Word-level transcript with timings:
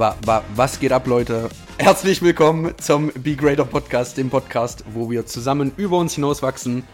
Wa, 0.00 0.16
wa, 0.24 0.42
was 0.56 0.80
geht 0.80 0.92
ab, 0.92 1.06
Leute? 1.06 1.50
Herzlich 1.76 2.22
willkommen 2.22 2.72
zum 2.78 3.12
Be 3.12 3.36
Greater 3.36 3.66
Podcast, 3.66 4.16
dem 4.16 4.30
Podcast, 4.30 4.82
wo 4.94 5.10
wir 5.10 5.26
zusammen 5.26 5.72
über 5.76 5.98
uns 5.98 6.14
hinauswachsen. 6.14 6.84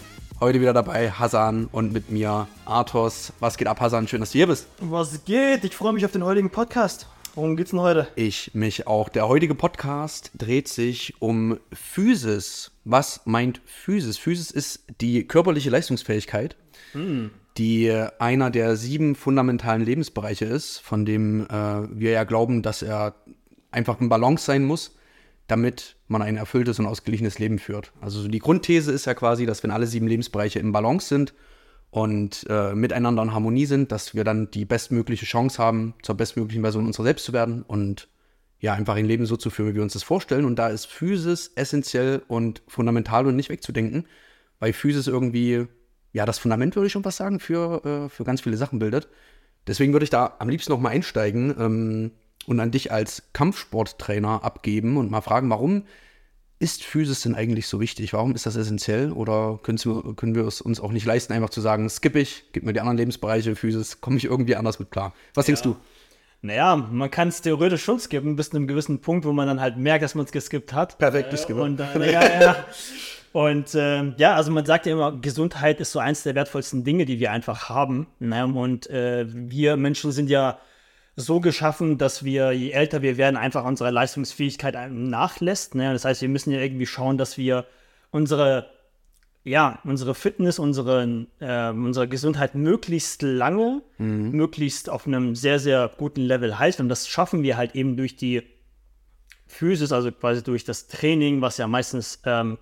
Heute 0.41 0.61
wieder 0.61 0.73
dabei 0.73 1.13
Hassan 1.13 1.69
und 1.71 1.93
mit 1.93 2.11
mir 2.11 2.49
Arthos. 2.65 3.33
Was 3.39 3.59
geht 3.59 3.69
ab, 3.69 3.81
Hassan? 3.81 4.09
Schön, 4.09 4.19
dass 4.19 4.33
du 4.33 4.39
hier 4.39 4.49
bist. 4.49 4.67
Was 4.81 5.25
geht? 5.25 5.63
Ich 5.63 5.77
freue 5.77 5.93
mich 5.93 6.05
auf 6.05 6.11
den 6.11 6.25
heutigen 6.25 6.51
Podcast. 6.51 7.07
Worum 7.37 7.57
geht's 7.57 7.71
denn 7.71 7.79
heute? 7.79 8.09
Ich 8.17 8.51
mich 8.55 8.89
auch. 8.89 9.09
Der 9.09 9.29
heutige 9.29 9.55
Podcast 9.55 10.33
dreht 10.37 10.67
sich 10.67 11.15
um 11.21 11.61
Physis. 11.73 12.73
Was 12.85 13.21
meint 13.25 13.61
Physis? 13.67 14.19
Physis 14.19 14.51
ist 14.51 14.83
die 15.01 15.29
körperliche 15.29 15.71
Leistungsfähigkeit, 15.71 16.57
die 17.57 17.91
einer 18.19 18.51
der 18.51 18.77
sieben 18.77 19.15
fundamentalen 19.15 19.83
Lebensbereiche 19.83 20.45
ist, 20.45 20.79
von 20.79 21.05
dem 21.05 21.47
äh, 21.47 21.99
wir 21.99 22.11
ja 22.11 22.25
glauben, 22.25 22.63
dass 22.63 22.83
er 22.83 23.15
einfach 23.71 24.01
in 24.01 24.09
Balance 24.09 24.45
sein 24.45 24.65
muss, 24.65 24.97
damit 25.47 25.97
man 26.09 26.23
ein 26.23 26.37
erfülltes 26.37 26.79
und 26.79 26.87
ausgeglichenes 26.87 27.39
Leben 27.39 27.59
führt. 27.59 27.93
Also 28.01 28.21
so 28.21 28.29
die 28.29 28.39
Grundthese 28.39 28.93
ist 28.93 29.07
ja 29.07 29.15
quasi, 29.15 29.47
dass 29.47 29.63
wenn 29.63 29.71
alle 29.71 29.87
sieben 29.87 30.09
Lebensbereiche 30.09 30.59
im 30.59 30.73
Balance 30.73 31.09
sind 31.09 31.35
und 31.91 32.47
äh, 32.49 32.75
miteinander 32.75 33.23
in 33.23 33.33
Harmonie 33.33 33.67
sind, 33.67 33.93
dass 33.93 34.15
wir 34.15 34.25
dann 34.25 34.51
die 34.51 34.65
bestmögliche 34.65 35.25
Chance 35.25 35.63
haben, 35.63 35.95
zur 36.03 36.17
bestmöglichen 36.17 36.63
Version 36.63 36.87
unserer 36.87 37.05
selbst 37.05 37.25
zu 37.25 37.33
werden 37.33 37.63
und 37.63 38.09
ja, 38.59 38.73
einfach 38.73 38.97
ein 38.97 39.07
Leben 39.07 39.27
so 39.27 39.37
zu 39.37 39.51
führen, 39.51 39.71
wie 39.71 39.75
wir 39.77 39.83
uns 39.83 39.93
das 39.93 40.03
vorstellen. 40.03 40.45
Und 40.45 40.59
da 40.59 40.69
ist 40.69 40.87
Physis 40.87 41.53
essentiell 41.57 42.23
und 42.27 42.63
fundamental 42.67 43.27
und 43.27 43.37
nicht 43.37 43.51
wegzudenken, 43.51 44.07
weil 44.59 44.73
Physis 44.73 45.07
irgendwie, 45.07 45.67
ja, 46.17 46.25
das 46.25 46.39
Fundament, 46.39 46.75
würde 46.77 46.87
ich 46.87 46.95
schon 46.95 47.05
was 47.05 47.19
sagen, 47.19 47.41
für, 47.41 47.85
äh, 47.85 48.09
für 48.09 48.25
ganz 48.25 48.41
viele 48.41 48.57
Sachen 48.57 48.79
bildet. 48.79 49.07
Deswegen 49.67 49.93
würde 49.93 50.05
ich 50.05 50.11
da 50.11 50.37
am 50.39 50.49
liebsten 50.49 50.73
noch 50.73 50.81
mal 50.81 50.89
einsteigen 50.89 51.55
ähm, 51.59 52.11
und 52.47 52.59
an 52.59 52.71
dich 52.71 52.91
als 52.91 53.25
Kampfsporttrainer 53.35 54.43
abgeben 54.43 54.97
und 54.97 55.11
mal 55.11 55.21
fragen, 55.21 55.51
warum 55.51 55.83
ist 56.59 56.85
Physis 56.85 57.21
denn 57.21 57.35
eigentlich 57.35 57.69
so 57.69 57.81
wichtig? 57.81 58.15
Warum 58.15 58.35
ist 58.35 58.47
das 58.47 58.57
essentiell? 58.57 59.13
Oder 59.13 59.61
können 59.63 60.35
wir, 60.35 60.47
es 60.47 60.63
uns 60.63 60.81
auch 60.81 60.91
nicht 60.91 61.05
leisten, 61.05 61.35
einfach 61.35 61.51
zu 61.51 61.61
sagen, 61.61 61.91
skippe 61.91 62.19
ich, 62.19 62.45
gib 62.53 62.63
mir 62.63 62.73
die 62.73 62.81
anderen 62.81 62.97
Lebensbereiche, 62.97 63.55
Physis, 63.55 64.01
komme 64.01 64.17
ich 64.17 64.25
irgendwie 64.25 64.57
anders 64.57 64.79
mit 64.79 64.91
klar? 64.91 65.13
Was 65.35 65.45
denkst 65.45 65.61
du? 65.61 65.77
Naja, 66.41 66.77
man 66.77 67.11
kann 67.11 67.29
es 67.29 67.43
theoretisch 67.43 67.85
schon 67.85 68.01
skippen, 68.01 68.37
bis 68.37 68.49
zu 68.49 68.57
einem 68.57 68.69
gewissen 68.69 69.03
Punkt, 69.03 69.27
wo 69.27 69.35
man 69.35 69.49
dann 69.49 69.61
halt 69.61 69.77
merkt, 69.77 70.03
dass 70.03 70.15
man 70.15 70.25
es 70.25 70.33
geskippt 70.33 70.73
hat. 70.73 70.97
Perfekt 70.97 71.29
Äh, 71.29 71.31
geskippt. 71.33 71.61
Und, 71.61 71.79
äh, 71.79 72.11
ja, 72.13 72.41
ja. 72.41 72.57
Und 73.37 73.75
ähm, 73.75 74.15
ja, 74.17 74.35
also 74.35 74.51
man 74.51 74.65
sagt 74.65 74.87
ja 74.87 74.93
immer, 74.93 75.13
Gesundheit 75.13 75.79
ist 75.79 75.93
so 75.93 75.99
eins 75.99 76.23
der 76.23 76.35
wertvollsten 76.35 76.85
Dinge, 76.85 77.05
die 77.05 77.21
wir 77.21 77.33
einfach 77.33 77.69
haben. 77.69 78.07
Ne? 78.19 78.47
Und 78.47 78.89
äh, 78.89 79.27
wir 79.29 79.77
Menschen 79.77 80.11
sind 80.11 80.31
ja 80.31 80.59
so 81.17 81.41
geschaffen, 81.41 81.99
dass 81.99 82.25
wir, 82.25 82.53
je 82.53 82.71
älter 82.71 83.03
wir 83.03 83.19
werden, 83.19 83.37
einfach 83.37 83.67
unsere 83.67 83.91
Leistungsfähigkeit 83.91 84.75
einem 84.75 85.11
nachlässt. 85.11 85.75
Ne? 85.75 85.93
Das 85.93 86.07
heißt, 86.07 86.23
wir 86.23 86.31
müssen 86.31 86.51
ja 86.51 86.61
irgendwie 86.61 86.87
schauen, 86.87 87.19
dass 87.19 87.37
wir 87.37 87.67
unsere, 88.11 88.71
ja, 89.45 89.81
unsere 89.85 90.15
Fitness, 90.15 90.59
unsere, 90.59 91.27
äh, 91.41 91.69
unsere 91.69 92.09
Gesundheit 92.09 92.55
möglichst 92.55 93.21
lange, 93.21 93.83
möglichst 93.99 94.89
auf 94.89 95.07
einem 95.07 95.35
sehr, 95.35 95.59
sehr 95.59 95.91
guten 95.99 96.23
Level 96.23 96.59
halten. 96.59 96.81
Und 96.81 96.89
das 96.89 97.07
schaffen 97.07 97.43
wir 97.43 97.59
halt 97.59 97.75
eben 97.75 97.99
durch 97.99 98.17
die 98.17 98.45
Physis, 99.47 99.93
also 99.93 100.11
quasi 100.11 100.43
durch 100.43 100.65
das 100.65 100.87
Training, 100.87 101.43
was 101.43 101.59
ja 101.59 101.67
meistens 101.67 102.23
ähm, 102.25 102.57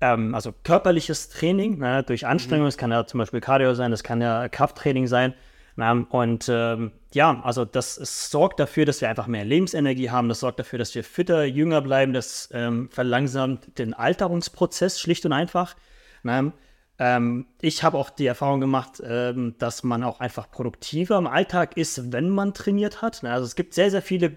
ähm, 0.00 0.34
also 0.34 0.52
körperliches 0.64 1.28
Training, 1.28 1.78
ne, 1.78 2.02
durch 2.02 2.26
Anstrengung, 2.26 2.66
das 2.66 2.76
kann 2.76 2.90
ja 2.90 3.06
zum 3.06 3.18
Beispiel 3.18 3.40
Cardio 3.40 3.74
sein, 3.74 3.90
das 3.90 4.02
kann 4.02 4.20
ja 4.20 4.48
Krafttraining 4.48 5.06
sein. 5.06 5.34
Ähm, 5.78 6.06
und 6.10 6.48
ähm, 6.48 6.92
ja, 7.12 7.40
also 7.42 7.64
das 7.64 7.98
es 7.98 8.30
sorgt 8.30 8.60
dafür, 8.60 8.84
dass 8.84 9.00
wir 9.00 9.08
einfach 9.08 9.26
mehr 9.26 9.44
Lebensenergie 9.44 10.10
haben, 10.10 10.28
das 10.28 10.40
sorgt 10.40 10.58
dafür, 10.58 10.78
dass 10.78 10.94
wir 10.94 11.04
fitter, 11.04 11.44
jünger 11.44 11.82
bleiben, 11.82 12.12
das 12.12 12.48
ähm, 12.52 12.88
verlangsamt 12.90 13.78
den 13.78 13.94
Alterungsprozess 13.94 15.00
schlicht 15.00 15.26
und 15.26 15.32
einfach. 15.32 15.76
Ne? 16.22 16.52
Ähm, 16.98 17.46
ich 17.60 17.82
habe 17.82 17.98
auch 17.98 18.08
die 18.08 18.26
Erfahrung 18.26 18.60
gemacht, 18.60 19.02
ähm, 19.04 19.54
dass 19.58 19.82
man 19.82 20.02
auch 20.02 20.20
einfach 20.20 20.50
produktiver 20.50 21.18
im 21.18 21.26
Alltag 21.26 21.76
ist, 21.76 22.12
wenn 22.12 22.30
man 22.30 22.54
trainiert 22.54 23.02
hat. 23.02 23.22
Ne? 23.22 23.30
Also 23.30 23.44
es 23.44 23.54
gibt 23.54 23.74
sehr, 23.74 23.90
sehr 23.90 24.02
viele 24.02 24.32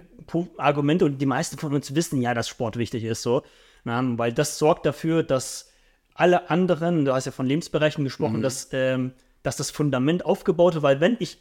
Argumente 0.58 1.06
und 1.06 1.20
die 1.20 1.26
meisten 1.26 1.58
von 1.58 1.74
uns 1.74 1.96
wissen 1.96 2.22
ja, 2.22 2.34
dass 2.34 2.50
Sport 2.50 2.78
wichtig 2.78 3.06
ist, 3.06 3.22
so, 3.22 3.44
ne? 3.90 4.18
weil 4.18 4.34
das 4.34 4.58
sorgt 4.58 4.86
dafür, 4.86 5.24
dass 5.24 5.72
alle 6.14 6.50
anderen, 6.50 7.06
du 7.06 7.14
hast 7.14 7.26
ja 7.26 7.32
von 7.32 7.46
Lebensbereichen 7.46 8.04
gesprochen, 8.04 8.42
dass, 8.42 8.70
ähm, 8.74 9.14
dass 9.44 9.58
das 9.58 9.72
Fundament 9.72 10.26
aufgebaut 10.26 10.74
wird, 10.74 10.84
weil 10.84 11.00
wenn 11.00 11.16
ich, 11.20 11.38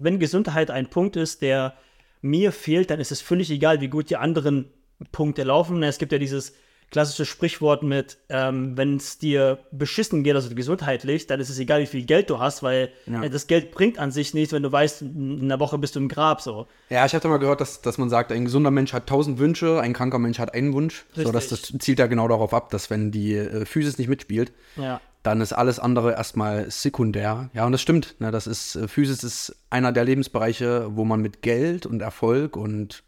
wenn 0.00 0.18
Gesundheit 0.18 0.70
ein 0.70 0.88
Punkt 0.88 1.16
ist, 1.16 1.42
der 1.42 1.74
mir 2.22 2.52
fehlt, 2.52 2.90
dann 2.90 2.98
ist 2.98 3.12
es 3.12 3.20
völlig 3.20 3.50
egal, 3.50 3.80
wie 3.80 3.88
gut 3.88 4.10
die 4.10 4.16
anderen 4.16 4.70
Punkte 5.12 5.44
laufen. 5.44 5.82
Es 5.82 5.98
gibt 5.98 6.12
ja 6.12 6.18
dieses 6.18 6.54
klassische 6.90 7.24
Sprichwort 7.26 7.82
mit, 7.82 8.16
ähm, 8.28 8.76
wenn 8.76 8.96
es 8.96 9.18
dir 9.18 9.58
beschissen 9.72 10.22
geht, 10.22 10.34
also 10.36 10.54
gesundheitlich, 10.54 11.26
dann 11.26 11.40
ist 11.40 11.48
es 11.50 11.58
egal, 11.58 11.80
wie 11.82 11.86
viel 11.86 12.04
Geld 12.04 12.30
du 12.30 12.38
hast, 12.38 12.62
weil 12.62 12.90
Ja. 13.06 13.22
äh, 13.24 13.30
das 13.30 13.46
Geld 13.48 13.72
bringt 13.72 13.98
an 13.98 14.12
sich 14.12 14.34
nichts, 14.34 14.52
wenn 14.52 14.62
du 14.62 14.70
weißt, 14.70 15.02
in 15.02 15.40
einer 15.42 15.58
Woche 15.60 15.78
bist 15.78 15.96
du 15.96 16.00
im 16.00 16.08
Grab 16.08 16.40
so. 16.40 16.66
Ja, 16.88 17.04
ich 17.04 17.14
habe 17.14 17.26
mal 17.28 17.38
gehört, 17.38 17.60
dass, 17.60 17.82
dass 17.82 17.98
man 17.98 18.08
sagt, 18.08 18.30
ein 18.32 18.44
gesunder 18.44 18.70
Mensch 18.70 18.92
hat 18.92 19.08
tausend 19.08 19.38
Wünsche, 19.38 19.80
ein 19.80 19.92
kranker 19.92 20.18
Mensch 20.18 20.38
hat 20.38 20.54
einen 20.54 20.72
Wunsch. 20.72 21.04
So, 21.14 21.32
dass 21.32 21.48
das 21.48 21.62
zielt 21.78 21.98
ja 21.98 22.06
genau 22.06 22.28
darauf 22.28 22.54
ab, 22.54 22.70
dass 22.70 22.88
wenn 22.88 23.10
die 23.10 23.34
äh, 23.34 23.64
Physis 23.66 23.98
nicht 23.98 24.08
mitspielt, 24.08 24.52
Ja. 24.76 25.00
dann 25.24 25.40
ist 25.40 25.52
alles 25.52 25.80
andere 25.80 26.12
erstmal 26.12 26.70
sekundär. 26.70 27.50
Ja, 27.52 27.66
und 27.66 27.72
das 27.72 27.82
stimmt. 27.82 28.14
Ne? 28.20 28.30
Das 28.30 28.46
ist, 28.46 28.76
äh, 28.76 28.86
Physis 28.86 29.24
ist 29.24 29.56
einer 29.70 29.90
der 29.90 30.04
Lebensbereiche, 30.04 30.86
wo 30.96 31.04
man 31.04 31.20
mit 31.20 31.42
Geld 31.42 31.84
und 31.84 32.00
Erfolg 32.00 32.56
und 32.56 33.02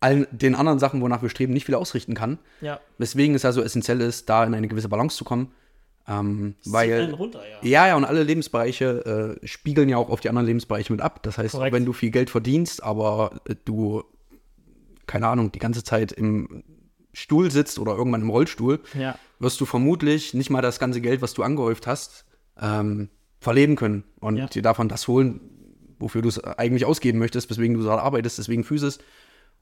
allen 0.00 0.26
den 0.30 0.54
anderen 0.54 0.78
Sachen, 0.78 1.00
wonach 1.00 1.22
wir 1.22 1.28
streben, 1.28 1.52
nicht 1.52 1.66
viel 1.66 1.74
ausrichten 1.74 2.14
kann. 2.14 2.38
Ja. 2.60 2.80
Weswegen 2.98 3.34
es 3.34 3.44
also 3.44 3.62
essentiell 3.62 4.00
ist, 4.00 4.28
da 4.28 4.44
in 4.44 4.54
eine 4.54 4.68
gewisse 4.68 4.88
Balance 4.88 5.16
zu 5.16 5.24
kommen. 5.24 5.52
Ähm, 6.06 6.54
weil 6.64 7.12
runter, 7.12 7.42
ja. 7.62 7.68
ja, 7.68 7.86
ja, 7.88 7.96
und 7.96 8.04
alle 8.06 8.22
Lebensbereiche 8.22 9.36
äh, 9.42 9.46
spiegeln 9.46 9.88
ja 9.90 9.98
auch 9.98 10.08
auf 10.08 10.20
die 10.20 10.30
anderen 10.30 10.46
Lebensbereiche 10.46 10.90
mit 10.92 11.02
ab. 11.02 11.22
Das 11.22 11.36
heißt, 11.36 11.52
Korrekt. 11.54 11.74
wenn 11.74 11.84
du 11.84 11.92
viel 11.92 12.10
Geld 12.10 12.30
verdienst, 12.30 12.82
aber 12.82 13.40
äh, 13.46 13.56
du, 13.66 14.04
keine 15.06 15.26
Ahnung, 15.26 15.52
die 15.52 15.58
ganze 15.58 15.84
Zeit 15.84 16.12
im 16.12 16.62
Stuhl 17.12 17.50
sitzt 17.50 17.78
oder 17.78 17.94
irgendwann 17.94 18.22
im 18.22 18.30
Rollstuhl, 18.30 18.80
Ja. 18.94 19.18
wirst 19.38 19.60
du 19.60 19.66
vermutlich 19.66 20.32
nicht 20.32 20.48
mal 20.48 20.62
das 20.62 20.78
ganze 20.78 21.00
Geld, 21.02 21.20
was 21.20 21.34
du 21.34 21.42
angehäuft 21.42 21.86
hast, 21.86 22.24
ähm, 22.60 23.10
verleben 23.40 23.76
können 23.76 24.04
und 24.20 24.36
Ja. 24.38 24.46
dir 24.46 24.62
davon 24.62 24.88
das 24.88 25.08
holen, 25.08 25.40
wofür 25.98 26.22
du 26.22 26.28
es 26.28 26.42
eigentlich 26.42 26.86
ausgeben 26.86 27.18
möchtest, 27.18 27.50
weswegen 27.50 27.74
du 27.76 27.82
so 27.82 27.90
arbeitest. 27.90 28.38
Deswegen 28.38 28.64
Physis 28.64 28.98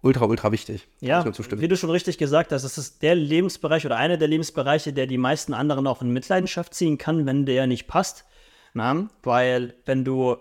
ultra, 0.02 0.24
ultra 0.24 0.52
wichtig. 0.52 0.86
Ja, 1.00 1.24
wie 1.24 1.68
du 1.68 1.76
schon 1.76 1.90
richtig 1.90 2.18
gesagt 2.18 2.52
hast, 2.52 2.64
es 2.64 2.78
ist 2.78 3.02
der 3.02 3.14
Lebensbereich 3.14 3.86
oder 3.86 3.96
einer 3.96 4.16
der 4.16 4.28
Lebensbereiche, 4.28 4.92
der 4.92 5.06
die 5.06 5.18
meisten 5.18 5.54
anderen 5.54 5.86
auch 5.86 6.02
in 6.02 6.10
Mitleidenschaft 6.10 6.74
ziehen 6.74 6.98
kann, 6.98 7.26
wenn 7.26 7.46
der 7.46 7.66
nicht 7.66 7.86
passt. 7.86 8.24
Na? 8.74 9.08
Weil 9.22 9.74
wenn 9.84 10.04
du 10.04 10.36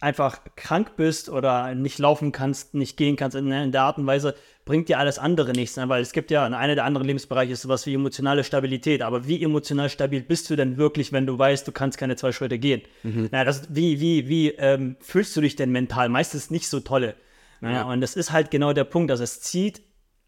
einfach 0.00 0.40
krank 0.56 0.96
bist 0.96 1.28
oder 1.28 1.74
nicht 1.74 1.98
laufen 1.98 2.32
kannst, 2.32 2.74
nicht 2.74 2.96
gehen 2.96 3.16
kannst 3.16 3.36
in, 3.36 3.50
in 3.50 3.72
der 3.72 3.82
Art 3.82 3.98
und 3.98 4.06
Weise, 4.06 4.34
bringt 4.66 4.88
dir 4.88 4.98
alles 4.98 5.18
andere 5.18 5.52
nichts. 5.52 5.76
Ne? 5.76 5.88
Weil 5.88 6.02
es 6.02 6.12
gibt 6.12 6.30
ja, 6.30 6.44
einer 6.44 6.74
der 6.74 6.84
anderen 6.84 7.06
Lebensbereiche 7.06 7.52
ist 7.52 7.62
sowas 7.62 7.86
wie 7.86 7.94
emotionale 7.94 8.44
Stabilität. 8.44 9.00
Aber 9.00 9.26
wie 9.26 9.42
emotional 9.42 9.88
stabil 9.88 10.20
bist 10.20 10.50
du 10.50 10.56
denn 10.56 10.76
wirklich, 10.76 11.12
wenn 11.12 11.26
du 11.26 11.38
weißt, 11.38 11.66
du 11.66 11.72
kannst 11.72 11.96
keine 11.98 12.16
zwei 12.16 12.32
Schritte 12.32 12.58
gehen? 12.58 12.82
Na, 13.30 13.44
das, 13.44 13.68
wie 13.70 14.00
wie, 14.00 14.28
wie 14.28 14.50
ähm, 14.50 14.96
fühlst 15.00 15.34
du 15.36 15.40
dich 15.40 15.56
denn 15.56 15.70
mental? 15.70 16.08
Meistens 16.08 16.50
nicht 16.50 16.68
so 16.68 16.80
tolle. 16.80 17.14
Naja, 17.60 17.84
und 17.84 18.00
das 18.00 18.16
ist 18.16 18.32
halt 18.32 18.50
genau 18.50 18.72
der 18.72 18.84
Punkt, 18.84 19.10
dass 19.10 19.20
es 19.20 19.40
zieht 19.40 19.82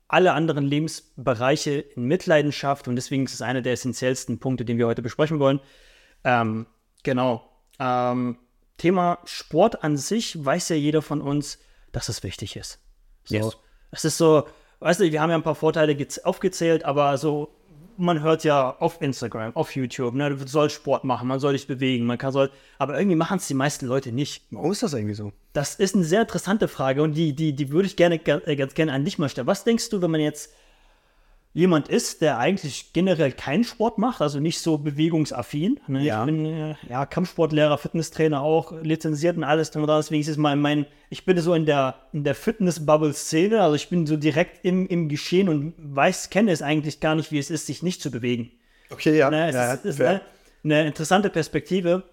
alle 0.08 0.32
anderen 0.32 0.64
Lebensbereiche 0.64 1.72
in 1.72 2.04
Mitleidenschaft 2.04 2.88
und 2.88 2.96
deswegen 2.96 3.24
ist 3.24 3.34
es 3.34 3.42
einer 3.42 3.60
der 3.60 3.74
essentiellsten 3.74 4.38
Punkte, 4.38 4.64
den 4.64 4.78
wir 4.78 4.86
heute 4.86 5.02
besprechen 5.02 5.38
wollen. 5.38 5.60
Ähm, 6.24 6.66
genau. 7.02 7.46
Ähm, 7.78 8.38
Thema 8.78 9.18
Sport 9.24 9.84
an 9.84 9.96
sich 9.96 10.42
weiß 10.42 10.70
ja 10.70 10.76
jeder 10.76 11.02
von 11.02 11.20
uns, 11.20 11.58
dass 11.92 12.08
es 12.08 12.22
wichtig 12.22 12.56
ist. 12.56 12.80
So. 13.24 13.34
Yes. 13.34 13.56
Es 13.90 14.04
ist 14.04 14.16
so, 14.18 14.48
weißt 14.80 15.00
du, 15.00 15.12
wir 15.12 15.20
haben 15.20 15.30
ja 15.30 15.36
ein 15.36 15.42
paar 15.42 15.54
Vorteile 15.54 15.92
gez- 15.92 16.22
aufgezählt, 16.22 16.84
aber 16.84 17.18
so, 17.18 17.54
man 17.98 18.22
hört 18.22 18.44
ja 18.44 18.76
auf 18.78 19.02
Instagram, 19.02 19.54
auf 19.56 19.74
YouTube, 19.74 20.14
ne, 20.14 20.30
du 20.30 20.46
sollst 20.46 20.76
Sport 20.76 21.04
machen, 21.04 21.28
man 21.28 21.40
soll 21.40 21.52
dich 21.52 21.66
bewegen, 21.66 22.06
man 22.06 22.18
kann 22.18 22.32
soll, 22.32 22.50
aber 22.78 22.98
irgendwie 22.98 23.16
machen 23.16 23.38
es 23.38 23.48
die 23.48 23.54
meisten 23.54 23.86
Leute 23.86 24.12
nicht. 24.12 24.46
Warum 24.50 24.72
ist 24.72 24.82
das 24.82 24.94
irgendwie 24.94 25.14
so? 25.14 25.32
Das 25.52 25.74
ist 25.74 25.94
eine 25.94 26.04
sehr 26.04 26.22
interessante 26.22 26.68
Frage 26.68 27.02
und 27.02 27.14
die, 27.14 27.34
die, 27.34 27.54
die 27.54 27.70
würde 27.70 27.86
ich 27.86 27.96
gerne 27.96 28.16
äh, 28.24 28.56
ganz 28.56 28.74
gerne 28.74 28.92
an 28.92 29.04
dich 29.04 29.18
mal 29.18 29.28
stellen. 29.28 29.46
Was 29.46 29.64
denkst 29.64 29.90
du, 29.90 30.00
wenn 30.00 30.10
man 30.10 30.20
jetzt 30.20 30.52
jemand 31.54 31.88
ist, 31.88 32.20
der 32.20 32.38
eigentlich 32.38 32.92
generell 32.92 33.32
keinen 33.32 33.64
Sport 33.64 33.98
macht, 33.98 34.20
also 34.20 34.38
nicht 34.38 34.60
so 34.60 34.78
bewegungsaffin? 34.78 35.80
Ne? 35.88 36.04
Ja. 36.04 36.20
Ich 36.20 36.26
bin 36.26 36.46
äh, 36.46 36.74
ja, 36.88 37.06
Kampfsportlehrer, 37.06 37.78
Fitnesstrainer 37.78 38.42
auch, 38.42 38.72
lizenziert 38.82 39.36
und 39.36 39.44
alles 39.44 39.70
drum 39.70 39.82
und 39.82 39.88
dran. 39.88 39.98
Deswegen 39.98 40.20
ist 40.20 40.28
es 40.28 40.36
mein, 40.36 40.60
mein, 40.60 40.86
ich 41.10 41.24
bin 41.24 41.38
so 41.38 41.54
in 41.54 41.66
der, 41.66 41.96
in 42.12 42.24
der 42.24 42.34
Fitness-Bubble-Szene, 42.34 43.60
also 43.60 43.74
ich 43.74 43.88
bin 43.88 44.06
so 44.06 44.16
direkt 44.16 44.64
im, 44.64 44.86
im 44.86 45.08
Geschehen 45.08 45.48
und 45.48 45.74
weiß, 45.78 46.30
kenne 46.30 46.52
es 46.52 46.62
eigentlich 46.62 47.00
gar 47.00 47.14
nicht, 47.14 47.32
wie 47.32 47.38
es 47.38 47.50
ist, 47.50 47.66
sich 47.66 47.82
nicht 47.82 48.02
zu 48.02 48.10
bewegen. 48.10 48.50
Okay, 48.90 49.18
ja. 49.18 49.30
Ne, 49.30 49.48
es 49.48 49.80
ist, 49.80 49.84
ist 49.84 49.98
ne, 49.98 50.20
eine 50.64 50.86
interessante 50.86 51.30
Perspektive. 51.30 52.04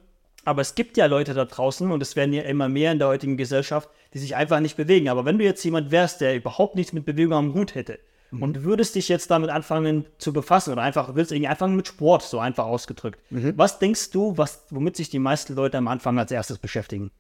Aber 0.47 0.61
es 0.61 0.75
gibt 0.75 0.95
ja 0.95 1.07
Leute 1.07 1.33
da 1.33 1.45
draußen 1.45 1.91
und 1.91 2.03
es 2.03 2.15
werden 2.15 2.31
ja 2.31 2.43
immer 2.43 2.69
mehr 2.69 2.91
in 2.91 2.99
der 2.99 3.07
heutigen 3.07 3.35
Gesellschaft, 3.35 3.89
die 4.13 4.19
sich 4.19 4.35
einfach 4.35 4.59
nicht 4.59 4.77
bewegen. 4.77 5.09
Aber 5.09 5.25
wenn 5.25 5.39
du 5.39 5.43
jetzt 5.43 5.63
jemand 5.63 5.89
wärst, 5.89 6.21
der 6.21 6.35
überhaupt 6.35 6.75
nichts 6.75 6.93
mit 6.93 7.03
Bewegung 7.03 7.33
am 7.33 7.53
Hut 7.55 7.73
hätte 7.73 7.97
mhm. 8.35 8.43
und 8.43 8.63
würdest 8.63 8.95
dich 8.95 9.09
jetzt 9.09 9.31
damit 9.31 9.49
anfangen 9.49 10.05
zu 10.17 10.33
befassen 10.33 10.71
oder 10.71 10.81
einfach 10.81 11.15
willst 11.15 11.31
irgendwie 11.31 11.49
anfangen 11.49 11.75
mit 11.75 11.87
Sport, 11.87 12.23
so 12.23 12.39
einfach 12.39 12.65
ausgedrückt. 12.65 13.19
Mhm. 13.29 13.53
Was 13.55 13.79
denkst 13.79 14.11
du, 14.11 14.37
was, 14.37 14.65
womit 14.69 14.95
sich 14.95 15.09
die 15.09 15.19
meisten 15.19 15.55
Leute 15.55 15.77
am 15.77 15.87
Anfang 15.87 16.17
als 16.19 16.31
erstes 16.31 16.57
beschäftigen? 16.57 17.11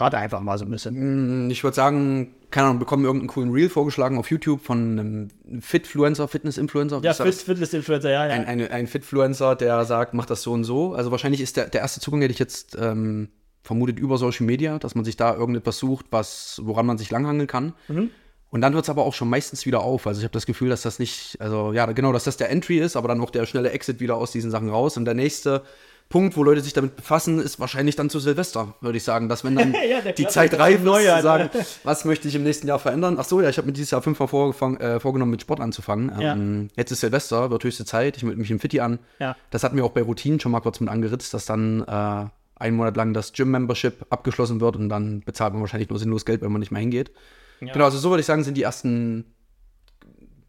Rate 0.00 0.18
einfach 0.18 0.40
mal 0.40 0.58
so 0.58 0.64
ein 0.64 0.70
bisschen. 0.70 1.46
Mm, 1.46 1.50
ich 1.50 1.62
würde 1.62 1.74
sagen, 1.74 2.34
keine 2.50 2.68
Ahnung, 2.68 2.78
bekommen 2.78 3.04
irgendeinen 3.04 3.28
coolen 3.28 3.50
Reel 3.50 3.68
vorgeschlagen 3.68 4.18
auf 4.18 4.30
YouTube 4.30 4.62
von 4.64 4.98
einem 4.98 5.28
Fitfluencer, 5.60 6.26
Fitness-Influencer. 6.26 7.00
Ja, 7.02 7.12
Fit, 7.12 7.34
Fitness-Influencer, 7.34 8.10
ja, 8.10 8.26
ja. 8.26 8.32
Ein, 8.32 8.46
ein, 8.46 8.70
ein 8.70 8.86
Fitfluencer, 8.86 9.56
der 9.56 9.84
sagt, 9.84 10.14
mach 10.14 10.26
das 10.26 10.42
so 10.42 10.52
und 10.52 10.64
so. 10.64 10.94
Also 10.94 11.10
wahrscheinlich 11.10 11.40
ist 11.40 11.56
der, 11.56 11.68
der 11.68 11.82
erste 11.82 12.00
Zugang, 12.00 12.22
hätte 12.22 12.32
ich 12.32 12.38
jetzt 12.38 12.76
ähm, 12.80 13.28
vermutet, 13.62 13.98
über 13.98 14.16
Social 14.16 14.46
Media, 14.46 14.78
dass 14.78 14.94
man 14.94 15.04
sich 15.04 15.16
da 15.16 15.34
irgendetwas 15.34 15.78
sucht, 15.78 16.06
was, 16.10 16.60
woran 16.64 16.86
man 16.86 16.98
sich 16.98 17.10
langhangeln 17.10 17.46
kann. 17.46 17.74
Mhm. 17.88 18.10
Und 18.50 18.62
dann 18.62 18.74
hört 18.74 18.84
es 18.84 18.90
aber 18.90 19.04
auch 19.04 19.14
schon 19.14 19.30
meistens 19.30 19.64
wieder 19.64 19.80
auf. 19.80 20.06
Also 20.06 20.20
ich 20.20 20.24
habe 20.24 20.32
das 20.32 20.44
Gefühl, 20.44 20.68
dass 20.68 20.82
das 20.82 20.98
nicht, 20.98 21.36
also 21.40 21.72
ja, 21.72 21.86
genau, 21.86 22.12
dass 22.12 22.24
das 22.24 22.36
der 22.36 22.50
Entry 22.50 22.78
ist, 22.78 22.96
aber 22.96 23.08
dann 23.08 23.20
auch 23.20 23.30
der 23.30 23.46
schnelle 23.46 23.70
Exit 23.70 24.00
wieder 24.00 24.16
aus 24.16 24.32
diesen 24.32 24.50
Sachen 24.50 24.68
raus. 24.68 24.96
Und 24.96 25.04
der 25.04 25.14
nächste 25.14 25.62
Punkt, 26.08 26.36
wo 26.36 26.42
Leute 26.42 26.60
sich 26.60 26.72
damit 26.72 26.96
befassen, 26.96 27.38
ist 27.38 27.60
wahrscheinlich 27.60 27.94
dann 27.94 28.10
zu 28.10 28.18
Silvester, 28.18 28.74
würde 28.80 28.98
ich 28.98 29.04
sagen. 29.04 29.28
Dass 29.28 29.44
wenn 29.44 29.54
dann 29.54 29.72
ja, 29.88 30.10
die 30.10 30.26
Zeit 30.26 30.58
reif 30.58 30.84
ist, 30.84 30.84
zu 30.84 31.22
sagen, 31.22 31.50
was 31.84 32.04
möchte 32.04 32.26
ich 32.26 32.34
im 32.34 32.42
nächsten 32.42 32.66
Jahr 32.66 32.80
verändern? 32.80 33.16
Ach 33.20 33.24
so, 33.24 33.40
ja, 33.40 33.48
ich 33.48 33.56
habe 33.56 33.68
mir 33.68 33.72
dieses 33.72 33.92
Jahr 33.92 34.02
fünfmal 34.02 34.28
äh, 34.28 34.98
vorgenommen, 34.98 35.30
mit 35.30 35.42
Sport 35.42 35.60
anzufangen. 35.60 36.10
Ja. 36.20 36.32
Ähm, 36.32 36.68
jetzt 36.76 36.90
ist 36.90 37.00
Silvester, 37.00 37.52
wird 37.52 37.62
höchste 37.62 37.84
Zeit, 37.84 38.16
ich 38.16 38.24
melde 38.24 38.40
mich 38.40 38.50
im 38.50 38.58
Fitti 38.58 38.80
an. 38.80 38.98
Ja. 39.20 39.36
Das 39.50 39.62
hat 39.62 39.72
mir 39.72 39.84
auch 39.84 39.92
bei 39.92 40.02
Routinen 40.02 40.40
schon 40.40 40.50
mal 40.50 40.60
kurz 40.60 40.80
mit 40.80 40.90
angeritzt, 40.90 41.32
dass 41.32 41.46
dann 41.46 41.84
äh, 41.86 42.26
einen 42.56 42.76
Monat 42.76 42.96
lang 42.96 43.14
das 43.14 43.32
Gym-Membership 43.32 44.06
abgeschlossen 44.10 44.60
wird 44.60 44.74
und 44.74 44.88
dann 44.88 45.20
bezahlt 45.20 45.52
man 45.52 45.62
wahrscheinlich 45.62 45.90
nur 45.90 46.00
sinnlos 46.00 46.24
Geld, 46.24 46.42
wenn 46.42 46.50
man 46.50 46.58
nicht 46.58 46.72
mehr 46.72 46.80
hingeht. 46.80 47.12
Ja. 47.60 47.72
Genau, 47.72 47.84
also 47.84 47.98
so 47.98 48.10
würde 48.10 48.20
ich 48.20 48.26
sagen, 48.26 48.44
sind 48.44 48.56
die 48.56 48.62
ersten 48.62 49.24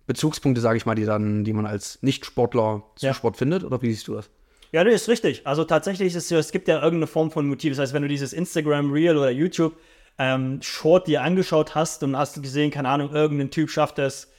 Bezugspunkte, 0.07 0.61
sage 0.61 0.77
ich 0.77 0.85
mal, 0.85 0.95
die 0.95 1.05
dann, 1.05 1.43
die 1.43 1.53
man 1.53 1.65
als 1.65 2.01
Nicht-Sportler 2.01 2.83
zu 2.95 3.13
Sport 3.13 3.37
findet. 3.37 3.63
Oder 3.63 3.81
wie 3.81 3.91
siehst 3.91 4.07
du 4.07 4.15
das? 4.15 4.29
Ja, 4.71 4.83
das 4.83 4.93
ist 4.93 5.09
richtig. 5.09 5.45
Also 5.45 5.65
tatsächlich 5.65 6.15
ist 6.15 6.31
es 6.31 6.51
gibt 6.51 6.67
ja 6.67 6.75
irgendeine 6.75 7.07
Form 7.07 7.31
von 7.31 7.47
Motiv. 7.47 7.71
Das 7.71 7.79
heißt, 7.79 7.93
wenn 7.93 8.03
du 8.03 8.07
dieses 8.07 8.33
Instagram 8.33 8.91
Reel 8.91 9.17
oder 9.17 9.29
YouTube 9.29 9.75
ähm, 10.17 10.61
Short 10.61 11.07
dir 11.07 11.23
angeschaut 11.23 11.75
hast 11.75 12.03
und 12.03 12.17
hast 12.17 12.41
gesehen, 12.41 12.71
keine 12.71 12.89
Ahnung, 12.89 13.11
irgendein 13.11 13.51
Typ 13.51 13.69
schafft 13.69 13.99
es 13.99 14.31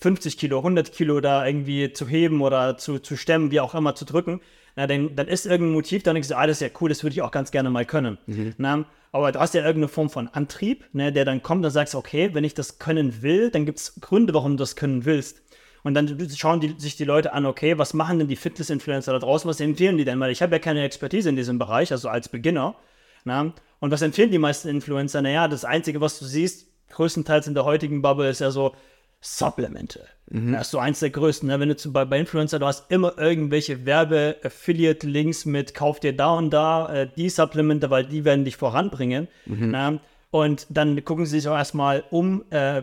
50 0.00 0.38
Kilo, 0.38 0.58
100 0.58 0.92
Kilo 0.92 1.20
da 1.20 1.46
irgendwie 1.46 1.92
zu 1.92 2.06
heben 2.06 2.40
oder 2.40 2.76
zu, 2.76 2.98
zu 2.98 3.16
stemmen, 3.16 3.50
wie 3.50 3.60
auch 3.60 3.74
immer 3.74 3.94
zu 3.94 4.04
drücken, 4.04 4.40
na, 4.78 4.86
dann, 4.86 5.16
dann 5.16 5.26
ist 5.26 5.44
irgendein 5.44 5.72
Motiv, 5.72 6.04
dann 6.04 6.14
denkst 6.14 6.28
du, 6.28 6.36
ah, 6.36 6.46
das 6.46 6.58
ist 6.58 6.60
ja 6.60 6.68
cool, 6.80 6.88
das 6.88 7.02
würde 7.02 7.12
ich 7.12 7.22
auch 7.22 7.32
ganz 7.32 7.50
gerne 7.50 7.68
mal 7.68 7.84
können. 7.84 8.16
Mhm. 8.26 8.54
Na, 8.58 8.84
aber 9.10 9.32
du 9.32 9.40
hast 9.40 9.52
ja 9.54 9.62
irgendeine 9.62 9.88
Form 9.88 10.08
von 10.08 10.28
Antrieb, 10.28 10.84
ne, 10.92 11.12
der 11.12 11.24
dann 11.24 11.42
kommt 11.42 11.64
und 11.64 11.72
sagst, 11.72 11.96
okay, 11.96 12.30
wenn 12.32 12.44
ich 12.44 12.54
das 12.54 12.78
können 12.78 13.20
will, 13.20 13.50
dann 13.50 13.66
gibt 13.66 13.80
es 13.80 14.00
Gründe, 14.00 14.34
warum 14.34 14.52
du 14.52 14.58
das 14.58 14.76
können 14.76 15.04
willst. 15.04 15.42
Und 15.82 15.94
dann 15.94 16.16
schauen 16.30 16.60
die, 16.60 16.76
sich 16.78 16.94
die 16.94 17.02
Leute 17.02 17.32
an, 17.32 17.44
okay, 17.44 17.76
was 17.76 17.92
machen 17.92 18.20
denn 18.20 18.28
die 18.28 18.36
Fitness-Influencer 18.36 19.12
da 19.12 19.18
draußen, 19.18 19.50
was 19.50 19.58
empfehlen 19.58 19.98
die 19.98 20.04
denn? 20.04 20.20
Weil 20.20 20.30
ich 20.30 20.42
habe 20.42 20.54
ja 20.54 20.60
keine 20.60 20.84
Expertise 20.84 21.28
in 21.28 21.34
diesem 21.34 21.58
Bereich, 21.58 21.90
also 21.90 22.08
als 22.08 22.28
Beginner. 22.28 22.76
Na? 23.24 23.52
Und 23.80 23.90
was 23.90 24.02
empfehlen 24.02 24.30
die 24.30 24.38
meisten 24.38 24.68
Influencer? 24.68 25.22
Naja, 25.22 25.48
das 25.48 25.64
Einzige, 25.64 26.00
was 26.00 26.20
du 26.20 26.24
siehst, 26.24 26.68
größtenteils 26.90 27.48
in 27.48 27.54
der 27.54 27.64
heutigen 27.64 28.00
Bubble, 28.00 28.30
ist 28.30 28.40
ja 28.40 28.52
so 28.52 28.76
Supplemente. 29.20 30.06
Mhm. 30.30 30.52
Das 30.52 30.62
ist 30.62 30.70
so 30.70 30.78
eins 30.78 31.00
der 31.00 31.10
größten. 31.10 31.48
Ne? 31.48 31.58
Wenn 31.58 31.68
du 31.68 31.76
zum, 31.76 31.92
bei, 31.92 32.04
bei 32.04 32.18
Influencer, 32.18 32.58
du 32.58 32.66
hast 32.66 32.90
immer 32.90 33.18
irgendwelche 33.18 33.86
Werbe-Affiliate-Links 33.86 35.44
mit 35.46 35.74
kauf 35.74 36.00
dir 36.00 36.16
da 36.16 36.34
und 36.34 36.50
da 36.50 36.92
äh, 36.92 37.10
die 37.16 37.28
Supplemente, 37.28 37.90
weil 37.90 38.06
die 38.06 38.24
werden 38.24 38.44
dich 38.44 38.56
voranbringen. 38.56 39.28
Mhm. 39.46 40.00
Und 40.30 40.66
dann 40.68 41.02
gucken 41.04 41.26
sie 41.26 41.40
sich 41.40 41.48
auch 41.48 41.56
erstmal 41.56 42.04
um, 42.10 42.44
äh, 42.50 42.82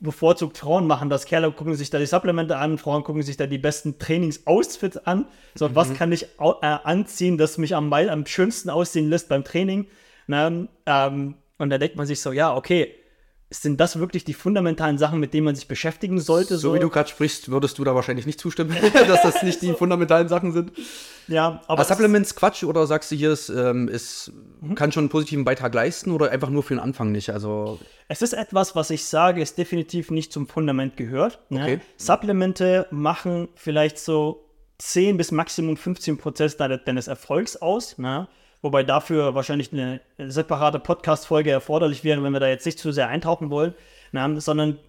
bevorzugt 0.00 0.58
Frauen 0.58 0.86
machen 0.86 1.10
das. 1.10 1.24
Kerle 1.24 1.50
gucken 1.50 1.74
sich 1.74 1.90
da 1.90 1.98
die 1.98 2.06
Supplemente 2.06 2.56
an, 2.56 2.78
Frauen 2.78 3.02
gucken 3.02 3.22
sich 3.22 3.36
da 3.36 3.46
die 3.46 3.58
besten 3.58 3.98
Trainingsoutfits 3.98 4.98
an. 4.98 5.26
So, 5.54 5.68
mhm. 5.68 5.74
was 5.74 5.94
kann 5.94 6.12
ich 6.12 6.24
äh, 6.38 6.56
anziehen, 6.62 7.38
das 7.38 7.58
mich 7.58 7.74
am, 7.74 7.92
am 7.92 8.26
schönsten 8.26 8.70
aussehen 8.70 9.10
lässt 9.10 9.28
beim 9.28 9.44
Training? 9.44 9.86
Ne? 10.26 10.68
Ähm, 10.86 11.34
und 11.58 11.70
da 11.70 11.78
denkt 11.78 11.96
man 11.96 12.06
sich 12.06 12.20
so, 12.20 12.32
ja, 12.32 12.54
okay, 12.54 12.94
sind 13.48 13.80
das 13.80 13.98
wirklich 13.98 14.24
die 14.24 14.34
fundamentalen 14.34 14.98
Sachen, 14.98 15.20
mit 15.20 15.32
denen 15.32 15.44
man 15.44 15.54
sich 15.54 15.68
beschäftigen 15.68 16.18
sollte? 16.18 16.56
So, 16.56 16.70
so? 16.70 16.74
wie 16.74 16.80
du 16.80 16.90
gerade 16.90 17.08
sprichst, 17.08 17.48
würdest 17.48 17.78
du 17.78 17.84
da 17.84 17.94
wahrscheinlich 17.94 18.26
nicht 18.26 18.40
zustimmen, 18.40 18.76
dass 18.92 19.22
das 19.22 19.42
nicht 19.44 19.62
die 19.62 19.72
fundamentalen 19.72 20.28
Sachen 20.28 20.52
sind. 20.52 20.72
Ja, 21.28 21.60
aber. 21.66 21.70
aber 21.70 21.84
Supplements 21.84 22.34
Quatsch 22.34 22.64
oder 22.64 22.86
sagst 22.88 23.12
du 23.12 23.14
hier, 23.14 23.30
es 23.30 23.48
ähm, 23.48 23.86
ist, 23.86 24.32
mhm. 24.60 24.74
kann 24.74 24.90
schon 24.90 25.02
einen 25.02 25.10
positiven 25.10 25.44
Beitrag 25.44 25.72
leisten 25.74 26.10
oder 26.10 26.32
einfach 26.32 26.50
nur 26.50 26.64
für 26.64 26.74
den 26.74 26.80
Anfang 26.80 27.12
nicht? 27.12 27.30
Also. 27.30 27.78
Es 28.08 28.20
ist 28.20 28.32
etwas, 28.32 28.74
was 28.74 28.90
ich 28.90 29.04
sage, 29.04 29.40
es 29.40 29.54
definitiv 29.54 30.10
nicht 30.10 30.32
zum 30.32 30.48
Fundament 30.48 30.96
gehört. 30.96 31.38
Ne? 31.48 31.62
Okay. 31.62 31.80
Supplemente 31.98 32.88
machen 32.90 33.48
vielleicht 33.54 33.98
so 33.98 34.44
10 34.78 35.16
bis 35.16 35.30
Maximum 35.30 35.76
15 35.76 36.18
Prozent 36.18 36.56
deines 36.58 37.06
Erfolgs 37.06 37.56
aus. 37.56 37.96
Ne? 37.98 38.26
Wobei 38.66 38.82
dafür 38.82 39.36
wahrscheinlich 39.36 39.72
eine 39.72 40.00
separate 40.18 40.80
Podcast-Folge 40.80 41.52
erforderlich 41.52 42.02
wäre, 42.02 42.24
wenn 42.24 42.32
wir 42.32 42.40
da 42.40 42.48
jetzt 42.48 42.66
nicht 42.66 42.80
zu 42.80 42.90
sehr 42.90 43.06
eintauchen 43.08 43.48
wollen, 43.48 43.74
na, 44.10 44.40
sondern 44.40 44.80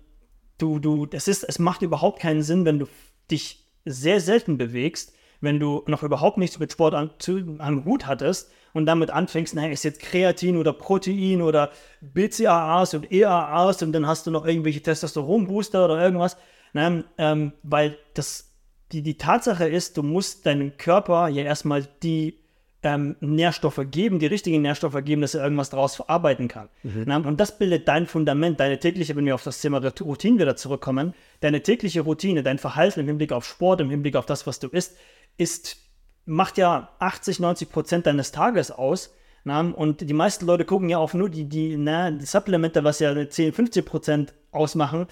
du, 0.57 0.79
du, 0.79 1.07
es 1.11 1.27
ist, 1.27 1.43
es 1.43 1.59
macht 1.59 1.83
überhaupt 1.83 2.19
keinen 2.19 2.41
Sinn, 2.41 2.65
wenn 2.65 2.79
du 2.79 2.87
dich 3.29 3.67
sehr 3.85 4.19
selten 4.19 4.57
bewegst, 4.57 5.13
wenn 5.41 5.59
du 5.59 5.83
noch 5.85 6.01
überhaupt 6.01 6.39
nichts 6.39 6.57
mit 6.57 6.71
Sport 6.71 6.95
an, 6.95 7.11
am 7.59 7.85
Hut 7.85 8.07
hattest 8.07 8.51
und 8.73 8.87
damit 8.87 9.11
anfängst, 9.11 9.53
naja, 9.53 9.69
ist 9.69 9.83
jetzt 9.83 10.01
Kreatin 10.01 10.57
oder 10.57 10.73
Protein 10.73 11.43
oder 11.43 11.69
BCAAs 12.01 12.95
und 12.95 13.11
EAAs 13.11 13.83
und 13.83 13.91
dann 13.91 14.07
hast 14.07 14.25
du 14.25 14.31
noch 14.31 14.47
irgendwelche 14.47 14.81
Testosteronbooster 14.81 15.85
oder 15.85 16.01
irgendwas, 16.01 16.35
na, 16.73 17.03
ähm, 17.19 17.53
weil 17.61 17.95
das, 18.15 18.55
die, 18.91 19.03
die 19.03 19.19
Tatsache 19.19 19.67
ist, 19.67 19.97
du 19.97 20.01
musst 20.01 20.47
deinem 20.47 20.77
Körper 20.77 21.27
ja 21.27 21.43
erstmal 21.43 21.87
die 22.01 22.39
ähm, 22.83 23.15
Nährstoffe 23.19 23.81
geben, 23.89 24.19
die 24.19 24.27
richtigen 24.27 24.61
Nährstoffe 24.61 25.03
geben, 25.03 25.21
dass 25.21 25.33
er 25.33 25.43
irgendwas 25.43 25.71
daraus 25.71 25.95
verarbeiten 25.95 26.47
kann. 26.47 26.69
Mhm. 26.83 27.25
Und 27.25 27.39
das 27.39 27.57
bildet 27.57 27.87
dein 27.87 28.05
Fundament, 28.05 28.59
deine 28.59 28.79
tägliche, 28.79 29.15
wenn 29.15 29.25
wir 29.25 29.35
auf 29.35 29.43
das 29.43 29.61
Thema 29.61 29.79
Routine 29.79 30.39
wieder 30.39 30.55
zurückkommen, 30.55 31.13
deine 31.39 31.63
tägliche 31.63 32.01
Routine, 32.01 32.43
dein 32.43 32.59
Verhalten 32.59 32.99
im 32.99 33.07
Hinblick 33.07 33.31
auf 33.31 33.45
Sport, 33.45 33.81
im 33.81 33.89
Hinblick 33.89 34.15
auf 34.15 34.25
das, 34.25 34.45
was 34.45 34.59
du 34.59 34.67
isst, 34.67 34.95
ist, 35.37 35.77
macht 36.25 36.57
ja 36.57 36.89
80, 36.99 37.39
90 37.39 37.69
Prozent 37.69 38.05
deines 38.05 38.31
Tages 38.31 38.71
aus. 38.71 39.13
Na, 39.43 39.61
und 39.61 40.01
die 40.01 40.13
meisten 40.13 40.45
Leute 40.45 40.65
gucken 40.65 40.89
ja 40.89 40.97
auf 40.97 41.13
nur 41.13 41.29
die, 41.29 41.45
die, 41.45 41.77
na, 41.77 42.11
die 42.11 42.25
Supplemente, 42.25 42.83
was 42.83 42.99
ja 42.99 43.27
10, 43.27 43.53
50 43.53 43.85
Prozent 43.85 44.33
ausmachen. 44.51 45.07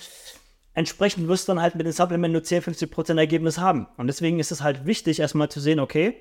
Entsprechend 0.74 1.30
wirst 1.30 1.48
du 1.48 1.54
dann 1.54 1.62
halt 1.62 1.76
mit 1.76 1.86
den 1.86 1.94
Supplementen 1.94 2.34
nur 2.34 2.44
10, 2.44 2.62
50 2.62 2.92
Prozent 2.92 3.18
Ergebnis 3.18 3.58
haben. 3.58 3.88
Und 3.96 4.08
deswegen 4.08 4.40
ist 4.40 4.52
es 4.52 4.62
halt 4.62 4.86
wichtig, 4.86 5.22
erstmal 5.22 5.50
zu 5.50 5.62
sehen, 5.62 5.80
okay, 5.80 6.18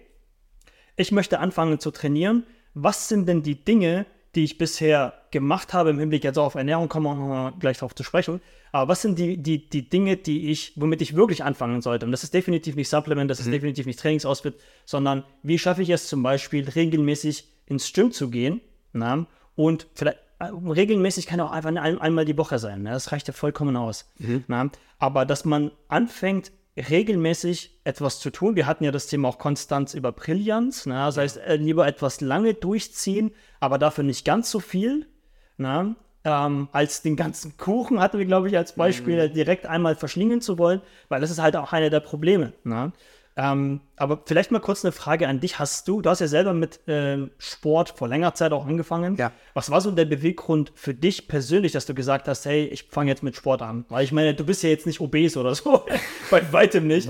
ich 0.97 1.13
möchte 1.13 1.41
anfangen 1.41 1.79
zu 1.79 1.91
trainieren. 1.91 2.45
Was 2.75 3.09
sind 3.09 3.29
denn 3.29 3.43
die 3.43 3.65
Dinge, 3.65 4.07
die 4.35 4.45
ich 4.45 4.59
bisher 4.59 5.15
gemacht 5.31 5.73
habe, 5.73 5.91
im 5.91 5.99
Hinblick 5.99 6.25
jetzt 6.25 6.39
auf 6.39 6.55
Ernährung, 6.55 6.89
kommen 6.89 7.07
wir 7.07 7.53
gleich 7.59 7.79
darauf 7.79 7.95
zu 7.95 8.03
sprechen. 8.03 8.41
Aber 8.73 8.89
was 8.89 9.03
sind 9.03 9.19
die, 9.19 9.37
die, 9.37 9.69
die 9.69 9.89
Dinge, 9.89 10.17
die 10.17 10.51
ich, 10.51 10.73
womit 10.77 11.01
ich 11.03 11.15
wirklich 11.15 11.45
anfangen 11.45 11.83
sollte? 11.83 12.07
Und 12.07 12.13
das 12.13 12.25
ist 12.25 12.35
definitiv 12.35 12.75
nicht 12.75 12.89
Supplement, 12.89 13.31
das 13.31 13.41
ist 13.41 13.47
mhm. 13.47 13.53
definitiv 13.53 13.87
nicht 13.87 14.01
Trainingsausfit, 14.01 14.55
sondern 14.85 15.25
wie 15.43 15.59
schaffe 15.59 15.83
ich 15.83 15.91
es 15.91 16.09
zum 16.09 16.23
Beispiel, 16.23 16.69
regelmäßig 16.69 17.49
ins 17.67 17.93
Gym 17.93 18.11
zu 18.11 18.31
gehen? 18.31 18.61
Na? 18.93 19.27
Und 19.55 19.87
vielleicht 19.95 20.19
äh, 20.41 20.47
regelmäßig 20.47 21.27
kann 21.27 21.41
auch 21.41 21.53
einfach 21.53 21.69
ein, 21.69 21.79
einmal 21.79 22.25
die 22.25 22.37
Woche 22.37 22.59
sein. 22.59 22.83
Ne? 22.83 22.91
Das 22.91 23.13
reicht 23.13 23.29
ja 23.29 23.35
vollkommen 23.35 23.77
aus. 23.77 24.11
Mhm. 24.19 24.45
Aber 24.99 25.25
dass 25.27 25.45
man 25.45 25.71
anfängt, 25.89 26.51
regelmäßig 26.77 27.81
etwas 27.85 28.21
zu 28.21 28.31
tun. 28.31 28.57
Wir 28.57 28.67
hatten 28.67 28.85
ja 28.85 28.91
das 28.91 29.07
Thema 29.07 29.29
auch 29.29 29.39
Konstanz 29.39 29.95
über 29.95 30.13
Brillanz. 30.13 30.87
Ne? 30.87 30.95
Das 30.95 31.17
heißt, 31.17 31.39
äh, 31.39 31.57
lieber 31.57 31.87
etwas 31.87 32.21
lange 32.21 32.55
durchziehen, 32.55 33.33
aber 33.61 33.79
dafür 33.79 34.05
nicht 34.05 34.25
ganz 34.25 34.51
so 34.51 34.61
viel. 34.61 35.07
Ne? 35.57 35.95
Ähm, 36.25 36.69
als 36.73 37.03
den 37.03 37.17
ganzen 37.17 37.57
Kuchen 37.57 38.01
hatten 38.01 38.19
wir, 38.19 38.27
glaube 38.27 38.49
ich, 38.49 38.57
als 38.57 38.75
Beispiel, 38.75 39.29
mhm. 39.29 39.35
direkt 39.35 39.67
einmal 39.67 39.95
verschlingen 39.95 40.41
zu 40.41 40.59
wollen, 40.59 40.81
weil 41.09 41.21
das 41.21 41.31
ist 41.31 41.41
halt 41.41 41.55
auch 41.55 41.73
einer 41.73 41.91
der 41.91 42.01
Probleme. 42.01 42.55
Ne? 42.65 42.93
Ähm, 43.37 43.81
aber 43.97 44.23
vielleicht 44.25 44.53
mal 44.53 44.61
kurz 44.61 44.85
eine 44.85 44.93
Frage 44.93 45.27
an 45.27 45.41
dich. 45.41 45.59
Hast 45.59 45.89
du, 45.89 46.01
du 46.01 46.11
hast 46.11 46.21
ja 46.21 46.29
selber 46.29 46.55
mit 46.55 46.87
äh, 46.87 47.19
Sport 47.39 47.91
vor 47.91 48.07
längerer 48.07 48.35
Zeit 48.35 48.53
auch 48.53 48.67
angefangen. 48.67 49.17
Ja. 49.17 49.33
Was 49.55 49.71
war 49.71 49.81
so 49.81 49.91
der 49.91 50.05
Beweggrund 50.05 50.73
für 50.77 50.95
dich 50.95 51.27
persönlich, 51.27 51.73
dass 51.73 51.87
du 51.87 51.95
gesagt 51.95 52.29
hast, 52.29 52.45
hey, 52.45 52.67
ich 52.67 52.85
fange 52.85 53.11
jetzt 53.11 53.25
mit 53.25 53.35
Sport 53.35 53.63
an? 53.63 53.87
Weil 53.89 54.05
ich 54.05 54.13
meine, 54.13 54.35
du 54.35 54.45
bist 54.45 54.63
ja 54.63 54.69
jetzt 54.69 54.87
nicht 54.87 55.01
obes 55.01 55.37
oder 55.37 55.55
so. 55.55 55.85
Bei 56.31 56.53
weitem 56.53 56.87
nicht. 56.87 57.09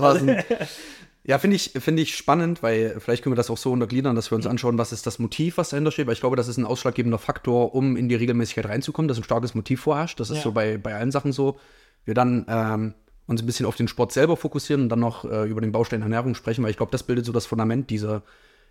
ja, 1.23 1.37
finde 1.37 1.57
ich, 1.57 1.73
find 1.77 1.99
ich 1.99 2.15
spannend, 2.15 2.63
weil 2.63 2.99
vielleicht 2.99 3.23
können 3.23 3.33
wir 3.33 3.37
das 3.37 3.51
auch 3.51 3.57
so 3.57 3.71
untergliedern, 3.71 4.15
dass 4.15 4.31
wir 4.31 4.35
uns 4.35 4.47
anschauen, 4.47 4.79
was 4.79 4.91
ist 4.91 5.05
das 5.05 5.19
Motiv, 5.19 5.57
was 5.57 5.69
dahinter 5.69 5.91
steht. 5.91 6.07
Weil 6.07 6.13
ich 6.13 6.21
glaube, 6.21 6.37
das 6.37 6.47
ist 6.47 6.57
ein 6.57 6.65
ausschlaggebender 6.65 7.19
Faktor, 7.19 7.75
um 7.75 7.95
in 7.95 8.09
die 8.09 8.15
Regelmäßigkeit 8.15 8.67
reinzukommen, 8.67 9.07
dass 9.07 9.17
ein 9.17 9.23
starkes 9.23 9.53
Motiv 9.53 9.81
vorherrscht. 9.81 10.19
Das 10.19 10.31
ist 10.31 10.37
ja. 10.37 10.43
so 10.43 10.53
bei, 10.53 10.79
bei 10.79 10.95
allen 10.95 11.11
Sachen 11.11 11.31
so. 11.31 11.59
Wir 12.03 12.15
dann 12.15 12.45
ähm, 12.47 12.93
uns 13.27 13.41
ein 13.41 13.45
bisschen 13.45 13.65
auf 13.65 13.75
den 13.75 13.87
Sport 13.87 14.11
selber 14.11 14.37
fokussieren 14.37 14.83
und 14.83 14.89
dann 14.89 14.99
noch 14.99 15.25
äh, 15.25 15.47
über 15.47 15.61
den 15.61 15.71
Baustein 15.71 16.01
Ernährung 16.01 16.35
sprechen, 16.35 16.63
weil 16.63 16.71
ich 16.71 16.77
glaube, 16.77 16.91
das 16.91 17.03
bildet 17.03 17.25
so 17.25 17.31
das 17.31 17.45
Fundament 17.45 17.89
dieser, 17.89 18.23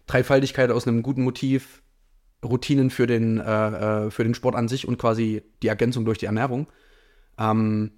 Dreifaltigkeit 0.06 0.70
aus 0.70 0.87
einem 0.87 1.02
guten 1.02 1.23
Motiv, 1.23 1.82
Routinen 2.44 2.90
für 2.90 3.06
den, 3.06 3.40
äh, 3.40 4.06
äh, 4.06 4.11
für 4.11 4.25
den 4.25 4.34
Sport 4.34 4.54
an 4.54 4.68
sich 4.68 4.87
und 4.87 4.99
quasi 4.99 5.42
die 5.62 5.68
Ergänzung 5.68 6.04
durch 6.04 6.18
die 6.18 6.26
Ernährung. 6.26 6.66
Ähm, 7.38 7.92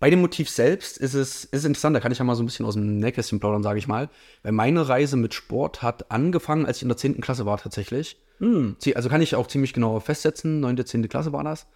bei 0.00 0.08
dem 0.08 0.20
Motiv 0.20 0.48
selbst 0.48 0.96
ist 0.96 1.14
es 1.14 1.44
ist 1.44 1.64
interessant, 1.64 1.94
da 1.94 2.00
kann 2.00 2.10
ich 2.10 2.18
ja 2.18 2.24
mal 2.24 2.34
so 2.34 2.42
ein 2.42 2.46
bisschen 2.46 2.66
aus 2.66 2.74
dem 2.74 2.98
Nähkästchen 2.98 3.38
plaudern, 3.38 3.62
sage 3.62 3.78
ich 3.78 3.86
mal. 3.86 4.08
Weil 4.42 4.52
meine 4.52 4.88
Reise 4.88 5.16
mit 5.16 5.34
Sport 5.34 5.82
hat 5.82 6.10
angefangen, 6.10 6.66
als 6.66 6.78
ich 6.78 6.82
in 6.82 6.88
der 6.88 6.96
10. 6.96 7.20
Klasse 7.20 7.46
war 7.46 7.58
tatsächlich. 7.58 8.16
Hm. 8.38 8.76
Also 8.94 9.08
kann 9.08 9.22
ich 9.22 9.36
auch 9.36 9.46
ziemlich 9.46 9.74
genau 9.74 10.00
festsetzen, 10.00 10.60
9., 10.60 10.84
10. 10.84 11.08
Klasse 11.08 11.32
war 11.32 11.44
das. 11.44 11.66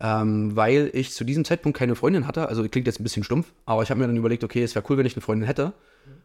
Ähm, 0.00 0.56
weil 0.56 0.90
ich 0.92 1.12
zu 1.12 1.24
diesem 1.24 1.44
Zeitpunkt 1.44 1.78
keine 1.78 1.94
Freundin 1.94 2.26
hatte. 2.26 2.48
Also 2.48 2.68
klingt 2.68 2.86
jetzt 2.86 3.00
ein 3.00 3.04
bisschen 3.04 3.24
stumpf, 3.24 3.52
aber 3.64 3.82
ich 3.82 3.90
habe 3.90 4.00
mir 4.00 4.06
dann 4.06 4.16
überlegt, 4.16 4.44
okay, 4.44 4.62
es 4.62 4.74
wäre 4.74 4.84
cool, 4.88 4.98
wenn 4.98 5.06
ich 5.06 5.14
eine 5.14 5.22
Freundin 5.22 5.46
hätte. 5.46 5.72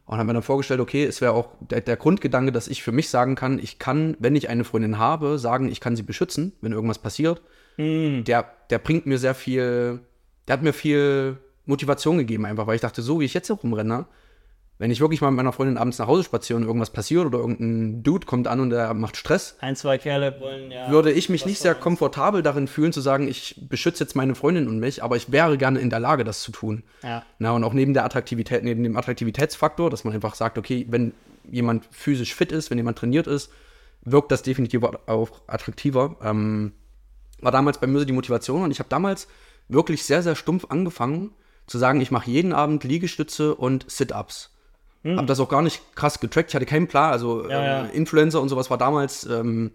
Und 0.05 0.17
habe 0.17 0.25
mir 0.25 0.33
dann 0.33 0.43
vorgestellt, 0.43 0.79
okay, 0.79 1.05
es 1.05 1.21
wäre 1.21 1.33
auch 1.33 1.49
der, 1.59 1.81
der 1.81 1.95
Grundgedanke, 1.95 2.51
dass 2.51 2.67
ich 2.67 2.81
für 2.81 2.91
mich 2.91 3.09
sagen 3.09 3.35
kann, 3.35 3.59
ich 3.59 3.77
kann, 3.77 4.17
wenn 4.19 4.35
ich 4.35 4.49
eine 4.49 4.63
Freundin 4.63 4.97
habe, 4.97 5.37
sagen, 5.37 5.69
ich 5.69 5.79
kann 5.79 5.95
sie 5.95 6.01
beschützen, 6.01 6.53
wenn 6.61 6.71
irgendwas 6.71 6.97
passiert. 6.97 7.43
Hm. 7.75 8.23
Der, 8.23 8.51
der 8.71 8.79
bringt 8.79 9.05
mir 9.05 9.19
sehr 9.19 9.35
viel, 9.35 9.99
der 10.47 10.53
hat 10.53 10.63
mir 10.63 10.73
viel 10.73 11.37
Motivation 11.65 12.17
gegeben 12.17 12.45
einfach, 12.47 12.65
weil 12.65 12.75
ich 12.75 12.81
dachte, 12.81 13.03
so 13.03 13.19
wie 13.19 13.25
ich 13.25 13.35
jetzt 13.35 13.47
hier 13.47 13.55
rumrenne, 13.55 14.07
wenn 14.79 14.91
ich 14.91 15.01
wirklich 15.01 15.19
mal 15.19 15.29
mit 15.29 15.37
meiner 15.37 15.51
Freundin 15.51 15.77
abends 15.77 15.99
nach 15.99 16.07
Hause 16.07 16.23
spaziere 16.23 16.55
und 16.55 16.63
irgendwas 16.63 16.89
passiert 16.89 17.25
oder 17.25 17.39
irgendein 17.39 18.01
Dude 18.01 18.25
kommt 18.25 18.47
an 18.47 18.61
und 18.61 18.69
der 18.69 18.93
macht 18.93 19.17
Stress, 19.17 19.57
Ein, 19.59 19.75
zwei 19.75 19.97
Kerle 19.97 20.39
wollen 20.39 20.71
ja. 20.71 20.89
würde 20.89 21.11
ich 21.11 21.27
mich 21.27 21.45
nicht 21.45 21.59
sehr 21.59 21.75
komfortabel 21.75 22.41
darin 22.41 22.67
fühlen, 22.69 22.93
zu 22.93 23.01
sagen, 23.01 23.27
ich 23.27 23.67
beschütze 23.67 24.05
jetzt 24.05 24.15
meine 24.15 24.35
Freundin 24.35 24.69
und 24.69 24.79
mich, 24.79 25.03
aber 25.03 25.17
ich 25.17 25.33
wäre 25.33 25.57
gerne 25.57 25.79
in 25.79 25.89
der 25.89 25.99
Lage, 25.99 26.23
das 26.23 26.41
zu 26.41 26.53
tun. 26.53 26.83
Ja. 27.03 27.23
Na, 27.39 27.51
und 27.51 27.65
auch 27.65 27.73
neben 27.73 27.93
der 27.93 28.05
Attraktivität, 28.05 28.63
neben 28.63 28.81
dem 28.81 28.95
Attraktivitätsfaktor, 28.95 29.89
dass 29.89 30.05
man 30.05 30.13
einfach 30.13 30.33
sagt, 30.33 30.57
okay, 30.57 30.87
wenn 30.89 31.11
jemand 31.51 31.85
physisch 31.91 32.33
fit 32.33 32.53
ist, 32.53 32.69
wenn 32.69 32.77
jemand 32.77 32.97
trainiert 32.97 33.27
ist, 33.27 33.51
wirkt 34.01 34.31
das 34.31 34.43
definitiv 34.43 34.81
auch 34.83 35.41
attraktiver. 35.47 36.15
Ähm, 36.23 36.71
war 37.41 37.51
damals 37.51 37.79
bei 37.79 37.87
mir 37.87 37.99
so 37.99 38.05
die 38.05 38.13
Motivation 38.13 38.63
und 38.63 38.71
ich 38.71 38.79
habe 38.79 38.89
damals 38.89 39.27
wirklich 39.67 40.05
sehr, 40.05 40.23
sehr 40.23 40.35
stumpf 40.35 40.67
angefangen 40.69 41.31
zu 41.67 41.77
sagen, 41.77 41.99
ich 41.99 42.11
mache 42.11 42.31
jeden 42.31 42.53
Abend 42.53 42.85
Liegestütze 42.85 43.55
und 43.55 43.89
Sit-Ups. 43.91 44.51
Hab 45.05 45.27
das 45.27 45.39
auch 45.39 45.49
gar 45.49 45.61
nicht 45.61 45.81
krass 45.95 46.19
getrackt, 46.19 46.49
ich 46.49 46.55
hatte 46.55 46.65
keinen 46.65 46.87
Plan, 46.87 47.11
also 47.11 47.43
Hm. 47.43 47.49
Ja, 47.49 47.63
ja. 47.65 47.85
Äh, 47.85 47.95
Influencer 47.95 48.41
und 48.41 48.49
sowas 48.49 48.69
war 48.69 48.77
damals, 48.77 49.25
ähm, 49.25 49.71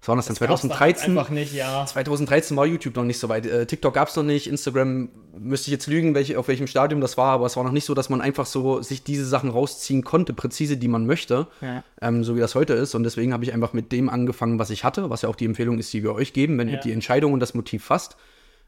was 0.00 0.08
war 0.08 0.16
das 0.16 0.26
denn, 0.26 0.34
Gab's 0.34 0.62
da 0.62 0.68
2013? 0.68 1.16
Einfach 1.16 1.30
nicht, 1.30 1.52
ja. 1.54 1.86
2013 1.86 2.56
war 2.56 2.66
YouTube 2.66 2.96
noch 2.96 3.04
nicht 3.04 3.20
so 3.20 3.28
weit. 3.28 3.46
Äh, 3.46 3.66
TikTok 3.66 3.94
gab 3.94 4.08
es 4.08 4.16
noch 4.16 4.24
nicht, 4.24 4.48
Instagram 4.48 5.10
müsste 5.38 5.68
ich 5.68 5.72
jetzt 5.72 5.86
lügen, 5.86 6.14
welche, 6.16 6.38
auf 6.40 6.48
welchem 6.48 6.66
Stadium 6.66 7.00
das 7.00 7.16
war, 7.16 7.32
aber 7.32 7.46
es 7.46 7.56
war 7.56 7.62
noch 7.62 7.70
nicht 7.70 7.84
so, 7.84 7.94
dass 7.94 8.08
man 8.08 8.20
einfach 8.20 8.46
so 8.46 8.82
sich 8.82 9.04
diese 9.04 9.24
Sachen 9.26 9.50
rausziehen 9.50 10.02
konnte, 10.02 10.32
präzise, 10.32 10.76
die 10.76 10.88
man 10.88 11.06
möchte, 11.06 11.46
Ja. 11.60 11.84
ähm, 12.00 12.24
so 12.24 12.34
wie 12.34 12.40
das 12.40 12.54
heute 12.56 12.72
ist. 12.72 12.94
Und 12.96 13.04
deswegen 13.04 13.32
habe 13.32 13.44
ich 13.44 13.52
einfach 13.52 13.74
mit 13.74 13.92
dem 13.92 14.08
angefangen, 14.08 14.58
was 14.58 14.70
ich 14.70 14.82
hatte, 14.82 15.08
was 15.08 15.22
ja 15.22 15.28
auch 15.28 15.36
die 15.36 15.44
Empfehlung 15.44 15.78
ist, 15.78 15.92
die 15.92 16.02
wir 16.02 16.14
euch 16.14 16.32
geben, 16.32 16.58
wenn 16.58 16.68
ihr 16.68 16.78
die 16.78 16.92
Entscheidung 16.92 17.32
und 17.32 17.38
das 17.40 17.54
Motiv 17.54 17.84
fasst, 17.84 18.16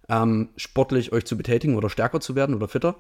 ähm, 0.08 0.50
sportlich 0.56 1.12
euch 1.12 1.24
zu 1.24 1.36
betätigen 1.36 1.76
oder 1.76 1.88
stärker 1.90 2.20
zu 2.20 2.36
werden 2.36 2.54
oder 2.54 2.68
fitter. 2.68 2.94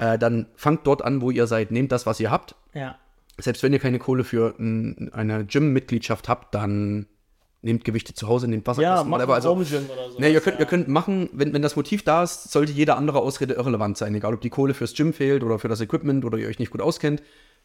Äh, 0.00 0.18
dann 0.18 0.46
fangt 0.56 0.86
dort 0.86 1.02
an, 1.04 1.20
wo 1.20 1.30
ihr 1.30 1.46
seid. 1.46 1.70
Nehmt 1.70 1.92
das, 1.92 2.06
was 2.06 2.18
ihr 2.20 2.30
habt, 2.30 2.56
Ja. 2.74 2.96
selbst 3.38 3.62
wenn 3.62 3.72
ihr 3.72 3.78
keine 3.78 3.98
Kohle 3.98 4.24
für 4.24 4.54
n, 4.58 5.10
eine 5.12 5.44
Gym-Mitgliedschaft 5.44 6.28
habt, 6.28 6.54
dann 6.54 7.06
nehmt 7.62 7.84
Gewichte 7.84 8.14
zu 8.14 8.26
Hause, 8.26 8.48
nehmt 8.48 8.66
Wasser, 8.66 8.80
Ja, 8.80 8.96
essen, 9.00 9.10
mach 9.10 9.18
whatever. 9.18 9.34
Also, 9.34 9.52
oder 9.52 9.64
so. 9.66 10.18
ne, 10.18 10.30
ihr 10.30 10.40
könnt, 10.40 10.58
ihr 10.58 10.64
könnt 10.64 10.88
machen, 10.88 11.28
wenn, 11.34 11.52
wenn 11.52 11.60
das 11.60 11.76
Motiv 11.76 12.02
da 12.02 12.22
ist, 12.22 12.50
sollte 12.50 12.72
jede 12.72 12.96
andere 12.96 13.20
Ausrede 13.20 13.52
irrelevant 13.54 13.98
sein. 13.98 14.14
Egal, 14.14 14.32
ob 14.32 14.40
die 14.40 14.48
Kohle 14.48 14.72
fürs 14.72 14.94
Gym 14.94 15.12
fehlt 15.12 15.44
oder 15.44 15.58
für 15.58 15.68
das 15.68 15.82
Equipment 15.82 16.24
oder 16.24 16.38
ihr 16.38 16.48
euch 16.48 16.58
nicht 16.58 16.70
gut 16.70 16.80
auskennt. 16.80 17.22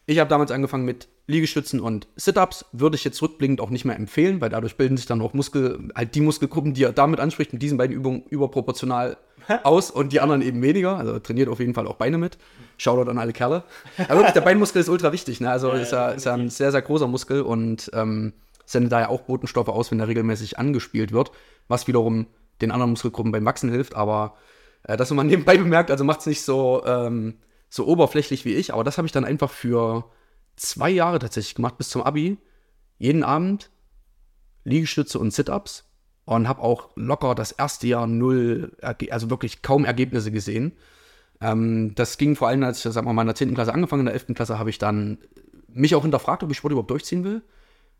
Ich 0.08 0.18
habe 0.20 0.28
damals 0.30 0.50
angefangen 0.52 0.84
mit 0.84 1.08
Liegestützen 1.26 1.80
und 1.80 2.06
Sit-Ups. 2.14 2.66
Würde 2.72 2.94
ich 2.96 3.02
jetzt 3.04 3.20
rückblickend 3.22 3.60
auch 3.62 3.70
nicht 3.70 3.84
mehr 3.86 3.96
empfehlen, 3.96 4.40
weil 4.42 4.50
dadurch 4.50 4.76
bilden 4.76 4.96
sich 4.98 5.06
dann 5.06 5.20
auch 5.22 5.32
Muskel, 5.32 5.88
halt 5.96 6.14
die 6.14 6.20
Muskelgruppen, 6.20 6.74
die 6.74 6.82
ihr 6.82 6.92
damit 6.92 7.18
anspricht, 7.18 7.52
mit 7.54 7.60
diesen 7.62 7.78
beiden 7.78 7.96
Übungen 7.96 8.22
überproportional 8.28 9.16
aus 9.62 9.90
und 9.90 10.12
die 10.12 10.20
anderen 10.20 10.42
eben 10.42 10.62
weniger. 10.62 10.96
Also 10.96 11.18
trainiert 11.18 11.48
auf 11.48 11.60
jeden 11.60 11.74
Fall 11.74 11.86
auch 11.86 11.96
Beine 11.96 12.18
mit. 12.18 12.38
Shoutout 12.76 13.10
an 13.10 13.18
alle 13.18 13.32
Kerle. 13.32 13.64
Aber 13.98 14.16
wirklich, 14.16 14.34
der 14.34 14.40
Beinmuskel 14.42 14.80
ist 14.80 14.88
ultra 14.88 15.12
wichtig. 15.12 15.40
Ne? 15.40 15.50
Also 15.50 15.70
ist, 15.72 15.92
ja, 15.92 16.10
ist 16.10 16.24
ja 16.24 16.34
ein 16.34 16.50
sehr, 16.50 16.72
sehr 16.72 16.82
großer 16.82 17.06
Muskel 17.06 17.42
und 17.42 17.90
ähm, 17.94 18.32
sendet 18.64 18.92
daher 18.92 19.10
auch 19.10 19.22
Botenstoffe 19.22 19.68
aus, 19.68 19.90
wenn 19.90 20.00
er 20.00 20.08
regelmäßig 20.08 20.58
angespielt 20.58 21.12
wird, 21.12 21.30
was 21.68 21.86
wiederum 21.86 22.26
den 22.60 22.70
anderen 22.70 22.90
Muskelgruppen 22.90 23.32
beim 23.32 23.44
Wachsen 23.44 23.70
hilft. 23.70 23.94
Aber 23.94 24.34
äh, 24.84 24.96
das, 24.96 25.10
man 25.10 25.26
nebenbei 25.28 25.56
bemerkt, 25.56 25.90
also 25.90 26.04
macht 26.04 26.20
es 26.20 26.26
nicht 26.26 26.42
so, 26.42 26.82
ähm, 26.84 27.38
so 27.68 27.86
oberflächlich 27.86 28.44
wie 28.44 28.54
ich. 28.54 28.74
Aber 28.74 28.84
das 28.84 28.98
habe 28.98 29.06
ich 29.06 29.12
dann 29.12 29.24
einfach 29.24 29.50
für 29.50 30.04
zwei 30.56 30.90
Jahre 30.90 31.18
tatsächlich 31.18 31.54
gemacht, 31.54 31.78
bis 31.78 31.88
zum 31.88 32.02
Abi. 32.02 32.38
Jeden 32.98 33.24
Abend 33.24 33.70
Liegestütze 34.64 35.18
und 35.18 35.32
Sit-Ups 35.32 35.84
und 36.26 36.48
habe 36.48 36.60
auch 36.60 36.90
locker 36.96 37.34
das 37.34 37.52
erste 37.52 37.86
Jahr 37.86 38.06
null, 38.06 38.76
also 38.82 39.30
wirklich 39.30 39.62
kaum 39.62 39.84
Ergebnisse 39.84 40.32
gesehen. 40.32 40.72
Ähm, 41.40 41.94
das 41.94 42.18
ging 42.18 42.34
vor 42.34 42.48
allem, 42.48 42.62
als 42.64 42.84
ich, 42.84 42.94
wir 42.94 43.12
mal, 43.12 43.22
in 43.22 43.28
der 43.28 43.36
10. 43.36 43.54
Klasse 43.54 43.72
angefangen, 43.72 44.00
in 44.00 44.06
der 44.06 44.14
11. 44.14 44.34
Klasse 44.34 44.58
habe 44.58 44.70
ich 44.70 44.78
dann 44.78 45.18
mich 45.68 45.94
auch 45.94 46.02
hinterfragt, 46.02 46.42
ob 46.42 46.50
ich 46.50 46.56
Sport 46.56 46.72
überhaupt 46.72 46.90
durchziehen 46.90 47.24
will. 47.24 47.42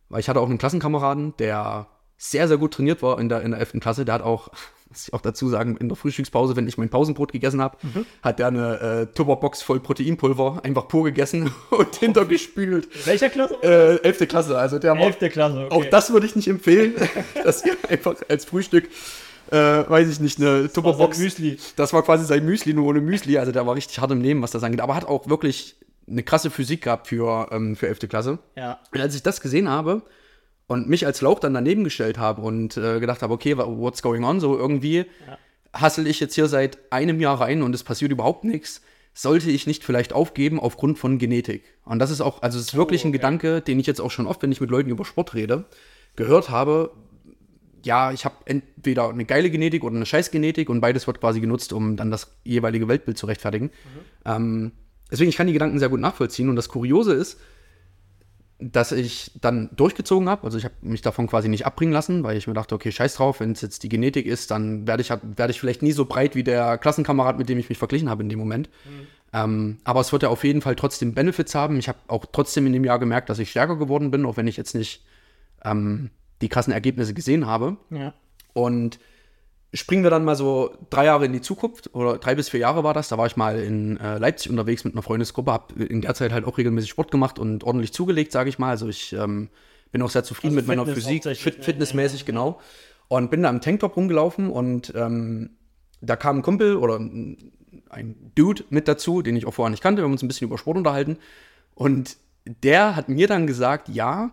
Weil 0.09 0.21
ich 0.21 0.29
hatte 0.29 0.41
auch 0.41 0.49
einen 0.49 0.59
Klassenkameraden, 0.59 1.37
der 1.39 1.89
sehr, 2.17 2.49
sehr 2.49 2.59
gut 2.59 2.75
trainiert 2.75 3.03
war 3.03 3.21
in 3.21 3.29
der, 3.29 3.43
in 3.43 3.53
der 3.53 3.61
11. 3.61 3.75
Klasse. 3.81 4.05
Der 4.05 4.15
hat 4.15 4.23
auch, 4.23 4.49
muss 4.89 5.09
ich 5.09 5.15
auch 5.15 5.21
dazu 5.21 5.49
sagen, 5.49 5.77
in 5.77 5.89
der 5.89 5.97
Frühstückspause, 5.97 6.57
wenn 6.57 6.69
ich 6.69 6.79
mein 6.79 6.89
Pausenbrot 6.89 7.33
gegessen 7.33 7.61
habe, 7.61 7.77
hat 8.23 8.39
der 8.39 8.49
eine 8.49 8.81
äh, 8.81 9.07
Tupperbox 9.15 9.63
voll 9.63 9.81
Proteinpulver 9.81 10.61
einfach 10.63 10.89
pur 10.89 11.05
gegessen 11.05 11.51
und 11.71 11.97
hintergespült. 11.97 12.89
Welcher 13.07 13.29
Klasse? 13.29 13.55
Äh, 13.63 14.03
11. 14.03 14.29
Klasse, 14.29 14.59
also 14.59 14.79
der 14.79 14.95
Elfte 14.95 15.29
Klasse, 15.29 15.67
okay. 15.67 15.75
auch 15.75 15.85
das 15.91 16.13
würde 16.13 16.27
ich 16.27 16.37
nicht 16.37 16.49
empfehlen, 16.49 16.95
dass 17.45 17.65
ihr 17.65 17.77
einfach 17.89 18.15
als 18.29 18.45
Frühstück, 18.45 18.89
äh, 19.51 19.57
weiß 19.57 20.09
ich 20.09 20.21
nicht, 20.21 20.41
eine 20.41 20.73
Tupperbox. 20.73 21.19
Müsli. 21.19 21.59
Das 21.77 21.93
war 21.93 22.03
quasi 22.03 22.25
sein 22.25 22.45
Müsli, 22.45 22.73
nur 22.73 22.87
ohne 22.87 23.01
Müsli. 23.01 23.39
Also 23.39 23.53
der 23.53 23.67
war 23.67 23.75
richtig 23.75 23.99
hart 23.99 24.11
im 24.11 24.21
Leben, 24.21 24.43
was 24.43 24.51
das 24.51 24.63
angeht. 24.63 24.81
Aber 24.81 24.95
hat 24.95 25.05
auch 25.05 25.29
wirklich 25.29 25.77
eine 26.09 26.23
krasse 26.23 26.51
Physik 26.51 26.83
gehabt 26.83 27.09
für, 27.09 27.49
ähm, 27.51 27.77
für 27.77 27.89
11. 27.89 28.09
Klasse. 28.09 28.39
Ja. 28.55 28.79
Und 28.93 29.01
als 29.01 29.15
ich 29.15 29.23
das 29.23 29.41
gesehen 29.41 29.69
habe 29.69 30.03
und 30.67 30.89
mich 30.89 31.07
als 31.07 31.21
Lauch 31.21 31.39
dann 31.39 31.55
daneben 31.55 31.85
gestellt 31.85 32.19
habe 32.19 32.43
und 32.43 32.77
äh, 32.77 33.01
gedacht 33.01 33.23
habe, 33.23 33.33
okay, 33.33 33.57
what's 33.57 34.03
going 34.03 34.25
on? 34.25 34.41
So 34.41 34.57
irgendwie 34.57 35.07
hassel 35.73 36.07
ich 36.07 36.21
jetzt 36.21 36.35
hier 36.35 36.49
seit 36.49 36.79
einem 36.91 37.21
Jahr 37.21 37.41
rein 37.41 37.63
und 37.63 37.75
es 37.75 37.85
passiert 37.85 38.11
überhaupt 38.11 38.45
nichts. 38.45 38.83
Sollte 39.15 39.51
ich 39.51 39.67
nicht 39.67 39.85
vielleicht 39.85 40.13
aufgeben 40.13 40.61
aufgrund 40.61 40.99
von 40.99 41.19
Genetik? 41.19 41.65
Und 41.85 42.01
das 42.01 42.11
ist 42.11 42.21
auch, 42.21 42.43
also 42.43 42.59
es 42.59 42.67
ist 42.67 42.75
wirklich 42.75 43.05
ein 43.05 43.13
Gedanke, 43.13 43.63
den 43.63 43.81
ich 43.81 43.87
jetzt 43.87 44.01
auch 44.01 44.11
schon 44.11 44.27
oft, 44.27 44.43
wenn 44.43 44.53
ich 44.53 44.61
mit 44.61 44.71
Leuten 44.71 44.91
über 44.91 45.05
Sport 45.05 45.35
rede, 45.35 45.65
gehört 46.17 46.51
habe. 46.51 46.93
Ja, 47.83 48.13
ich 48.13 48.25
habe 48.25 48.35
entweder 48.45 49.09
eine 49.09 49.25
geile 49.25 49.49
Genetik 49.49 49.85
oder 49.85 49.97
eine 49.97 50.07
Scheißgenetik 50.07 50.69
und 50.69 50.81
beides 50.81 51.07
wird 51.07 51.21
quasi 51.21 51.41
genutzt, 51.41 51.73
um 51.73 51.97
dann 51.97 52.11
das 52.11 52.37
jeweilige 52.45 52.89
Weltbild 52.89 53.17
zu 53.17 53.27
rechtfertigen. 53.27 53.71
Ähm, 54.25 54.73
deswegen, 55.11 55.31
ich 55.31 55.37
kann 55.37 55.47
die 55.47 55.53
Gedanken 55.53 55.79
sehr 55.79 55.89
gut 55.89 56.01
nachvollziehen. 56.01 56.49
Und 56.51 56.57
das 56.57 56.69
Kuriose 56.69 57.15
ist, 57.15 57.39
dass 58.59 58.91
ich 58.93 59.33
dann 59.41 59.69
durchgezogen 59.77 60.29
habe. 60.29 60.45
Also 60.45 60.57
ich 60.57 60.65
habe 60.65 60.75
mich 60.81 61.03
davon 61.03 61.27
quasi 61.27 61.49
nicht 61.49 61.67
abbringen 61.67 61.93
lassen, 61.93 62.23
weil 62.23 62.37
ich 62.37 62.47
mir 62.47 62.55
dachte, 62.55 62.75
okay, 62.75 62.91
scheiß 62.91 63.17
drauf, 63.17 63.41
wenn 63.41 63.53
es 63.53 63.61
jetzt 63.61 63.83
die 63.83 63.89
Genetik 63.89 64.25
ist, 64.27 64.51
dann 64.51 64.87
werde 64.87 65.03
ich, 65.03 65.11
werde 65.11 65.51
ich 65.51 65.61
vielleicht 65.61 65.83
nie 65.83 65.93
so 65.93 66.07
breit 66.07 66.35
wie 66.35 66.45
der 66.45 66.79
Klassenkamerad, 66.79 67.39
mit 67.39 67.49
dem 67.49 67.59
ich 67.59 67.69
mich 67.69 67.77
verglichen 67.77 68.09
habe 68.09 68.23
in 68.23 68.31
dem 68.31 68.39
Moment. 68.39 68.71
Ähm, 69.33 69.79
aber 69.85 70.01
es 70.01 70.13
wird 70.13 70.23
ja 70.23 70.31
auf 70.31 70.45
jeden 70.45 70.63
Fall 70.63 70.77
trotzdem 70.77 71.13
Benefits 71.13 71.55
haben. 71.55 71.79
Ich 71.79 71.89
habe 71.89 71.99
auch 72.09 72.25
trotzdem 72.33 72.67
in 72.67 72.73
dem 72.73 72.85
Jahr 72.85 72.99
gemerkt, 72.99 73.29
dass 73.29 73.39
ich 73.39 73.51
stärker 73.51 73.77
geworden 73.77 74.11
bin, 74.11 74.25
auch 74.25 74.39
wenn 74.39 74.47
ich 74.47 74.57
jetzt 74.57 74.75
nicht 74.75 75.05
ähm, 75.63 76.11
die 76.41 76.49
krassen 76.49 76.73
Ergebnisse 76.73 77.13
gesehen 77.13 77.47
habe. 77.47 77.77
Ja. 77.91 78.15
Und 78.55 78.99
springen 79.77 80.03
wir 80.03 80.11
dann 80.11 80.25
mal 80.25 80.37
so 80.37 80.75
drei 80.91 81.07
Jahre 81.07 81.27
in 81.27 81.33
die 81.33 81.41
Zukunft, 81.41 81.95
oder 81.95 82.19
drei 82.19 82.35
bis 82.35 82.49
vier 82.49 82.61
Jahre 82.61 82.85
war 82.85 82.95
das. 82.95 83.09
Da 83.09 83.19
war 83.19 83.27
ich 83.27 83.37
mal 83.37 83.61
in 83.61 83.99
äh, 83.99 84.19
Leipzig 84.19 84.51
unterwegs 84.51 84.85
mit 84.85 84.95
einer 84.95 85.03
Freundesgruppe, 85.03 85.53
habe 85.53 85.85
in 85.85 86.01
der 86.01 86.15
Zeit 86.15 86.33
halt 86.33 86.45
auch 86.45 86.59
regelmäßig 86.59 86.91
Sport 86.91 87.11
gemacht 87.11 87.39
und 87.39 87.65
ordentlich 87.65 87.93
zugelegt, 87.93 88.33
sage 88.33 88.49
ich 88.49 88.59
mal. 88.59 88.71
Also 88.71 88.89
ich 88.89 89.13
ähm, 89.13 89.49
bin 89.93 90.03
auch 90.03 90.11
sehr 90.11 90.25
zufrieden 90.25 90.57
Also 90.57 90.67
mit 90.67 90.67
meiner 90.67 90.85
Fitness 90.85 91.05
Physik, 91.05 91.17
hauptsächlich, 91.17 91.43
fit, 91.43 91.59
ne? 91.59 91.65
fitnessmäßig, 91.65 92.25
genau. 92.25 92.61
Und 93.09 93.31
bin 93.31 93.43
da 93.43 93.51
im 93.51 93.61
Tanktop 93.61 93.97
rumgelaufen 93.97 94.51
und 94.51 94.93
ähm, 94.97 95.51
da 96.01 96.17
kam 96.17 96.39
ein 96.39 96.43
Kumpel 96.43 96.77
oder 96.77 96.99
ein 96.99 98.33
Dude 98.35 98.65
mit 98.71 98.89
dazu, 98.89 99.23
den 99.23 99.37
ich 99.37 99.47
auch 99.47 99.55
vorher 99.55 99.71
nicht 99.71 99.83
kannte. 99.83 100.03
Wir 100.03 100.05
haben 100.05 100.13
uns 100.13 100.23
ein 100.23 100.29
bisschen 100.29 100.49
über 100.49 100.59
Sport 100.59 100.77
unterhalten. 100.77 101.19
Und 101.75 102.17
der 102.45 102.97
hat 102.97 103.09
mir 103.09 103.27
dann 103.27 103.47
gesagt, 103.47 103.89
ja, 103.89 104.33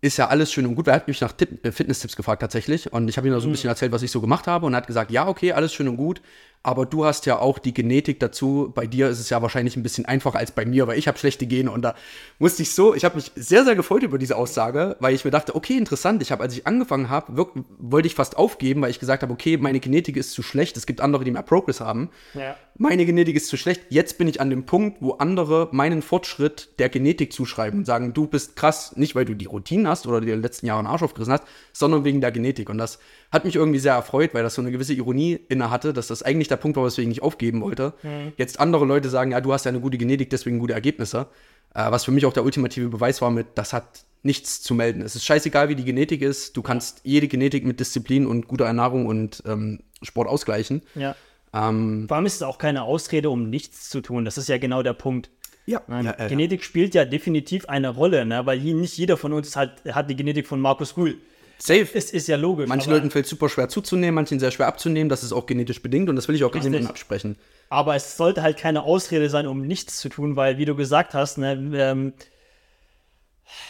ist 0.00 0.16
ja 0.16 0.28
alles 0.28 0.52
schön 0.52 0.66
und 0.66 0.74
gut. 0.76 0.86
weil 0.86 0.94
Er 0.94 0.96
hat 0.96 1.08
mich 1.08 1.20
nach 1.20 1.32
Tipp, 1.32 1.64
äh, 1.64 1.72
Fitness-Tipps 1.72 2.16
gefragt 2.16 2.40
tatsächlich. 2.42 2.92
Und 2.92 3.08
ich 3.08 3.16
habe 3.16 3.26
ihm 3.26 3.32
da 3.32 3.40
so 3.40 3.48
ein 3.48 3.52
bisschen 3.52 3.68
erzählt, 3.68 3.92
was 3.92 4.02
ich 4.02 4.10
so 4.10 4.20
gemacht 4.20 4.46
habe. 4.46 4.66
Und 4.66 4.74
er 4.74 4.78
hat 4.78 4.86
gesagt, 4.86 5.10
ja, 5.10 5.26
okay, 5.26 5.52
alles 5.52 5.74
schön 5.74 5.88
und 5.88 5.96
gut. 5.96 6.20
aber 6.62 6.86
du 6.86 7.04
hast 7.04 7.26
ja 7.26 7.38
auch 7.38 7.58
die 7.58 7.72
Genetik 7.72 8.20
dazu. 8.20 8.72
Bei 8.74 8.86
dir 8.86 9.08
ist 9.08 9.20
es 9.20 9.30
ja 9.30 9.40
wahrscheinlich 9.40 9.76
ein 9.76 9.82
bisschen 9.82 10.04
einfacher 10.06 10.38
als 10.38 10.50
bei 10.50 10.64
mir, 10.66 10.86
weil 10.86 10.98
ich 10.98 11.08
habe 11.08 11.18
schlechte 11.18 11.46
Gene 11.46 11.70
und 11.70 11.82
da 11.82 11.94
musste 12.38 12.62
ich 12.62 12.74
so, 12.74 12.94
ich 12.94 13.04
habe 13.04 13.16
mich 13.16 13.30
sehr, 13.36 13.64
sehr 13.64 13.76
gefreut 13.76 14.02
über 14.02 14.18
diese 14.18 14.36
Aussage, 14.36 14.96
weil 15.00 15.14
ich 15.14 15.24
mir 15.24 15.30
dachte, 15.30 15.54
okay, 15.54 15.76
interessant. 15.76 16.20
Ich 16.20 16.32
habe, 16.32 16.42
als 16.42 16.54
ich 16.54 16.66
angefangen 16.66 17.08
habe, 17.08 17.46
wollte 17.78 18.06
ich 18.06 18.14
fast 18.14 18.36
aufgeben, 18.36 18.82
weil 18.82 18.90
ich 18.90 19.00
gesagt 19.00 19.22
habe, 19.22 19.32
okay, 19.32 19.56
meine 19.56 19.80
Genetik 19.80 20.16
ist 20.16 20.32
zu 20.32 20.42
schlecht. 20.42 20.76
Es 20.76 20.86
gibt 20.86 21.00
andere, 21.00 21.24
die 21.24 21.30
mehr 21.30 21.42
Progress 21.42 21.80
haben. 21.80 22.10
Ja. 22.34 22.56
Meine 22.80 23.04
Genetik 23.04 23.34
ist 23.34 23.48
zu 23.48 23.56
schlecht. 23.56 23.82
Jetzt 23.88 24.18
bin 24.18 24.28
ich 24.28 24.40
an 24.40 24.50
dem 24.50 24.64
Punkt, 24.64 24.98
wo 25.00 25.14
andere 25.14 25.68
meinen 25.72 26.00
Fortschritt 26.00 26.78
der 26.78 26.88
Genetik 26.88 27.32
zuschreiben 27.32 27.80
und 27.80 27.84
sagen, 27.84 28.14
du 28.14 28.28
bist 28.28 28.54
krass, 28.54 28.96
nicht 28.96 29.16
weil 29.16 29.24
du 29.24 29.34
die 29.34 29.46
Routinen 29.46 29.88
hast 29.88 30.06
oder 30.06 30.20
dir 30.20 30.28
in 30.28 30.38
den 30.38 30.42
letzten 30.42 30.66
Jahren 30.66 30.86
Arsch 30.86 31.02
aufgerissen 31.02 31.32
hast, 31.32 31.42
sondern 31.72 32.04
wegen 32.04 32.20
der 32.20 32.30
Genetik. 32.30 32.70
Und 32.70 32.78
das 32.78 33.00
hat 33.32 33.44
mich 33.44 33.56
irgendwie 33.56 33.80
sehr 33.80 33.94
erfreut, 33.94 34.32
weil 34.32 34.44
das 34.44 34.54
so 34.54 34.62
eine 34.62 34.70
gewisse 34.70 34.94
Ironie 34.94 35.40
inne 35.48 35.72
hatte, 35.72 35.92
dass 35.92 36.06
das 36.06 36.22
eigentlich 36.22 36.46
der 36.46 36.56
Punkt 36.56 36.76
war, 36.76 36.84
weswegen 36.84 37.10
ich 37.10 37.20
aufgeben 37.20 37.62
wollte. 37.62 37.94
Mhm. 38.04 38.32
Jetzt 38.36 38.60
andere 38.60 38.84
Leute 38.84 39.08
sagen, 39.08 39.32
ja, 39.32 39.40
du 39.40 39.52
hast 39.52 39.64
ja 39.64 39.70
eine 39.70 39.80
gute 39.80 39.98
Genetik, 39.98 40.30
deswegen 40.30 40.60
gute 40.60 40.74
Ergebnisse. 40.74 41.26
Äh, 41.74 41.90
was 41.90 42.04
für 42.04 42.12
mich 42.12 42.26
auch 42.26 42.32
der 42.32 42.44
ultimative 42.44 42.90
Beweis 42.90 43.20
war 43.20 43.32
mit, 43.32 43.46
das 43.56 43.72
hat 43.72 44.04
nichts 44.22 44.62
zu 44.62 44.74
melden. 44.74 45.02
Es 45.02 45.16
ist 45.16 45.24
scheißegal, 45.24 45.68
wie 45.68 45.74
die 45.74 45.84
Genetik 45.84 46.22
ist. 46.22 46.56
Du 46.56 46.62
kannst 46.62 47.00
jede 47.02 47.26
Genetik 47.26 47.64
mit 47.64 47.80
Disziplin 47.80 48.24
und 48.24 48.46
guter 48.46 48.66
Ernährung 48.66 49.06
und 49.06 49.42
ähm, 49.46 49.80
Sport 50.02 50.28
ausgleichen. 50.28 50.82
Ja. 50.94 51.16
Ähm, 51.52 52.06
Vor 52.08 52.16
allem 52.16 52.26
ist 52.26 52.36
es 52.36 52.42
auch 52.42 52.58
keine 52.58 52.82
Ausrede, 52.82 53.30
um 53.30 53.48
nichts 53.50 53.88
zu 53.88 54.00
tun. 54.00 54.24
Das 54.24 54.38
ist 54.38 54.48
ja 54.48 54.58
genau 54.58 54.82
der 54.82 54.92
Punkt. 54.92 55.30
Ja. 55.66 55.82
Nein, 55.86 56.06
ja, 56.06 56.16
ja 56.18 56.28
Genetik 56.28 56.64
spielt 56.64 56.94
ja 56.94 57.04
definitiv 57.04 57.68
eine 57.68 57.90
Rolle, 57.90 58.24
ne? 58.24 58.46
weil 58.46 58.58
nicht 58.58 58.96
jeder 58.96 59.16
von 59.16 59.32
uns 59.32 59.54
hat, 59.54 59.82
hat 59.90 60.08
die 60.08 60.16
Genetik 60.16 60.46
von 60.46 60.60
Markus 60.60 60.96
Rühl. 60.96 61.18
Safe. 61.58 61.88
Es 61.92 62.10
ist 62.12 62.28
ja 62.28 62.36
logisch. 62.36 62.68
Manchen 62.68 62.92
Leuten 62.92 63.10
fällt 63.10 63.24
es 63.24 63.30
super 63.30 63.48
schwer 63.48 63.68
zuzunehmen, 63.68 64.14
manchen 64.14 64.38
sehr 64.38 64.50
schwer 64.50 64.68
abzunehmen. 64.68 65.08
Das 65.08 65.24
ist 65.24 65.32
auch 65.32 65.46
genetisch 65.46 65.82
bedingt 65.82 66.08
und 66.08 66.16
das 66.16 66.28
will 66.28 66.36
ich 66.36 66.44
auch 66.44 66.52
gar 66.52 66.62
nicht 66.62 66.88
absprechen. 66.88 67.36
Aber 67.68 67.96
es 67.96 68.16
sollte 68.16 68.42
halt 68.42 68.56
keine 68.56 68.84
Ausrede 68.84 69.28
sein, 69.28 69.46
um 69.46 69.62
nichts 69.62 69.98
zu 69.98 70.08
tun, 70.08 70.36
weil, 70.36 70.56
wie 70.58 70.64
du 70.64 70.76
gesagt 70.76 71.14
hast, 71.14 71.36
ne, 71.36 71.52
ähm, 71.74 72.12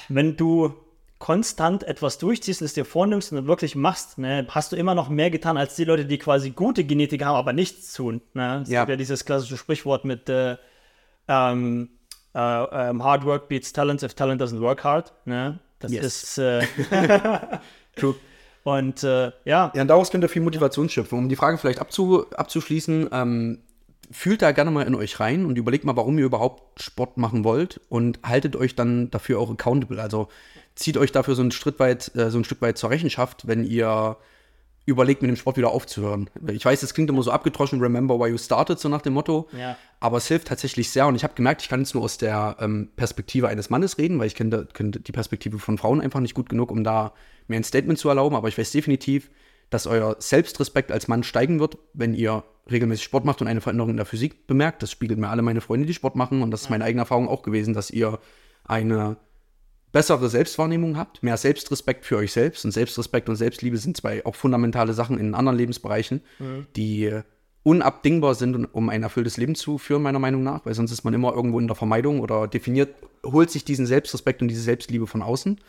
wenn 0.09 0.37
du 0.37 0.75
konstant 1.29 1.85
etwas 1.85 2.17
durchziehst 2.17 2.63
und 2.63 2.65
es 2.65 2.73
dir 2.73 2.87
vornimmst 2.87 3.35
und 3.35 3.47
wirklich 3.47 3.77
machst, 3.77 4.17
ne, 4.17 4.47
hast 4.49 4.73
du 4.73 4.77
immer 4.77 4.95
noch 4.95 5.11
mehr 5.11 5.31
getan 5.31 5.59
als 5.59 5.77
die 5.77 5.85
Leute, 5.85 6.07
die 6.07 6.17
quasi 6.17 6.53
gute 6.53 6.85
Genetik 6.85 7.23
haben, 7.23 7.37
aber 7.37 7.53
nichts 7.53 7.93
tun. 7.93 8.23
Ne? 8.33 8.63
Es 8.63 8.71
ja. 8.71 8.81
gibt 8.81 8.89
ja 8.89 8.97
dieses 8.97 9.27
klassische 9.27 9.59
Sprichwort 9.59 10.07
mit 10.07 10.31
äh, 10.31 10.57
ähm, 11.29 11.91
äh, 12.35 12.39
ähm, 12.41 13.05
Hard 13.05 13.27
work 13.27 13.47
beats 13.51 13.75
talent 13.75 14.03
if 14.03 14.15
talent 14.15 14.41
doesn't 14.41 14.63
work 14.63 14.83
hard. 14.85 15.13
Ne? 15.27 15.59
Das 15.81 15.93
yes. 15.93 16.23
ist 16.23 16.39
äh, 16.39 16.63
True. 17.97 18.15
Und 18.65 19.05
äh, 19.05 19.31
ja. 19.45 19.71
Ja, 19.75 19.83
und 19.83 19.89
daraus 19.89 20.11
könnt 20.11 20.25
ihr 20.25 20.31
viel 20.31 20.41
Motivation 20.41 20.89
schöpfen. 20.89 21.19
Um 21.19 21.29
die 21.29 21.37
Frage 21.37 21.59
vielleicht 21.59 21.83
abzu, 21.83 22.25
abzuschließen, 22.33 23.11
ähm, 23.13 23.59
fühlt 24.11 24.43
da 24.43 24.53
gerne 24.53 24.71
mal 24.71 24.87
in 24.87 24.95
euch 24.95 25.21
rein 25.21 25.45
und 25.45 25.59
überlegt 25.59 25.85
mal, 25.85 25.97
warum 25.97 26.19
ihr 26.19 26.25
überhaupt 26.25 26.83
Sport 26.83 27.17
machen 27.17 27.45
wollt 27.45 27.81
und 27.89 28.21
haltet 28.23 28.57
euch 28.57 28.75
dann 28.75 29.11
dafür 29.11 29.39
auch 29.39 29.51
accountable. 29.51 30.01
Also 30.01 30.29
zieht 30.75 30.97
euch 30.97 31.13
dafür 31.13 31.35
so 31.35 31.43
ein 31.43 31.51
Stück 31.51 31.79
weit, 31.79 32.15
äh, 32.15 32.31
so 32.31 32.39
ein 32.39 32.45
Stück 32.45 32.63
weit 32.63 32.79
zur 32.79 32.91
Rechenschaft, 32.91 33.47
wenn 33.47 33.65
ihr 33.65 34.17
überlegt, 34.89 35.21
mit 35.21 35.29
dem 35.29 35.37
Sport 35.37 35.59
wieder 35.59 35.71
aufzuhören. 35.71 36.31
Ich 36.51 36.65
weiß, 36.65 36.83
es 36.83 36.95
klingt 36.95 37.11
immer 37.11 37.23
so 37.23 37.31
abgetroschen, 37.31 37.79
remember 37.81 38.19
why 38.19 38.29
you 38.29 38.39
started, 38.39 38.79
so 38.79 38.89
nach 38.89 39.03
dem 39.03 39.13
Motto. 39.13 39.47
Ja. 39.53 39.77
Aber 40.01 40.17
es 40.17 40.27
hilft 40.29 40.49
tatsächlich 40.49 40.89
sehr. 40.89 41.07
Und 41.07 41.15
ich 41.15 41.25
habe 41.25 41.35
gemerkt, 41.35 41.61
ich 41.61 41.69
kann 41.69 41.81
jetzt 41.81 41.95
nur 41.95 42.03
aus 42.03 42.17
der 42.17 42.57
ähm, 42.59 42.89
Perspektive 42.97 43.49
eines 43.49 43.69
Mannes 43.69 43.99
reden, 43.99 44.19
weil 44.19 44.29
ich 44.29 44.35
kenne, 44.35 44.67
kenne 44.73 44.93
die 44.93 45.13
Perspektive 45.13 45.59
von 45.59 45.77
Frauen 45.77 46.01
einfach 46.01 46.21
nicht 46.21 46.35
gut 46.35 46.49
genug, 46.49 46.71
um 46.71 46.85
da 46.85 47.13
mir 47.49 47.57
ein 47.57 47.65
Statement 47.65 47.99
zu 47.99 48.09
erlauben. 48.09 48.35
Aber 48.35 48.49
ich 48.49 48.57
weiß 48.57 48.73
definitiv, 48.73 49.31
dass 49.69 49.87
euer 49.87 50.17
Selbstrespekt 50.21 50.91
als 50.91 51.07
Mann 51.07 51.23
steigen 51.23 51.61
wird, 51.61 51.77
wenn 51.93 52.15
ihr 52.15 52.45
regelmäßig 52.71 53.05
Sport 53.05 53.25
macht 53.25 53.41
und 53.41 53.49
eine 53.49 53.61
Veränderung 53.61 53.91
in 53.91 53.97
der 53.97 54.07
Physik 54.07 54.47
bemerkt. 54.47 54.83
Das 54.83 54.91
spiegelt 54.91 55.19
mir 55.19 55.29
alle 55.29 55.43
meine 55.43 55.61
Freunde, 55.61 55.87
die 55.87 55.95
Sport 55.95 56.17
machen. 56.17 56.43
Und 56.43 56.51
das 56.51 56.63
ist 56.63 56.71
meine 56.71 56.85
eigene 56.85 57.03
Erfahrung 57.03 57.29
auch 57.29 57.43
gewesen, 57.43 57.75
dass 57.75 57.91
ihr 57.91 58.19
eine 58.65 59.17
bessere 59.93 60.29
Selbstwahrnehmung 60.29 60.97
habt, 60.97 61.23
mehr 61.23 61.37
Selbstrespekt 61.37 62.05
für 62.05 62.17
euch 62.17 62.33
selbst. 62.33 62.65
Und 62.65 62.73
Selbstrespekt 62.73 63.29
und 63.29 63.37
Selbstliebe 63.37 63.77
sind 63.77 63.97
zwei 63.97 64.25
auch 64.27 64.35
fundamentale 64.35 64.93
Sachen 64.93 65.19
in 65.19 65.35
anderen 65.35 65.59
Lebensbereichen, 65.59 66.21
mhm. 66.39 66.67
die 66.77 67.21
unabdingbar 67.63 68.35
sind, 68.35 68.73
um 68.73 68.89
ein 68.89 69.03
erfülltes 69.03 69.37
Leben 69.37 69.55
zu 69.55 69.79
führen, 69.79 70.03
meiner 70.03 70.19
Meinung 70.19 70.43
nach, 70.43 70.65
weil 70.65 70.75
sonst 70.75 70.93
ist 70.93 71.05
man 71.05 71.15
immer 71.15 71.35
irgendwo 71.35 71.59
in 71.59 71.67
der 71.67 71.77
Vermeidung 71.77 72.21
oder 72.21 72.49
definiert, 72.49 72.95
holt 73.25 73.51
sich 73.51 73.65
diesen 73.65 73.87
Selbstrespekt 73.87 74.41
und 74.41 74.49
diese 74.49 74.63
Selbstliebe 74.63 75.07
von 75.07 75.23
außen. 75.23 75.61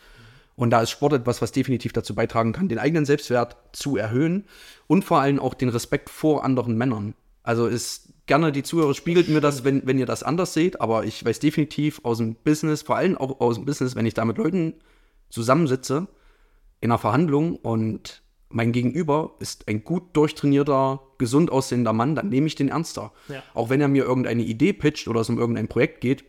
Und 0.60 0.68
da 0.68 0.82
ist 0.82 0.90
Sport 0.90 1.14
etwas, 1.14 1.40
was 1.40 1.52
definitiv 1.52 1.94
dazu 1.94 2.14
beitragen 2.14 2.52
kann, 2.52 2.68
den 2.68 2.78
eigenen 2.78 3.06
Selbstwert 3.06 3.56
zu 3.72 3.96
erhöhen 3.96 4.44
und 4.88 5.06
vor 5.06 5.18
allem 5.18 5.40
auch 5.40 5.54
den 5.54 5.70
Respekt 5.70 6.10
vor 6.10 6.44
anderen 6.44 6.76
Männern. 6.76 7.14
Also 7.42 7.66
ist 7.66 8.12
gerne 8.26 8.52
die 8.52 8.62
Zuhörer 8.62 8.92
spiegelt 8.92 9.30
mir 9.30 9.40
das, 9.40 9.64
wenn, 9.64 9.86
wenn 9.86 9.98
ihr 9.98 10.04
das 10.04 10.22
anders 10.22 10.52
seht, 10.52 10.78
aber 10.78 11.04
ich 11.04 11.24
weiß 11.24 11.38
definitiv 11.38 12.00
aus 12.04 12.18
dem 12.18 12.34
Business, 12.34 12.82
vor 12.82 12.96
allem 12.96 13.16
auch 13.16 13.40
aus 13.40 13.56
dem 13.56 13.64
Business, 13.64 13.96
wenn 13.96 14.04
ich 14.04 14.12
da 14.12 14.26
mit 14.26 14.36
Leuten 14.36 14.74
zusammensitze 15.30 16.08
in 16.82 16.90
einer 16.90 16.98
Verhandlung 16.98 17.56
und 17.56 18.22
mein 18.50 18.72
Gegenüber 18.72 19.36
ist 19.38 19.66
ein 19.66 19.82
gut 19.82 20.14
durchtrainierter, 20.14 21.00
gesund 21.16 21.50
aussehender 21.50 21.94
Mann, 21.94 22.14
dann 22.14 22.28
nehme 22.28 22.48
ich 22.48 22.54
den 22.54 22.68
ernster. 22.68 23.14
Ja. 23.28 23.42
Auch 23.54 23.70
wenn 23.70 23.80
er 23.80 23.88
mir 23.88 24.04
irgendeine 24.04 24.42
Idee 24.42 24.74
pitcht 24.74 25.08
oder 25.08 25.20
es 25.22 25.30
um 25.30 25.38
irgendein 25.38 25.68
Projekt 25.68 26.02
geht, 26.02 26.22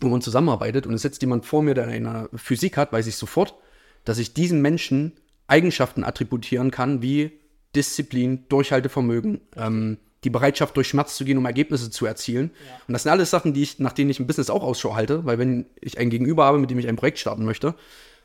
wo 0.00 0.06
man 0.10 0.20
zusammenarbeitet 0.20 0.86
und 0.86 0.94
es 0.94 1.02
setzt 1.02 1.22
jemand 1.22 1.44
vor 1.44 1.64
mir, 1.64 1.74
der 1.74 1.88
eine 1.88 2.28
Physik 2.36 2.76
hat, 2.76 2.92
weiß 2.92 3.08
ich 3.08 3.16
sofort, 3.16 3.56
dass 4.04 4.18
ich 4.18 4.34
diesen 4.34 4.62
Menschen 4.62 5.12
Eigenschaften 5.46 6.04
attributieren 6.04 6.70
kann, 6.70 7.02
wie 7.02 7.32
Disziplin, 7.74 8.44
Durchhaltevermögen, 8.48 9.40
ähm, 9.56 9.98
die 10.22 10.30
Bereitschaft, 10.30 10.76
durch 10.76 10.88
Schmerz 10.88 11.16
zu 11.16 11.24
gehen, 11.24 11.36
um 11.36 11.44
Ergebnisse 11.44 11.90
zu 11.90 12.06
erzielen. 12.06 12.50
Ja. 12.66 12.80
Und 12.88 12.94
das 12.94 13.02
sind 13.02 13.12
alles 13.12 13.30
Sachen, 13.30 13.52
die 13.52 13.62
ich, 13.62 13.78
nach 13.78 13.92
denen 13.92 14.10
ich 14.10 14.20
im 14.20 14.26
Business 14.26 14.48
auch 14.48 14.62
Ausschau 14.62 14.94
halte, 14.94 15.24
weil 15.26 15.38
wenn 15.38 15.66
ich 15.80 15.98
einen 15.98 16.10
Gegenüber 16.10 16.44
habe, 16.44 16.58
mit 16.58 16.70
dem 16.70 16.78
ich 16.78 16.88
ein 16.88 16.96
Projekt 16.96 17.18
starten 17.18 17.44
möchte 17.44 17.74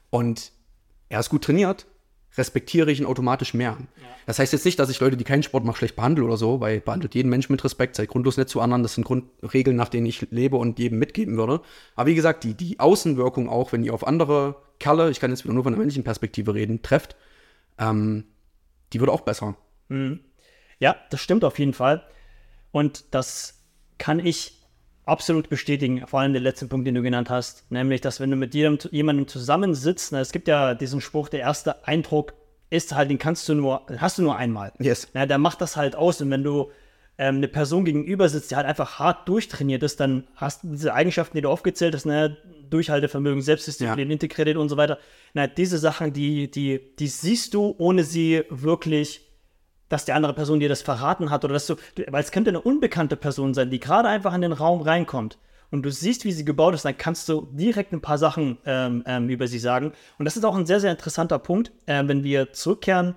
und 0.09 0.51
er 1.09 1.19
ist 1.19 1.29
gut 1.29 1.43
trainiert, 1.43 1.87
respektiere 2.37 2.91
ich 2.91 2.99
ihn 2.99 3.05
automatisch 3.05 3.53
mehr. 3.53 3.77
Ja. 3.79 4.07
Das 4.25 4.39
heißt 4.39 4.53
jetzt 4.53 4.65
nicht, 4.65 4.77
dass 4.79 4.89
ich 4.89 4.99
Leute, 4.99 5.17
die 5.17 5.23
keinen 5.23 5.43
Sport 5.43 5.65
machen, 5.65 5.77
schlecht 5.77 5.95
behandle 5.95 6.23
oder 6.23 6.37
so, 6.37 6.59
weil 6.59 6.79
behandelt 6.79 7.15
jeden 7.15 7.29
Menschen 7.29 7.51
mit 7.51 7.63
Respekt, 7.63 7.95
seid 7.95 8.09
grundlos 8.09 8.37
nicht 8.37 8.49
zu 8.49 8.61
anderen. 8.61 8.83
Das 8.83 8.95
sind 8.95 9.03
Grundregeln, 9.03 9.75
nach 9.75 9.89
denen 9.89 10.05
ich 10.05 10.27
lebe 10.31 10.57
und 10.57 10.79
jedem 10.79 10.99
mitgeben 10.99 11.37
würde. 11.37 11.61
Aber 11.95 12.07
wie 12.07 12.15
gesagt, 12.15 12.43
die, 12.43 12.53
die 12.53 12.79
Außenwirkung 12.79 13.49
auch, 13.49 13.71
wenn 13.71 13.83
ihr 13.83 13.93
auf 13.93 14.05
andere 14.05 14.55
Kerle, 14.79 15.09
ich 15.09 15.19
kann 15.19 15.31
jetzt 15.31 15.43
wieder 15.43 15.53
nur 15.53 15.63
von 15.63 15.73
der 15.73 15.79
männlichen 15.79 16.03
Perspektive 16.03 16.53
reden, 16.53 16.81
trefft, 16.81 17.15
ähm, 17.77 18.25
die 18.93 18.99
wird 18.99 19.09
auch 19.09 19.21
besser. 19.21 19.55
Mhm. 19.89 20.19
Ja, 20.79 20.95
das 21.09 21.19
stimmt 21.21 21.43
auf 21.43 21.59
jeden 21.59 21.73
Fall. 21.73 22.03
Und 22.71 23.05
das 23.11 23.63
kann 23.97 24.19
ich 24.19 24.58
absolut 25.09 25.49
bestätigen, 25.49 26.05
vor 26.07 26.19
allem 26.19 26.33
den 26.33 26.43
letzten 26.43 26.69
Punkt, 26.69 26.87
den 26.87 26.95
du 26.95 27.01
genannt 27.01 27.29
hast, 27.29 27.69
nämlich, 27.71 28.01
dass 28.01 28.19
wenn 28.19 28.31
du 28.31 28.37
mit 28.37 28.53
jedem, 28.53 28.77
jemandem 28.91 29.27
zusammensitzt, 29.27 30.11
na, 30.11 30.19
es 30.19 30.31
gibt 30.31 30.47
ja 30.47 30.75
diesen 30.75 31.01
Spruch, 31.01 31.29
der 31.29 31.41
erste 31.41 31.85
Eindruck 31.87 32.33
ist 32.69 32.93
halt, 32.93 33.09
den 33.09 33.17
kannst 33.17 33.49
du 33.49 33.55
nur, 33.55 33.81
hast 33.97 34.17
du 34.17 34.21
nur 34.21 34.35
einmal. 34.35 34.71
Yes. 34.79 35.09
Na, 35.13 35.25
der 35.25 35.37
macht 35.37 35.61
das 35.61 35.75
halt 35.75 35.95
aus 35.95 36.21
und 36.21 36.29
wenn 36.29 36.43
du 36.43 36.71
ähm, 37.17 37.37
eine 37.37 37.47
Person 37.47 37.83
gegenüber 37.83 38.29
sitzt, 38.29 38.51
die 38.51 38.55
halt 38.55 38.67
einfach 38.67 38.99
hart 38.99 39.27
durchtrainiert 39.27 39.83
ist, 39.83 39.99
dann 39.99 40.25
hast 40.35 40.63
du 40.63 40.69
diese 40.69 40.93
Eigenschaften, 40.93 41.35
die 41.35 41.41
du 41.41 41.49
aufgezählt 41.49 41.93
hast, 41.95 42.05
na, 42.05 42.29
Durchhaltevermögen, 42.69 43.41
Selbstdisziplin, 43.41 44.07
ja. 44.07 44.13
Integrität 44.13 44.55
und 44.55 44.69
so 44.69 44.77
weiter. 44.77 44.99
Na, 45.33 45.47
diese 45.47 45.77
Sachen, 45.79 46.13
die, 46.13 46.49
die, 46.49 46.79
die 46.97 47.07
siehst 47.07 47.53
du, 47.53 47.75
ohne 47.77 48.03
sie 48.03 48.43
wirklich 48.49 49.28
dass 49.89 50.05
die 50.05 50.13
andere 50.13 50.33
Person 50.33 50.59
dir 50.59 50.69
das 50.69 50.81
verraten 50.81 51.29
hat 51.29 51.43
oder 51.43 51.53
dass 51.53 51.67
du, 51.67 51.75
weil 52.07 52.23
es 52.23 52.31
könnte 52.31 52.49
eine 52.49 52.61
unbekannte 52.61 53.15
Person 53.15 53.53
sein, 53.53 53.69
die 53.69 53.79
gerade 53.79 54.07
einfach 54.07 54.33
in 54.33 54.41
den 54.41 54.53
Raum 54.53 54.81
reinkommt 54.81 55.37
und 55.71 55.83
du 55.83 55.91
siehst, 55.91 56.25
wie 56.25 56.31
sie 56.31 56.45
gebaut 56.45 56.73
ist, 56.73 56.85
dann 56.85 56.97
kannst 56.97 57.29
du 57.29 57.47
direkt 57.51 57.93
ein 57.93 58.01
paar 58.01 58.17
Sachen 58.17 58.57
ähm, 58.65 59.03
ähm, 59.05 59.29
über 59.29 59.47
sie 59.47 59.59
sagen. 59.59 59.93
Und 60.17 60.25
das 60.25 60.35
ist 60.35 60.43
auch 60.43 60.55
ein 60.55 60.65
sehr, 60.65 60.79
sehr 60.79 60.91
interessanter 60.91 61.39
Punkt, 61.39 61.71
äh, 61.85 62.03
wenn 62.05 62.23
wir 62.23 62.53
zurückkehren, 62.53 63.15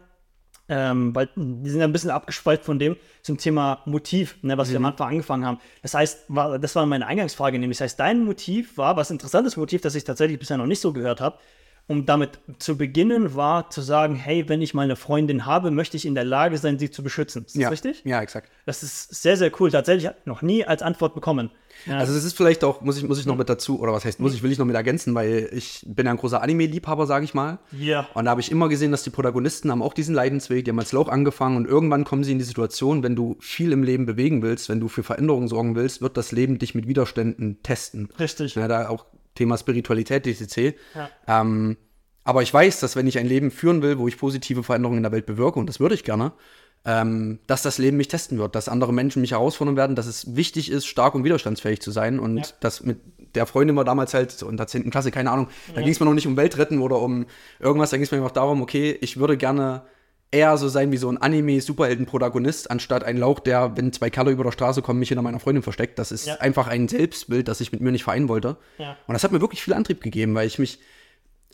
ähm, 0.68 1.14
weil 1.14 1.28
die 1.34 1.70
sind 1.70 1.80
ja 1.80 1.86
ein 1.86 1.92
bisschen 1.92 2.10
abgespalten 2.10 2.64
von 2.64 2.78
dem 2.78 2.96
zum 3.22 3.38
Thema 3.38 3.82
Motiv, 3.86 4.36
ne, 4.42 4.56
was 4.58 4.68
mhm. 4.68 4.72
wir 4.72 4.76
am 4.78 4.84
Anfang 4.86 5.08
angefangen 5.08 5.46
haben. 5.46 5.58
Das 5.82 5.94
heißt, 5.94 6.24
war, 6.28 6.58
das 6.58 6.74
war 6.76 6.86
meine 6.86 7.06
Eingangsfrage, 7.06 7.58
nämlich 7.58 7.78
das 7.78 7.84
heißt, 7.84 8.00
dein 8.00 8.24
Motiv 8.24 8.76
war, 8.78 8.96
was 8.96 9.10
interessantes 9.10 9.56
Motiv, 9.56 9.80
das 9.80 9.94
ich 9.94 10.04
tatsächlich 10.04 10.38
bisher 10.38 10.56
noch 10.56 10.66
nicht 10.66 10.80
so 10.80 10.92
gehört 10.92 11.20
habe, 11.20 11.38
um 11.88 12.06
damit 12.06 12.38
zu 12.58 12.78
beginnen, 12.78 13.34
war 13.34 13.70
zu 13.70 13.82
sagen, 13.82 14.14
hey, 14.14 14.48
wenn 14.48 14.62
ich 14.62 14.72
mal 14.72 14.82
eine 14.82 14.96
Freundin 14.96 15.46
habe, 15.46 15.70
möchte 15.70 15.96
ich 15.96 16.06
in 16.06 16.14
der 16.14 16.24
Lage 16.24 16.56
sein, 16.58 16.78
sie 16.78 16.90
zu 16.90 17.02
beschützen. 17.02 17.44
Ist 17.44 17.56
das 17.56 17.62
ja. 17.62 17.68
richtig? 17.68 18.02
Ja, 18.04 18.22
exakt. 18.22 18.50
Das 18.66 18.82
ist 18.82 19.22
sehr, 19.22 19.36
sehr 19.36 19.50
cool. 19.60 19.70
Tatsächlich 19.70 20.10
noch 20.24 20.42
nie 20.42 20.64
als 20.64 20.82
Antwort 20.82 21.14
bekommen. 21.14 21.50
Ja. 21.86 21.98
Also 21.98 22.14
es 22.14 22.24
ist 22.24 22.36
vielleicht 22.36 22.64
auch, 22.64 22.82
muss 22.82 22.98
ich, 22.98 23.04
muss 23.04 23.18
ich 23.18 23.26
noch 23.26 23.36
mit 23.36 23.48
dazu, 23.48 23.80
oder 23.80 23.92
was 23.92 24.04
heißt 24.04 24.20
muss 24.20 24.34
ich, 24.34 24.42
will 24.42 24.52
ich 24.52 24.58
noch 24.58 24.66
mit 24.66 24.76
ergänzen, 24.76 25.14
weil 25.14 25.48
ich 25.52 25.84
bin 25.86 26.06
ja 26.06 26.12
ein 26.12 26.18
großer 26.18 26.40
Anime-Liebhaber, 26.40 27.06
sage 27.06 27.24
ich 27.24 27.34
mal. 27.34 27.58
Ja. 27.72 28.06
Und 28.14 28.26
da 28.26 28.30
habe 28.30 28.40
ich 28.40 28.50
immer 28.50 28.68
gesehen, 28.68 28.92
dass 28.92 29.02
die 29.02 29.10
Protagonisten 29.10 29.70
haben 29.70 29.82
auch 29.82 29.94
diesen 29.94 30.14
Leidensweg, 30.14 30.64
die 30.64 30.70
haben 30.70 30.78
als 30.78 30.92
Lauch 30.92 31.08
angefangen 31.08 31.56
und 31.56 31.66
irgendwann 31.66 32.04
kommen 32.04 32.24
sie 32.24 32.32
in 32.32 32.38
die 32.38 32.44
Situation, 32.44 33.02
wenn 33.02 33.16
du 33.16 33.36
viel 33.40 33.72
im 33.72 33.82
Leben 33.82 34.06
bewegen 34.06 34.42
willst, 34.42 34.68
wenn 34.68 34.80
du 34.80 34.88
für 34.88 35.02
Veränderungen 35.02 35.48
sorgen 35.48 35.74
willst, 35.74 36.02
wird 36.02 36.16
das 36.16 36.30
Leben 36.30 36.58
dich 36.58 36.74
mit 36.74 36.86
Widerständen 36.86 37.62
testen. 37.62 38.08
Richtig. 38.18 38.54
Ja, 38.54 38.68
da 38.68 38.88
auch 38.88 39.06
Thema 39.34 39.56
Spiritualität, 39.56 40.26
DCC. 40.26 40.74
Ja. 40.94 41.10
Ähm, 41.26 41.76
aber 42.24 42.42
ich 42.42 42.52
weiß, 42.52 42.80
dass 42.80 42.94
wenn 42.96 43.06
ich 43.06 43.18
ein 43.18 43.26
Leben 43.26 43.50
führen 43.50 43.82
will, 43.82 43.98
wo 43.98 44.06
ich 44.06 44.18
positive 44.18 44.62
Veränderungen 44.62 44.98
in 44.98 45.02
der 45.02 45.12
Welt 45.12 45.26
bewirke, 45.26 45.58
und 45.58 45.66
das 45.66 45.80
würde 45.80 45.94
ich 45.94 46.04
gerne, 46.04 46.32
ähm, 46.84 47.38
dass 47.46 47.62
das 47.62 47.78
Leben 47.78 47.96
mich 47.96 48.08
testen 48.08 48.38
wird, 48.38 48.54
dass 48.54 48.68
andere 48.68 48.92
Menschen 48.92 49.20
mich 49.20 49.32
herausfordern 49.32 49.76
werden, 49.76 49.96
dass 49.96 50.06
es 50.06 50.34
wichtig 50.34 50.70
ist, 50.70 50.86
stark 50.86 51.14
und 51.14 51.24
widerstandsfähig 51.24 51.80
zu 51.80 51.90
sein. 51.90 52.18
Und 52.18 52.38
ja. 52.38 52.44
das 52.60 52.82
mit 52.82 53.00
der 53.34 53.46
Freundin 53.46 53.76
war 53.76 53.84
damals 53.84 54.14
halt 54.14 54.42
in 54.42 54.56
der 54.56 54.66
10. 54.66 54.90
Klasse, 54.90 55.10
keine 55.10 55.30
Ahnung, 55.30 55.48
da 55.68 55.76
ja. 55.76 55.82
ging 55.82 55.92
es 55.92 56.00
mir 56.00 56.06
noch 56.06 56.14
nicht 56.14 56.26
um 56.26 56.36
Weltretten 56.36 56.80
oder 56.80 56.98
um 56.98 57.26
irgendwas, 57.60 57.90
da 57.90 57.96
ging 57.96 58.04
es 58.04 58.10
mir 58.10 58.18
einfach 58.18 58.32
darum, 58.32 58.62
okay, 58.62 58.96
ich 59.00 59.16
würde 59.16 59.36
gerne 59.36 59.82
eher 60.32 60.56
so 60.56 60.68
sein 60.68 60.90
wie 60.90 60.96
so 60.96 61.08
ein 61.08 61.18
Anime-Superhelden-Protagonist, 61.18 62.70
anstatt 62.70 63.04
ein 63.04 63.18
Lauch, 63.18 63.38
der, 63.38 63.76
wenn 63.76 63.92
zwei 63.92 64.10
Kerle 64.10 64.32
über 64.32 64.44
der 64.44 64.52
Straße 64.52 64.82
kommen, 64.82 64.98
mich 64.98 65.08
hinter 65.08 65.22
meiner 65.22 65.38
Freundin 65.38 65.62
versteckt. 65.62 65.98
Das 65.98 66.10
ist 66.10 66.26
ja. 66.26 66.36
einfach 66.36 66.66
ein 66.66 66.88
Selbstbild, 66.88 67.46
das 67.48 67.60
ich 67.60 67.70
mit 67.70 67.82
mir 67.82 67.92
nicht 67.92 68.04
vereinen 68.04 68.28
wollte. 68.28 68.56
Ja. 68.78 68.96
Und 69.06 69.12
das 69.12 69.22
hat 69.22 69.30
mir 69.30 69.42
wirklich 69.42 69.62
viel 69.62 69.74
Antrieb 69.74 70.00
gegeben, 70.00 70.34
weil 70.34 70.46
ich 70.46 70.58
mich, 70.58 70.80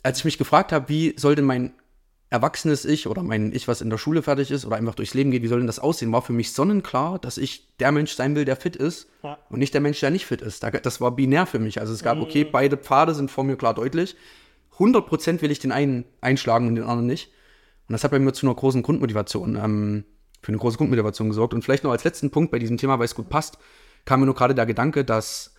als 0.01 0.19
ich 0.19 0.25
mich 0.25 0.37
gefragt 0.37 0.71
habe, 0.71 0.87
wie 0.89 1.13
soll 1.17 1.35
denn 1.35 1.45
mein 1.45 1.73
erwachsenes 2.29 2.85
Ich 2.85 3.07
oder 3.07 3.23
mein 3.23 3.51
Ich, 3.53 3.67
was 3.67 3.81
in 3.81 3.89
der 3.89 3.97
Schule 3.97 4.21
fertig 4.21 4.51
ist 4.51 4.65
oder 4.65 4.77
einfach 4.77 4.95
durchs 4.95 5.13
Leben 5.13 5.31
geht, 5.31 5.43
wie 5.43 5.47
soll 5.47 5.59
denn 5.59 5.67
das 5.67 5.79
aussehen, 5.79 6.11
war 6.11 6.21
für 6.21 6.33
mich 6.33 6.53
sonnenklar, 6.53 7.19
dass 7.19 7.37
ich 7.37 7.75
der 7.77 7.91
Mensch 7.91 8.13
sein 8.13 8.35
will, 8.35 8.45
der 8.45 8.55
fit 8.55 8.75
ist 8.75 9.09
ja. 9.23 9.37
und 9.49 9.59
nicht 9.59 9.73
der 9.73 9.81
Mensch, 9.81 9.99
der 9.99 10.11
nicht 10.11 10.25
fit 10.25 10.41
ist. 10.41 10.63
Das 10.63 11.01
war 11.01 11.11
binär 11.11 11.47
für 11.47 11.59
mich. 11.59 11.81
Also 11.81 11.91
es 11.91 12.03
gab, 12.03 12.19
okay, 12.19 12.45
mhm. 12.45 12.51
beide 12.51 12.77
Pfade 12.77 13.15
sind 13.15 13.31
vor 13.31 13.43
mir 13.43 13.57
klar 13.57 13.73
deutlich. 13.73 14.15
100% 14.77 15.41
will 15.41 15.51
ich 15.51 15.59
den 15.59 15.71
einen 15.71 16.05
einschlagen 16.21 16.67
und 16.67 16.75
den 16.75 16.85
anderen 16.85 17.07
nicht. 17.07 17.31
Und 17.89 17.93
das 17.93 18.03
hat 18.03 18.11
bei 18.11 18.19
mir 18.19 18.31
zu 18.33 18.45
einer 18.45 18.55
großen 18.55 18.83
Grundmotivation, 18.83 19.55
ähm, 19.55 20.05
für 20.41 20.49
eine 20.49 20.57
große 20.59 20.77
Grundmotivation 20.77 21.29
gesorgt. 21.29 21.55
Und 21.55 21.63
vielleicht 21.63 21.83
noch 21.83 21.91
als 21.91 22.03
letzten 22.03 22.29
Punkt 22.29 22.51
bei 22.51 22.59
diesem 22.59 22.77
Thema, 22.77 22.99
weil 22.99 23.05
es 23.05 23.15
gut 23.15 23.29
passt, 23.29 23.57
kam 24.05 24.19
mir 24.19 24.27
nur 24.27 24.35
gerade 24.35 24.53
der 24.53 24.67
Gedanke, 24.67 25.03
dass 25.03 25.55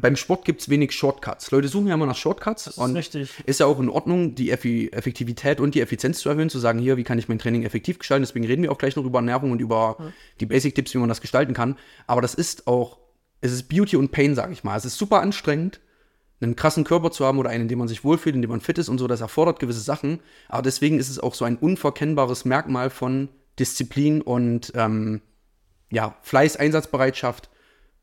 beim 0.00 0.16
Sport 0.16 0.44
gibt 0.44 0.62
es 0.62 0.68
wenig 0.68 0.92
Shortcuts. 0.92 1.50
Leute 1.50 1.68
suchen 1.68 1.88
ja 1.88 1.94
immer 1.94 2.06
nach 2.06 2.16
Shortcuts. 2.16 2.64
Das 2.64 2.74
ist 2.74 2.82
und 2.82 2.96
richtig. 2.96 3.30
Ist 3.44 3.60
ja 3.60 3.66
auch 3.66 3.78
in 3.80 3.88
Ordnung, 3.88 4.34
die 4.34 4.50
Effektivität 4.50 5.60
und 5.60 5.74
die 5.74 5.80
Effizienz 5.80 6.20
zu 6.20 6.30
erhöhen, 6.30 6.48
zu 6.48 6.58
sagen, 6.58 6.78
hier, 6.78 6.96
wie 6.96 7.04
kann 7.04 7.18
ich 7.18 7.28
mein 7.28 7.38
Training 7.38 7.64
effektiv 7.64 7.98
gestalten. 7.98 8.22
Deswegen 8.22 8.46
reden 8.46 8.62
wir 8.62 8.72
auch 8.72 8.78
gleich 8.78 8.96
noch 8.96 9.04
über 9.04 9.18
Ernährung 9.18 9.50
und 9.52 9.60
über 9.60 9.96
ja. 9.98 10.12
die 10.40 10.46
Basic-Tipps, 10.46 10.94
wie 10.94 10.98
man 10.98 11.08
das 11.08 11.20
gestalten 11.20 11.52
kann. 11.52 11.76
Aber 12.06 12.22
das 12.22 12.34
ist 12.34 12.66
auch, 12.66 12.98
es 13.40 13.52
ist 13.52 13.68
Beauty 13.68 13.96
und 13.96 14.10
Pain, 14.10 14.34
sage 14.34 14.52
ich 14.52 14.64
mal. 14.64 14.76
Es 14.76 14.84
ist 14.84 14.96
super 14.96 15.20
anstrengend, 15.20 15.80
einen 16.40 16.56
krassen 16.56 16.84
Körper 16.84 17.10
zu 17.10 17.24
haben 17.24 17.38
oder 17.38 17.50
einen, 17.50 17.62
in 17.62 17.68
dem 17.68 17.78
man 17.78 17.88
sich 17.88 18.04
wohlfühlt, 18.04 18.34
in 18.34 18.42
dem 18.42 18.50
man 18.50 18.60
fit 18.60 18.78
ist 18.78 18.88
und 18.88 18.98
so. 18.98 19.06
Das 19.06 19.20
erfordert 19.20 19.58
gewisse 19.58 19.80
Sachen. 19.80 20.20
Aber 20.48 20.62
deswegen 20.62 20.98
ist 20.98 21.10
es 21.10 21.18
auch 21.18 21.34
so 21.34 21.44
ein 21.44 21.56
unverkennbares 21.56 22.44
Merkmal 22.44 22.90
von 22.90 23.28
Disziplin 23.58 24.22
und 24.22 24.72
ähm, 24.76 25.20
ja, 25.90 26.16
Fleiß, 26.22 26.56
Einsatzbereitschaft 26.56 27.50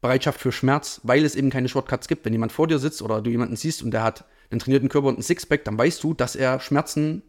Bereitschaft 0.05 0.39
für 0.39 0.51
Schmerz, 0.51 1.01
weil 1.01 1.25
es 1.25 1.35
eben 1.35 1.49
keine 1.49 1.67
Shortcuts 1.67 2.07
gibt. 2.07 2.25
Wenn 2.25 2.33
jemand 2.33 2.51
vor 2.51 2.67
dir 2.67 2.77
sitzt 2.77 3.01
oder 3.01 3.23
du 3.23 3.31
jemanden 3.31 3.55
siehst 3.55 3.81
und 3.81 3.89
der 3.89 4.03
hat 4.03 4.25
einen 4.51 4.59
trainierten 4.59 4.87
Körper 4.87 5.07
und 5.07 5.15
einen 5.15 5.23
Sixpack, 5.23 5.63
dann 5.63 5.79
weißt 5.79 6.03
du, 6.03 6.13
dass 6.13 6.35
er 6.35 6.59
Schmerzen 6.59 7.23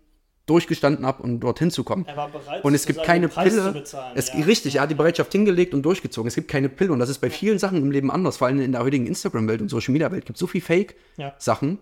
durchgestanden 0.46 1.04
hat, 1.04 1.20
um 1.20 1.40
dorthin 1.40 1.70
zu 1.70 1.84
kommen. 1.84 2.04
Er 2.06 2.16
war 2.16 2.28
bereit, 2.28 2.64
und 2.64 2.74
es 2.74 2.86
gibt 2.86 3.02
keine 3.02 3.28
Pille. 3.28 3.82
Es, 4.14 4.32
ja. 4.32 4.44
Richtig, 4.44 4.76
er 4.76 4.82
hat 4.82 4.90
die 4.90 4.94
Bereitschaft 4.94 5.32
hingelegt 5.32 5.74
und 5.74 5.82
durchgezogen. 5.82 6.28
Es 6.28 6.34
gibt 6.34 6.48
keine 6.48 6.68
Pille 6.68 6.92
und 6.92 7.00
das 7.00 7.08
ist 7.08 7.18
bei 7.18 7.30
vielen 7.30 7.58
Sachen 7.58 7.78
im 7.78 7.90
Leben 7.90 8.10
anders, 8.10 8.36
vor 8.36 8.46
allem 8.46 8.60
in 8.60 8.72
der 8.72 8.82
heutigen 8.82 9.06
Instagram-Welt 9.06 9.60
und 9.60 9.68
Social-Media-Welt 9.68 10.24
gibt 10.24 10.36
es 10.36 10.40
so 10.40 10.46
viel 10.46 10.60
Fake-Sachen. 10.60 11.78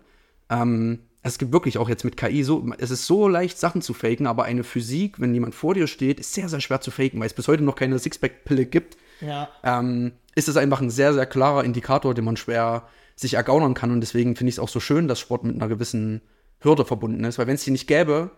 Ja. 0.49 0.61
Ähm, 0.61 0.99
es 1.21 1.39
gibt 1.39 1.51
wirklich 1.51 1.79
auch 1.79 1.89
jetzt 1.89 2.03
mit 2.03 2.17
KI 2.17 2.43
so, 2.43 2.63
es 2.77 2.91
ist 2.91 3.07
so 3.07 3.27
leicht, 3.27 3.57
Sachen 3.57 3.81
zu 3.81 3.95
faken, 3.95 4.27
aber 4.27 4.43
eine 4.43 4.63
Physik, 4.63 5.19
wenn 5.19 5.33
jemand 5.33 5.55
vor 5.55 5.73
dir 5.73 5.87
steht, 5.87 6.19
ist 6.19 6.33
sehr, 6.33 6.49
sehr 6.49 6.61
schwer 6.61 6.81
zu 6.81 6.91
faken, 6.91 7.19
weil 7.19 7.25
es 7.27 7.33
bis 7.33 7.47
heute 7.47 7.63
noch 7.63 7.75
keine 7.75 7.97
Sixpack-Pille 7.97 8.65
gibt. 8.65 8.97
Ja. 9.21 9.49
Ähm, 9.63 10.11
ist 10.35 10.47
es 10.47 10.57
einfach 10.57 10.81
ein 10.81 10.89
sehr, 10.89 11.13
sehr 11.13 11.25
klarer 11.25 11.63
Indikator, 11.63 12.13
den 12.13 12.25
man 12.25 12.37
schwer 12.37 12.87
sich 13.15 13.35
ergaunern 13.35 13.73
kann. 13.73 13.91
Und 13.91 14.01
deswegen 14.01 14.35
finde 14.35 14.49
ich 14.49 14.55
es 14.55 14.59
auch 14.59 14.69
so 14.69 14.79
schön, 14.79 15.07
dass 15.07 15.19
Sport 15.19 15.45
mit 15.45 15.55
einer 15.55 15.67
gewissen 15.67 16.21
Hürde 16.59 16.85
verbunden 16.85 17.23
ist. 17.23 17.39
Weil 17.39 17.47
wenn 17.47 17.55
es 17.55 17.63
die 17.63 17.71
nicht 17.71 17.87
gäbe, 17.87 18.31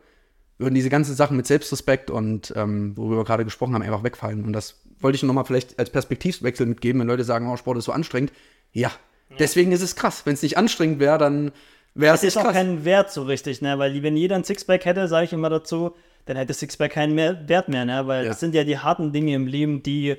würden 0.57 0.75
diese 0.75 0.89
ganzen 0.89 1.15
Sachen 1.15 1.37
mit 1.37 1.45
Selbstrespekt 1.45 2.09
und 2.09 2.53
ähm, 2.55 2.97
worüber 2.97 3.17
wir 3.17 3.23
gerade 3.25 3.45
gesprochen 3.45 3.73
haben, 3.73 3.83
einfach 3.83 4.03
wegfallen. 4.03 4.43
Und 4.43 4.53
das 4.53 4.75
wollte 4.99 5.15
ich 5.15 5.23
nochmal 5.23 5.45
vielleicht 5.45 5.77
als 5.77 5.89
Perspektivwechsel 5.89 6.65
mitgeben, 6.65 7.01
wenn 7.01 7.07
Leute 7.07 7.23
sagen, 7.23 7.49
oh, 7.49 7.57
Sport 7.57 7.77
ist 7.77 7.85
so 7.85 7.91
anstrengend. 7.91 8.31
Ja, 8.73 8.91
ja. 9.29 9.35
deswegen 9.39 9.71
ist 9.71 9.81
es 9.81 9.95
krass. 9.95 10.25
Wenn 10.25 10.33
es 10.33 10.41
nicht 10.41 10.57
anstrengend 10.57 10.99
wäre, 10.99 11.17
dann 11.17 11.51
wäre 11.93 12.15
es 12.15 12.21
krass. 12.21 12.35
ist 12.35 12.37
auch 12.37 12.51
keinen 12.51 12.85
Wert 12.85 13.11
so 13.11 13.23
richtig, 13.23 13.61
ne? 13.61 13.77
Weil 13.77 14.01
wenn 14.01 14.17
jeder 14.17 14.35
ein 14.35 14.43
Sixpack 14.43 14.85
hätte, 14.85 15.07
sage 15.07 15.25
ich 15.25 15.33
immer 15.33 15.49
dazu, 15.49 15.95
dann 16.25 16.37
hätte 16.37 16.53
Sixpack 16.53 16.91
keinen 16.91 17.13
mehr 17.13 17.47
Wert 17.47 17.69
mehr, 17.69 17.85
ne? 17.85 18.07
Weil 18.07 18.23
ja. 18.23 18.29
das 18.29 18.39
sind 18.39 18.55
ja 18.55 18.63
die 18.63 18.79
harten 18.79 19.13
Dinge 19.13 19.35
im 19.35 19.45
Leben, 19.45 19.83
die 19.83 20.17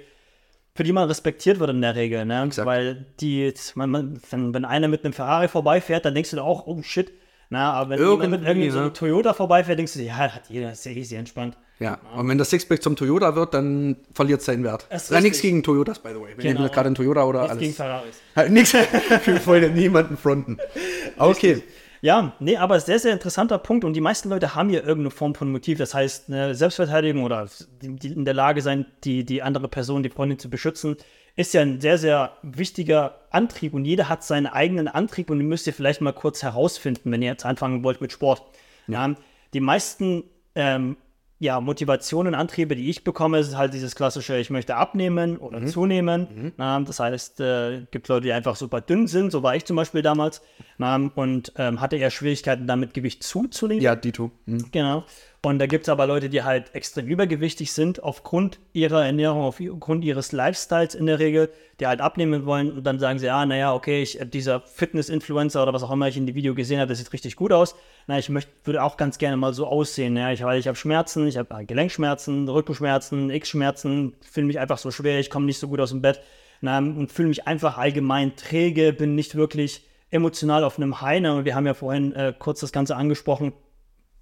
für 0.74 0.84
die 0.84 0.92
man 0.92 1.08
respektiert 1.08 1.58
wird 1.58 1.70
in 1.70 1.82
der 1.82 1.96
Regel, 1.96 2.24
ne? 2.24 2.44
Exakt. 2.44 2.64
Weil 2.64 3.06
die, 3.20 3.52
man, 3.74 3.90
man, 3.90 4.20
wenn, 4.30 4.54
wenn 4.54 4.64
einer 4.64 4.86
mit 4.86 5.04
einem 5.04 5.12
Ferrari 5.12 5.48
vorbeifährt, 5.48 6.04
dann 6.04 6.14
denkst 6.14 6.30
du 6.30 6.40
auch, 6.40 6.68
oh 6.68 6.82
shit. 6.82 7.10
Na, 7.50 7.72
aber 7.72 7.90
wenn 7.90 7.98
jemand 7.98 8.30
mit 8.30 8.44
irgendwie 8.44 8.70
so 8.70 8.78
einem 8.78 8.92
Toyota 8.92 9.32
vorbeifährt, 9.32 9.78
denkst 9.78 9.94
du, 9.94 10.02
ja, 10.02 10.16
hat 10.16 10.42
jeder, 10.48 10.72
ist 10.72 10.84
ja 10.84 10.92
easy 10.92 11.16
entspannt. 11.16 11.56
Ja. 11.78 11.98
ja. 12.02 12.18
und 12.18 12.28
wenn 12.28 12.36
das 12.36 12.50
Sixpack 12.50 12.82
zum 12.82 12.94
Toyota 12.94 13.34
wird, 13.34 13.54
dann 13.54 13.96
verliert 14.12 14.40
es 14.40 14.46
seinen 14.46 14.64
Wert. 14.64 14.86
Es 14.90 15.10
ist 15.10 15.22
nichts 15.22 15.40
gegen 15.40 15.62
Toyotas, 15.62 15.98
by 15.98 16.10
the 16.10 16.20
way. 16.20 16.34
Wir 16.36 16.52
genau. 16.52 16.68
gerade 16.68 16.90
ein 16.90 16.94
Toyota 16.94 17.24
oder 17.24 17.54
nichts 17.54 17.80
alles. 17.80 18.10
gegen 18.36 18.44
Ferraris. 18.44 18.50
nichts. 18.50 18.74
Wir 19.26 19.46
wollen 19.46 19.74
niemanden 19.74 20.16
fronten. 20.16 20.58
Okay. 21.16 21.54
Richtig. 21.54 21.72
Ja, 22.00 22.32
nee, 22.38 22.56
aber 22.56 22.78
sehr, 22.78 22.98
sehr 22.98 23.12
interessanter 23.12 23.58
Punkt. 23.58 23.84
Und 23.84 23.94
die 23.94 24.00
meisten 24.00 24.28
Leute 24.28 24.54
haben 24.54 24.70
ja 24.70 24.80
irgendeine 24.80 25.10
Form 25.10 25.34
von 25.34 25.50
Motiv. 25.50 25.78
Das 25.78 25.94
heißt, 25.94 26.28
eine 26.28 26.54
Selbstverteidigung 26.54 27.24
oder 27.24 27.48
die, 27.82 27.96
die 27.96 28.12
in 28.12 28.24
der 28.24 28.34
Lage 28.34 28.62
sein, 28.62 28.86
die, 29.04 29.24
die 29.24 29.42
andere 29.42 29.68
Person, 29.68 30.02
die 30.02 30.10
Freundin 30.10 30.38
zu 30.38 30.48
beschützen, 30.48 30.96
ist 31.38 31.54
ja 31.54 31.62
ein 31.62 31.80
sehr, 31.80 31.98
sehr 31.98 32.32
wichtiger 32.42 33.20
Antrieb. 33.30 33.72
Und 33.72 33.84
jeder 33.84 34.08
hat 34.08 34.24
seinen 34.24 34.48
eigenen 34.48 34.88
Antrieb. 34.88 35.30
Und 35.30 35.38
den 35.38 35.46
müsst 35.46 35.68
ihr 35.68 35.72
vielleicht 35.72 36.00
mal 36.00 36.12
kurz 36.12 36.42
herausfinden, 36.42 37.12
wenn 37.12 37.22
ihr 37.22 37.28
jetzt 37.28 37.46
anfangen 37.46 37.84
wollt 37.84 38.00
mit 38.00 38.10
Sport. 38.10 38.42
Ja, 38.88 39.14
die 39.54 39.60
meisten 39.60 40.24
ähm, 40.56 40.96
ja, 41.38 41.60
Motivationen, 41.60 42.34
Antriebe, 42.34 42.74
die 42.74 42.90
ich 42.90 43.04
bekomme, 43.04 43.38
ist 43.38 43.56
halt 43.56 43.72
dieses 43.72 43.94
klassische, 43.94 44.36
ich 44.38 44.50
möchte 44.50 44.74
abnehmen 44.74 45.36
oder 45.36 45.60
mhm. 45.60 45.68
zunehmen. 45.68 46.26
Mhm. 46.34 46.52
Na, 46.56 46.80
das 46.80 46.98
heißt, 46.98 47.40
äh, 47.40 47.82
gibt 47.92 48.08
Leute, 48.08 48.22
die 48.22 48.32
einfach 48.32 48.56
super 48.56 48.80
dünn 48.80 49.06
sind, 49.06 49.30
so 49.30 49.44
war 49.44 49.54
ich 49.54 49.64
zum 49.64 49.76
Beispiel 49.76 50.02
damals, 50.02 50.42
na, 50.78 50.96
und 50.96 51.52
ähm, 51.56 51.80
hatte 51.80 51.96
eher 51.96 52.10
Schwierigkeiten 52.10 52.66
damit, 52.66 52.92
Gewicht 52.92 53.22
zuzunehmen. 53.22 53.82
Ja, 53.82 53.94
Dito. 53.94 54.32
Mhm. 54.46 54.70
Genau. 54.72 55.04
Und 55.48 55.60
da 55.60 55.66
gibt 55.66 55.84
es 55.84 55.88
aber 55.88 56.06
Leute, 56.06 56.28
die 56.28 56.42
halt 56.42 56.74
extrem 56.74 57.06
übergewichtig 57.06 57.72
sind, 57.72 58.02
aufgrund 58.02 58.58
ihrer 58.74 59.06
Ernährung, 59.06 59.40
aufgrund 59.40 60.04
ihres 60.04 60.32
Lifestyles 60.32 60.94
in 60.94 61.06
der 61.06 61.18
Regel, 61.18 61.48
die 61.80 61.86
halt 61.86 62.02
abnehmen 62.02 62.44
wollen 62.44 62.70
und 62.70 62.84
dann 62.84 62.98
sagen 62.98 63.18
sie, 63.18 63.30
ah, 63.30 63.46
naja, 63.46 63.72
okay, 63.72 64.02
ich, 64.02 64.18
dieser 64.30 64.60
Fitness-Influencer 64.60 65.62
oder 65.62 65.72
was 65.72 65.82
auch 65.82 65.90
immer 65.90 66.06
ich 66.06 66.18
in 66.18 66.26
dem 66.26 66.34
Video 66.34 66.54
gesehen 66.54 66.80
habe, 66.80 66.90
das 66.90 66.98
sieht 66.98 67.10
richtig 67.14 67.34
gut 67.34 67.50
aus. 67.50 67.76
Na, 68.06 68.18
ich 68.18 68.28
möchte, 68.28 68.50
würde 68.64 68.82
auch 68.82 68.98
ganz 68.98 69.16
gerne 69.16 69.38
mal 69.38 69.54
so 69.54 69.66
aussehen, 69.66 70.18
ja, 70.18 70.30
ich, 70.32 70.42
weil 70.42 70.60
ich 70.60 70.68
habe 70.68 70.76
Schmerzen, 70.76 71.26
ich 71.26 71.38
habe 71.38 71.64
Gelenkschmerzen, 71.64 72.46
Rückenschmerzen, 72.46 73.30
X-Schmerzen, 73.30 74.16
fühle 74.30 74.48
mich 74.48 74.58
einfach 74.58 74.76
so 74.76 74.90
schwer, 74.90 75.18
ich 75.18 75.30
komme 75.30 75.46
nicht 75.46 75.58
so 75.58 75.68
gut 75.68 75.80
aus 75.80 75.90
dem 75.90 76.02
Bett 76.02 76.20
na, 76.60 76.76
und 76.76 77.10
fühle 77.10 77.28
mich 77.28 77.46
einfach 77.46 77.78
allgemein 77.78 78.36
träge, 78.36 78.92
bin 78.92 79.14
nicht 79.14 79.34
wirklich 79.34 79.88
emotional 80.10 80.62
auf 80.62 80.76
einem 80.76 81.00
High. 81.00 81.24
Und 81.24 81.46
wir 81.46 81.54
haben 81.54 81.64
ja 81.64 81.72
vorhin 81.72 82.12
äh, 82.12 82.34
kurz 82.38 82.60
das 82.60 82.70
Ganze 82.70 82.96
angesprochen. 82.96 83.54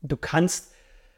Du 0.03 0.17
kannst 0.17 0.76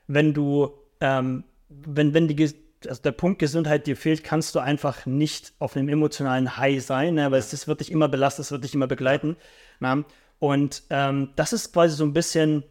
wenn 0.09 0.35
du, 0.35 0.73
ähm, 1.01 1.44
wenn, 1.68 2.14
wenn 2.14 2.27
die, 2.27 2.51
also 2.87 3.03
der 3.03 3.12
Punkt 3.12 3.38
Gesundheit 3.38 3.87
dir 3.87 3.97
fehlt, 3.97 4.25
kannst 4.25 4.55
du 4.55 4.59
einfach 4.59 5.07
nicht 5.07 5.53
auf 5.59 5.77
einem 5.77 5.88
emotionalen 5.88 6.57
High 6.57 6.85
sein, 6.85 7.14
ne? 7.14 7.31
weil 7.31 7.38
es 7.38 7.51
das 7.51 7.68
wird 7.68 7.81
dich 7.81 7.92
immer 7.92 8.09
belastet, 8.09 8.47
es 8.47 8.51
wird 8.51 8.64
dich 8.64 8.75
immer 8.75 8.87
begleiten. 8.87 9.37
Ne? 9.81 10.05
Und 10.38 10.83
ähm, 10.90 11.31
das 11.37 11.53
ist 11.53 11.73
quasi 11.73 11.94
so 11.94 12.05
ein 12.05 12.12
bisschen, 12.12 12.64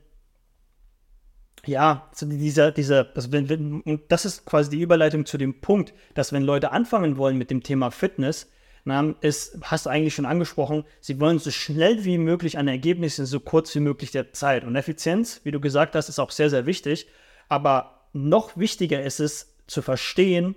ja, 1.66 2.10
so 2.14 2.26
dieser, 2.26 2.72
dieser, 2.72 3.08
also 3.14 3.32
wenn, 3.32 3.50
wenn, 3.50 3.82
und 3.82 4.02
das 4.10 4.26
ist 4.26 4.46
quasi 4.46 4.70
die 4.70 4.82
Überleitung 4.82 5.26
zu 5.26 5.38
dem 5.38 5.62
Punkt, 5.62 5.94
dass 6.14 6.34
wenn 6.34 6.44
Leute 6.44 6.72
anfangen 6.72 7.18
wollen 7.18 7.38
mit 7.38 7.52
dem 7.52 7.62
Thema 7.62 7.92
Fitness, 7.92 8.50
na, 8.86 9.14
ist, 9.20 9.58
hast 9.64 9.86
du 9.86 9.90
eigentlich 9.90 10.16
schon 10.16 10.26
angesprochen, 10.26 10.86
sie 11.02 11.20
wollen 11.20 11.40
so 11.40 11.52
schnell 11.52 12.06
wie 12.06 12.18
möglich 12.18 12.58
an 12.58 12.70
Ergebnisse, 12.70 13.26
so 13.26 13.42
kurz 13.42 13.76
wie 13.76 13.82
möglich 13.82 14.12
der 14.12 14.32
Zeit. 14.32 14.64
Und 14.64 14.78
Effizienz, 14.78 15.42
wie 15.44 15.52
du 15.52 15.60
gesagt 15.60 15.94
hast, 15.94 16.08
ist 16.08 16.20
auch 16.20 16.32
sehr, 16.32 16.50
sehr 16.50 16.66
wichtig. 16.66 17.08
Aber 17.50 18.08
noch 18.14 18.58
wichtiger 18.58 19.02
ist 19.02 19.20
es 19.20 19.56
zu 19.68 19.82
verstehen, 19.82 20.56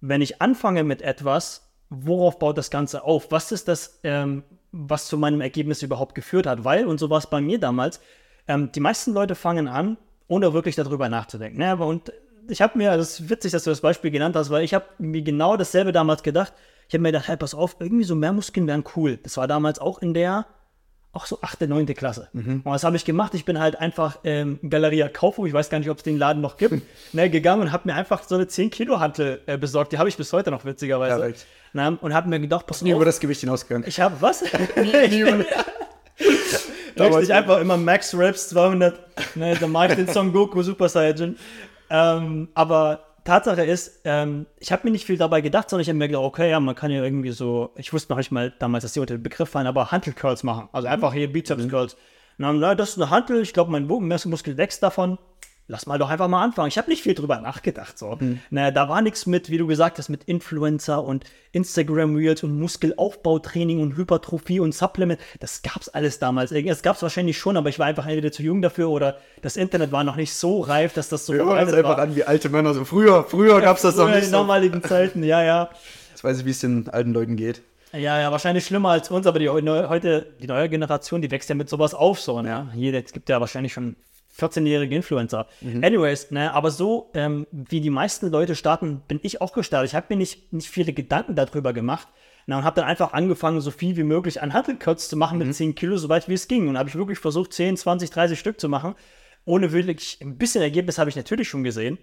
wenn 0.00 0.20
ich 0.20 0.42
anfange 0.42 0.84
mit 0.84 1.02
etwas, 1.02 1.70
worauf 1.88 2.38
baut 2.38 2.58
das 2.58 2.70
Ganze 2.70 3.04
auf? 3.04 3.30
Was 3.30 3.52
ist 3.52 3.68
das, 3.68 4.00
ähm, 4.02 4.42
was 4.72 5.06
zu 5.06 5.16
meinem 5.18 5.40
Ergebnis 5.40 5.82
überhaupt 5.82 6.14
geführt 6.14 6.46
hat? 6.46 6.64
Weil, 6.64 6.86
und 6.86 6.98
so 6.98 7.10
war 7.10 7.18
es 7.18 7.26
bei 7.26 7.40
mir 7.40 7.58
damals, 7.58 8.00
ähm, 8.48 8.72
die 8.72 8.80
meisten 8.80 9.12
Leute 9.12 9.34
fangen 9.34 9.68
an, 9.68 9.96
ohne 10.28 10.52
wirklich 10.52 10.74
darüber 10.74 11.08
nachzudenken. 11.08 11.58
Ne? 11.58 11.76
Und 11.76 12.12
ich 12.48 12.60
habe 12.62 12.78
mir, 12.78 12.96
das 12.96 13.20
ist 13.20 13.30
witzig, 13.30 13.52
dass 13.52 13.64
du 13.64 13.70
das 13.70 13.80
Beispiel 13.80 14.10
genannt 14.10 14.34
hast, 14.34 14.50
weil 14.50 14.64
ich 14.64 14.74
habe 14.74 14.86
mir 14.98 15.22
genau 15.22 15.56
dasselbe 15.56 15.92
damals 15.92 16.22
gedacht. 16.22 16.52
Ich 16.88 16.94
habe 16.94 17.02
mir 17.02 17.12
gedacht, 17.12 17.28
hey, 17.28 17.36
pass 17.36 17.54
auf, 17.54 17.76
irgendwie 17.78 18.04
so 18.04 18.14
mehr 18.14 18.32
Muskeln 18.32 18.66
wären 18.66 18.84
cool. 18.96 19.18
Das 19.22 19.36
war 19.36 19.46
damals 19.46 19.78
auch 19.78 20.00
in 20.00 20.14
der 20.14 20.46
auch 21.12 21.26
so 21.26 21.38
8., 21.42 21.68
9. 21.68 21.86
Klasse. 21.94 22.28
Mhm. 22.32 22.62
Und 22.64 22.72
was 22.72 22.84
habe 22.84 22.96
ich 22.96 23.04
gemacht? 23.04 23.34
Ich 23.34 23.44
bin 23.44 23.58
halt 23.60 23.78
einfach 23.78 24.18
ähm, 24.24 24.58
Galeria 24.68 25.08
Kaufhof, 25.08 25.46
ich 25.46 25.52
weiß 25.52 25.68
gar 25.68 25.78
nicht, 25.78 25.90
ob 25.90 25.98
es 25.98 26.02
den 26.02 26.16
Laden 26.16 26.40
noch 26.40 26.56
gibt, 26.56 26.82
ne, 27.12 27.28
gegangen 27.28 27.62
und 27.62 27.72
habe 27.72 27.88
mir 27.88 27.94
einfach 27.94 28.22
so 28.22 28.34
eine 28.34 28.46
10 28.48 28.70
Kilo 28.70 28.98
Hantel 28.98 29.40
äh, 29.46 29.58
besorgt. 29.58 29.92
Die 29.92 29.98
habe 29.98 30.08
ich 30.08 30.16
bis 30.16 30.32
heute 30.32 30.50
noch, 30.50 30.64
witzigerweise. 30.64 31.28
Ja, 31.28 31.34
Na, 31.74 31.88
und 32.00 32.14
habe 32.14 32.28
mir 32.28 32.40
gedacht, 32.40 32.66
pass 32.66 32.80
nie 32.80 32.92
auf. 32.92 32.96
über 32.96 33.04
das 33.04 33.20
Gewicht 33.20 33.40
hinausgegangen. 33.40 33.86
Ich 33.86 34.00
habe 34.00 34.16
was? 34.20 34.42
nie, 34.76 35.08
nie 35.08 35.20
über 35.20 35.44
Richtig 36.98 37.32
einfach 37.32 37.58
immer 37.58 37.76
Max 37.76 38.14
Raps 38.16 38.48
200, 38.50 39.36
ne, 39.36 39.56
da 39.58 39.66
mache 39.66 39.88
ich 39.88 39.94
den 39.94 40.08
Song 40.08 40.32
Goku 40.32 40.62
Super 40.62 40.88
Saiyan. 40.88 41.36
ähm, 41.90 42.48
aber 42.54 43.00
Tatsache 43.24 43.64
ist, 43.64 44.00
ähm, 44.04 44.46
ich 44.58 44.72
habe 44.72 44.82
mir 44.84 44.90
nicht 44.90 45.06
viel 45.06 45.16
dabei 45.16 45.40
gedacht, 45.40 45.70
sondern 45.70 45.82
ich 45.82 45.88
habe 45.88 45.98
mir 45.98 46.08
gedacht, 46.08 46.24
okay, 46.24 46.50
ja, 46.50 46.58
man 46.60 46.74
kann 46.74 46.90
ja 46.90 47.02
irgendwie 47.02 47.30
so, 47.30 47.70
ich 47.76 47.92
wusste 47.92 48.12
noch 48.12 48.18
nicht 48.18 48.32
mal 48.32 48.52
damals, 48.58 48.82
dass 48.82 48.92
die 48.94 49.00
unter 49.00 49.16
den 49.16 49.22
Begriff 49.22 49.48
fallen, 49.50 49.66
aber 49.66 49.92
Hantel-Curls 49.92 50.42
machen. 50.42 50.68
Also 50.72 50.88
einfach 50.88 51.12
hier 51.12 51.32
Bizeps-Curls. 51.32 51.96
Mhm. 52.38 52.58
Na, 52.58 52.74
das 52.74 52.90
ist 52.90 52.96
eine 52.98 53.10
Hantel, 53.10 53.42
ich 53.42 53.52
glaube, 53.52 53.70
mein 53.70 53.86
Muskel 53.86 54.56
wächst 54.56 54.82
davon 54.82 55.18
lass 55.72 55.86
mal 55.86 55.98
doch 55.98 56.10
einfach 56.10 56.28
mal 56.28 56.44
anfangen. 56.44 56.68
Ich 56.68 56.76
habe 56.76 56.90
nicht 56.90 57.02
viel 57.02 57.14
drüber 57.14 57.40
nachgedacht. 57.40 57.98
So. 57.98 58.18
Mhm. 58.20 58.40
Naja, 58.50 58.70
da 58.70 58.90
war 58.90 59.00
nichts 59.00 59.24
mit, 59.24 59.48
wie 59.48 59.56
du 59.56 59.66
gesagt 59.66 59.98
hast, 59.98 60.10
mit 60.10 60.24
Influencer 60.24 61.02
und 61.02 61.24
Instagram 61.52 62.14
Reels 62.14 62.42
und 62.42 62.60
Muskelaufbautraining 62.60 63.80
und 63.80 63.96
Hypertrophie 63.96 64.60
und 64.60 64.74
Supplement. 64.74 65.18
Das 65.40 65.62
gab 65.62 65.80
es 65.80 65.88
alles 65.88 66.18
damals. 66.18 66.52
Es 66.52 66.82
gab 66.82 66.96
es 66.96 67.02
wahrscheinlich 67.02 67.38
schon, 67.38 67.56
aber 67.56 67.70
ich 67.70 67.78
war 67.78 67.86
einfach 67.86 68.06
entweder 68.06 68.30
zu 68.30 68.42
jung 68.42 68.60
dafür 68.60 68.90
oder 68.90 69.16
das 69.40 69.56
Internet 69.56 69.92
war 69.92 70.04
noch 70.04 70.16
nicht 70.16 70.34
so 70.34 70.60
reif, 70.60 70.92
dass 70.92 71.08
das 71.08 71.24
so. 71.24 71.34
Ja, 71.34 71.64
das 71.64 71.72
einfach 71.72 71.96
an 71.96 72.14
wie 72.14 72.24
alte 72.24 72.50
Männer. 72.50 72.74
So 72.74 72.84
früher, 72.84 73.24
früher 73.24 73.60
gab 73.62 73.76
es 73.76 73.82
das 73.82 73.96
noch 73.96 74.10
nicht. 74.10 74.26
In 74.26 74.30
normaligen 74.30 74.82
Zeiten, 74.82 75.24
ja, 75.24 75.42
ja. 75.42 75.70
Jetzt 76.10 76.22
weiß 76.22 76.40
ich, 76.40 76.44
wie 76.44 76.50
es 76.50 76.60
den 76.60 76.88
alten 76.90 77.14
Leuten 77.14 77.36
geht. 77.36 77.62
Ja, 77.94 78.20
ja, 78.20 78.30
wahrscheinlich 78.30 78.66
schlimmer 78.66 78.90
als 78.90 79.10
uns, 79.10 79.26
aber 79.26 79.38
die 79.38 79.48
heute, 79.48 80.26
die 80.40 80.46
neue 80.46 80.68
Generation, 80.68 81.22
die 81.22 81.30
wächst 81.30 81.48
ja 81.48 81.54
mit 81.54 81.68
sowas 81.68 81.94
auf, 81.94 82.20
so, 82.20 82.40
ne? 82.40 82.48
Ja. 82.48 82.66
Hier, 82.74 82.94
es 82.94 83.12
gibt 83.12 83.28
ja 83.28 83.40
wahrscheinlich 83.40 83.72
schon 83.72 83.96
14-jährige 84.38 84.94
Influencer. 84.94 85.46
Mhm. 85.60 85.84
Anyways, 85.84 86.30
ne, 86.30 86.52
aber 86.52 86.70
so 86.70 87.10
ähm, 87.14 87.46
wie 87.50 87.80
die 87.80 87.90
meisten 87.90 88.30
Leute 88.30 88.54
starten, 88.54 89.02
bin 89.06 89.20
ich 89.22 89.40
auch 89.40 89.52
gestartet. 89.52 89.90
Ich 89.90 89.94
habe 89.94 90.06
mir 90.10 90.16
nicht, 90.16 90.52
nicht 90.52 90.68
viele 90.68 90.92
Gedanken 90.92 91.34
darüber 91.34 91.72
gemacht. 91.72 92.08
Na, 92.46 92.58
und 92.58 92.64
habe 92.64 92.80
dann 92.80 92.88
einfach 92.88 93.12
angefangen, 93.12 93.60
so 93.60 93.70
viel 93.70 93.96
wie 93.96 94.02
möglich 94.02 94.42
an 94.42 94.52
Handelcuts 94.52 95.08
zu 95.08 95.16
machen 95.16 95.38
mit 95.38 95.46
mhm. 95.46 95.52
10 95.52 95.74
Kilo, 95.76 95.96
soweit 95.96 96.28
wie 96.28 96.34
es 96.34 96.48
ging. 96.48 96.68
Und 96.68 96.76
habe 96.76 96.88
ich 96.88 96.96
wirklich 96.96 97.18
versucht, 97.18 97.52
10, 97.52 97.76
20, 97.76 98.10
30 98.10 98.38
Stück 98.38 98.60
zu 98.60 98.68
machen. 98.68 98.94
Ohne 99.44 99.72
wirklich 99.72 100.18
ein 100.20 100.38
bisschen 100.38 100.62
Ergebnis 100.62 100.98
habe 100.98 101.10
ich 101.10 101.16
natürlich 101.16 101.48
schon 101.48 101.62
gesehen. 101.62 101.98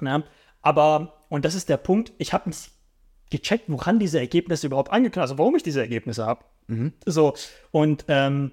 Na, 0.00 0.24
aber, 0.62 1.24
und 1.28 1.44
das 1.44 1.54
ist 1.54 1.68
der 1.68 1.76
Punkt, 1.76 2.12
ich 2.18 2.32
habe 2.32 2.48
nicht 2.48 2.70
gecheckt, 3.30 3.64
woran 3.68 3.98
diese 3.98 4.18
Ergebnisse 4.18 4.66
überhaupt 4.66 4.90
angeknüpft, 4.90 5.22
also 5.22 5.38
warum 5.38 5.54
ich 5.54 5.62
diese 5.62 5.80
Ergebnisse 5.80 6.26
habe. 6.26 6.44
Mhm. 6.66 6.92
So, 7.04 7.34
und 7.70 8.04
ähm, 8.08 8.52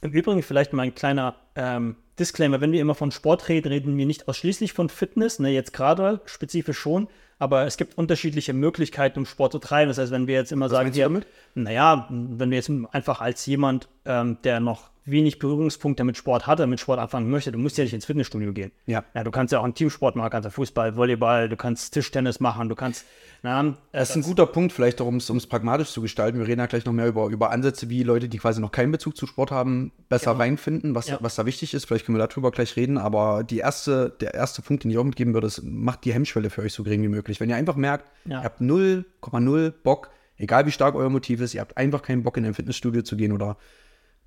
im 0.00 0.12
Übrigen 0.12 0.42
vielleicht 0.42 0.72
mal 0.72 0.82
ein 0.82 0.94
kleiner 0.94 1.36
ähm, 1.54 1.96
Disclaimer, 2.18 2.60
wenn 2.60 2.72
wir 2.72 2.80
immer 2.80 2.94
von 2.94 3.10
Sport 3.10 3.48
reden, 3.48 3.68
reden 3.68 3.96
wir 3.96 4.06
nicht 4.06 4.28
ausschließlich 4.28 4.72
von 4.72 4.88
Fitness, 4.88 5.38
ne, 5.38 5.50
jetzt 5.50 5.72
gerade 5.72 6.20
spezifisch 6.24 6.78
schon, 6.78 7.08
aber 7.38 7.66
es 7.66 7.76
gibt 7.76 7.96
unterschiedliche 7.96 8.52
Möglichkeiten, 8.52 9.20
um 9.20 9.26
Sport 9.26 9.52
zu 9.52 9.58
treiben. 9.58 9.88
Das 9.88 9.98
heißt, 9.98 10.10
wenn 10.10 10.26
wir 10.26 10.34
jetzt 10.34 10.52
immer 10.52 10.66
Was 10.66 10.72
sagen, 10.72 10.92
hier, 10.92 11.22
naja, 11.54 12.06
wenn 12.10 12.50
wir 12.50 12.56
jetzt 12.56 12.70
einfach 12.92 13.20
als 13.20 13.46
jemand, 13.46 13.88
ähm, 14.04 14.38
der 14.42 14.60
noch 14.60 14.90
wenig 15.10 15.38
Berührungspunkte 15.38 16.04
mit 16.04 16.16
Sport 16.16 16.46
hatte, 16.46 16.66
mit 16.66 16.80
Sport 16.80 16.98
anfangen 16.98 17.30
möchte, 17.30 17.52
du 17.52 17.58
musst 17.58 17.78
ja 17.78 17.84
nicht 17.84 17.94
ins 17.94 18.04
Fitnessstudio 18.04 18.52
gehen. 18.52 18.72
Ja. 18.86 19.04
ja 19.14 19.24
du 19.24 19.30
kannst 19.30 19.52
ja 19.52 19.60
auch 19.60 19.64
einen 19.64 19.74
Teamsport 19.74 20.16
machen, 20.16 20.30
kannst 20.30 20.44
ja 20.44 20.50
Fußball, 20.50 20.96
Volleyball, 20.96 21.48
du 21.48 21.56
kannst 21.56 21.94
Tischtennis 21.94 22.40
machen, 22.40 22.68
du 22.68 22.74
kannst. 22.74 23.04
Na, 23.42 23.74
das 23.92 24.10
ist 24.10 24.16
ein 24.16 24.22
guter 24.22 24.46
Punkt, 24.46 24.72
vielleicht 24.72 25.00
um 25.00 25.16
es 25.16 25.46
pragmatisch 25.46 25.90
zu 25.90 26.02
gestalten. 26.02 26.38
Wir 26.38 26.48
reden 26.48 26.60
ja 26.60 26.66
gleich 26.66 26.84
noch 26.84 26.92
mehr 26.92 27.06
über, 27.06 27.28
über 27.28 27.50
Ansätze, 27.50 27.88
wie 27.88 28.02
Leute, 28.02 28.28
die 28.28 28.38
quasi 28.38 28.60
noch 28.60 28.72
keinen 28.72 28.90
Bezug 28.90 29.16
zu 29.16 29.26
Sport 29.26 29.52
haben, 29.52 29.92
besser 30.08 30.32
genau. 30.32 30.42
reinfinden, 30.42 30.94
was, 30.94 31.08
ja. 31.08 31.18
was 31.20 31.36
da 31.36 31.46
wichtig 31.46 31.72
ist. 31.72 31.86
Vielleicht 31.86 32.06
können 32.06 32.18
wir 32.18 32.26
darüber 32.26 32.50
gleich 32.50 32.74
reden, 32.76 32.98
aber 32.98 33.44
die 33.44 33.58
erste, 33.58 34.10
der 34.20 34.34
erste 34.34 34.62
Punkt, 34.62 34.84
den 34.84 34.90
ich 34.90 34.98
auch 34.98 35.04
mitgeben 35.04 35.34
würde, 35.34 35.46
ist, 35.46 35.62
macht 35.62 36.04
die 36.04 36.12
Hemmschwelle 36.12 36.50
für 36.50 36.62
euch 36.62 36.72
so 36.72 36.82
gering 36.82 37.02
wie 37.02 37.08
möglich. 37.08 37.38
Wenn 37.38 37.48
ihr 37.48 37.56
einfach 37.56 37.76
merkt, 37.76 38.10
ja. 38.24 38.40
ihr 38.40 38.44
habt 38.44 38.60
0,0 38.60 39.72
Bock, 39.84 40.10
egal 40.36 40.66
wie 40.66 40.72
stark 40.72 40.96
euer 40.96 41.10
Motiv 41.10 41.40
ist, 41.40 41.54
ihr 41.54 41.60
habt 41.60 41.76
einfach 41.76 42.02
keinen 42.02 42.24
Bock 42.24 42.36
in 42.36 42.44
ein 42.44 42.54
Fitnessstudio 42.54 43.02
zu 43.02 43.16
gehen 43.16 43.32
oder 43.32 43.56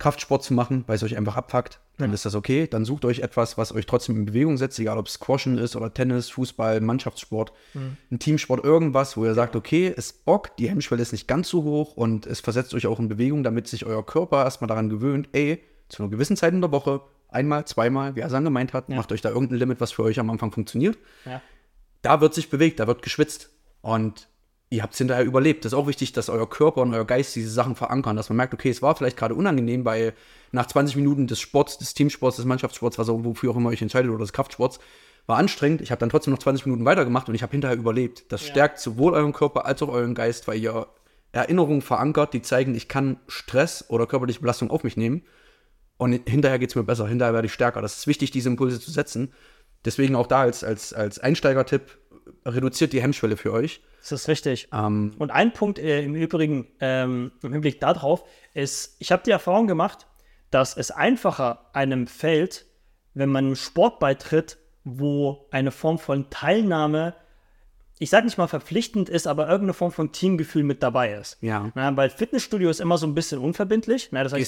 Kraftsport 0.02 0.44
zu 0.44 0.56
machen, 0.56 0.84
weil 0.88 0.96
es 0.96 1.04
euch 1.04 1.16
einfach 1.16 1.38
abfuckt, 1.38 1.80
dann 2.00 2.10
ja. 2.10 2.16
ist 2.16 2.26
das 2.26 2.34
okay. 2.34 2.66
Dann 2.66 2.86
sucht 2.86 3.06
euch 3.06 3.20
etwas, 3.20 3.60
was 3.60 3.72
euch 3.72 3.86
trotzdem 3.86 4.16
in 4.16 4.26
Bewegung 4.26 4.58
setzt, 4.58 4.80
egal 4.80 4.98
ob 4.98 5.06
es 5.06 5.14
Squashen 5.14 5.60
ist 5.60 5.76
oder 5.76 5.94
Tennis, 5.94 6.30
Fußball, 6.32 6.82
Mannschaftssport, 6.82 7.54
mhm. 7.76 7.98
ein 8.10 8.18
Teamsport, 8.18 8.64
irgendwas, 8.64 9.16
wo 9.16 9.26
ihr 9.26 9.36
sagt, 9.36 9.56
okay, 9.56 9.94
es 9.96 10.12
bockt, 10.12 10.58
die 10.58 10.68
Hemmschwelle 10.70 11.04
ist 11.04 11.12
nicht 11.12 11.28
ganz 11.28 11.50
so 11.50 11.62
hoch 11.62 11.96
und 11.96 12.26
es 12.26 12.40
versetzt 12.40 12.74
euch 12.74 12.88
auch 12.88 13.00
in 13.00 13.10
Bewegung, 13.10 13.44
damit 13.44 13.68
sich 13.68 13.86
euer 13.86 14.04
Körper 14.04 14.44
erstmal 14.44 14.68
daran 14.68 14.90
gewöhnt, 14.90 15.30
ey, 15.34 15.64
zu 15.88 16.02
einer 16.02 16.10
gewissen 16.10 16.36
Zeit 16.36 16.54
in 16.54 16.62
der 16.62 16.72
Woche, 16.72 17.02
einmal, 17.30 17.66
zweimal, 17.66 18.16
wie 18.16 18.24
Asan 18.24 18.44
gemeint 18.44 18.74
hat, 18.74 18.90
ja. 18.90 18.96
macht 18.96 19.12
euch 19.12 19.22
da 19.22 19.30
irgendein 19.30 19.60
Limit, 19.60 19.82
was 19.82 19.92
für 19.92 20.02
euch 20.02 20.20
am 20.20 20.32
Anfang 20.32 20.52
funktioniert. 20.52 20.98
Ja. 21.26 21.44
Da 22.02 22.22
wird 22.22 22.34
sich 22.34 22.50
bewegt, 22.50 22.80
da 22.80 22.88
wird 22.88 23.04
geschwitzt. 23.04 23.52
Und 23.82 24.28
ihr 24.72 24.82
habt 24.82 24.94
es 24.94 24.98
hinterher 24.98 25.26
überlebt. 25.26 25.66
Das 25.66 25.74
ist 25.74 25.78
auch 25.78 25.88
wichtig, 25.88 26.14
dass 26.14 26.30
euer 26.30 26.50
Körper 26.50 26.82
und 26.82 26.94
euer 26.94 27.06
Geist 27.06 27.36
diese 27.36 27.50
Sachen 27.50 27.76
verankern, 27.76 28.16
dass 28.16 28.30
man 28.30 28.38
merkt, 28.38 28.54
okay, 28.54 28.70
es 28.70 28.82
war 28.82 28.96
vielleicht 28.96 29.18
gerade 29.18 29.36
unangenehm, 29.36 29.86
weil 29.86 30.14
nach 30.52 30.66
20 30.66 30.96
Minuten 30.96 31.28
des 31.28 31.42
Sports, 31.42 31.78
des 31.78 31.94
Teamsports, 31.94 32.38
des 32.38 32.46
Mannschaftssports, 32.46 32.98
was 32.98 33.10
auch, 33.10 33.24
wofür 33.24 33.52
auch 33.52 33.58
immer 33.58 33.70
euch 33.70 33.82
entscheidet, 33.82 34.10
oder 34.10 34.24
des 34.24 34.34
Kraftsports, 34.34 34.80
war 35.28 35.38
anstrengend. 35.38 35.82
Ich 35.82 35.92
habe 35.92 36.00
dann 36.00 36.10
trotzdem 36.10 36.32
noch 36.32 36.40
20 36.40 36.66
Minuten 36.66 36.86
weitergemacht 36.86 37.28
und 37.28 37.36
ich 37.36 37.44
habe 37.44 37.52
hinterher 37.52 37.78
überlebt. 37.78 38.32
Das 38.32 38.42
ja. 38.48 38.52
stärkt 38.52 38.80
sowohl 38.80 39.14
euren 39.14 39.34
Körper 39.34 39.66
als 39.66 39.84
auch 39.84 39.90
euren 39.90 40.16
Geist, 40.16 40.48
weil 40.48 40.58
ihr 40.58 40.88
Erinnerungen 41.34 41.82
verankert, 41.82 42.34
die 42.34 42.42
zeigen, 42.42 42.74
ich 42.74 42.88
kann 42.88 43.20
Stress 43.28 43.86
oder 43.90 44.08
körperliche 44.08 44.40
Belastung 44.40 44.72
auf 44.72 44.86
mich 44.86 44.96
nehmen. 44.96 45.24
Und 45.98 46.14
hinterher 46.28 46.60
geht 46.60 46.70
es 46.70 46.76
mir 46.76 46.84
besser, 46.84 47.08
hinterher 47.08 47.34
werde 47.34 47.46
ich 47.46 47.54
stärker. 47.54 47.82
Das 47.82 47.98
ist 47.98 48.08
wichtig, 48.08 48.32
diese 48.32 48.50
Impulse 48.50 48.80
zu 48.80 48.90
setzen. 48.90 49.34
Deswegen 49.84 50.16
auch 50.16 50.28
da 50.28 50.42
als, 50.42 50.64
als, 50.64 50.94
als 50.94 51.20
Einsteigertipp, 51.20 51.98
reduziert 52.46 52.94
die 52.94 53.02
Hemmschwelle 53.02 53.36
für 53.36 53.52
euch. 53.52 53.82
Das 54.02 54.12
ist 54.12 54.28
richtig. 54.28 54.70
Ähm, 54.74 55.14
und 55.20 55.32
ein 55.32 55.54
Punkt 55.54 55.78
äh, 55.80 56.04
im 56.04 56.16
Übrigen 56.16 56.68
ähm, 56.80 57.32
im 57.44 57.54
Hinblick 57.54 57.80
darauf 57.80 58.24
ist, 58.54 58.96
ich 59.00 59.12
habe 59.12 59.24
die 59.24 59.32
Erfahrung 59.32 59.68
gemacht, 59.68 60.08
dass 60.50 60.76
es 60.76 60.92
einfacher 60.92 61.70
einem 61.74 62.08
fällt, 62.08 62.66
wenn 63.14 63.30
man 63.30 63.46
einem 63.46 63.56
Sport 63.56 64.00
beitritt, 64.00 64.58
wo 64.84 65.48
eine 65.52 65.72
Form 65.72 66.00
von 66.00 66.30
Teilnahme, 66.32 67.14
ich 68.00 68.10
sage 68.10 68.26
nicht 68.26 68.40
mal 68.40 68.48
verpflichtend 68.48 69.10
ist, 69.10 69.28
aber 69.28 69.44
irgendeine 69.44 69.74
Form 69.74 69.92
von 69.92 70.12
Teamgefühl 70.12 70.64
mit 70.64 70.82
dabei 70.82 71.14
ist. 71.14 71.38
Ja. 71.42 71.72
Na, 71.76 71.96
weil 71.96 72.10
Fitnessstudio 72.10 72.72
ist 72.72 72.82
immer 72.82 72.98
so 72.98 73.06
ein 73.06 73.14
bisschen 73.14 73.38
unverbindlich. 73.38 74.10
Na, 74.12 74.24
das 74.24 74.34
heißt, 74.34 74.42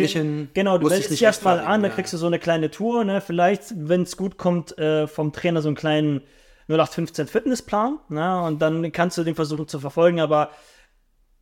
nicht 0.00 0.12
hin, 0.12 0.48
Genau, 0.54 0.78
du 0.78 0.88
meldest 0.88 1.12
dich 1.12 1.22
erstmal 1.22 1.60
an, 1.60 1.82
ja. 1.82 1.88
dann 1.88 1.92
kriegst 1.92 2.12
du 2.12 2.16
so 2.16 2.26
eine 2.26 2.40
kleine 2.40 2.72
Tour. 2.72 3.04
Ne? 3.04 3.20
Vielleicht, 3.20 3.72
wenn 3.76 4.02
es 4.02 4.16
gut 4.16 4.38
kommt, 4.38 4.76
äh, 4.78 5.06
vom 5.06 5.32
Trainer 5.32 5.62
so 5.62 5.68
einen 5.68 5.76
kleinen 5.76 6.22
0815 6.68 7.26
Fitnessplan. 7.26 7.98
Ne? 8.08 8.42
Und 8.42 8.60
dann 8.60 8.90
kannst 8.92 9.18
du 9.18 9.24
den 9.24 9.34
versuchen 9.34 9.68
zu 9.68 9.78
verfolgen, 9.78 10.20
aber 10.20 10.50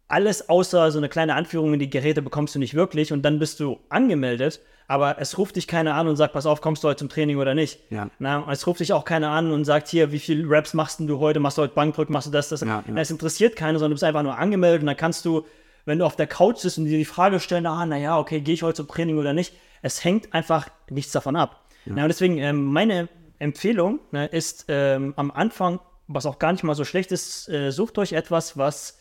alles 0.09 0.49
außer 0.49 0.91
so 0.91 0.99
eine 0.99 1.09
kleine 1.09 1.35
Anführung 1.35 1.73
in 1.73 1.81
die 1.81 1.91
Geräte 1.91 2.23
bekommst 2.23 2.55
du 2.55 2.59
nicht 2.59 2.75
wirklich 2.75 3.13
und 3.13 3.23
dann 3.23 3.39
bist 3.39 3.59
du 3.61 3.79
angemeldet, 3.89 4.61
aber 4.87 5.19
es 5.19 5.39
ruft 5.39 5.57
dich 5.57 5.67
keiner 5.67 5.95
an 5.95 6.07
und 6.09 6.17
sagt, 6.17 6.35
pass 6.35 6.45
auf, 6.45 6.61
kommst 6.61 6.85
du 6.85 6.89
heute 6.89 6.99
zum 6.99 7.09
Training 7.09 7.39
oder 7.39 7.55
nicht. 7.55 7.81
Ja. 7.91 8.11
Na, 8.19 8.47
es 8.51 8.67
ruft 8.67 8.81
dich 8.81 8.93
auch 8.93 9.07
keiner 9.07 9.31
an 9.31 9.51
und 9.51 9.65
sagt, 9.65 9.89
hier, 9.89 10.13
wie 10.13 10.19
viele 10.19 10.45
Raps 10.47 10.75
machst 10.75 11.01
du 11.01 11.19
heute, 11.19 11.41
machst 11.41 11.57
du 11.57 11.63
heute 11.63 11.75
Bankdrück, 11.75 12.11
machst 12.11 12.27
du 12.27 12.31
das, 12.31 12.51
das. 12.51 12.61
Ja, 12.61 12.85
ja. 12.87 12.97
Es 12.97 13.11
interessiert 13.11 13.57
keiner, 13.57 13.79
sondern 13.79 13.93
du 13.93 13.95
bist 13.95 14.05
einfach 14.05 14.23
nur 14.23 14.37
angemeldet 14.37 14.83
und 14.83 14.87
dann 14.87 14.97
kannst 14.97 15.25
du, 15.25 15.47
wenn 15.87 15.99
du 15.99 16.05
auf 16.05 16.17
der 16.17 16.27
Couch 16.27 16.59
sitzt 16.59 16.77
und 16.77 16.85
dir 16.85 16.99
die 16.99 17.07
Frage 17.07 17.41
stellen, 17.41 17.65
ah, 17.67 17.87
naja, 17.87 18.19
okay, 18.19 18.41
gehe 18.41 18.55
ich 18.55 18.63
heute 18.63 18.77
zum 18.77 18.89
Training 18.89 19.17
oder 19.17 19.33
nicht, 19.33 19.55
es 19.81 20.05
hängt 20.05 20.35
einfach 20.35 20.69
nichts 20.91 21.13
davon 21.13 21.35
ab. 21.35 21.63
Ja. 21.87 21.93
Na, 21.97 22.03
und 22.03 22.09
deswegen, 22.09 22.37
ähm, 22.39 22.67
meine 22.67 23.09
Empfehlung 23.45 24.01
ne, 24.11 24.27
ist 24.27 24.65
ähm, 24.69 25.15
am 25.17 25.31
Anfang, 25.31 25.79
was 26.09 26.27
auch 26.27 26.39
gar 26.39 26.53
nicht 26.53 26.65
mal 26.65 26.75
so 26.75 26.85
schlecht 26.85 27.13
ist, 27.13 27.49
äh, 27.49 27.71
sucht 27.71 27.99
euch 27.99 28.13
etwas, 28.13 28.59
was 28.59 28.99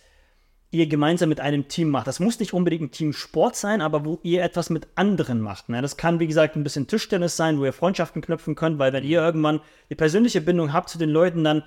ihr 0.69 0.88
gemeinsam 0.88 1.29
mit 1.29 1.39
einem 1.39 1.67
Team 1.67 1.89
macht. 1.89 2.08
Das 2.08 2.19
muss 2.19 2.39
nicht 2.39 2.53
unbedingt 2.53 2.82
ein 2.82 2.91
Teamsport 2.91 3.56
sein, 3.56 3.82
aber 3.82 4.06
wo 4.06 4.19
ihr 4.23 4.43
etwas 4.43 4.69
mit 4.69 4.88
anderen 4.95 5.39
macht. 5.39 5.69
Ne? 5.69 5.82
Das 5.82 5.97
kann, 5.97 6.19
wie 6.19 6.27
gesagt, 6.27 6.56
ein 6.56 6.63
bisschen 6.63 6.88
Tischtennis 6.88 7.38
sein, 7.38 7.60
wo 7.60 7.65
ihr 7.65 7.73
Freundschaften 7.73 8.21
knüpfen 8.21 8.56
könnt, 8.56 8.79
weil 8.79 8.91
wenn 8.91 9.03
ihr 9.03 9.21
irgendwann 9.21 9.62
die 9.89 9.95
persönliche 9.95 10.41
Bindung 10.41 10.73
habt 10.73 10.89
zu 10.89 10.97
den 10.97 11.10
Leuten, 11.10 11.43
dann 11.43 11.63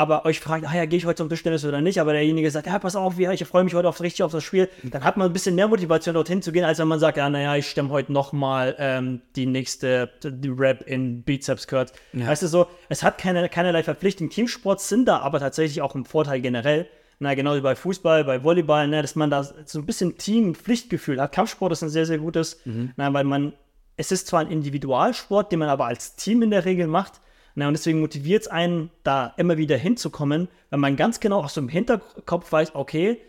aber 0.00 0.24
euch 0.24 0.40
fragt, 0.40 0.66
ah 0.66 0.74
ja, 0.74 0.86
gehe 0.86 0.96
ich 0.96 1.04
heute 1.04 1.16
zum 1.16 1.28
Tischtennis 1.28 1.62
oder 1.66 1.82
nicht, 1.82 2.00
aber 2.00 2.14
derjenige 2.14 2.50
sagt, 2.50 2.66
ja, 2.66 2.78
pass 2.78 2.96
auf, 2.96 3.18
ja, 3.18 3.32
ich 3.32 3.44
freue 3.44 3.64
mich 3.64 3.74
heute 3.74 3.86
auf, 3.86 4.00
richtig 4.00 4.22
auf 4.22 4.32
das 4.32 4.42
Spiel, 4.42 4.70
dann 4.82 5.04
hat 5.04 5.18
man 5.18 5.26
ein 5.26 5.32
bisschen 5.34 5.54
mehr 5.54 5.68
Motivation, 5.68 6.14
dorthin 6.14 6.40
zu 6.40 6.52
gehen, 6.52 6.64
als 6.64 6.78
wenn 6.78 6.88
man 6.88 6.98
sagt, 6.98 7.18
ja, 7.18 7.28
naja, 7.28 7.54
ich 7.56 7.68
stemme 7.68 7.90
heute 7.90 8.10
nochmal 8.10 8.74
ähm, 8.78 9.20
die 9.36 9.44
nächste 9.44 10.10
die 10.24 10.48
Rap 10.48 10.82
in 10.86 11.22
Bizeps 11.22 11.66
Curls. 11.66 11.92
Ja. 12.14 12.28
Weißt 12.28 12.42
du 12.42 12.46
so, 12.46 12.66
es 12.88 13.02
hat 13.02 13.18
keine, 13.18 13.46
keinerlei 13.50 13.82
Verpflichtung. 13.82 14.30
Teamsports 14.30 14.88
sind 14.88 15.06
da 15.06 15.18
aber 15.18 15.38
tatsächlich 15.38 15.82
auch 15.82 15.94
ein 15.94 16.06
Vorteil 16.06 16.40
generell. 16.40 16.88
Na, 17.18 17.34
genau 17.34 17.54
wie 17.54 17.60
bei 17.60 17.76
Fußball, 17.76 18.24
bei 18.24 18.42
Volleyball, 18.42 18.88
ne, 18.88 19.02
dass 19.02 19.16
man 19.16 19.28
da 19.28 19.44
so 19.44 19.78
ein 19.78 19.84
bisschen 19.84 20.16
Team-Pflichtgefühl 20.16 21.20
hat. 21.20 21.32
Kampfsport 21.32 21.72
ist 21.72 21.82
ein 21.82 21.90
sehr, 21.90 22.06
sehr 22.06 22.16
gutes, 22.16 22.58
mhm. 22.64 22.92
na, 22.96 23.12
weil 23.12 23.24
man, 23.24 23.52
es 23.98 24.10
ist 24.10 24.28
zwar 24.28 24.40
ein 24.40 24.50
Individualsport, 24.50 25.52
den 25.52 25.58
man 25.58 25.68
aber 25.68 25.84
als 25.84 26.16
Team 26.16 26.40
in 26.40 26.50
der 26.50 26.64
Regel 26.64 26.86
macht, 26.86 27.20
na, 27.54 27.68
und 27.68 27.74
deswegen 27.74 28.00
motiviert 28.00 28.42
es 28.42 28.48
einen, 28.48 28.90
da 29.02 29.34
immer 29.36 29.56
wieder 29.56 29.76
hinzukommen, 29.76 30.48
wenn 30.70 30.80
man 30.80 30.96
ganz 30.96 31.20
genau 31.20 31.42
aus 31.42 31.54
dem 31.54 31.68
Hinterkopf 31.68 32.50
weiß, 32.50 32.74
okay, 32.74 33.20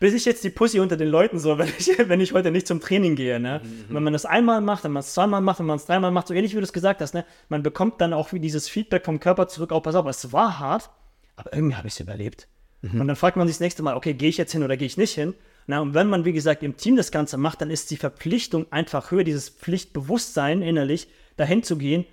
bis 0.00 0.14
ich 0.14 0.24
jetzt 0.24 0.42
die 0.42 0.50
Pussy 0.50 0.80
unter 0.80 0.96
den 0.96 1.08
Leuten 1.08 1.38
so, 1.38 1.58
wenn 1.58 1.68
ich, 1.78 1.96
wenn 1.96 2.20
ich 2.20 2.32
heute 2.32 2.50
nicht 2.50 2.66
zum 2.66 2.80
Training 2.80 3.14
gehe. 3.14 3.38
Ne? 3.38 3.60
Mhm. 3.62 3.94
Wenn 3.94 4.02
man 4.02 4.12
das 4.12 4.26
einmal 4.26 4.60
macht, 4.60 4.84
wenn 4.84 4.92
man 4.92 5.00
es 5.00 5.14
zweimal 5.14 5.40
macht, 5.40 5.60
wenn 5.60 5.66
man 5.66 5.76
es 5.76 5.86
dreimal 5.86 6.10
macht, 6.10 6.28
so 6.28 6.34
ähnlich 6.34 6.52
wie 6.52 6.58
du 6.58 6.64
es 6.64 6.72
gesagt 6.72 7.00
hast, 7.00 7.14
ne? 7.14 7.24
man 7.48 7.62
bekommt 7.62 8.00
dann 8.00 8.12
auch 8.12 8.32
wie 8.32 8.40
dieses 8.40 8.68
Feedback 8.68 9.04
vom 9.04 9.20
Körper 9.20 9.48
zurück, 9.48 9.72
auch 9.72 9.82
pass 9.82 9.94
auf, 9.94 10.06
es 10.06 10.32
war 10.32 10.58
hart, 10.58 10.90
aber 11.36 11.54
irgendwie 11.54 11.76
habe 11.76 11.88
ich 11.88 11.94
es 11.94 12.00
überlebt. 12.00 12.48
Mhm. 12.82 13.00
Und 13.00 13.08
dann 13.08 13.16
fragt 13.16 13.36
man 13.36 13.46
sich 13.46 13.56
das 13.56 13.60
nächste 13.60 13.82
Mal, 13.82 13.94
okay, 13.94 14.14
gehe 14.14 14.28
ich 14.28 14.38
jetzt 14.38 14.52
hin 14.52 14.64
oder 14.64 14.76
gehe 14.76 14.86
ich 14.86 14.96
nicht 14.96 15.14
hin? 15.14 15.34
Na, 15.68 15.80
und 15.80 15.94
wenn 15.94 16.08
man, 16.08 16.24
wie 16.24 16.32
gesagt, 16.32 16.64
im 16.64 16.76
Team 16.76 16.96
das 16.96 17.12
Ganze 17.12 17.38
macht, 17.38 17.60
dann 17.60 17.70
ist 17.70 17.92
die 17.92 17.96
Verpflichtung 17.96 18.66
einfach 18.72 19.12
höher, 19.12 19.22
dieses 19.22 19.48
Pflichtbewusstsein 19.48 20.60
innerlich, 20.60 21.06
dahin 21.36 21.62
zu 21.62 21.78
gehen 21.78 22.04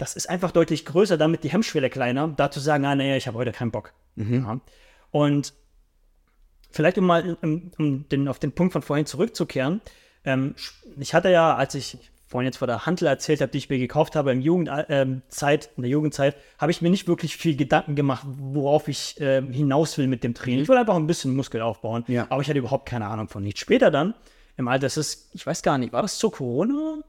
das 0.00 0.16
ist 0.16 0.30
einfach 0.30 0.50
deutlich 0.50 0.86
größer, 0.86 1.18
damit 1.18 1.44
die 1.44 1.50
Hemmschwelle 1.50 1.90
kleiner, 1.90 2.28
da 2.28 2.50
zu 2.50 2.58
sagen, 2.58 2.86
ah, 2.86 2.94
naja, 2.94 3.16
ich 3.16 3.26
habe 3.26 3.36
heute 3.36 3.52
keinen 3.52 3.70
Bock. 3.70 3.92
Mhm. 4.16 4.34
Ja. 4.34 4.60
Und 5.10 5.52
vielleicht, 6.70 6.96
um 6.96 7.04
mal 7.04 7.36
um, 7.42 7.70
um 7.78 8.08
den, 8.08 8.26
auf 8.26 8.38
den 8.38 8.52
Punkt 8.52 8.72
von 8.72 8.80
vorhin 8.80 9.04
zurückzukehren, 9.04 9.82
ähm, 10.24 10.54
ich 10.98 11.12
hatte 11.12 11.30
ja, 11.30 11.54
als 11.54 11.74
ich 11.74 11.98
vorhin 12.26 12.46
jetzt 12.46 12.56
vor 12.56 12.66
der 12.66 12.86
Handel 12.86 13.08
erzählt 13.08 13.42
habe, 13.42 13.52
die 13.52 13.58
ich 13.58 13.68
mir 13.68 13.78
gekauft 13.78 14.16
habe 14.16 14.32
im 14.32 14.40
Jugendzeit, 14.40 14.86
ähm, 14.88 15.22
äh, 15.38 15.58
in 15.76 15.82
der 15.82 15.90
Jugendzeit, 15.90 16.36
habe 16.56 16.70
ich 16.70 16.80
mir 16.80 16.88
nicht 16.88 17.06
wirklich 17.06 17.36
viel 17.36 17.56
Gedanken 17.56 17.94
gemacht, 17.94 18.24
worauf 18.26 18.88
ich 18.88 19.20
äh, 19.20 19.42
hinaus 19.42 19.98
will 19.98 20.06
mit 20.06 20.24
dem 20.24 20.32
Training. 20.32 20.60
Mhm. 20.60 20.62
Ich 20.62 20.68
will 20.70 20.78
einfach 20.78 20.96
ein 20.96 21.06
bisschen 21.06 21.36
Muskel 21.36 21.60
aufbauen, 21.60 22.04
ja. 22.06 22.26
aber 22.30 22.40
ich 22.40 22.48
hatte 22.48 22.58
überhaupt 22.58 22.88
keine 22.88 23.06
Ahnung 23.06 23.28
von 23.28 23.42
nichts. 23.42 23.60
Später 23.60 23.90
dann, 23.90 24.14
im 24.56 24.66
Alter, 24.66 24.86
das 24.86 24.96
ist, 24.96 25.28
ich 25.34 25.46
weiß 25.46 25.62
gar 25.62 25.76
nicht, 25.76 25.92
war 25.92 26.00
das 26.00 26.18
zur 26.18 26.32
Corona? 26.32 27.00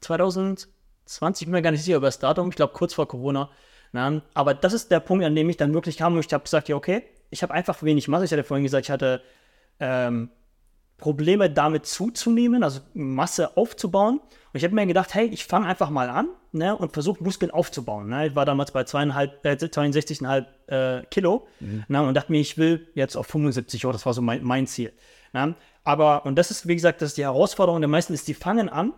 2000? 0.00 0.68
20, 1.06 1.46
bin 1.46 1.52
mir 1.52 1.62
gar 1.62 1.70
nicht 1.70 1.84
sicher 1.84 1.96
über 1.96 2.08
das 2.08 2.18
Datum, 2.18 2.50
ich 2.50 2.56
glaube 2.56 2.72
kurz 2.72 2.94
vor 2.94 3.08
Corona. 3.08 3.50
Na, 3.92 4.20
aber 4.34 4.52
das 4.52 4.72
ist 4.72 4.90
der 4.90 5.00
Punkt, 5.00 5.24
an 5.24 5.34
dem 5.34 5.48
ich 5.48 5.56
dann 5.56 5.72
wirklich 5.72 5.96
kam 5.96 6.14
und 6.14 6.26
ich 6.26 6.32
habe 6.32 6.44
gesagt, 6.44 6.68
ja, 6.68 6.76
okay, 6.76 7.04
ich 7.30 7.42
habe 7.42 7.54
einfach 7.54 7.82
wenig 7.82 8.08
Masse. 8.08 8.24
Ich 8.24 8.32
hatte 8.32 8.44
vorhin 8.44 8.64
gesagt, 8.64 8.86
ich 8.86 8.90
hatte 8.90 9.22
ähm, 9.80 10.30
Probleme 10.98 11.50
damit 11.50 11.86
zuzunehmen, 11.86 12.62
also 12.62 12.80
Masse 12.94 13.56
aufzubauen. 13.56 14.18
Und 14.18 14.58
ich 14.58 14.64
habe 14.64 14.74
mir 14.74 14.86
gedacht, 14.86 15.14
hey, 15.14 15.26
ich 15.26 15.44
fange 15.44 15.66
einfach 15.66 15.90
mal 15.90 16.08
an 16.08 16.28
ne, 16.52 16.76
und 16.76 16.92
versuche 16.92 17.22
Muskeln 17.22 17.50
aufzubauen. 17.50 18.08
Ne? 18.08 18.28
Ich 18.28 18.34
war 18.34 18.46
damals 18.46 18.70
bei 18.72 18.80
äh, 18.80 18.84
62,5 18.84 20.46
äh, 20.68 21.06
Kilo 21.10 21.46
mhm. 21.60 21.84
na, 21.88 22.00
und 22.00 22.14
dachte 22.14 22.32
mir, 22.32 22.40
ich 22.40 22.56
will 22.56 22.88
jetzt 22.94 23.16
auf 23.16 23.26
75 23.26 23.84
Euro, 23.84 23.90
oh, 23.90 23.92
das 23.92 24.06
war 24.06 24.14
so 24.14 24.22
mein, 24.22 24.42
mein 24.42 24.66
Ziel. 24.66 24.92
Na? 25.32 25.54
Aber, 25.84 26.24
und 26.24 26.36
das 26.36 26.50
ist, 26.50 26.66
wie 26.66 26.74
gesagt, 26.74 27.02
das 27.02 27.10
ist 27.10 27.18
die 27.18 27.24
Herausforderung 27.24 27.80
der 27.80 27.88
meisten, 27.88 28.14
ist, 28.14 28.26
die 28.26 28.34
fangen 28.34 28.68
an, 28.68 28.92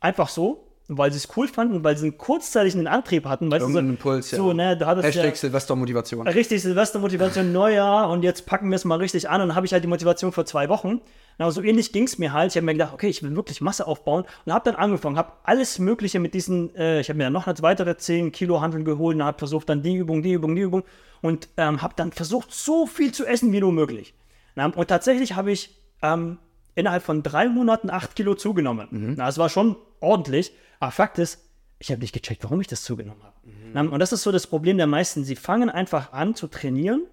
einfach 0.00 0.28
so, 0.28 0.71
weil 0.88 1.12
sie 1.12 1.18
es 1.18 1.28
cool 1.36 1.48
fanden, 1.48 1.84
weil 1.84 1.96
sie 1.96 2.06
einen 2.06 2.18
kurzzeitigen 2.18 2.86
Antrieb 2.86 3.24
hatten. 3.26 3.50
Weißt 3.50 3.62
du, 3.62 3.66
so, 3.66 3.70
Irgendeinen 3.70 3.90
Impuls, 3.96 4.30
ja. 4.30 4.38
so, 4.38 4.52
ne, 4.52 4.76
da 4.76 4.86
hat 4.86 4.98
es 4.98 5.04
Hashtag 5.04 5.30
ja, 5.30 5.34
Silvestermotivation. 5.34 6.26
Richtig, 6.28 6.62
Silvestermotivation, 6.62 7.52
Neujahr 7.52 8.10
und 8.10 8.22
jetzt 8.22 8.46
packen 8.46 8.68
wir 8.70 8.76
es 8.76 8.84
mal 8.84 8.98
richtig 8.98 9.28
an 9.28 9.40
und 9.40 9.48
dann 9.48 9.56
habe 9.56 9.66
ich 9.66 9.72
halt 9.72 9.84
die 9.84 9.88
Motivation 9.88 10.32
vor 10.32 10.44
zwei 10.44 10.68
Wochen. 10.68 11.00
Na, 11.38 11.50
so 11.50 11.62
ähnlich 11.62 11.92
ging 11.92 12.04
es 12.04 12.18
mir 12.18 12.32
halt. 12.32 12.52
Ich 12.52 12.56
habe 12.56 12.66
mir 12.66 12.72
gedacht, 12.72 12.92
okay, 12.92 13.08
ich 13.08 13.22
will 13.22 13.34
wirklich 13.34 13.60
Masse 13.60 13.86
aufbauen 13.86 14.24
und 14.44 14.52
habe 14.52 14.64
dann 14.70 14.78
angefangen, 14.78 15.16
habe 15.16 15.32
alles 15.44 15.78
Mögliche 15.78 16.20
mit 16.20 16.34
diesen, 16.34 16.74
äh, 16.76 17.00
ich 17.00 17.08
habe 17.08 17.16
mir 17.16 17.24
dann 17.24 17.32
noch 17.32 17.46
eine 17.46 17.56
weitere 17.60 17.96
10 17.96 18.32
Kilo 18.32 18.60
Handeln 18.60 18.84
geholt 18.84 19.16
und 19.16 19.24
habe 19.24 19.38
versucht, 19.38 19.68
dann 19.68 19.82
die 19.82 19.94
Übung, 19.94 20.22
die 20.22 20.32
Übung, 20.32 20.54
die 20.54 20.62
Übung 20.62 20.84
und 21.22 21.48
ähm, 21.56 21.80
habe 21.80 21.94
dann 21.96 22.12
versucht, 22.12 22.52
so 22.52 22.86
viel 22.86 23.12
zu 23.12 23.24
essen 23.24 23.52
wie 23.52 23.60
nur 23.60 23.72
möglich. 23.72 24.14
Na, 24.54 24.66
und 24.66 24.88
tatsächlich 24.88 25.34
habe 25.34 25.52
ich 25.52 25.74
ähm, 26.02 26.38
innerhalb 26.74 27.02
von 27.02 27.22
drei 27.22 27.48
Monaten 27.48 27.90
acht 27.90 28.14
Kilo 28.14 28.34
zugenommen. 28.34 28.88
Na, 29.16 29.26
das 29.26 29.38
war 29.38 29.48
schon 29.48 29.76
ordentlich, 30.00 30.52
aber 30.82 30.90
Fakt 30.90 31.20
ist, 31.20 31.38
ich 31.78 31.92
habe 31.92 32.00
nicht 32.00 32.12
gecheckt, 32.12 32.42
warum 32.42 32.60
ich 32.60 32.66
das 32.66 32.82
zugenommen 32.82 33.22
habe. 33.22 33.36
Na, 33.72 33.82
Und 33.82 34.00
das 34.00 34.12
ist 34.12 34.24
so 34.24 34.32
das 34.32 34.48
Problem 34.48 34.78
der 34.78 34.88
meisten. 34.88 35.22
Sie 35.22 35.36
fangen 35.36 35.70
einfach 35.70 36.12
an 36.12 36.34
zu 36.34 36.48
trainieren, 36.48 37.06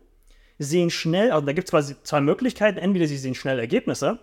sehen 0.58 0.90
schnell, 0.90 1.32
also 1.32 1.46
da 1.46 1.54
gibt 1.54 1.68
es 1.68 1.72
quasi 1.72 1.96
zwei 2.02 2.20
Möglichkeiten. 2.20 2.80
Entweder 2.80 3.06
sie 3.06 3.18
sehen 3.18 3.36
schnell 3.36 3.60
Ergebnisse, 3.60 4.18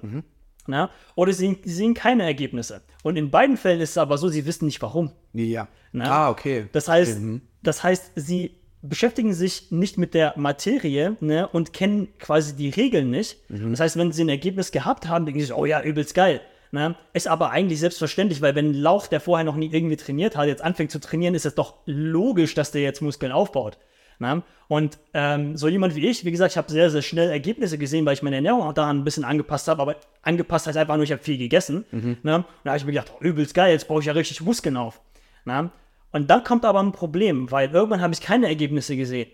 na, 0.66 0.90
oder 1.14 1.32
sie, 1.32 1.58
sehen 1.64 1.94
keine 1.94 2.24
Ergebnisse. 2.24 2.82
Und 3.04 3.14
in 3.14 3.30
beiden 3.30 3.56
Fällen 3.56 3.80
ist 3.80 3.90
es 3.90 3.98
aber 3.98 4.18
so, 4.18 4.28
sie 4.28 4.46
wissen 4.46 4.66
nicht 4.66 4.82
warum. 4.82 5.12
Ja. 5.32 5.68
Na? 5.92 6.10
Ah, 6.10 6.30
okay. 6.30 6.66
Das 6.72 6.88
heißt, 6.88 7.20
das 7.62 7.84
heißt, 7.84 8.12
sie 8.16 8.56
beschäftigen 8.82 9.32
sich 9.32 9.70
nicht 9.70 9.96
mit 9.96 10.12
der 10.12 10.34
Materie 10.36 11.16
ne, 11.20 11.46
und 11.46 11.72
kennen 11.72 12.08
quasi 12.18 12.56
die 12.56 12.70
Regeln 12.70 13.10
nicht. 13.10 13.38
Das 13.48 13.78
heißt, 13.78 13.96
wenn 13.96 14.10
sie 14.10 14.24
ein 14.24 14.28
Ergebnis 14.28 14.72
gehabt 14.72 15.06
haben, 15.06 15.24
denken 15.24 15.38
sie, 15.38 15.46
sich, 15.46 15.54
oh 15.54 15.66
ja, 15.66 15.82
übelst 15.82 16.14
geil. 16.16 16.40
Ne? 16.72 16.96
Ist 17.12 17.28
aber 17.28 17.50
eigentlich 17.50 17.80
selbstverständlich, 17.80 18.42
weil 18.42 18.54
wenn 18.54 18.70
ein 18.70 18.74
Lauch, 18.74 19.06
der 19.06 19.20
vorher 19.20 19.44
noch 19.44 19.56
nie 19.56 19.70
irgendwie 19.72 19.96
trainiert 19.96 20.36
hat, 20.36 20.46
jetzt 20.46 20.62
anfängt 20.62 20.90
zu 20.90 21.00
trainieren, 21.00 21.34
ist 21.34 21.46
es 21.46 21.54
doch 21.54 21.74
logisch, 21.86 22.54
dass 22.54 22.72
der 22.72 22.82
jetzt 22.82 23.02
Muskeln 23.02 23.32
aufbaut. 23.32 23.78
Ne? 24.18 24.42
Und 24.68 24.98
ähm, 25.14 25.56
so 25.56 25.68
jemand 25.68 25.94
wie 25.94 26.08
ich, 26.08 26.24
wie 26.24 26.30
gesagt, 26.30 26.52
ich 26.52 26.58
habe 26.58 26.70
sehr, 26.70 26.90
sehr 26.90 27.02
schnell 27.02 27.30
Ergebnisse 27.30 27.78
gesehen, 27.78 28.04
weil 28.06 28.14
ich 28.14 28.22
meine 28.22 28.36
Ernährung 28.36 28.62
auch 28.62 28.72
daran 28.72 28.98
ein 28.98 29.04
bisschen 29.04 29.24
angepasst 29.24 29.68
habe, 29.68 29.82
aber 29.82 29.96
angepasst 30.22 30.66
heißt 30.66 30.76
einfach 30.76 30.96
nur, 30.96 31.04
ich 31.04 31.12
habe 31.12 31.22
viel 31.22 31.38
gegessen. 31.38 31.84
Ne? 32.22 32.36
Und 32.36 32.46
da 32.64 32.70
habe 32.70 32.78
ich 32.78 32.84
mir 32.84 32.92
gedacht, 32.92 33.12
oh, 33.14 33.22
übelst 33.22 33.54
geil, 33.54 33.72
jetzt 33.72 33.88
baue 33.88 34.00
ich 34.00 34.06
ja 34.06 34.12
richtig 34.12 34.40
Muskeln 34.40 34.76
auf. 34.76 35.00
Ne? 35.44 35.70
Und 36.12 36.30
dann 36.30 36.44
kommt 36.44 36.64
aber 36.64 36.82
ein 36.82 36.92
Problem, 36.92 37.50
weil 37.50 37.70
irgendwann 37.70 38.00
habe 38.00 38.14
ich 38.14 38.20
keine 38.20 38.48
Ergebnisse 38.48 38.96
gesehen. 38.96 39.30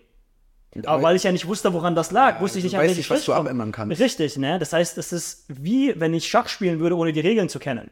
Aber 0.86 1.02
weil 1.02 1.16
ich 1.16 1.22
ja 1.22 1.32
nicht 1.32 1.46
wusste, 1.46 1.72
woran 1.72 1.94
das 1.94 2.10
lag, 2.12 2.40
wusste 2.40 2.58
ich 2.58 2.64
nicht, 2.64 2.76
an 2.76 2.82
welche 2.82 2.96
nicht, 2.96 3.10
was 3.10 3.24
du 3.24 3.34
abändern 3.34 3.72
kannst. 3.72 4.00
Richtig, 4.00 4.38
ne? 4.38 4.58
Das 4.58 4.72
heißt, 4.72 4.96
es 4.96 5.12
ist 5.12 5.44
wie, 5.48 5.98
wenn 6.00 6.14
ich 6.14 6.26
Schach 6.26 6.48
spielen 6.48 6.80
würde, 6.80 6.96
ohne 6.96 7.12
die 7.12 7.20
Regeln 7.20 7.50
zu 7.50 7.58
kennen. 7.58 7.90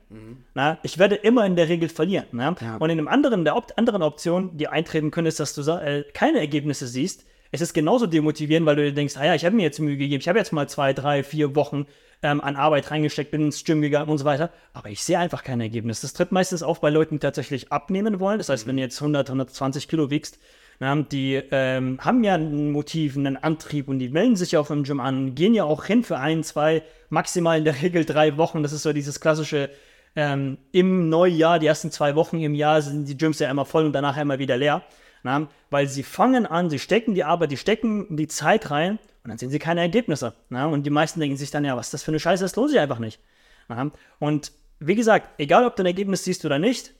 Na? 0.54 0.78
Ich 0.82 0.98
werde 0.98 1.14
immer 1.16 1.44
in 1.44 1.56
der 1.56 1.68
Regel 1.68 1.90
verlieren. 1.90 2.26
Ne? 2.32 2.54
Ja. 2.60 2.76
Und 2.76 2.88
in 2.88 2.98
einem 2.98 3.08
anderen, 3.08 3.44
der 3.44 3.56
Op 3.56 3.72
anderen 3.76 4.02
Option, 4.02 4.56
die 4.56 4.68
eintreten 4.68 5.10
können, 5.10 5.26
ist, 5.26 5.40
dass 5.40 5.54
du 5.54 5.60
äh, 5.70 6.04
keine 6.14 6.38
Ergebnisse 6.38 6.86
siehst. 6.86 7.26
Es 7.52 7.60
ist 7.60 7.74
genauso 7.74 8.06
demotivierend, 8.06 8.66
weil 8.66 8.76
du 8.76 8.84
dir 8.84 8.94
denkst, 8.94 9.16
ah 9.16 9.26
ja, 9.26 9.34
ich 9.34 9.44
habe 9.44 9.56
mir 9.56 9.62
jetzt 9.62 9.80
Mühe 9.80 9.96
gegeben, 9.96 10.20
ich 10.20 10.28
habe 10.28 10.38
jetzt 10.38 10.52
mal 10.52 10.68
zwei, 10.68 10.92
drei, 10.92 11.22
vier 11.24 11.56
Wochen 11.56 11.86
ähm, 12.22 12.40
an 12.40 12.56
Arbeit 12.56 12.90
reingesteckt, 12.90 13.30
bin 13.30 13.46
ins 13.46 13.64
Gym 13.64 13.82
gegangen 13.82 14.08
und 14.08 14.18
so 14.18 14.24
weiter, 14.24 14.50
aber 14.72 14.88
ich 14.88 15.02
sehe 15.02 15.18
einfach 15.18 15.42
kein 15.42 15.60
Ergebnis. 15.60 16.00
Das 16.00 16.12
tritt 16.12 16.32
meistens 16.32 16.62
auf 16.62 16.80
bei 16.80 16.90
Leuten, 16.90 17.16
die 17.16 17.18
tatsächlich 17.18 17.72
abnehmen 17.72 18.20
wollen. 18.20 18.38
Das 18.38 18.48
heißt, 18.48 18.66
wenn 18.66 18.76
du 18.76 18.82
jetzt 18.82 19.00
100, 19.00 19.28
120 19.28 19.88
Kilo 19.88 20.10
wiegst, 20.10 20.38
die 20.80 21.34
ähm, 21.50 21.98
haben 22.00 22.24
ja 22.24 22.36
ein 22.36 22.70
Motiv, 22.70 23.14
einen 23.14 23.36
Antrieb 23.36 23.88
und 23.88 23.98
die 23.98 24.08
melden 24.08 24.36
sich 24.36 24.52
ja 24.52 24.60
auch 24.60 24.70
im 24.70 24.84
Gym 24.84 24.98
an, 24.98 25.34
gehen 25.34 25.52
ja 25.52 25.64
auch 25.64 25.84
hin 25.84 26.02
für 26.02 26.16
ein, 26.16 26.42
zwei, 26.42 26.82
maximal 27.10 27.58
in 27.58 27.64
der 27.64 27.82
Regel 27.82 28.06
drei 28.06 28.38
Wochen. 28.38 28.62
Das 28.62 28.72
ist 28.72 28.82
so 28.82 28.94
dieses 28.94 29.20
klassische 29.20 29.68
ähm, 30.16 30.56
im 30.72 31.10
Neujahr, 31.10 31.58
die 31.58 31.66
ersten 31.66 31.90
zwei 31.90 32.14
Wochen 32.14 32.40
im 32.40 32.54
Jahr 32.54 32.80
sind 32.80 33.06
die 33.06 33.16
Gyms 33.16 33.38
ja 33.38 33.50
immer 33.50 33.66
voll 33.66 33.84
und 33.84 33.92
danach 33.92 34.16
immer 34.16 34.38
wieder 34.38 34.56
leer. 34.56 34.82
Na, 35.22 35.48
weil 35.68 35.86
sie 35.86 36.02
fangen 36.02 36.46
an, 36.46 36.70
sie 36.70 36.78
stecken 36.78 37.14
die 37.14 37.24
Arbeit, 37.24 37.50
die 37.50 37.58
stecken 37.58 38.16
die 38.16 38.26
Zeit 38.26 38.70
rein 38.70 38.98
und 39.22 39.28
dann 39.28 39.36
sehen 39.36 39.50
sie 39.50 39.58
keine 39.58 39.82
Ergebnisse. 39.82 40.32
Na, 40.48 40.64
und 40.66 40.84
die 40.84 40.90
meisten 40.90 41.20
denken 41.20 41.36
sich 41.36 41.50
dann, 41.50 41.64
ja, 41.64 41.76
was 41.76 41.88
ist 41.88 41.94
das 41.94 42.02
für 42.04 42.10
eine 42.10 42.20
Scheiße, 42.20 42.42
das 42.42 42.56
lohnt 42.56 42.70
sich 42.70 42.80
einfach 42.80 42.98
nicht. 42.98 43.20
Na, 43.68 43.90
und 44.18 44.52
wie 44.78 44.94
gesagt, 44.94 45.28
egal 45.38 45.66
ob 45.66 45.76
du 45.76 45.82
ein 45.82 45.86
Ergebnis 45.86 46.24
siehst 46.24 46.46
oder 46.46 46.58
nicht, 46.58 46.94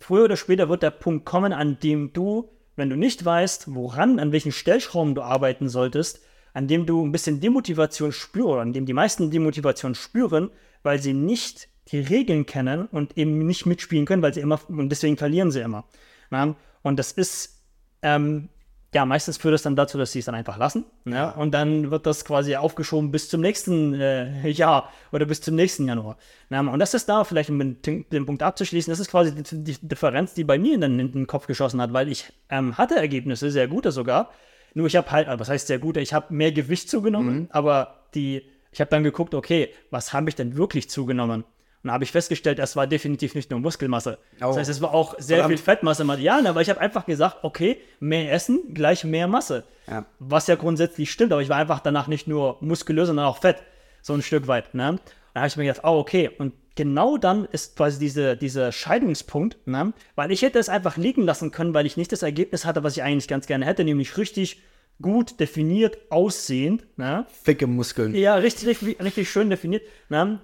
früher 0.00 0.24
oder 0.24 0.36
später 0.36 0.68
wird 0.68 0.82
der 0.82 0.90
Punkt 0.90 1.24
kommen, 1.24 1.52
an 1.52 1.78
dem 1.78 2.12
du, 2.12 2.50
wenn 2.76 2.90
du 2.90 2.96
nicht 2.96 3.24
weißt, 3.24 3.74
woran, 3.74 4.18
an 4.18 4.32
welchen 4.32 4.52
Stellschrauben 4.52 5.14
du 5.14 5.22
arbeiten 5.22 5.68
solltest, 5.68 6.20
an 6.52 6.68
dem 6.68 6.86
du 6.86 7.04
ein 7.04 7.12
bisschen 7.12 7.40
Demotivation 7.40 8.12
spürst, 8.12 8.48
oder 8.48 8.62
an 8.62 8.72
dem 8.72 8.86
die 8.86 8.92
meisten 8.92 9.30
Demotivation 9.30 9.94
spüren, 9.94 10.50
weil 10.82 11.00
sie 11.00 11.12
nicht 11.12 11.68
die 11.88 12.00
Regeln 12.00 12.46
kennen 12.46 12.86
und 12.86 13.18
eben 13.18 13.38
nicht 13.46 13.66
mitspielen 13.66 14.06
können, 14.06 14.22
weil 14.22 14.34
sie 14.34 14.40
immer, 14.40 14.60
und 14.68 14.88
deswegen 14.88 15.16
verlieren 15.16 15.50
sie 15.50 15.60
immer. 15.60 15.84
Na? 16.30 16.56
Und 16.82 16.98
das 16.98 17.12
ist, 17.12 17.62
ähm, 18.02 18.48
ja, 18.94 19.04
meistens 19.04 19.38
führt 19.38 19.54
das 19.54 19.62
dann 19.62 19.74
dazu, 19.74 19.98
dass 19.98 20.12
sie 20.12 20.20
es 20.20 20.24
dann 20.26 20.36
einfach 20.36 20.56
lassen. 20.56 20.84
Ja? 21.04 21.30
Und 21.30 21.52
dann 21.52 21.90
wird 21.90 22.06
das 22.06 22.24
quasi 22.24 22.54
aufgeschoben 22.54 23.10
bis 23.10 23.28
zum 23.28 23.40
nächsten 23.40 23.92
äh, 23.94 24.48
Jahr 24.48 24.92
oder 25.10 25.26
bis 25.26 25.40
zum 25.40 25.56
nächsten 25.56 25.88
Januar. 25.88 26.16
Na, 26.48 26.60
und 26.60 26.78
das 26.78 26.94
ist 26.94 27.08
da, 27.08 27.24
vielleicht 27.24 27.50
um 27.50 27.58
den, 27.58 28.06
den 28.08 28.24
Punkt 28.24 28.44
abzuschließen, 28.44 28.92
das 28.92 29.00
ist 29.00 29.10
quasi 29.10 29.34
die, 29.34 29.64
die 29.64 29.88
Differenz, 29.88 30.34
die 30.34 30.44
bei 30.44 30.58
mir 30.58 30.76
in 30.76 30.80
den, 30.80 31.00
in 31.00 31.10
den 31.10 31.26
Kopf 31.26 31.48
geschossen 31.48 31.82
hat, 31.82 31.92
weil 31.92 32.08
ich 32.08 32.32
ähm, 32.50 32.78
hatte 32.78 32.94
Ergebnisse, 32.94 33.50
sehr 33.50 33.66
gute 33.66 33.90
sogar. 33.90 34.30
Nur 34.74 34.86
ich 34.86 34.94
habe 34.94 35.10
halt, 35.10 35.28
was 35.40 35.48
heißt 35.48 35.66
sehr 35.66 35.80
gute, 35.80 36.00
ich 36.00 36.14
habe 36.14 36.32
mehr 36.32 36.52
Gewicht 36.52 36.88
zugenommen, 36.88 37.48
aber 37.50 38.06
die, 38.14 38.42
ich 38.70 38.80
habe 38.80 38.90
dann 38.90 39.02
geguckt, 39.02 39.34
okay, 39.34 39.70
was 39.90 40.12
habe 40.12 40.28
ich 40.28 40.36
denn 40.36 40.56
wirklich 40.56 40.88
zugenommen? 40.88 41.44
Und 41.84 41.88
da 41.88 41.92
habe 41.92 42.04
ich 42.04 42.12
festgestellt, 42.12 42.58
das 42.58 42.76
war 42.76 42.86
definitiv 42.86 43.34
nicht 43.34 43.50
nur 43.50 43.60
Muskelmasse. 43.60 44.16
Oh. 44.36 44.46
Das 44.46 44.56
heißt, 44.56 44.70
es 44.70 44.80
war 44.80 44.94
auch 44.94 45.16
sehr 45.18 45.36
Verdammt. 45.36 45.58
viel 45.58 45.64
Fettmasse. 45.64 46.04
Ja, 46.18 46.40
aber 46.42 46.62
ich 46.62 46.70
habe 46.70 46.80
einfach 46.80 47.04
gesagt, 47.04 47.38
okay, 47.42 47.76
mehr 48.00 48.32
Essen 48.32 48.72
gleich 48.72 49.04
mehr 49.04 49.28
Masse. 49.28 49.64
Ja. 49.86 50.06
Was 50.18 50.46
ja 50.46 50.54
grundsätzlich 50.54 51.12
stimmt, 51.12 51.32
aber 51.32 51.42
ich 51.42 51.50
war 51.50 51.58
einfach 51.58 51.80
danach 51.80 52.08
nicht 52.08 52.26
nur 52.26 52.56
muskulös, 52.62 53.08
sondern 53.08 53.26
auch 53.26 53.36
fett. 53.36 53.62
So 54.00 54.14
ein 54.14 54.22
Stück 54.22 54.46
weit. 54.46 54.74
Ne? 54.74 54.98
Da 55.34 55.40
habe 55.40 55.48
ich 55.48 55.56
mir 55.58 55.64
gedacht, 55.64 55.84
oh, 55.84 55.98
okay. 55.98 56.30
Und 56.38 56.54
genau 56.74 57.18
dann 57.18 57.44
ist 57.52 57.76
quasi 57.76 57.98
diese, 57.98 58.34
dieser 58.34 58.72
Scheidungspunkt, 58.72 59.58
ne? 59.66 59.92
weil 60.14 60.32
ich 60.32 60.40
hätte 60.40 60.58
es 60.58 60.70
einfach 60.70 60.96
liegen 60.96 61.22
lassen 61.22 61.50
können, 61.50 61.74
weil 61.74 61.84
ich 61.84 61.98
nicht 61.98 62.12
das 62.12 62.22
Ergebnis 62.22 62.64
hatte, 62.64 62.82
was 62.82 62.96
ich 62.96 63.02
eigentlich 63.02 63.28
ganz 63.28 63.46
gerne 63.46 63.66
hätte, 63.66 63.84
nämlich 63.84 64.16
richtig 64.16 64.62
gut 65.02 65.38
definiert 65.38 65.98
aussehend. 66.08 66.86
Ne? 66.96 67.26
Ficke 67.42 67.66
Muskeln. 67.66 68.14
Ja, 68.14 68.36
richtig, 68.36 68.68
richtig, 68.68 69.02
richtig 69.02 69.30
schön 69.30 69.50
definiert. 69.50 69.82
Ne? 70.08 70.40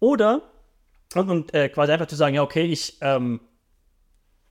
Oder 0.00 0.51
und, 1.20 1.30
und 1.30 1.54
äh, 1.54 1.68
quasi 1.68 1.92
einfach 1.92 2.06
zu 2.06 2.16
sagen, 2.16 2.34
ja, 2.34 2.42
okay, 2.42 2.64
ich 2.64 2.98
ähm, 3.00 3.40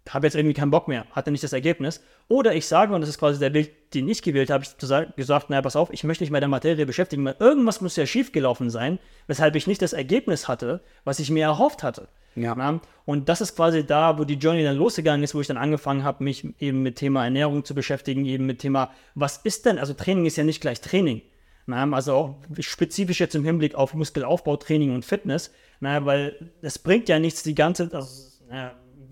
habe 0.10 0.26
jetzt 0.28 0.36
irgendwie 0.36 0.54
keinen 0.54 0.72
Bock 0.72 0.88
mehr, 0.88 1.06
hatte 1.12 1.32
nicht 1.32 1.44
das 1.44 1.54
Ergebnis. 1.54 2.02
Oder 2.28 2.56
ich 2.56 2.68
sage, 2.68 2.94
und 2.94 3.02
das 3.02 3.10
ist 3.10 3.20
quasi 3.20 3.40
der 3.40 3.54
Weg, 3.54 3.92
den 3.92 4.08
ich 4.08 4.22
gewählt 4.22 4.50
habe, 4.50 4.64
ich 4.64 4.78
zu 4.78 4.86
sagen- 4.86 5.14
gesagt, 5.16 5.50
naja, 5.50 5.62
pass 5.62 5.76
auf, 5.76 5.92
ich 5.92 6.04
möchte 6.04 6.24
mich 6.24 6.32
mit 6.32 6.42
der 6.42 6.50
Materie 6.50 6.86
beschäftigen, 6.86 7.24
weil 7.26 7.36
irgendwas 7.40 7.82
muss 7.82 7.96
ja 7.96 8.06
schiefgelaufen 8.06 8.70
sein, 8.70 9.00
weshalb 9.28 9.56
ich 9.56 9.68
nicht 9.68 9.82
das 9.82 9.94
Ergebnis 9.94 10.48
hatte, 10.48 10.82
was 11.04 11.20
ich 11.20 11.30
mir 11.30 11.44
erhofft 11.44 11.84
hatte. 11.84 12.08
Ja. 12.36 12.56
Na? 12.56 12.80
Und 13.06 13.28
das 13.28 13.42
ist 13.42 13.56
quasi 13.56 13.86
da, 13.86 14.18
wo 14.18 14.24
die 14.24 14.36
Journey 14.36 14.64
dann 14.64 14.78
losgegangen 14.78 15.24
ist, 15.24 15.36
wo 15.36 15.42
ich 15.42 15.48
dann 15.48 15.58
angefangen 15.58 16.04
habe, 16.04 16.24
mich 16.24 16.48
eben 16.62 16.82
mit 16.82 16.96
Thema 16.96 17.26
Ernährung 17.26 17.66
zu 17.66 17.76
beschäftigen, 17.76 18.26
eben 18.26 18.46
mit 18.46 18.60
Thema, 18.60 18.92
was 19.16 19.38
ist 19.38 19.66
denn, 19.66 19.78
also 19.78 19.94
Training 19.94 20.26
ist 20.26 20.38
ja 20.38 20.44
nicht 20.44 20.62
gleich 20.62 20.80
Training. 20.82 21.22
Also 21.68 22.14
auch 22.14 22.36
spezifisch 22.59 23.20
jetzt 23.20 23.36
im 23.36 23.45
Hinblick 23.45 23.76
auf 23.76 23.93
Muskelaufbau, 23.93 24.57
Training 24.57 24.93
und 24.93 25.05
Fitness, 25.05 25.51
weil 25.80 26.51
es 26.62 26.80
bringt 26.80 27.09
ja 27.09 27.20
nichts, 27.20 27.43
die 27.43 27.55
ganze, 27.55 27.89
also, 27.93 28.32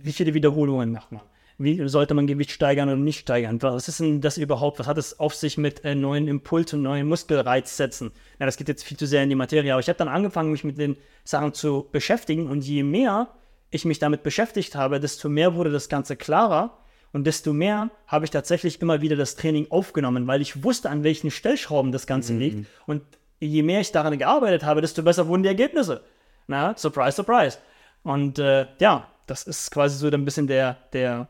wie 0.01 0.11
viele 0.11 0.33
Wiederholungen 0.33 0.91
macht 0.91 1.11
man? 1.11 1.21
Wie 1.61 1.89
sollte 1.89 2.13
man 2.13 2.25
Gewicht 2.25 2.51
steigern 2.51 2.87
oder 2.87 2.97
nicht 2.97 3.19
steigern? 3.19 3.61
Was 3.61 3.89
ist 3.89 3.99
denn 3.99 4.21
das 4.21 4.37
überhaupt? 4.37 4.79
Was 4.79 4.87
hat 4.87 4.97
es 4.97 5.19
auf 5.19 5.35
sich 5.35 5.57
mit 5.57 5.83
äh, 5.83 5.93
neuen 5.93 6.29
Impuls 6.29 6.73
und 6.73 6.83
neuen 6.83 7.05
Muskelreizsätzen? 7.05 8.11
Ja, 8.39 8.45
das 8.45 8.55
geht 8.55 8.69
jetzt 8.69 8.85
viel 8.85 8.95
zu 8.95 9.05
sehr 9.05 9.23
in 9.23 9.29
die 9.29 9.35
Materie, 9.35 9.73
aber 9.73 9.81
ich 9.81 9.89
habe 9.89 9.97
dann 9.97 10.07
angefangen, 10.07 10.51
mich 10.51 10.63
mit 10.63 10.77
den 10.77 10.95
Sachen 11.25 11.53
zu 11.53 11.89
beschäftigen 11.91 12.47
und 12.47 12.63
je 12.63 12.83
mehr 12.83 13.27
ich 13.71 13.83
mich 13.83 13.99
damit 13.99 14.23
beschäftigt 14.23 14.75
habe, 14.75 15.01
desto 15.01 15.27
mehr 15.27 15.53
wurde 15.53 15.69
das 15.69 15.89
Ganze 15.89 16.15
klarer 16.15 16.78
und 17.11 17.25
desto 17.25 17.53
mehr 17.53 17.89
habe 18.07 18.25
ich 18.25 18.31
tatsächlich 18.31 18.81
immer 18.81 19.01
wieder 19.01 19.15
das 19.15 19.35
Training 19.35 19.67
aufgenommen, 19.69 20.27
weil 20.27 20.41
ich 20.41 20.63
wusste, 20.63 20.89
an 20.89 21.03
welchen 21.03 21.31
Stellschrauben 21.31 21.91
das 21.91 22.07
Ganze 22.07 22.33
mhm. 22.33 22.39
liegt. 22.39 22.67
Und 22.85 23.01
je 23.39 23.63
mehr 23.63 23.81
ich 23.81 23.91
daran 23.91 24.17
gearbeitet 24.17 24.63
habe, 24.63 24.81
desto 24.81 25.01
besser 25.01 25.27
wurden 25.27 25.43
die 25.43 25.49
Ergebnisse. 25.49 26.03
Na, 26.47 26.75
surprise, 26.77 27.15
surprise. 27.15 27.57
Und 28.03 28.39
äh, 28.39 28.67
ja, 28.79 29.07
das 29.27 29.43
ist 29.43 29.71
quasi 29.71 29.97
so 29.97 30.07
ein 30.07 30.25
bisschen 30.25 30.47
der, 30.47 30.77
der, 30.93 31.29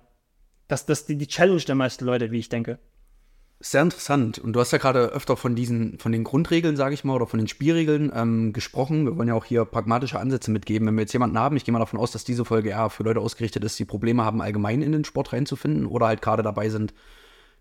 das, 0.68 0.86
das, 0.86 1.06
die, 1.06 1.18
die 1.18 1.28
Challenge 1.28 1.62
der 1.62 1.76
meisten 1.76 2.06
Leute, 2.06 2.32
wie 2.32 2.40
ich 2.40 2.50
denke. 2.50 2.80
Sehr 3.62 3.82
interessant. 3.82 4.39
Und 4.39 4.53
du 4.53 4.62
hast 4.62 4.72
ja 4.72 4.78
gerade 4.78 5.07
öfter 5.07 5.36
von 5.36 5.53
diesen, 5.53 5.99
von 5.99 6.14
den 6.14 6.24
Grundregeln, 6.24 6.78
sage 6.78 6.93
ich 6.93 7.03
mal, 7.03 7.16
oder 7.16 7.28
von 7.28 7.39
den 7.39 7.49
Spielregeln 7.49 8.10
ähm, 8.16 8.53
gesprochen. 8.53 9.05
Wir 9.05 9.18
wollen 9.18 9.28
ja 9.28 9.34
auch 9.34 9.43
hier 9.43 9.66
pragmatische 9.66 10.18
Ansätze 10.18 10.49
mitgeben. 10.49 10.88
Wenn 10.88 10.95
wir 10.95 11.01
jetzt 11.01 11.12
jemanden 11.12 11.38
haben, 11.38 11.57
ich 11.57 11.66
gehe 11.66 11.74
mal 11.74 11.80
davon 11.80 11.99
aus, 11.99 12.12
dass 12.12 12.24
diese 12.24 12.45
Folge 12.45 12.70
eher 12.70 12.89
für 12.89 13.03
Leute 13.03 13.20
ausgerichtet 13.20 13.66
ist, 13.66 13.78
die 13.78 13.84
Probleme 13.84 14.24
haben, 14.24 14.41
allgemein 14.41 14.82
in 14.82 14.93
den 14.93 15.03
Sport 15.03 15.34
reinzufinden 15.34 15.88
oder 15.88 16.07
halt 16.07 16.22
gerade 16.22 16.41
dabei 16.41 16.70
sind, 16.70 16.93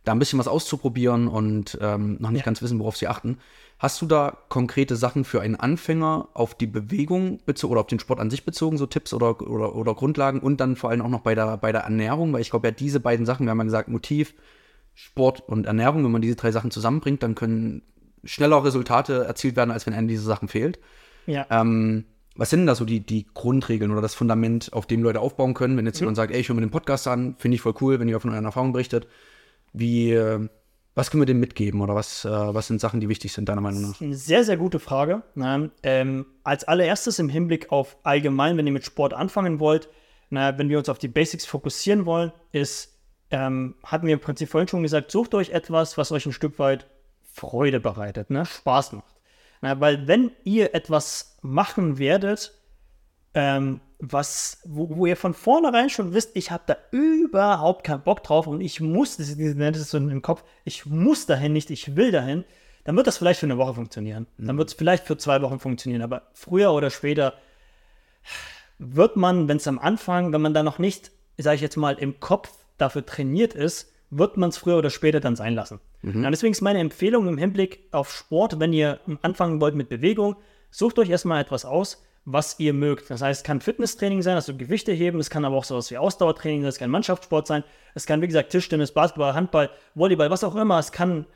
da 0.05 0.13
ein 0.13 0.21
bisschen 0.21 0.39
was 0.39 0.47
auszuprobieren 0.47 1.27
und 1.27 1.77
ähm, 1.81 2.17
noch 2.21 2.31
nicht 2.31 2.41
ja. 2.41 2.45
ganz 2.45 2.63
wissen, 2.63 2.79
worauf 2.79 2.97
sie 2.97 3.09
achten. 3.09 3.39
Hast 3.81 4.01
du 4.01 4.07
da 4.07 4.39
konkrete 4.49 4.95
Sachen 4.95 5.25
für 5.25 5.41
einen 5.41 5.57
Anfänger 5.57 6.29
auf 6.33 6.55
die 6.55 6.69
Bewegung 6.69 7.41
bezogen 7.45 7.73
oder 7.73 7.81
auf 7.81 7.87
den 7.89 7.99
Sport 7.99 8.21
an 8.21 8.31
sich 8.31 8.45
bezogen, 8.45 8.79
so 8.79 8.87
Tipps 8.87 9.13
oder, 9.13 9.41
oder, 9.41 9.75
oder 9.75 9.95
Grundlagen 9.95 10.39
und 10.39 10.61
dann 10.61 10.77
vor 10.77 10.91
allem 10.91 11.03
auch 11.03 11.09
noch 11.09 11.23
bei 11.23 11.35
der, 11.35 11.57
bei 11.57 11.73
der 11.73 11.83
Ernährung? 11.83 12.33
Weil 12.33 12.41
ich 12.41 12.51
glaube 12.51 12.69
ja, 12.69 12.71
diese 12.71 13.01
beiden 13.01 13.27
Sachen, 13.27 13.47
wir 13.47 13.51
haben 13.51 13.59
ja 13.59 13.65
gesagt, 13.65 13.89
Motiv, 13.89 14.35
Sport 15.01 15.49
und 15.49 15.67
Ernährung, 15.67 16.03
wenn 16.03 16.11
man 16.11 16.23
diese 16.23 16.35
drei 16.35 16.51
Sachen 16.51 16.73
zusammenbringt, 16.73 17.23
dann 17.23 17.37
können 17.37 17.83
schneller 18.25 18.65
Resultate 18.65 19.25
erzielt 19.25 19.55
werden, 19.55 19.71
als 19.71 19.87
wenn 19.87 19.95
einem 19.95 20.09
diese 20.09 20.25
Sachen 20.25 20.49
fehlt. 20.49 20.81
Ja. 21.27 21.47
Ähm, 21.51 22.05
was 22.35 22.51
sind 22.51 22.61
denn 22.61 22.67
da 22.67 22.75
so 22.75 22.85
die, 22.85 22.99
die 22.99 23.25
Grundregeln 23.33 23.93
oder 23.93 24.01
das 24.01 24.17
Fundament, 24.17 24.73
auf 24.73 24.87
dem 24.87 25.05
Leute 25.05 25.21
aufbauen 25.21 25.55
können? 25.55 25.77
Wenn 25.77 25.87
jetzt 25.87 26.01
mhm. 26.01 26.07
jemand 26.07 26.17
sagt, 26.17 26.33
ey, 26.33 26.41
ich 26.41 26.49
höre 26.49 26.57
mir 26.57 26.63
den 26.63 26.73
Podcast 26.73 27.07
an, 27.07 27.37
finde 27.39 27.55
ich 27.55 27.61
voll 27.61 27.75
cool, 27.81 28.01
wenn 28.01 28.09
ihr 28.09 28.19
von 28.19 28.33
euren 28.33 28.45
Erfahrungen 28.45 28.73
berichtet. 28.73 29.07
Wie, 29.73 30.11
äh, 30.11 30.49
was 30.97 31.13
können 31.13 31.21
wir 31.21 31.27
dem 31.27 31.39
mitgeben 31.39 31.81
oder 31.81 31.95
was, 31.95 32.25
äh, 32.25 32.31
was 32.31 32.67
sind 32.67 32.81
Sachen, 32.81 32.99
die 32.99 33.09
wichtig 33.09 33.33
sind, 33.33 33.49
deiner 33.49 33.61
Meinung 33.61 33.83
nach? 33.83 34.01
Eine 34.01 34.17
sehr, 34.17 34.43
sehr 34.43 34.57
gute 34.57 34.81
Frage. 34.81 35.23
Na, 35.37 35.71
ähm, 35.85 36.27
als 36.43 36.65
allererstes 36.65 37.21
im 37.21 37.29
Hinblick 37.29 37.71
auf 37.71 37.99
allgemein, 38.03 38.57
wenn 38.57 38.67
ihr 38.67 38.73
mit 38.73 38.85
Sport 38.85 39.15
anfangen 39.15 39.61
wollt, 39.61 39.89
na, 40.29 40.59
wenn 40.59 40.69
wir 40.69 40.79
uns 40.79 40.89
auf 40.89 40.99
die 40.99 41.07
Basics 41.07 41.47
fokussieren 41.47 42.05
wollen, 42.05 42.33
ist 42.51 42.98
ähm, 43.31 43.75
hatten 43.83 44.07
wir 44.07 44.15
im 44.15 44.21
Prinzip 44.21 44.49
vorhin 44.49 44.69
schon 44.69 44.83
gesagt, 44.83 45.11
sucht 45.11 45.35
euch 45.35 45.51
etwas, 45.51 45.99
was 45.99 46.13
euch 46.13 46.27
ein 46.27 46.33
Stück 46.33 46.59
weit 46.59 46.87
Freude 47.33 47.81
bereitet, 47.81 48.31
ne? 48.31 48.45
Spaß 48.47 48.93
macht. 48.93 49.15
Na, 49.61 49.81
weil 49.81 50.07
wenn 50.07 50.31
ihr 50.45 50.75
etwas 50.75 51.37
machen 51.43 51.99
werdet, 51.99 52.55
ähm, 53.35 53.81
was, 53.99 54.61
wo, 54.65 54.89
wo, 54.97 55.07
ihr 55.07 55.17
von 55.17 55.35
vornherein 55.35 55.91
schon 55.91 56.15
wisst, 56.15 56.31
ich 56.35 56.51
habe 56.51 56.63
da 56.67 56.77
überhaupt 56.93 57.85
keinen 57.85 58.03
Bock 58.03 58.23
drauf 58.23 58.47
und 58.47 58.61
ich 58.61 58.81
muss, 58.81 59.17
das 59.17 59.29
ist, 59.29 59.91
so 59.91 59.99
im 59.99 60.23
Kopf, 60.23 60.45
ich 60.65 60.87
muss 60.87 61.27
dahin 61.27 61.53
nicht, 61.53 61.71
ich 61.71 61.97
will 61.97 62.13
dahin, 62.13 62.45
dann 62.85 62.97
wird 62.97 63.07
das 63.07 63.19
vielleicht 63.19 63.41
für 63.41 63.47
eine 63.47 63.59
Woche 63.59 63.75
funktionieren. 63.75 64.27
Mhm. 64.37 64.47
Dann 64.47 64.59
wird 64.59 64.69
es 64.69 64.75
vielleicht 64.75 65.05
für 65.05 65.17
zwei 65.19 65.43
Wochen 65.43 65.59
funktionieren, 65.59 66.03
aber 66.03 66.23
früher 66.33 66.73
oder 66.73 66.91
später 66.91 67.35
wird 68.79 69.17
man, 69.17 69.49
wenn 69.49 69.57
es 69.57 69.67
am 69.67 69.79
Anfang, 69.79 70.33
wenn 70.33 70.41
man 70.41 70.55
da 70.55 70.63
noch 70.63 70.79
nicht, 70.79 71.11
sage 71.37 71.57
ich 71.57 71.63
jetzt 71.63 71.77
mal, 71.77 71.99
im 71.99 72.21
Kopf 72.21 72.51
dafür 72.79 73.05
trainiert 73.05 73.55
ist, 73.55 73.93
wird 74.11 74.37
man 74.37 74.49
es 74.51 74.57
früher 74.57 74.79
oder 74.79 74.91
später 74.91 75.21
dann 75.21 75.37
sein 75.37 75.55
lassen. 75.55 75.81
Mhm. 76.03 76.25
Ja, 76.25 76.31
deswegen 76.31 76.53
ist 76.53 76.63
meine 76.63 76.79
Empfehlung 76.79 77.29
im 77.29 77.39
Hinblick 77.39 77.81
auf 77.91 78.11
Sport, 78.11 78.59
wenn 78.59 78.73
ihr 78.73 79.01
anfangen 79.23 79.61
wollt 79.61 79.75
mit 79.75 79.89
Bewegung, 79.89 80.37
sucht 80.71 80.99
euch 80.99 81.11
erstmal 81.11 81.43
etwas 81.43 81.65
aus, 81.65 82.03
was 82.25 82.59
ihr 82.59 82.73
mögt. 82.73 83.11
Das 83.11 83.23
heißt, 83.23 83.41
es 83.41 83.45
kann 83.45 83.61
Fitnesstraining 83.61 84.23
sein, 84.23 84.35
also 84.35 84.55
Gewichte 84.55 84.93
heben, 84.93 85.19
es 85.19 85.31
kann 85.31 85.45
aber 85.45 85.57
auch 85.57 85.65
sowas 85.65 85.91
wie 85.91 85.99
Ausdauertraining 85.99 86.63
sein, 86.63 86.69
es 86.69 86.79
kann 86.79 86.91
Mannschaftssport 86.91 87.47
sein, 87.47 87.65
es 87.95 88.07
kann, 88.07 88.21
wie 88.23 88.27
gesagt, 88.27 88.51
Tischtennis, 88.51 88.93
Basketball, 88.93 89.35
Handball, 89.35 89.71
Volleyball, 89.95 90.31
was 90.31 90.45
auch 90.45 90.57
immer, 90.57 90.79
es 90.79 90.93
kann 90.93 91.27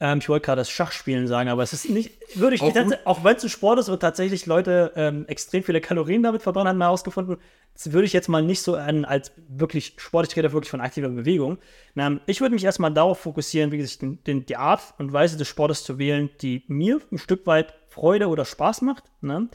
ähm, 0.00 0.18
ich 0.18 0.28
wollte 0.28 0.46
gerade 0.46 0.60
das 0.60 0.70
Schachspielen 0.70 1.26
sagen, 1.28 1.50
aber 1.50 1.62
es 1.62 1.72
ist 1.72 1.88
nicht, 1.90 2.12
würde 2.34 2.56
ich, 2.56 2.62
auch, 2.62 2.74
auch 3.04 3.22
wenn 3.22 3.36
es 3.36 3.44
ein 3.44 3.50
Sport 3.50 3.78
ist 3.78 3.88
und 3.90 4.00
tatsächlich 4.00 4.46
Leute 4.46 4.92
ähm, 4.96 5.26
extrem 5.28 5.62
viele 5.62 5.80
Kalorien 5.80 6.22
damit 6.22 6.42
verbrennen, 6.42 6.68
haben 6.68 6.78
wir 6.78 6.86
herausgefunden, 6.86 7.36
das 7.74 7.92
würde 7.92 8.06
ich 8.06 8.12
jetzt 8.12 8.28
mal 8.28 8.42
nicht 8.42 8.62
so 8.62 8.74
an, 8.76 9.04
als 9.04 9.32
wirklich 9.48 9.94
Sport, 9.98 10.28
ich 10.28 10.36
rede 10.36 10.52
wirklich 10.52 10.70
von 10.70 10.80
aktiver 10.80 11.08
Bewegung. 11.08 11.58
Ähm, 11.96 12.20
ich 12.26 12.40
würde 12.40 12.54
mich 12.54 12.64
erstmal 12.64 12.92
darauf 12.92 13.20
fokussieren, 13.20 13.72
wie 13.72 13.78
gesagt, 13.78 14.02
den, 14.02 14.24
den, 14.24 14.46
die 14.46 14.56
Art 14.56 14.82
und 14.98 15.12
Weise 15.12 15.36
des 15.36 15.48
Sportes 15.48 15.84
zu 15.84 15.98
wählen, 15.98 16.30
die 16.40 16.64
mir 16.66 17.00
ein 17.12 17.18
Stück 17.18 17.46
weit 17.46 17.74
Freude 17.88 18.28
oder 18.28 18.44
Spaß 18.44 18.82
macht. 18.82 19.04
Ne? 19.20 19.48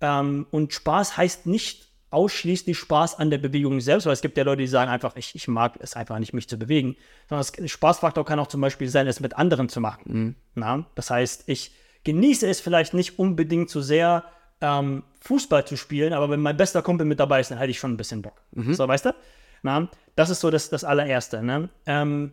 Ähm, 0.00 0.46
und 0.50 0.72
Spaß 0.72 1.16
heißt 1.16 1.46
nicht 1.46 1.87
ausschließlich 2.10 2.78
Spaß 2.78 3.18
an 3.18 3.30
der 3.30 3.38
Bewegung 3.38 3.80
selbst, 3.80 4.06
weil 4.06 4.12
es 4.14 4.22
gibt 4.22 4.38
ja 4.38 4.44
Leute, 4.44 4.62
die 4.62 4.66
sagen 4.66 4.90
einfach, 4.90 5.16
ich, 5.16 5.34
ich 5.34 5.46
mag 5.48 5.74
es 5.80 5.94
einfach 5.94 6.18
nicht, 6.18 6.32
mich 6.32 6.48
zu 6.48 6.58
bewegen. 6.58 6.96
Sondern 7.28 7.46
das 7.56 7.70
Spaßfaktor 7.70 8.24
kann 8.24 8.38
auch 8.38 8.46
zum 8.46 8.60
Beispiel 8.60 8.88
sein, 8.88 9.06
es 9.06 9.20
mit 9.20 9.36
anderen 9.36 9.68
zu 9.68 9.80
machen. 9.80 10.02
Mhm. 10.06 10.34
Na? 10.54 10.86
Das 10.94 11.10
heißt, 11.10 11.44
ich 11.46 11.72
genieße 12.04 12.48
es 12.48 12.60
vielleicht 12.60 12.94
nicht 12.94 13.18
unbedingt 13.18 13.68
so 13.70 13.82
sehr, 13.82 14.24
ähm, 14.60 15.04
Fußball 15.20 15.66
zu 15.66 15.76
spielen, 15.76 16.12
aber 16.12 16.30
wenn 16.30 16.40
mein 16.40 16.56
bester 16.56 16.82
Kumpel 16.82 17.06
mit 17.06 17.20
dabei 17.20 17.40
ist, 17.40 17.50
dann 17.50 17.58
hätte 17.58 17.70
ich 17.70 17.78
schon 17.78 17.92
ein 17.92 17.96
bisschen 17.96 18.22
Bock. 18.22 18.40
Mhm. 18.52 18.74
So, 18.74 18.86
weißt 18.86 19.06
du? 19.06 19.14
Na? 19.62 19.88
Das 20.16 20.30
ist 20.30 20.40
so 20.40 20.50
das, 20.50 20.70
das 20.70 20.84
allererste. 20.84 21.42
Ne? 21.42 21.68
Ähm, 21.86 22.32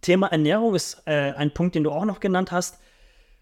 Thema 0.00 0.28
Ernährung 0.28 0.74
ist 0.74 1.02
äh, 1.06 1.32
ein 1.32 1.52
Punkt, 1.52 1.74
den 1.74 1.84
du 1.84 1.90
auch 1.90 2.04
noch 2.04 2.20
genannt 2.20 2.52
hast. 2.52 2.78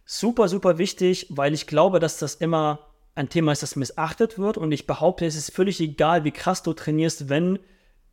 Super, 0.05 0.49
super 0.49 0.79
wichtig, 0.79 1.27
weil 1.31 1.55
ich 1.55 1.67
glaube, 1.67 1.99
dass 1.99 2.19
das 2.19 2.35
immer 2.35 2.79
ein 3.15 3.29
Thema 3.29 3.53
ist, 3.53 3.63
das 3.63 3.77
missachtet 3.77 4.39
wird. 4.39 4.57
Und 4.59 4.73
ich 4.73 4.87
behaupte, 4.87 5.27
es 5.27 5.37
ist 5.37 5.53
völlig 5.53 5.81
egal, 5.81 6.25
wie 6.25 6.33
krass 6.33 6.63
du 6.63 6.73
trainierst, 6.73 7.29
wenn 7.29 7.59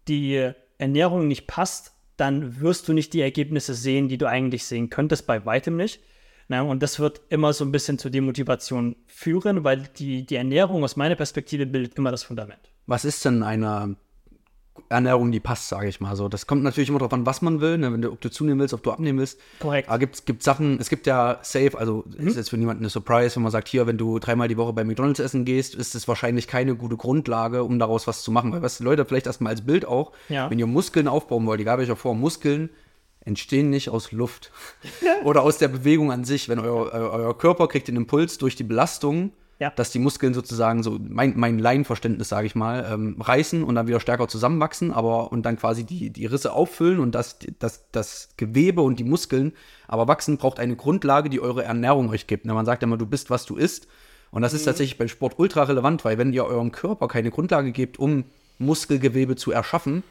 die 0.08 0.52
Ernährung 0.78 1.28
nicht 1.28 1.48
passt, 1.48 1.94
dann 2.18 2.60
wirst 2.60 2.88
du 2.88 2.94
nicht 2.94 3.14
die 3.14 3.22
Ergebnisse 3.22 3.74
sehen, 3.74 4.08
die 4.08 4.18
du 4.18 4.28
eigentlich 4.28 4.66
sehen 4.66 4.90
könntest, 4.90 5.26
bei 5.26 5.46
weitem 5.46 5.78
nicht. 5.78 6.02
Und 6.50 6.84
das 6.84 7.00
wird 7.00 7.22
immer 7.30 7.54
so 7.54 7.64
ein 7.64 7.72
bisschen 7.72 7.98
zur 7.98 8.12
Demotivation 8.12 8.98
führen, 9.08 9.64
weil 9.64 9.84
die, 9.98 10.26
die 10.26 10.36
Ernährung 10.36 10.84
aus 10.84 10.98
meiner 10.98 11.16
Perspektive 11.16 11.66
bildet 11.66 11.96
immer 11.98 12.12
das 12.12 12.24
Fundament. 12.24 12.60
Was 12.88 13.06
ist 13.06 13.24
denn 13.24 13.42
eine 13.42 13.96
Ernährung, 14.90 15.32
die 15.32 15.40
passt, 15.40 15.70
sage 15.70 15.88
ich 15.88 16.00
mal 16.00 16.16
so. 16.16 16.28
Das 16.28 16.48
kommt 16.48 16.64
natürlich 16.64 16.90
immer 16.90 17.00
darauf 17.00 17.14
an, 17.14 17.26
was 17.26 17.42
man 17.42 17.62
will, 17.62 17.78
ne? 17.78 17.92
Wenn 17.92 18.02
du, 18.02 18.12
ob 18.12 18.22
du 18.22 18.30
zunehmen 18.30 18.60
willst, 18.60 18.74
ob 18.74 18.84
du 18.84 18.92
abnehmen 18.92 19.20
willst. 19.20 19.40
Korrekt. 19.60 19.90
Aber 19.90 20.00
gibt 20.00 20.30
es 20.30 20.44
Sachen, 20.44 20.80
es 20.80 20.90
gibt 20.90 21.08
ja 21.08 21.40
safe, 21.42 21.78
also 21.78 22.06
mhm. 22.18 22.28
ist 22.28 22.38
jetzt 22.38 22.50
für 22.50 22.58
niemanden 22.58 22.84
eine 22.84 22.90
Surprise, 22.90 23.36
wenn 23.36 23.44
man 23.44 23.52
sagt, 23.52 23.68
hier, 23.68 23.88
wenn 23.88 23.98
du 23.98 24.20
dreimal 24.20 24.48
die 24.48 24.58
Woche 24.58 24.74
bei 24.74 24.84
McDonalds 24.84 25.20
essen 25.20 25.46
gehst, 25.46 25.76
ist 25.76 25.96
es 25.96 26.08
wahrscheinlich 26.08 26.48
keine 26.48 26.76
gute 26.76 26.98
Grundlage, 26.98 27.64
um 27.64 27.80
daraus 27.80 28.08
was 28.08 28.24
zu 28.24 28.32
machen. 28.32 28.52
Weil 28.52 28.62
was 28.62 28.80
Leute 28.80 29.06
vielleicht 29.06 29.28
erstmal 29.28 29.52
als 29.52 29.66
Bild 29.66 29.86
auch, 29.86 30.12
ja. 30.30 30.50
wenn 30.50 30.60
ihr 30.60 30.68
Muskeln 30.68 31.08
aufbauen 31.08 31.46
wollt, 31.46 31.60
egal 31.60 31.78
welcher 31.78 31.96
Form, 31.96 32.20
Muskeln 32.20 32.70
entstehen 33.24 33.70
nicht 33.70 33.90
aus 33.90 34.12
Luft 34.12 34.52
oder 35.24 35.44
aus 35.44 35.58
der 35.58 35.68
Bewegung 35.68 36.12
an 36.12 36.24
sich. 36.24 36.50
Wenn 36.50 36.60
euer, 36.60 36.92
euer 36.92 37.38
Körper 37.38 37.68
kriegt 37.68 37.88
den 37.88 37.96
Impuls 37.96 38.38
durch 38.38 38.56
die 38.56 38.64
Belastung 38.64 39.32
ja. 39.62 39.72
dass 39.76 39.92
die 39.92 40.00
Muskeln 40.00 40.34
sozusagen 40.34 40.82
so, 40.82 40.98
mein, 41.00 41.34
mein 41.38 41.60
Laienverständnis, 41.60 42.30
sage 42.30 42.48
ich 42.48 42.56
mal, 42.56 42.84
ähm, 42.92 43.22
reißen 43.22 43.64
und 43.64 43.76
dann 43.76 43.88
wieder 43.88 44.00
stärker 44.00 44.28
zusammenwachsen, 44.28 44.92
aber 44.92 45.32
und 45.32 45.44
dann 45.44 45.56
quasi 45.56 45.84
die, 45.84 46.10
die 46.10 46.26
Risse 46.26 46.52
auffüllen 46.52 47.00
und 47.00 47.14
das, 47.14 47.38
das, 47.60 47.84
das 47.92 48.30
Gewebe 48.38 48.82
und 48.82 48.98
die 48.98 49.04
Muskeln 49.04 49.54
aber 49.88 50.08
wachsen, 50.08 50.38
braucht 50.38 50.60
eine 50.60 50.76
Grundlage, 50.76 51.30
die 51.30 51.40
eure 51.40 51.64
Ernährung 51.64 52.10
euch 52.10 52.26
gibt. 52.26 52.46
Ne, 52.46 52.56
man 52.56 52.66
sagt 52.66 52.82
ja 52.82 52.88
immer, 52.88 52.98
du 52.98 53.06
bist, 53.06 53.30
was 53.30 53.46
du 53.46 53.56
isst. 53.56 53.88
Und 54.32 54.42
das 54.42 54.54
mhm. 54.54 54.58
ist 54.58 54.66
tatsächlich 54.66 54.98
beim 54.98 55.10
Sport 55.10 55.38
ultra 55.38 55.64
relevant, 55.64 56.04
weil 56.06 56.18
wenn 56.18 56.34
ihr 56.34 56.46
eurem 56.46 56.72
Körper 56.72 57.08
keine 57.08 57.30
Grundlage 57.30 57.72
gebt, 57.72 58.00
um 58.00 58.24
Muskelgewebe 58.58 59.36
zu 59.36 59.52
erschaffen, 59.52 60.02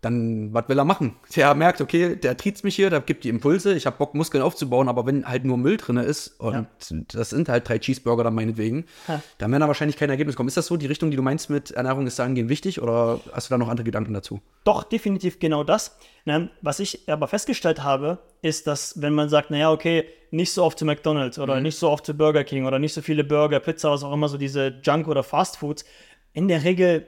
dann, 0.00 0.54
was 0.54 0.68
will 0.68 0.78
er 0.78 0.84
machen? 0.84 1.16
Der 1.34 1.54
merkt, 1.54 1.80
okay, 1.80 2.16
der 2.16 2.36
triezt 2.36 2.64
mich 2.64 2.76
hier, 2.76 2.90
der 2.90 3.00
gibt 3.00 3.24
die 3.24 3.28
Impulse, 3.28 3.74
ich 3.74 3.86
habe 3.86 3.96
Bock, 3.96 4.14
Muskeln 4.14 4.42
aufzubauen, 4.42 4.88
aber 4.88 5.06
wenn 5.06 5.26
halt 5.26 5.44
nur 5.44 5.56
Müll 5.56 5.76
drin 5.76 5.96
ist, 5.96 6.40
und 6.40 6.52
ja. 6.54 6.66
das 7.12 7.30
sind 7.30 7.48
halt 7.48 7.68
drei 7.68 7.78
Cheeseburger 7.78 8.24
dann 8.24 8.34
meinetwegen, 8.34 8.86
ha. 9.06 9.22
dann 9.38 9.50
werden 9.50 9.62
da 9.62 9.68
wahrscheinlich 9.68 9.96
kein 9.96 10.10
Ergebnis 10.10 10.36
kommen. 10.36 10.48
Ist 10.48 10.56
das 10.56 10.66
so, 10.66 10.76
die 10.76 10.86
Richtung, 10.86 11.10
die 11.10 11.16
du 11.16 11.22
meinst 11.22 11.50
mit 11.50 11.70
Ernährung 11.72 12.06
ist 12.06 12.18
dahingehend 12.18 12.48
wichtig 12.48 12.80
oder 12.80 13.20
hast 13.32 13.48
du 13.48 13.54
da 13.54 13.58
noch 13.58 13.68
andere 13.68 13.84
Gedanken 13.84 14.14
dazu? 14.14 14.40
Doch, 14.64 14.84
definitiv 14.84 15.38
genau 15.38 15.64
das. 15.64 15.96
Na, 16.24 16.48
was 16.62 16.80
ich 16.80 17.08
aber 17.08 17.28
festgestellt 17.28 17.82
habe, 17.82 18.18
ist, 18.42 18.66
dass 18.66 19.00
wenn 19.00 19.14
man 19.14 19.28
sagt, 19.28 19.50
naja, 19.50 19.70
okay, 19.70 20.04
nicht 20.30 20.52
so 20.52 20.64
oft 20.64 20.78
zu 20.78 20.84
McDonalds 20.84 21.38
oder 21.38 21.56
mhm. 21.56 21.62
nicht 21.62 21.78
so 21.78 21.88
oft 21.88 22.04
zu 22.04 22.14
Burger 22.14 22.44
King 22.44 22.66
oder 22.66 22.78
nicht 22.78 22.92
so 22.94 23.00
viele 23.00 23.24
Burger, 23.24 23.60
Pizza, 23.60 23.90
was 23.90 24.04
auch 24.04 24.12
immer, 24.12 24.28
so 24.28 24.38
diese 24.38 24.80
Junk- 24.82 25.08
oder 25.08 25.22
Fastfoods, 25.22 25.84
in 26.32 26.48
der 26.48 26.64
Regel 26.64 27.06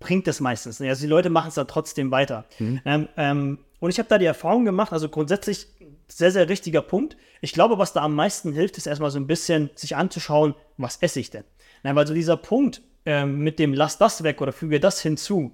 bringt 0.00 0.26
das 0.26 0.40
meistens. 0.40 0.80
Also 0.80 1.02
die 1.02 1.08
Leute 1.08 1.30
machen 1.30 1.48
es 1.48 1.54
dann 1.54 1.68
trotzdem 1.68 2.10
weiter. 2.10 2.44
Mhm. 2.58 2.80
Ähm, 2.84 3.08
ähm, 3.16 3.58
und 3.80 3.90
ich 3.90 3.98
habe 3.98 4.08
da 4.08 4.18
die 4.18 4.26
Erfahrung 4.26 4.64
gemacht, 4.64 4.92
also 4.92 5.08
grundsätzlich 5.08 5.68
sehr, 6.08 6.30
sehr 6.30 6.48
richtiger 6.48 6.82
Punkt. 6.82 7.16
Ich 7.40 7.52
glaube, 7.52 7.78
was 7.78 7.92
da 7.92 8.02
am 8.02 8.14
meisten 8.14 8.52
hilft, 8.52 8.76
ist 8.76 8.86
erstmal 8.86 9.10
so 9.10 9.18
ein 9.18 9.26
bisschen 9.26 9.70
sich 9.74 9.96
anzuschauen, 9.96 10.54
was 10.76 10.96
esse 10.96 11.20
ich 11.20 11.30
denn? 11.30 11.44
Na, 11.82 11.94
weil 11.94 12.06
so 12.06 12.14
dieser 12.14 12.36
Punkt 12.36 12.82
ähm, 13.06 13.38
mit 13.38 13.58
dem 13.58 13.72
lass 13.72 13.98
das 13.98 14.22
weg 14.22 14.40
oder 14.40 14.52
füge 14.52 14.80
das 14.80 15.00
hinzu, 15.00 15.52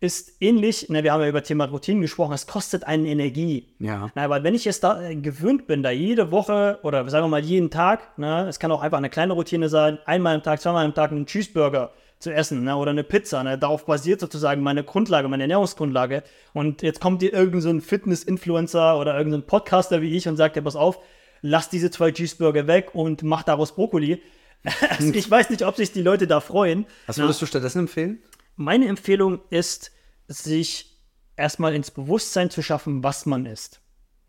ist 0.00 0.36
ähnlich, 0.40 0.88
ne, 0.90 1.02
wir 1.02 1.12
haben 1.12 1.22
ja 1.22 1.28
über 1.28 1.42
Thema 1.42 1.64
Routinen 1.64 2.02
gesprochen, 2.02 2.34
es 2.34 2.46
kostet 2.46 2.84
einen 2.84 3.06
Energie. 3.06 3.74
Ja. 3.78 4.10
Na, 4.14 4.24
aber 4.24 4.42
wenn 4.44 4.54
ich 4.54 4.64
jetzt 4.64 4.84
da 4.84 5.02
äh, 5.02 5.16
gewöhnt 5.16 5.66
bin, 5.66 5.82
da 5.82 5.90
jede 5.90 6.30
Woche 6.30 6.78
oder 6.82 7.08
sagen 7.08 7.24
wir 7.24 7.30
mal 7.30 7.44
jeden 7.44 7.70
Tag, 7.70 8.18
ne, 8.18 8.46
es 8.48 8.58
kann 8.58 8.70
auch 8.70 8.82
einfach 8.82 8.98
eine 8.98 9.10
kleine 9.10 9.32
Routine 9.32 9.68
sein, 9.68 9.98
einmal 10.04 10.34
am 10.34 10.42
Tag, 10.42 10.60
zweimal 10.60 10.84
am 10.84 10.94
Tag 10.94 11.10
einen 11.10 11.26
Cheeseburger 11.26 11.92
zu 12.24 12.34
essen 12.34 12.64
ne, 12.64 12.76
oder 12.76 12.90
eine 12.90 13.04
Pizza. 13.04 13.44
Ne, 13.44 13.56
darauf 13.56 13.86
basiert 13.86 14.20
sozusagen 14.20 14.62
meine 14.62 14.82
Grundlage, 14.82 15.28
meine 15.28 15.44
Ernährungsgrundlage. 15.44 16.24
Und 16.52 16.82
jetzt 16.82 17.00
kommt 17.00 17.22
dir 17.22 17.32
irgendein 17.32 17.80
so 17.80 17.86
Fitness-Influencer 17.86 18.98
oder 18.98 19.16
irgendein 19.16 19.46
Podcaster 19.46 20.02
wie 20.02 20.16
ich 20.16 20.26
und 20.26 20.36
sagt 20.36 20.56
dir, 20.56 20.62
pass 20.62 20.74
auf, 20.74 20.98
lass 21.42 21.68
diese 21.68 21.90
zwei 21.90 22.10
Cheeseburger 22.10 22.66
weg 22.66 22.94
und 22.94 23.22
mach 23.22 23.44
daraus 23.44 23.74
Brokkoli. 23.74 24.20
Also 24.88 25.12
ich 25.12 25.30
weiß 25.30 25.50
nicht, 25.50 25.62
ob 25.62 25.76
sich 25.76 25.92
die 25.92 26.00
Leute 26.00 26.26
da 26.26 26.40
freuen. 26.40 26.86
Was 27.06 27.18
würdest 27.18 27.42
du 27.42 27.44
stattdessen 27.44 27.80
empfehlen? 27.80 28.22
Meine 28.56 28.88
Empfehlung 28.88 29.40
ist, 29.50 29.92
sich 30.26 30.98
erstmal 31.36 31.74
ins 31.74 31.90
Bewusstsein 31.90 32.48
zu 32.48 32.62
schaffen, 32.62 33.04
was 33.04 33.26
man 33.26 33.44
ist. 33.44 33.82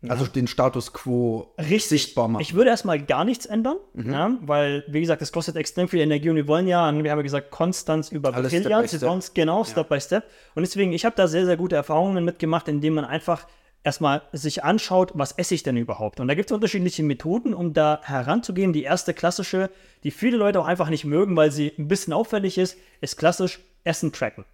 Also 0.08 0.26
den 0.26 0.46
Status 0.46 0.92
quo 0.92 1.54
Richtig. 1.58 1.84
sichtbar 1.84 2.28
machen. 2.28 2.42
Ich 2.42 2.54
würde 2.54 2.70
erstmal 2.70 3.02
gar 3.02 3.24
nichts 3.24 3.46
ändern, 3.46 3.78
ja, 3.94 4.36
weil, 4.42 4.84
wie 4.88 5.00
gesagt, 5.00 5.22
das 5.22 5.32
kostet 5.32 5.56
extrem 5.56 5.88
viel 5.88 6.00
Energie 6.00 6.30
und 6.30 6.36
wir 6.36 6.46
wollen 6.46 6.68
ja, 6.68 6.92
wir 6.92 7.10
haben 7.10 7.18
ja 7.18 7.22
gesagt, 7.22 7.50
Konstanz 7.50 8.12
über 8.12 8.32
Brillanz, 8.32 9.34
genau, 9.34 9.64
Step 9.64 9.88
by 9.88 10.00
Step. 10.00 10.24
Und 10.54 10.62
deswegen, 10.62 10.92
ich 10.92 11.04
habe 11.04 11.16
da 11.16 11.26
sehr, 11.26 11.46
sehr 11.46 11.56
gute 11.56 11.76
Erfahrungen 11.76 12.24
mitgemacht, 12.24 12.68
indem 12.68 12.94
man 12.94 13.04
einfach 13.04 13.46
erstmal 13.86 14.22
sich 14.32 14.64
anschaut, 14.64 15.12
was 15.14 15.32
esse 15.32 15.54
ich 15.54 15.62
denn 15.62 15.76
überhaupt? 15.76 16.20
Und 16.20 16.28
da 16.28 16.34
gibt 16.34 16.50
es 16.50 16.54
unterschiedliche 16.54 17.04
Methoden, 17.04 17.54
um 17.54 17.72
da 17.72 18.00
heranzugehen. 18.02 18.72
Die 18.72 18.82
erste 18.82 19.14
klassische, 19.14 19.70
die 20.02 20.10
viele 20.10 20.36
Leute 20.36 20.60
auch 20.60 20.66
einfach 20.66 20.90
nicht 20.90 21.04
mögen, 21.04 21.36
weil 21.36 21.52
sie 21.52 21.72
ein 21.78 21.88
bisschen 21.88 22.12
auffällig 22.12 22.58
ist, 22.58 22.76
ist 23.00 23.16
klassisch 23.16 23.60
Essen 23.84 24.12
tracken. 24.12 24.44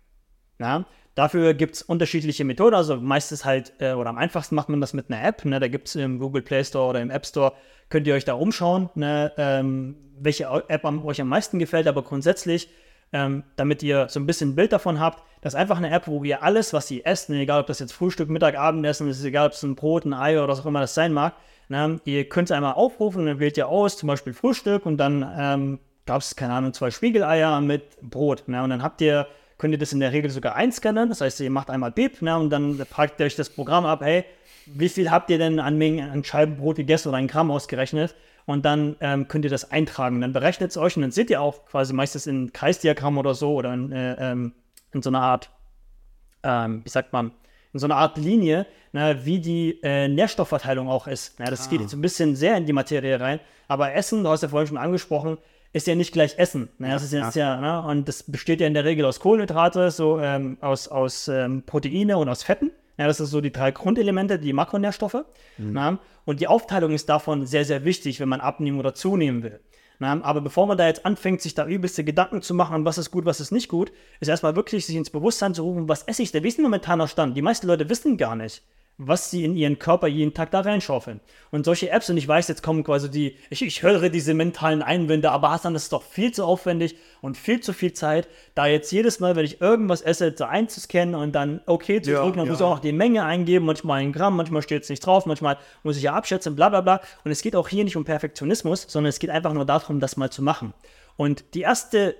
Ja, 0.58 0.84
dafür 1.14 1.54
gibt 1.54 1.76
es 1.76 1.82
unterschiedliche 1.82 2.44
Methoden. 2.44 2.74
Also 2.74 2.96
meistens 2.96 3.44
halt, 3.44 3.72
äh, 3.78 3.92
oder 3.92 4.10
am 4.10 4.18
einfachsten 4.18 4.54
macht 4.54 4.68
man 4.68 4.80
das 4.80 4.92
mit 4.92 5.10
einer 5.10 5.24
App. 5.24 5.44
Ne? 5.44 5.60
Da 5.60 5.68
gibt 5.68 5.88
es 5.88 5.94
im 5.94 6.18
Google 6.18 6.42
Play 6.42 6.64
Store 6.64 6.88
oder 6.88 7.00
im 7.00 7.10
App 7.10 7.26
Store, 7.26 7.52
könnt 7.88 8.06
ihr 8.06 8.14
euch 8.14 8.24
da 8.24 8.34
umschauen, 8.34 8.90
ne? 8.94 9.32
ähm, 9.36 9.96
welche 10.18 10.44
App 10.68 10.84
am, 10.84 11.04
euch 11.04 11.20
am 11.20 11.28
meisten 11.28 11.58
gefällt. 11.58 11.86
Aber 11.86 12.02
grundsätzlich, 12.02 12.70
ähm, 13.12 13.44
damit 13.56 13.82
ihr 13.82 14.08
so 14.08 14.20
ein 14.20 14.26
bisschen 14.26 14.50
ein 14.50 14.56
Bild 14.56 14.72
davon 14.72 15.00
habt, 15.00 15.22
das 15.42 15.54
ist 15.54 15.58
einfach 15.58 15.76
eine 15.76 15.90
App, 15.90 16.06
wo 16.06 16.22
ihr 16.24 16.42
alles, 16.42 16.72
was 16.72 16.90
ihr 16.90 17.06
esst, 17.06 17.28
ne? 17.28 17.40
egal 17.40 17.60
ob 17.60 17.66
das 17.66 17.80
jetzt 17.80 17.92
Frühstück, 17.92 18.28
Mittag, 18.28 18.56
Abendessen 18.56 19.08
ist, 19.08 19.22
egal 19.24 19.48
ob 19.48 19.52
es 19.52 19.62
ein 19.62 19.74
Brot, 19.74 20.04
ein 20.04 20.14
Ei 20.14 20.38
oder 20.38 20.48
was 20.48 20.60
auch 20.60 20.66
immer 20.66 20.80
das 20.80 20.94
sein 20.94 21.12
mag, 21.12 21.34
ne? 21.68 22.00
ihr 22.04 22.28
könnt 22.28 22.48
es 22.48 22.56
einmal 22.56 22.74
aufrufen 22.74 23.22
und 23.22 23.26
dann 23.26 23.40
wählt 23.40 23.56
ihr 23.56 23.68
aus, 23.68 23.98
zum 23.98 24.06
Beispiel 24.06 24.32
Frühstück 24.32 24.86
und 24.86 24.98
dann 24.98 25.28
ähm, 25.36 25.78
gab 26.06 26.20
es, 26.20 26.36
keine 26.36 26.54
Ahnung, 26.54 26.72
zwei 26.72 26.90
Spiegeleier 26.90 27.60
mit 27.60 28.00
Brot. 28.00 28.44
Ne? 28.46 28.62
Und 28.62 28.70
dann 28.70 28.82
habt 28.82 29.00
ihr 29.00 29.26
könnt 29.62 29.74
ihr 29.74 29.78
das 29.78 29.92
in 29.92 30.00
der 30.00 30.12
Regel 30.12 30.28
sogar 30.28 30.56
einscannen. 30.56 31.08
Das 31.08 31.20
heißt, 31.20 31.38
ihr 31.38 31.48
macht 31.48 31.70
einmal 31.70 31.92
Beep 31.92 32.20
ne, 32.20 32.36
und 32.36 32.50
dann 32.50 32.84
fragt 32.84 33.20
ihr 33.20 33.26
euch 33.26 33.36
das 33.36 33.48
Programm 33.48 33.86
ab, 33.86 34.00
hey, 34.02 34.24
wie 34.66 34.88
viel 34.88 35.08
habt 35.08 35.30
ihr 35.30 35.38
denn 35.38 35.60
an 35.60 35.78
Mengen 35.78 36.10
an 36.10 36.24
Scheiben 36.24 36.56
Brot 36.56 36.74
gegessen 36.74 37.10
oder 37.10 37.18
ein 37.18 37.28
Gramm 37.28 37.48
ausgerechnet? 37.48 38.16
Und 38.44 38.64
dann 38.64 38.96
ähm, 38.98 39.28
könnt 39.28 39.44
ihr 39.44 39.52
das 39.52 39.70
eintragen. 39.70 40.20
Dann 40.20 40.32
berechnet 40.32 40.72
es 40.72 40.76
euch 40.76 40.96
und 40.96 41.02
dann 41.02 41.12
seht 41.12 41.30
ihr 41.30 41.40
auch 41.40 41.64
quasi 41.66 41.92
meistens 41.92 42.26
in 42.26 42.52
Kreisdiagramm 42.52 43.18
oder 43.18 43.34
so 43.34 43.54
oder 43.54 43.72
in, 43.72 43.92
äh, 43.92 44.32
ähm, 44.32 44.52
in 44.92 45.00
so 45.00 45.10
einer 45.10 45.20
Art, 45.20 45.48
ähm, 46.42 46.80
wie 46.84 46.90
sagt 46.90 47.12
man, 47.12 47.30
in 47.72 47.78
so 47.78 47.86
einer 47.86 47.98
Art 47.98 48.18
Linie, 48.18 48.66
na, 48.90 49.24
wie 49.24 49.38
die 49.38 49.78
äh, 49.84 50.08
Nährstoffverteilung 50.08 50.88
auch 50.88 51.06
ist. 51.06 51.36
Na, 51.38 51.44
das 51.44 51.70
geht 51.70 51.80
jetzt 51.80 51.92
ein 51.92 52.00
bisschen 52.00 52.34
sehr 52.34 52.56
in 52.56 52.66
die 52.66 52.72
Materie 52.72 53.20
rein. 53.20 53.38
Aber 53.68 53.94
Essen, 53.94 54.24
du 54.24 54.30
hast 54.30 54.42
ja 54.42 54.48
vorhin 54.48 54.66
schon 54.66 54.76
angesprochen, 54.76 55.38
ist 55.72 55.86
ja 55.86 55.94
nicht 55.94 56.12
gleich 56.12 56.38
Essen. 56.38 56.68
Ne? 56.78 56.90
Das 56.90 57.02
ist 57.02 57.12
jetzt 57.12 57.34
ja, 57.34 57.60
ne? 57.60 57.88
und 57.88 58.08
das 58.08 58.24
besteht 58.24 58.60
ja 58.60 58.66
in 58.66 58.74
der 58.74 58.84
Regel 58.84 59.04
aus 59.04 59.20
Kohlenhydrate, 59.20 59.90
so 59.90 60.20
ähm, 60.20 60.58
aus, 60.60 60.88
aus 60.88 61.28
ähm, 61.28 61.62
Proteine 61.64 62.18
und 62.18 62.28
aus 62.28 62.42
Fetten. 62.42 62.70
Ja, 62.98 63.06
das 63.06 63.16
sind 63.16 63.26
so 63.26 63.40
die 63.40 63.52
drei 63.52 63.70
Grundelemente, 63.70 64.38
die 64.38 64.52
Makronährstoffe. 64.52 65.24
Na? 65.72 65.98
Und 66.24 66.40
die 66.40 66.46
Aufteilung 66.46 66.92
ist 66.92 67.08
davon 67.08 67.46
sehr, 67.46 67.64
sehr 67.64 67.84
wichtig, 67.84 68.20
wenn 68.20 68.28
man 68.28 68.40
abnehmen 68.40 68.78
oder 68.78 68.94
zunehmen 68.94 69.42
will. 69.42 69.60
Na, 69.98 70.20
aber 70.24 70.40
bevor 70.40 70.66
man 70.66 70.76
da 70.76 70.88
jetzt 70.88 71.06
anfängt, 71.06 71.40
sich 71.40 71.54
da 71.54 71.64
übelste 71.64 72.02
Gedanken 72.02 72.42
zu 72.42 72.54
machen, 72.54 72.84
was 72.84 72.98
ist 72.98 73.12
gut, 73.12 73.24
was 73.24 73.40
ist 73.40 73.52
nicht 73.52 73.68
gut, 73.68 73.92
ist 74.18 74.26
erstmal 74.26 74.56
wirklich 74.56 74.84
sich 74.84 74.96
ins 74.96 75.10
Bewusstsein 75.10 75.54
zu 75.54 75.62
rufen, 75.62 75.88
was 75.88 76.02
esse 76.02 76.24
ich 76.24 76.32
denn? 76.32 76.42
Wie 76.42 76.48
ist 76.48 76.58
denn 76.58 76.64
momentaner 76.64 77.06
Stand? 77.06 77.36
Die 77.36 77.42
meisten 77.42 77.68
Leute 77.68 77.88
wissen 77.88 78.16
gar 78.16 78.34
nicht, 78.34 78.64
was 78.98 79.30
sie 79.30 79.44
in 79.44 79.56
ihren 79.56 79.78
Körper 79.78 80.06
jeden 80.06 80.34
Tag 80.34 80.50
da 80.50 80.60
reinschaufeln. 80.60 81.20
Und 81.50 81.64
solche 81.64 81.90
Apps, 81.90 82.10
und 82.10 82.16
ich 82.16 82.28
weiß, 82.28 82.48
jetzt 82.48 82.62
kommen 82.62 82.84
quasi 82.84 83.10
die, 83.10 83.36
ich, 83.50 83.62
ich 83.62 83.82
höre 83.82 84.08
diese 84.10 84.34
mentalen 84.34 84.82
Einwände, 84.82 85.30
aber 85.30 85.50
Hassan, 85.50 85.74
das 85.74 85.84
ist 85.84 85.92
doch 85.92 86.02
viel 86.02 86.32
zu 86.32 86.44
aufwendig 86.44 86.96
und 87.20 87.36
viel 87.36 87.60
zu 87.60 87.72
viel 87.72 87.92
Zeit, 87.92 88.28
da 88.54 88.66
jetzt 88.66 88.92
jedes 88.92 89.18
Mal, 89.18 89.34
wenn 89.34 89.44
ich 89.44 89.60
irgendwas 89.60 90.02
esse, 90.02 90.34
so 90.36 90.44
einzuscannen 90.44 91.14
und 91.14 91.32
dann 91.32 91.60
okay 91.66 92.00
zu 92.02 92.12
Ja, 92.12 92.22
drücken, 92.22 92.38
dann 92.38 92.46
ja. 92.46 92.52
muss 92.52 92.60
ich 92.60 92.66
auch 92.66 92.76
noch 92.76 92.80
die 92.80 92.92
Menge 92.92 93.24
eingeben, 93.24 93.66
manchmal 93.66 94.00
ein 94.00 94.12
Gramm, 94.12 94.36
manchmal 94.36 94.62
steht 94.62 94.82
es 94.82 94.88
nicht 94.88 95.04
drauf, 95.04 95.26
manchmal 95.26 95.58
muss 95.82 95.96
ich 95.96 96.02
ja 96.02 96.12
abschätzen, 96.12 96.54
bla 96.54 96.68
bla 96.68 96.80
bla. 96.80 97.00
Und 97.24 97.30
es 97.30 97.42
geht 97.42 97.56
auch 97.56 97.68
hier 97.68 97.84
nicht 97.84 97.96
um 97.96 98.04
Perfektionismus, 98.04 98.86
sondern 98.88 99.08
es 99.08 99.18
geht 99.18 99.30
einfach 99.30 99.52
nur 99.52 99.64
darum, 99.64 100.00
das 100.00 100.16
mal 100.16 100.30
zu 100.30 100.42
machen. 100.42 100.74
Und 101.16 101.54
die 101.54 101.62
erste 101.62 102.14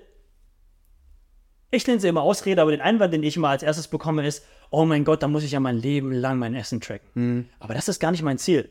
ich 1.73 1.87
nenne 1.87 1.99
sie 1.99 2.07
immer 2.07 2.21
Ausrede, 2.21 2.61
aber 2.61 2.69
den 2.69 2.81
Einwand, 2.81 3.13
den 3.13 3.23
ich 3.23 3.35
immer 3.35 3.49
als 3.49 3.63
erstes 3.63 3.87
bekomme, 3.87 4.27
ist, 4.27 4.45
oh 4.73 4.85
mein 4.85 5.05
Gott, 5.05 5.21
da 5.21 5.27
muss 5.27 5.43
ich 5.43 5.51
ja 5.51 5.59
mein 5.59 5.77
Leben 5.77 6.11
lang 6.11 6.39
mein 6.39 6.55
Essen 6.55 6.81
tracken. 6.81 7.07
Aber 7.59 7.75
das 7.75 7.87
ist 7.87 7.99
gar 7.99 8.11
nicht 8.11 8.23
mein 8.23 8.39
Ziel. 8.39 8.69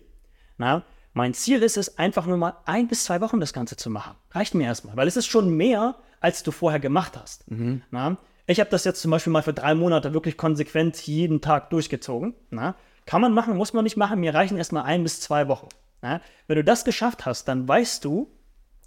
Na? 0.59 0.83
Mein 1.15 1.33
Ziel 1.33 1.63
ist 1.63 1.77
es, 1.77 1.97
einfach 1.97 2.27
nur 2.27 2.39
mal 2.39 2.57
ein 2.65 2.89
bis 2.89 3.05
zwei 3.05 3.21
Wochen 3.21 3.39
das 3.39 3.53
Ganze 3.53 3.77
zu 3.77 3.89
machen. 3.89 4.17
Reicht 4.33 4.55
mir 4.55 4.65
erstmal, 4.65 4.97
weil 4.97 5.07
es 5.07 5.17
ist 5.17 5.27
schon 5.27 5.57
mehr, 5.57 5.95
als 6.21 6.43
du 6.43 6.51
vorher 6.51 6.81
gemacht 6.81 7.17
hast. 7.17 7.45
Na? 7.91 8.19
Ich 8.47 8.59
habe 8.59 8.69
das 8.69 8.85
jetzt 8.85 9.01
zum 9.01 9.13
Beispiel 9.13 9.33
mal 9.33 9.45
für 9.45 9.53
drei 9.53 9.75
Monate 9.77 10.13
wirklich 10.13 10.37
konsequent 10.37 11.01
jeden 11.07 11.41
Tag 11.41 11.71
durchgezogen. 11.71 12.35
Na? 12.51 12.75
Kann 13.07 13.21
man 13.21 13.33
machen, 13.33 13.57
muss 13.57 13.73
man 13.73 13.85
nicht 13.85 13.97
machen. 13.97 14.19
Mir 14.19 14.35
reichen 14.35 14.57
erstmal 14.59 14.83
ein 14.83 15.05
bis 15.05 15.21
zwei 15.21 15.47
Wochen. 15.47 15.69
Na? 16.01 16.21
Wenn 16.49 16.57
du 16.57 16.65
das 16.65 16.85
geschafft 16.85 17.27
hast, 17.27 17.47
dann 17.47 17.69
weißt 17.69 18.05
du, 18.05 18.29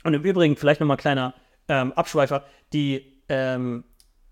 und 0.03 0.13
im 0.13 0.23
Übrigen, 0.23 0.57
vielleicht 0.57 0.81
nochmal 0.81 0.97
kleiner 0.97 1.33
ähm, 1.69 1.93
Abschweifer, 1.93 2.43
die 2.73 3.23
ähm, 3.29 3.85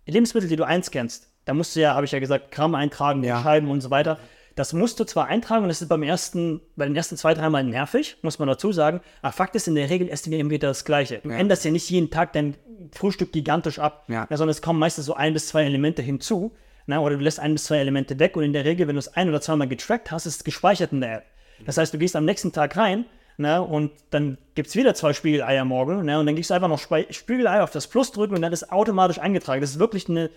Lebensmittel, 0.06 0.50
die 0.50 0.58
du 0.58 0.66
einscannst, 0.66 1.33
da 1.46 1.54
musst 1.54 1.76
du 1.76 1.82
ja, 1.82 1.94
habe 1.96 2.06
ich 2.06 2.12
ja 2.12 2.20
gesagt, 2.20 2.52
Gramm 2.52 2.76
eintragen, 2.76 3.24
Ja. 3.24 3.42
Scheiben 3.42 3.70
und 3.70 3.82
so 3.82 3.90
weiter. 3.90 4.18
Das 4.56 4.72
musst 4.72 5.00
du 5.00 5.04
zwar 5.04 5.26
eintragen 5.28 5.64
und 5.64 5.70
das 5.70 5.82
ist 5.82 5.88
beim 5.88 6.04
ersten, 6.04 6.62
bei 6.76 6.86
den 6.86 6.96
ersten 6.96 7.18
zwei, 7.18 7.34
dreimal 7.34 7.64
nervig, 7.64 8.18
muss 8.22 8.38
man 8.38 8.48
dazu 8.48 8.72
sagen. 8.72 9.02
Aber 9.24 9.32
Fakt 9.32 9.56
ist, 9.56 9.68
in 9.68 9.74
der 9.74 9.90
Regel 9.90 10.10
essen 10.10 10.32
wir 10.32 10.38
immer 10.40 10.52
wieder 10.52 10.68
das 10.68 10.86
Gleiche. 10.86 11.20
Du 11.24 11.30
änderst 11.30 11.66
ja 11.66 11.72
nicht 11.72 11.90
jeden 11.90 12.12
Tag 12.12 12.34
dein 12.34 12.56
Frühstück 12.92 13.32
gigantisch 13.34 13.80
ab, 13.80 14.04
Ja. 14.10 14.28
sondern 14.30 14.50
es 14.50 14.62
kommen 14.62 14.78
meistens 14.78 15.06
so 15.06 15.16
ein 15.16 15.34
bis 15.34 15.48
zwei 15.48 15.64
Elemente 15.64 16.02
hinzu. 16.04 16.54
Na, 16.86 17.00
oder 17.00 17.16
du 17.18 17.24
lässt 17.24 17.40
ein 17.40 17.54
bis 17.54 17.64
zwei 17.64 17.78
Elemente 17.78 18.20
weg 18.20 18.36
und 18.38 18.44
in 18.44 18.54
der 18.54 18.66
Regel, 18.66 18.88
wenn 18.88 18.96
du 18.96 19.00
es 19.00 19.16
ein 19.16 19.28
oder 19.30 19.42
zweimal 19.42 19.68
getrackt 19.70 20.12
hast, 20.12 20.26
ist 20.28 20.36
es 20.36 20.44
gespeichert 20.44 20.92
in 20.92 21.02
der 21.02 21.16
App. 21.18 21.24
Das 21.66 21.78
heißt, 21.78 21.94
du 21.94 21.98
gehst 21.98 22.16
am 22.16 22.26
nächsten 22.26 22.52
Tag 22.52 22.76
rein 22.78 23.06
ne, 23.38 23.62
und 23.62 23.92
dann 24.12 24.38
gibt 24.54 24.68
es 24.68 24.76
wieder 24.76 24.94
zwei 24.94 25.14
Spiegeleier 25.14 25.64
morgen 25.66 26.04
ne, 26.06 26.20
und 26.20 26.26
dann 26.26 26.36
gehst 26.36 26.50
du 26.50 26.54
einfach 26.54 26.68
noch 26.68 26.80
Spe 26.80 27.08
Spiegelei 27.10 27.64
auf 27.64 27.72
das 27.72 27.88
Plus 27.88 28.12
drücken 28.12 28.36
und 28.36 28.42
dann 28.42 28.52
ist 28.54 28.72
automatisch 28.72 29.18
eingetragen. 29.18 29.62
Das 29.62 29.72
ist 29.72 29.80
wirklich 29.80 30.10
eine 30.10 30.30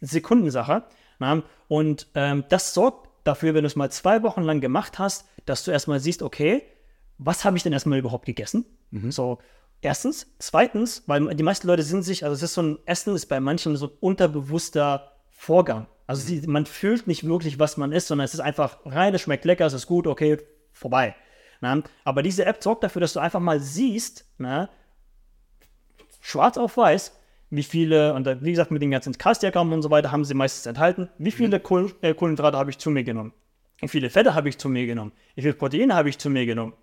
Sekundensache. 0.00 0.84
Ne, 1.18 1.42
und 1.68 2.06
ähm, 2.14 2.44
das 2.48 2.74
sorgt 2.74 3.08
dafür, 3.24 3.54
wenn 3.54 3.62
du 3.62 3.66
es 3.66 3.76
mal 3.76 3.90
zwei 3.90 4.22
Wochen 4.22 4.42
lang 4.42 4.60
gemacht 4.60 4.98
hast, 4.98 5.26
dass 5.46 5.64
du 5.64 5.70
erstmal 5.70 6.00
siehst, 6.00 6.22
okay, 6.22 6.62
was 7.18 7.44
habe 7.44 7.56
ich 7.56 7.62
denn 7.62 7.72
erstmal 7.72 7.98
überhaupt 7.98 8.26
gegessen? 8.26 8.64
So, 9.10 9.38
erstens. 9.80 10.26
Zweitens, 10.38 11.02
weil 11.06 11.34
die 11.34 11.42
meisten 11.42 11.66
Leute 11.66 11.82
sind 11.82 12.02
sich, 12.02 12.24
also 12.24 12.34
es 12.34 12.42
ist 12.42 12.54
so 12.54 12.62
ein 12.62 12.78
Essen 12.86 13.14
ist 13.14 13.26
bei 13.26 13.40
manchen 13.40 13.76
so 13.76 13.86
ein 13.86 13.92
unterbewusster 14.00 15.12
Vorgang. 15.30 15.86
Also 16.06 16.22
sie, 16.22 16.46
man 16.46 16.64
fühlt 16.64 17.06
nicht 17.06 17.26
wirklich, 17.26 17.58
was 17.58 17.76
man 17.76 17.92
isst, 17.92 18.08
sondern 18.08 18.24
es 18.24 18.34
ist 18.34 18.40
einfach 18.40 18.78
rein, 18.86 19.14
es 19.14 19.20
schmeckt 19.20 19.44
lecker, 19.44 19.66
es 19.66 19.74
ist 19.74 19.86
gut, 19.86 20.06
okay, 20.06 20.38
vorbei. 20.72 21.14
Na? 21.60 21.82
Aber 22.04 22.22
diese 22.22 22.46
App 22.46 22.62
sorgt 22.62 22.82
dafür, 22.82 23.00
dass 23.00 23.12
du 23.12 23.20
einfach 23.20 23.40
mal 23.40 23.60
siehst, 23.60 24.24
na, 24.38 24.70
schwarz 26.20 26.56
auf 26.56 26.76
weiß, 26.76 27.12
wie 27.50 27.62
viele, 27.62 28.14
und 28.14 28.26
wie 28.42 28.50
gesagt, 28.50 28.70
mit 28.70 28.82
den 28.82 28.90
ganzen 28.90 29.16
Cast-Diagrammen 29.16 29.72
und 29.72 29.82
so 29.82 29.90
weiter 29.90 30.12
haben 30.12 30.24
sie 30.24 30.34
meistens 30.34 30.66
enthalten, 30.66 31.08
wie 31.18 31.30
viele 31.30 31.60
Kohlen, 31.60 31.92
äh, 32.02 32.14
Kohlenhydrate 32.14 32.58
habe 32.58 32.70
ich 32.70 32.78
zu 32.78 32.90
mir 32.90 33.04
genommen, 33.04 33.32
wie 33.78 33.88
viele 33.88 34.10
Fette 34.10 34.34
habe 34.34 34.48
ich 34.48 34.58
zu 34.58 34.68
mir 34.68 34.86
genommen, 34.86 35.12
wie 35.34 35.42
viele 35.42 35.54
Proteine 35.54 35.94
habe 35.94 36.08
ich 36.08 36.18
zu 36.18 36.28
mir 36.28 36.44
genommen. 36.44 36.74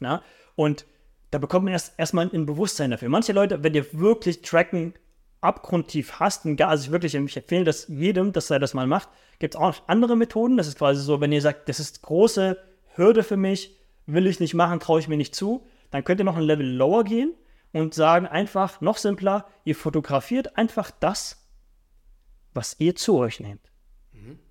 Na? 0.00 0.22
Und 0.54 0.86
da 1.30 1.38
bekommt 1.38 1.64
man 1.64 1.72
erst 1.72 1.98
erstmal 1.98 2.30
ein 2.32 2.46
Bewusstsein 2.46 2.90
dafür. 2.90 3.10
Manche 3.10 3.32
Leute, 3.32 3.62
wenn 3.62 3.74
ihr 3.74 3.86
wirklich 3.92 4.40
Tracken 4.40 4.94
abgrundtief 5.40 6.18
hasst, 6.18 6.46
und 6.46 6.56
gar, 6.56 6.70
also 6.70 6.86
ich 6.86 6.90
wirklich 6.90 7.14
ich 7.14 7.36
empfehle 7.36 7.64
das 7.64 7.86
jedem, 7.88 8.32
dass 8.32 8.50
er 8.50 8.58
das 8.58 8.74
mal 8.74 8.86
macht, 8.86 9.08
gibt 9.38 9.54
es 9.54 9.60
auch 9.60 9.68
noch 9.68 9.88
andere 9.88 10.16
Methoden. 10.16 10.56
Das 10.56 10.66
ist 10.66 10.78
quasi 10.78 11.02
so, 11.02 11.20
wenn 11.20 11.32
ihr 11.32 11.42
sagt, 11.42 11.68
das 11.68 11.80
ist 11.80 12.02
große 12.02 12.56
Hürde 12.94 13.22
für 13.22 13.36
mich, 13.36 13.76
will 14.06 14.26
ich 14.26 14.40
nicht 14.40 14.54
machen, 14.54 14.80
traue 14.80 15.00
ich 15.00 15.08
mir 15.08 15.18
nicht 15.18 15.34
zu, 15.34 15.66
dann 15.90 16.02
könnt 16.02 16.20
ihr 16.20 16.24
noch 16.24 16.36
ein 16.36 16.42
Level 16.42 16.66
lower 16.66 17.04
gehen 17.04 17.34
und 17.72 17.94
sagen 17.94 18.26
einfach, 18.26 18.80
noch 18.80 18.96
simpler, 18.96 19.46
ihr 19.64 19.76
fotografiert 19.76 20.56
einfach 20.56 20.90
das, 20.90 21.46
was 22.54 22.76
ihr 22.78 22.94
zu 22.96 23.18
euch 23.18 23.40
nehmt. 23.40 23.68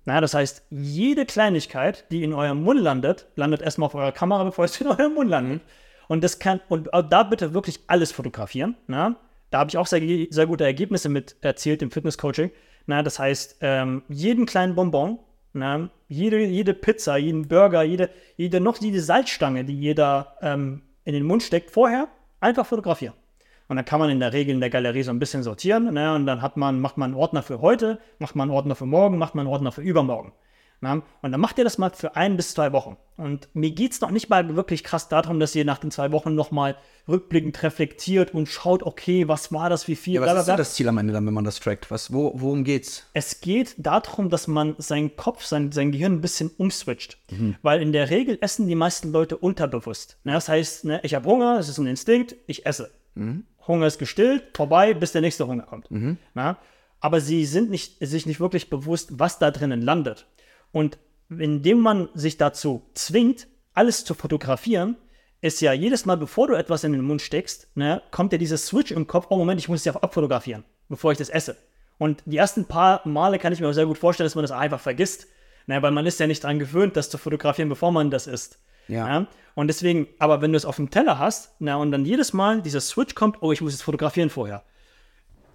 Na, 0.04 0.20
das 0.20 0.34
heißt, 0.34 0.64
jede 0.70 1.26
Kleinigkeit, 1.26 2.10
die 2.10 2.22
in 2.22 2.32
eurem 2.32 2.62
Mund 2.62 2.80
landet, 2.80 3.26
landet 3.36 3.60
erstmal 3.60 3.86
auf 3.86 3.94
eurer 3.94 4.12
Kamera, 4.12 4.44
bevor 4.44 4.64
es 4.64 4.80
in 4.80 4.86
eurem 4.86 5.14
Mund 5.14 5.28
landet. 5.28 5.62
Und 6.08 6.24
das 6.24 6.38
kann, 6.38 6.60
und 6.68 6.94
auch 6.94 7.02
da 7.02 7.22
bitte 7.22 7.52
wirklich 7.52 7.80
alles 7.86 8.12
fotografieren. 8.12 8.76
Na? 8.86 9.16
Da 9.50 9.58
habe 9.58 9.70
ich 9.70 9.76
auch 9.76 9.86
sehr, 9.86 10.26
sehr 10.30 10.46
gute 10.46 10.64
Ergebnisse 10.64 11.08
mit 11.08 11.36
erzielt 11.42 11.82
im 11.82 11.90
Fitnesscoaching. 11.90 12.50
Na, 12.86 13.02
das 13.02 13.18
heißt, 13.18 13.58
ähm, 13.60 14.02
jeden 14.08 14.46
kleinen 14.46 14.74
Bonbon, 14.74 15.18
na, 15.52 15.90
jede, 16.08 16.42
jede 16.42 16.72
Pizza, 16.72 17.18
jeden 17.18 17.48
Burger, 17.48 17.82
jede, 17.82 18.08
jede 18.36 18.60
noch 18.60 18.78
jede 18.80 19.02
Salzstange, 19.02 19.64
die 19.64 19.78
jeder 19.78 20.38
ähm, 20.40 20.82
in 21.04 21.12
den 21.12 21.24
Mund 21.24 21.42
steckt, 21.42 21.70
vorher 21.70 22.08
einfach 22.40 22.66
fotografieren. 22.66 23.14
Und 23.68 23.76
dann 23.76 23.84
kann 23.84 24.00
man 24.00 24.08
in 24.08 24.20
der 24.20 24.32
Regel 24.32 24.54
in 24.54 24.60
der 24.60 24.70
Galerie 24.70 25.02
so 25.02 25.10
ein 25.10 25.18
bisschen 25.18 25.42
sortieren. 25.42 25.92
Ne? 25.92 26.14
Und 26.14 26.26
dann 26.26 26.40
hat 26.40 26.56
man, 26.56 26.80
macht 26.80 26.96
man 26.96 27.10
einen 27.10 27.20
Ordner 27.20 27.42
für 27.42 27.60
heute, 27.60 27.98
macht 28.18 28.34
man 28.34 28.48
einen 28.48 28.56
Ordner 28.56 28.74
für 28.74 28.86
morgen, 28.86 29.18
macht 29.18 29.34
man 29.34 29.46
einen 29.46 29.52
Ordner 29.52 29.72
für 29.72 29.82
übermorgen. 29.82 30.32
Na? 30.80 31.02
Und 31.22 31.32
dann 31.32 31.40
macht 31.40 31.58
ihr 31.58 31.64
das 31.64 31.76
mal 31.78 31.90
für 31.90 32.14
ein 32.14 32.36
bis 32.36 32.52
zwei 32.52 32.72
Wochen. 32.72 32.96
Und 33.16 33.48
mir 33.52 33.72
geht 33.72 33.92
es 33.92 34.00
noch 34.00 34.12
nicht 34.12 34.28
mal 34.28 34.54
wirklich 34.54 34.84
krass 34.84 35.08
darum, 35.08 35.40
dass 35.40 35.54
ihr 35.56 35.64
nach 35.64 35.78
den 35.78 35.90
zwei 35.90 36.12
Wochen 36.12 36.36
nochmal 36.36 36.76
rückblickend 37.08 37.60
reflektiert 37.64 38.32
und 38.32 38.48
schaut, 38.48 38.84
okay, 38.84 39.26
was 39.26 39.52
war 39.52 39.68
das, 39.70 39.88
wie 39.88 39.96
viel. 39.96 40.14
Ja, 40.14 40.20
was 40.20 40.46
ist 40.46 40.56
das 40.56 40.74
Ziel 40.74 40.88
am 40.88 40.98
Ende 40.98 41.12
dann, 41.12 41.26
wenn 41.26 41.34
man 41.34 41.44
das 41.44 41.58
trackt? 41.58 41.90
Was, 41.90 42.12
wo, 42.12 42.32
worum 42.36 42.62
geht's? 42.62 43.06
Es 43.12 43.40
geht 43.40 43.74
darum, 43.78 44.30
dass 44.30 44.46
man 44.46 44.76
seinen 44.78 45.16
Kopf, 45.16 45.44
sein, 45.44 45.72
sein 45.72 45.90
Gehirn 45.90 46.14
ein 46.14 46.20
bisschen 46.20 46.50
umswitcht. 46.56 47.18
Mhm. 47.30 47.56
Weil 47.62 47.82
in 47.82 47.92
der 47.92 48.10
Regel 48.10 48.38
essen 48.40 48.68
die 48.68 48.76
meisten 48.76 49.10
Leute 49.10 49.36
unterbewusst. 49.36 50.18
Ne? 50.22 50.32
Das 50.34 50.48
heißt, 50.48 50.84
ne, 50.84 51.00
ich 51.02 51.14
habe 51.14 51.28
Hunger, 51.28 51.58
es 51.58 51.68
ist 51.68 51.78
ein 51.78 51.88
Instinkt, 51.88 52.36
ich 52.46 52.66
esse. 52.66 52.92
Mhm. 53.16 53.44
Hunger 53.66 53.88
ist 53.88 53.98
gestillt, 53.98 54.44
vorbei, 54.54 54.94
bis 54.94 55.10
der 55.10 55.22
nächste 55.22 55.46
Hunger 55.46 55.64
kommt. 55.64 55.90
Mhm. 55.90 56.18
Na? 56.34 56.56
Aber 57.00 57.20
sie 57.20 57.44
sind 57.46 57.70
nicht, 57.70 57.96
sich 58.00 58.26
nicht 58.26 58.38
wirklich 58.38 58.70
bewusst, 58.70 59.18
was 59.18 59.38
da 59.40 59.50
drinnen 59.50 59.82
landet. 59.82 60.26
Und 60.72 60.98
indem 61.30 61.80
man 61.80 62.08
sich 62.14 62.36
dazu 62.36 62.82
zwingt, 62.94 63.48
alles 63.74 64.04
zu 64.04 64.14
fotografieren, 64.14 64.96
ist 65.40 65.60
ja 65.60 65.72
jedes 65.72 66.04
Mal, 66.04 66.16
bevor 66.16 66.48
du 66.48 66.54
etwas 66.54 66.84
in 66.84 66.92
den 66.92 67.02
Mund 67.02 67.22
steckst, 67.22 67.68
ne, 67.76 68.02
kommt 68.10 68.32
ja 68.32 68.38
dieser 68.38 68.56
Switch 68.56 68.90
im 68.90 69.06
Kopf, 69.06 69.26
oh 69.30 69.36
Moment, 69.36 69.60
ich 69.60 69.68
muss 69.68 69.80
es 69.80 69.84
ja 69.84 69.94
abfotografieren, 69.94 70.64
bevor 70.88 71.12
ich 71.12 71.18
das 71.18 71.28
esse. 71.28 71.56
Und 71.98 72.22
die 72.26 72.36
ersten 72.36 72.64
paar 72.64 73.06
Male 73.06 73.38
kann 73.38 73.52
ich 73.52 73.60
mir 73.60 73.68
auch 73.68 73.72
sehr 73.72 73.86
gut 73.86 73.98
vorstellen, 73.98 74.26
dass 74.26 74.34
man 74.34 74.42
das 74.42 74.52
einfach 74.52 74.80
vergisst. 74.80 75.26
Ne, 75.66 75.82
weil 75.82 75.90
man 75.90 76.06
ist 76.06 76.18
ja 76.18 76.26
nicht 76.26 76.42
daran 76.42 76.58
gewöhnt, 76.58 76.96
das 76.96 77.10
zu 77.10 77.18
fotografieren, 77.18 77.68
bevor 77.68 77.92
man 77.92 78.10
das 78.10 78.26
isst. 78.26 78.58
Ja. 78.88 79.06
ja. 79.06 79.26
Und 79.54 79.66
deswegen, 79.66 80.08
aber 80.18 80.40
wenn 80.40 80.52
du 80.52 80.56
es 80.56 80.64
auf 80.64 80.76
dem 80.76 80.88
Teller 80.88 81.18
hast, 81.18 81.54
na, 81.58 81.76
und 81.76 81.90
dann 81.92 82.06
jedes 82.06 82.32
Mal 82.32 82.62
dieser 82.62 82.80
Switch 82.80 83.14
kommt, 83.14 83.42
oh, 83.42 83.52
ich 83.52 83.60
muss 83.60 83.74
es 83.74 83.82
fotografieren 83.82 84.30
vorher. 84.30 84.64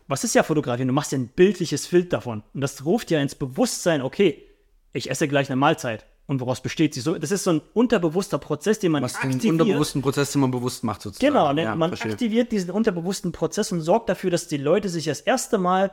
Was 0.08 0.24
ist 0.24 0.36
ja 0.36 0.44
fotografieren? 0.44 0.88
Du 0.88 0.94
machst 0.94 1.14
ja 1.14 1.18
ein 1.18 1.30
bildliches 1.30 1.88
Bild 1.88 2.14
davon. 2.14 2.44
Und 2.54 2.62
das 2.62 2.86
ruft 2.86 3.10
ja 3.10 3.22
ins 3.22 3.34
Bewusstsein, 3.34 4.04
okay, 4.04 4.46
ich 4.94 5.10
esse 5.10 5.28
gleich 5.28 5.50
eine 5.50 5.58
Mahlzeit. 5.58 6.06
Und 6.26 6.40
woraus 6.40 6.62
besteht 6.62 6.94
sie? 6.94 7.02
So, 7.02 7.18
das 7.18 7.32
ist 7.32 7.44
so 7.44 7.52
ein 7.52 7.62
unterbewusster 7.74 8.38
Prozess, 8.38 8.80
den 8.80 8.94
man 8.94 9.04
Was 9.04 9.16
aktiviert. 9.16 9.44
Den 9.44 9.52
unterbewussten 9.52 10.02
Prozess, 10.02 10.32
den 10.32 10.42
man 10.42 10.52
bewusst 10.52 10.84
macht, 10.86 11.02
sozusagen. 11.02 11.34
Genau, 11.34 11.52
ne, 11.52 11.64
ja, 11.64 11.76
man 11.76 11.90
verstehe. 11.90 12.14
aktiviert 12.14 12.52
diesen 12.54 12.72
unterbewussten 12.72 13.34
Prozess 13.34 13.74
und 13.74 13.82
sorgt 13.82 14.08
dafür, 14.08 14.32
dass 14.32 14.48
die 14.48 14.58
Leute 14.58 14.88
sich 14.88 15.06
das 15.06 15.20
erste 15.20 15.58
Mal 15.58 15.92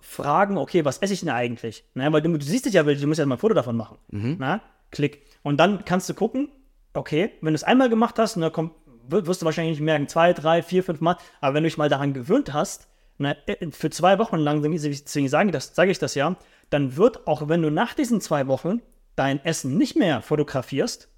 fragen, 0.00 0.58
okay, 0.58 0.84
was 0.84 0.98
esse 0.98 1.14
ich 1.14 1.20
denn 1.20 1.30
eigentlich? 1.30 1.84
Na, 1.94 2.12
weil 2.12 2.20
du, 2.20 2.36
du 2.36 2.44
siehst 2.44 2.66
dich 2.66 2.74
ja, 2.74 2.82
du 2.82 3.06
musst 3.06 3.18
ja 3.18 3.26
mal 3.26 3.36
ein 3.36 3.38
Foto 3.38 3.54
davon 3.54 3.76
machen. 3.76 3.96
Mhm. 4.10 4.36
Na, 4.38 4.60
klick. 4.90 5.22
Und 5.42 5.58
dann 5.58 5.84
kannst 5.86 6.08
du 6.10 6.14
gucken, 6.14 6.50
okay, 6.92 7.32
wenn 7.40 7.54
du 7.54 7.56
es 7.56 7.64
einmal 7.64 7.88
gemacht 7.88 8.18
hast, 8.18 8.36
dann 8.36 8.52
kommt, 8.52 8.72
wirst 9.08 9.40
du 9.40 9.46
wahrscheinlich 9.46 9.78
nicht 9.78 9.84
merken, 9.84 10.06
zwei, 10.08 10.34
drei, 10.34 10.62
vier, 10.62 10.82
fünf 10.82 11.00
Mal, 11.00 11.16
aber 11.40 11.54
wenn 11.54 11.62
du 11.62 11.68
dich 11.68 11.78
mal 11.78 11.88
daran 11.88 12.12
gewöhnt 12.12 12.52
hast, 12.52 12.88
na, 13.16 13.34
äh, 13.46 13.70
für 13.70 13.90
zwei 13.90 14.18
Wochen 14.18 14.36
lang, 14.36 14.62
deswegen 14.62 15.28
sage 15.28 15.48
ich, 15.48 15.52
das, 15.52 15.74
sage 15.74 15.90
ich 15.90 15.98
das 15.98 16.14
ja, 16.14 16.36
dann 16.70 16.96
wird, 16.96 17.26
auch 17.26 17.48
wenn 17.48 17.62
du 17.62 17.70
nach 17.70 17.94
diesen 17.94 18.20
zwei 18.20 18.46
Wochen 18.46 18.80
dein 19.16 19.44
Essen 19.44 19.76
nicht 19.76 19.96
mehr 19.96 20.22
fotografierst, 20.22 21.08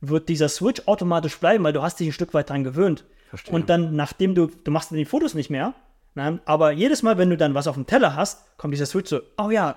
wird 0.00 0.28
dieser 0.28 0.48
Switch 0.48 0.82
automatisch 0.86 1.38
bleiben, 1.38 1.64
weil 1.64 1.72
du 1.72 1.82
hast 1.82 1.98
dich 1.98 2.08
ein 2.08 2.12
Stück 2.12 2.34
weit 2.34 2.50
daran 2.50 2.64
gewöhnt. 2.64 3.04
Verstehe. 3.28 3.54
Und 3.54 3.68
dann, 3.68 3.96
nachdem 3.96 4.34
du, 4.34 4.46
du 4.46 4.70
machst 4.70 4.90
die 4.90 5.04
Fotos 5.04 5.34
nicht 5.34 5.50
mehr, 5.50 5.74
na, 6.14 6.38
aber 6.46 6.72
jedes 6.72 7.02
Mal, 7.02 7.18
wenn 7.18 7.30
du 7.30 7.36
dann 7.36 7.54
was 7.54 7.66
auf 7.66 7.74
dem 7.74 7.86
Teller 7.86 8.16
hast, 8.16 8.44
kommt 8.56 8.74
dieser 8.74 8.86
Switch 8.86 9.10
so, 9.10 9.20
oh 9.36 9.50
ja, 9.50 9.76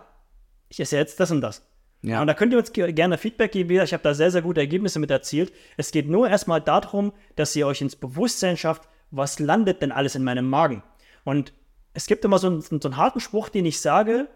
ich 0.70 0.80
esse 0.80 0.98
jetzt 0.98 1.20
das 1.20 1.32
und 1.32 1.42
das. 1.42 1.64
Ja. 2.02 2.22
Und 2.22 2.28
da 2.28 2.34
könnt 2.34 2.52
ihr 2.52 2.58
uns 2.58 2.74
gerne 2.74 3.18
Feedback 3.18 3.52
geben. 3.52 3.80
Ich 3.84 3.94
habe 3.94 4.02
da 4.04 4.14
sehr, 4.14 4.32
sehr 4.32 4.42
gute 4.42 4.60
Ergebnisse 4.60 4.98
mit 4.98 5.12
erzielt. 5.12 5.54
Es 5.78 5.92
geht 5.92 6.10
nur 6.10 6.28
erstmal 6.30 6.62
darum, 6.62 7.14
dass 7.36 7.56
ihr 7.56 7.68
euch 7.68 7.82
ins 7.82 7.96
Bewusstsein 7.96 8.58
schafft, 8.58 8.88
was 9.12 9.40
landet 9.40 9.82
denn 9.82 9.92
alles 9.92 10.16
in 10.16 10.24
meinem 10.24 10.50
Magen. 10.50 10.82
Und 11.26 11.54
es 11.94 12.08
gibt 12.08 12.26
immer 12.26 12.40
so 12.40 12.48
einen, 12.48 12.62
so 12.62 12.80
einen 12.84 12.98
harten 12.98 13.20
Spruch, 13.20 13.50
den 13.50 13.66
ich 13.66 13.82
sage, 13.82 14.30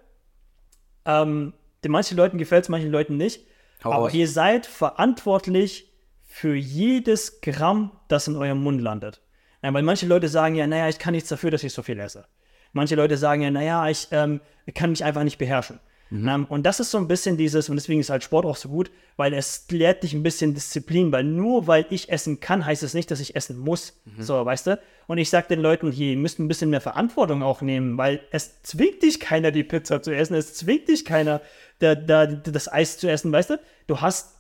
ähm, 1.06 1.54
den 1.84 1.92
manchen 1.92 2.18
Leuten 2.18 2.38
gefällt 2.38 2.64
es, 2.64 2.70
manchen 2.70 2.92
Leuten 2.92 3.18
nicht. 3.18 3.46
Hau 3.84 3.92
aber 3.92 4.06
aus. 4.06 4.14
ihr 4.14 4.28
seid 4.28 4.66
verantwortlich 4.66 5.92
für 6.24 6.56
jedes 6.56 7.42
Gramm, 7.42 7.92
das 8.08 8.28
in 8.28 8.36
eurem 8.36 8.62
Mund 8.62 8.82
landet. 8.82 9.22
Ja, 9.62 9.74
weil 9.74 9.84
manche 9.84 10.06
Leute 10.06 10.28
sagen 10.28 10.56
ja, 10.56 10.68
naja, 10.68 10.90
ich 10.90 11.00
kann 11.00 11.14
nichts 11.14 11.30
dafür, 11.30 11.52
dass 11.52 11.64
ich 11.64 11.74
so 11.74 11.82
viel 11.82 12.00
esse. 12.00 12.28
Manche 12.74 12.96
Leute 12.96 13.18
sagen 13.18 13.42
ja, 13.42 13.52
naja, 13.52 13.88
ich 13.88 14.08
ähm, 14.12 14.42
kann 14.74 14.90
mich 14.90 15.04
einfach 15.04 15.24
nicht 15.24 15.38
beherrschen. 15.38 15.80
Mhm. 16.10 16.30
Um, 16.30 16.46
und 16.46 16.66
das 16.66 16.80
ist 16.80 16.92
so 16.92 16.98
ein 16.98 17.08
bisschen 17.08 17.38
dieses, 17.38 17.70
und 17.70 17.76
deswegen 17.76 18.00
ist 18.00 18.10
halt 18.10 18.24
Sport 18.24 18.46
auch 18.46 18.56
so 18.56 18.70
gut, 18.70 18.92
weil 19.18 19.34
es 19.34 19.66
lehrt 19.70 20.04
dich 20.04 20.14
ein 20.14 20.24
bisschen 20.24 20.54
Disziplin, 20.54 21.12
weil 21.12 21.24
nur 21.24 21.68
weil 21.68 21.86
ich 21.90 22.10
essen 22.10 22.40
kann, 22.40 22.66
heißt 22.66 22.84
es 22.84 22.94
nicht, 22.94 23.10
dass 23.10 23.20
ich 23.20 23.36
essen 23.36 23.58
muss. 23.58 23.94
Mhm. 24.06 24.24
So, 24.24 24.46
weißt 24.46 24.68
du? 24.68 24.80
Und 25.08 25.18
ich 25.18 25.30
sage 25.30 25.48
den 25.50 25.62
Leuten 25.62 25.92
hier, 25.92 26.12
ihr 26.12 26.18
müsst 26.18 26.40
ein 26.40 26.48
bisschen 26.48 26.70
mehr 26.70 26.82
Verantwortung 26.82 27.44
auch 27.44 27.62
nehmen, 27.62 27.98
weil 27.98 28.22
es 28.32 28.62
zwingt 28.62 29.02
dich 29.04 29.20
keiner, 29.20 29.52
die 29.52 29.64
Pizza 29.64 30.02
zu 30.02 30.16
essen, 30.16 30.36
es 30.36 30.54
zwingt 30.54 30.88
dich 30.88 31.06
keiner, 31.06 31.42
da, 31.80 31.96
da, 31.96 32.26
das 32.28 32.72
Eis 32.72 32.98
zu 32.98 33.10
essen, 33.10 33.32
weißt 33.32 33.52
du? 33.52 33.60
Du 33.88 34.02
hast 34.02 34.36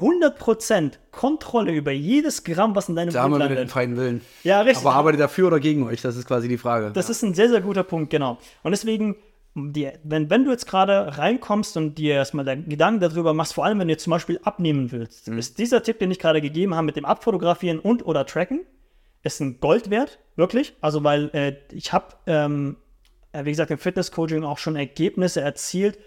100% 0.00 0.92
Kontrolle 1.10 1.72
über 1.72 1.92
jedes 1.92 2.44
Gramm, 2.44 2.74
was 2.74 2.88
in 2.88 2.96
deinem 2.96 3.06
Mund 3.06 3.14
landet. 3.14 3.40
Da 3.40 3.44
haben 3.44 3.50
wir 3.50 3.56
den 3.56 3.68
freien 3.68 3.96
Willen. 3.96 4.20
Ja, 4.42 4.60
richtig. 4.60 4.84
Aber 4.84 4.94
arbeite 4.94 5.18
dafür 5.18 5.46
oder 5.46 5.60
gegen 5.60 5.84
euch? 5.84 6.02
Das 6.02 6.16
ist 6.16 6.26
quasi 6.26 6.48
die 6.48 6.58
Frage. 6.58 6.90
Das 6.92 7.06
ja. 7.06 7.12
ist 7.12 7.22
ein 7.22 7.34
sehr, 7.34 7.48
sehr 7.48 7.60
guter 7.60 7.84
Punkt, 7.84 8.10
genau. 8.10 8.38
Und 8.62 8.72
deswegen 8.72 9.16
die, 9.56 9.90
wenn, 10.04 10.28
wenn 10.28 10.44
du 10.44 10.50
jetzt 10.50 10.66
gerade 10.66 11.16
reinkommst 11.16 11.76
und 11.78 11.96
dir 11.96 12.14
erstmal 12.14 12.44
deinen 12.44 12.68
Gedanken 12.68 13.00
darüber 13.00 13.32
machst, 13.32 13.54
vor 13.54 13.64
allem 13.64 13.78
wenn 13.78 13.88
du 13.88 13.96
zum 13.96 14.10
Beispiel 14.10 14.38
abnehmen 14.44 14.92
willst, 14.92 15.28
mhm. 15.28 15.38
ist 15.38 15.58
dieser 15.58 15.82
Tipp, 15.82 15.98
den 15.98 16.10
ich 16.10 16.18
gerade 16.18 16.42
gegeben 16.42 16.74
habe, 16.74 16.84
mit 16.84 16.96
dem 16.96 17.06
Abfotografieren 17.06 17.78
und 17.78 18.04
oder 18.04 18.26
Tracken, 18.26 18.66
ist 19.22 19.40
ein 19.40 19.58
Gold 19.60 19.88
wert, 19.88 20.18
wirklich. 20.36 20.74
Also, 20.80 21.02
weil 21.04 21.30
äh, 21.32 21.56
ich 21.72 21.92
habe, 21.92 22.14
ähm, 22.26 22.76
äh, 23.32 23.44
wie 23.44 23.50
gesagt, 23.50 23.70
im 23.70 23.78
Fitness-Coaching 23.78 24.44
auch 24.44 24.58
schon 24.58 24.76
Ergebnisse 24.76 25.40
erzielt, 25.40 25.98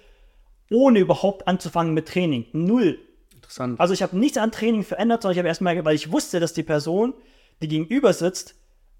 ohne 0.71 0.99
überhaupt 0.99 1.47
anzufangen 1.47 1.93
mit 1.93 2.07
Training. 2.07 2.45
Null. 2.53 2.99
Interessant. 3.33 3.79
Also, 3.79 3.95
ich 3.95 4.03
habe 4.03 4.17
nichts 4.17 4.37
an 4.37 4.51
Training 4.51 4.83
verändert, 4.83 5.23
sondern 5.23 5.33
ich 5.33 5.39
habe 5.39 5.47
erstmal, 5.47 5.83
weil 5.83 5.95
ich 5.95 6.11
wusste, 6.11 6.39
dass 6.39 6.53
die 6.53 6.63
Person, 6.63 7.13
die 7.61 7.67
gegenüber 7.67 8.13
sitzt, 8.13 8.55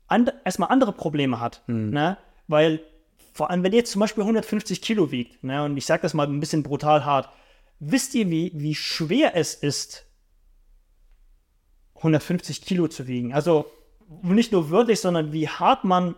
and 0.07 0.33
erstmal 0.43 0.69
andere 0.69 0.91
Probleme 0.91 1.39
hat. 1.39 1.61
Mhm. 1.67 1.91
Ne? 1.91 2.17
Weil 2.47 2.81
vor 3.33 3.49
allem, 3.49 3.63
wenn 3.63 3.71
ihr 3.71 3.79
jetzt 3.79 3.91
zum 3.91 3.99
Beispiel 3.99 4.23
150 4.23 4.81
Kilo 4.81 5.11
wiegt, 5.11 5.43
ne, 5.43 5.63
und 5.63 5.77
ich 5.77 5.85
sage 5.85 6.01
das 6.01 6.13
mal 6.13 6.27
ein 6.27 6.39
bisschen 6.39 6.63
brutal 6.63 7.05
hart, 7.05 7.29
wisst 7.79 8.15
ihr, 8.15 8.29
wie, 8.29 8.51
wie 8.55 8.75
schwer 8.75 9.35
es 9.35 9.55
ist, 9.55 10.05
150 11.95 12.61
Kilo 12.61 12.87
zu 12.87 13.07
wiegen? 13.07 13.33
Also 13.33 13.65
nicht 14.21 14.51
nur 14.51 14.71
wörtlich, 14.71 14.99
sondern 14.99 15.33
wie 15.33 15.47
hart 15.47 15.83
man 15.83 16.15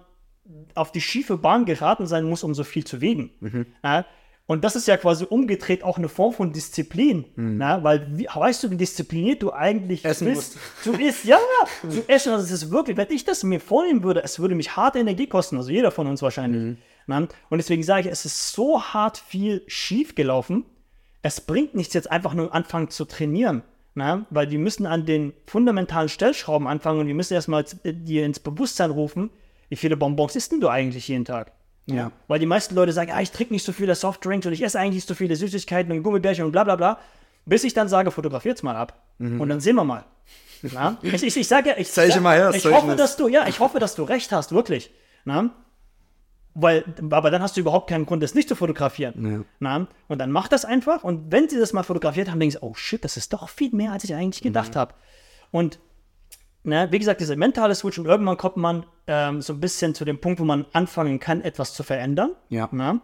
auf 0.76 0.92
die 0.92 1.02
schiefe 1.02 1.38
Bahn 1.38 1.66
geraten 1.66 2.06
sein 2.06 2.24
muss, 2.26 2.44
um 2.44 2.54
so 2.54 2.64
viel 2.64 2.84
zu 2.84 3.02
wiegen. 3.02 3.32
Mhm. 3.40 3.66
Ja, 3.84 4.06
und 4.52 4.66
das 4.66 4.76
ist 4.76 4.86
ja 4.86 4.98
quasi 4.98 5.24
umgedreht 5.24 5.82
auch 5.82 5.98
eine 5.98 6.10
Form 6.10 6.34
von 6.34 6.52
Disziplin. 6.52 7.26
Mhm. 7.36 7.58
Na, 7.58 7.84
weil, 7.84 8.06
wie, 8.18 8.28
weißt 8.34 8.64
du, 8.64 8.72
wie 8.72 8.76
diszipliniert 8.76 9.42
du 9.42 9.54
eigentlich 9.54 10.04
essen 10.04 10.28
bist? 10.28 10.58
Du 10.84 10.92
isst, 10.92 11.24
ja, 11.24 11.38
zu 11.90 12.04
essen. 12.10 12.34
Also, 12.34 12.44
es 12.44 12.52
ist 12.52 12.70
wirklich, 12.70 12.98
wenn 12.98 13.10
ich 13.12 13.24
das 13.24 13.44
mir 13.44 13.62
vornehmen 13.62 14.04
würde, 14.04 14.24
es 14.24 14.40
würde 14.40 14.56
mich 14.56 14.76
harte 14.76 15.00
Energie 15.00 15.28
kosten. 15.28 15.56
Also, 15.56 15.72
jeder 15.72 15.90
von 15.90 16.06
uns 16.08 16.22
wahrscheinlich. 16.22 16.62
Mhm. 16.62 16.78
Na? 17.08 17.28
Und 17.50 17.58
deswegen 17.58 17.84
sage 17.84 18.02
ich, 18.02 18.12
es 18.12 18.26
ist 18.26 18.52
so 18.54 18.82
hart 18.82 19.18
viel 19.18 19.64
schief 19.68 20.16
gelaufen. 20.16 20.66
Es 21.22 21.42
bringt 21.42 21.76
nichts, 21.76 21.94
jetzt 21.94 22.12
einfach 22.12 22.34
nur 22.34 22.54
anfangen 22.54 22.90
zu 22.90 23.06
trainieren. 23.06 23.64
Na? 23.94 24.26
Weil 24.30 24.48
die 24.48 24.58
müssen 24.58 24.86
an 24.86 25.06
den 25.06 25.34
fundamentalen 25.48 26.10
Stellschrauben 26.10 26.68
anfangen 26.68 27.00
und 27.00 27.08
die 27.08 27.14
müssen 27.14 27.34
erstmal 27.34 27.66
dir 27.84 28.26
ins 28.26 28.40
Bewusstsein 28.40 28.92
rufen, 28.92 29.30
wie 29.70 29.76
viele 29.76 29.98
Bonbons 29.98 30.36
isst 30.36 30.52
denn 30.52 30.62
du 30.62 30.70
eigentlich 30.70 31.08
jeden 31.08 31.26
Tag? 31.26 31.54
Ja. 31.86 31.96
ja. 31.96 32.12
Weil 32.28 32.40
die 32.40 32.46
meisten 32.46 32.76
Leute 32.76 32.94
sagen, 32.94 33.12
ah, 33.12 33.22
ich 33.22 33.32
trinke 33.32 33.54
nicht 33.54 33.66
so 33.66 33.74
viele 33.74 33.96
Softdrinks 33.96 34.46
und 34.46 34.54
ich 34.54 34.64
esse 34.64 34.80
eigentlich 34.80 35.06
so 35.06 35.16
viele 35.16 35.36
Süßigkeiten 35.36 35.92
und 35.92 36.04
Gummibärchen 36.04 36.46
und 36.46 36.52
bla 36.52 36.64
bla 36.64 36.76
bla. 36.76 37.00
Bis 37.46 37.64
ich 37.64 37.74
dann 37.74 37.88
sage, 37.88 38.12
fotografiert's 38.12 38.64
mal 38.64 38.76
ab. 38.76 39.02
Mhm. 39.18 39.42
Und 39.42 39.50
dann 39.50 39.60
sehen 39.60 39.76
wir 39.76 39.84
mal. 39.84 40.06
Ja? 40.62 40.98
Ich, 41.02 41.24
ich, 41.24 41.38
ich 41.38 41.48
sage 41.48 41.70
ja, 41.70 41.76
ich, 41.78 41.96
ich, 41.96 42.20
mal 42.20 42.38
her, 42.38 42.52
ich 42.54 42.66
hoffe, 42.66 42.96
dass 42.96 43.18
du, 43.18 43.28
ja, 43.28 43.48
ich 43.48 43.60
hoffe, 43.60 43.80
dass 43.80 43.96
du 43.96 44.04
recht 44.04 44.32
hast, 44.32 44.52
wirklich. 44.52 44.92
Na? 45.26 45.50
Weil, 46.54 46.84
aber 47.12 47.32
dann 47.32 47.42
hast 47.42 47.56
du 47.56 47.62
überhaupt 47.62 47.90
keinen 47.90 48.06
Grund, 48.06 48.22
das 48.22 48.36
nicht 48.36 48.50
zu 48.50 48.56
fotografieren. 48.56 49.32
Ja. 49.32 49.46
Na? 49.60 49.88
Und 50.10 50.20
dann 50.20 50.32
mach 50.32 50.50
das 50.50 50.66
einfach. 50.66 51.04
Und 51.04 51.32
wenn 51.32 51.48
sie 51.48 51.58
das 51.58 51.72
mal 51.72 51.84
fotografiert 51.84 52.30
haben, 52.30 52.40
denken 52.40 52.52
sie, 52.52 52.62
oh 52.62 52.74
shit, 52.74 53.04
das 53.04 53.16
ist 53.16 53.32
doch 53.32 53.48
viel 53.48 53.74
mehr, 53.74 53.94
als 53.94 54.04
ich 54.04 54.14
eigentlich 54.14 54.42
gedacht 54.42 54.76
mhm. 54.76 54.80
habe. 54.80 54.94
Und 55.52 55.80
na, 56.64 56.92
wie 56.92 57.00
gesagt, 57.00 57.22
dieser 57.22 57.36
mentale 57.38 57.74
Switch 57.74 57.98
und 57.98 58.06
irgendwann 58.06 58.38
kommt 58.38 58.58
man 58.58 58.86
ähm, 59.08 59.42
so 59.42 59.54
ein 59.54 59.60
bisschen 59.60 59.96
zu 59.96 60.06
dem 60.06 60.20
Punkt, 60.20 60.40
wo 60.40 60.44
man 60.44 60.66
anfangen 60.74 61.20
kann, 61.20 61.42
etwas 61.42 61.74
zu 61.74 61.84
verändern. 61.84 62.32
Ja. 62.50 62.70
Na? 62.72 63.02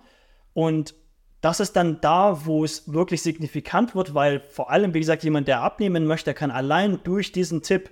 Und 0.54 0.94
das 1.42 1.60
ist 1.60 1.76
dann 1.76 2.02
da, 2.02 2.46
wo 2.46 2.64
es 2.64 2.92
wirklich 2.92 3.22
signifikant 3.22 3.96
wird, 3.96 4.14
weil 4.14 4.42
vor 4.42 4.70
allem, 4.72 4.94
wie 4.94 5.00
gesagt, 5.00 5.24
jemand, 5.24 5.48
der 5.48 5.62
abnehmen 5.62 6.06
möchte, 6.06 6.34
kann 6.34 6.52
allein 6.52 7.00
durch 7.04 7.32
diesen 7.32 7.62
Tipp 7.62 7.90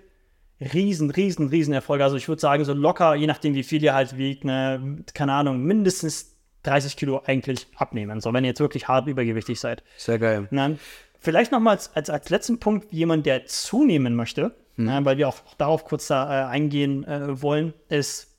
riesen, 0.59 1.09
riesen, 1.11 1.49
riesen 1.49 1.73
Erfolg. 1.73 2.01
Also 2.01 2.15
ich 2.15 2.27
würde 2.27 2.39
sagen, 2.41 2.63
so 2.65 2.73
locker, 2.73 3.15
je 3.15 3.27
nachdem, 3.27 3.53
wie 3.55 3.63
viel 3.63 3.83
ihr 3.83 3.93
halt 3.93 4.17
wiegt, 4.17 4.45
ne, 4.45 5.03
keine 5.13 5.33
Ahnung, 5.33 5.61
mindestens 5.63 6.35
30 6.63 6.95
Kilo 6.97 7.21
eigentlich 7.25 7.67
abnehmen. 7.75 8.21
So, 8.21 8.33
wenn 8.33 8.43
ihr 8.43 8.49
jetzt 8.49 8.59
wirklich 8.59 8.87
hart 8.87 9.07
übergewichtig 9.07 9.59
seid. 9.59 9.83
Sehr 9.97 10.17
geil. 10.19 10.47
Na, 10.51 10.71
vielleicht 11.19 11.51
nochmal 11.51 11.75
als, 11.75 11.95
als, 11.95 12.09
als 12.09 12.29
letzten 12.29 12.59
Punkt, 12.59 12.91
jemand, 12.91 13.25
der 13.25 13.45
zunehmen 13.45 14.15
möchte, 14.15 14.55
Mhm. 14.77 14.85
na, 14.85 15.05
weil 15.05 15.17
wir 15.17 15.29
auch 15.29 15.37
darauf 15.57 15.85
kurz 15.85 16.07
da 16.07 16.47
äh, 16.47 16.49
eingehen 16.49 17.05
äh, 17.05 17.41
wollen, 17.41 17.73
ist 17.87 18.35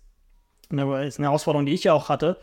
eine, 0.70 1.04
ist 1.06 1.18
eine 1.18 1.28
Herausforderung, 1.28 1.64
die 1.66 1.72
ich 1.72 1.84
ja 1.84 1.94
auch 1.94 2.08
hatte. 2.10 2.36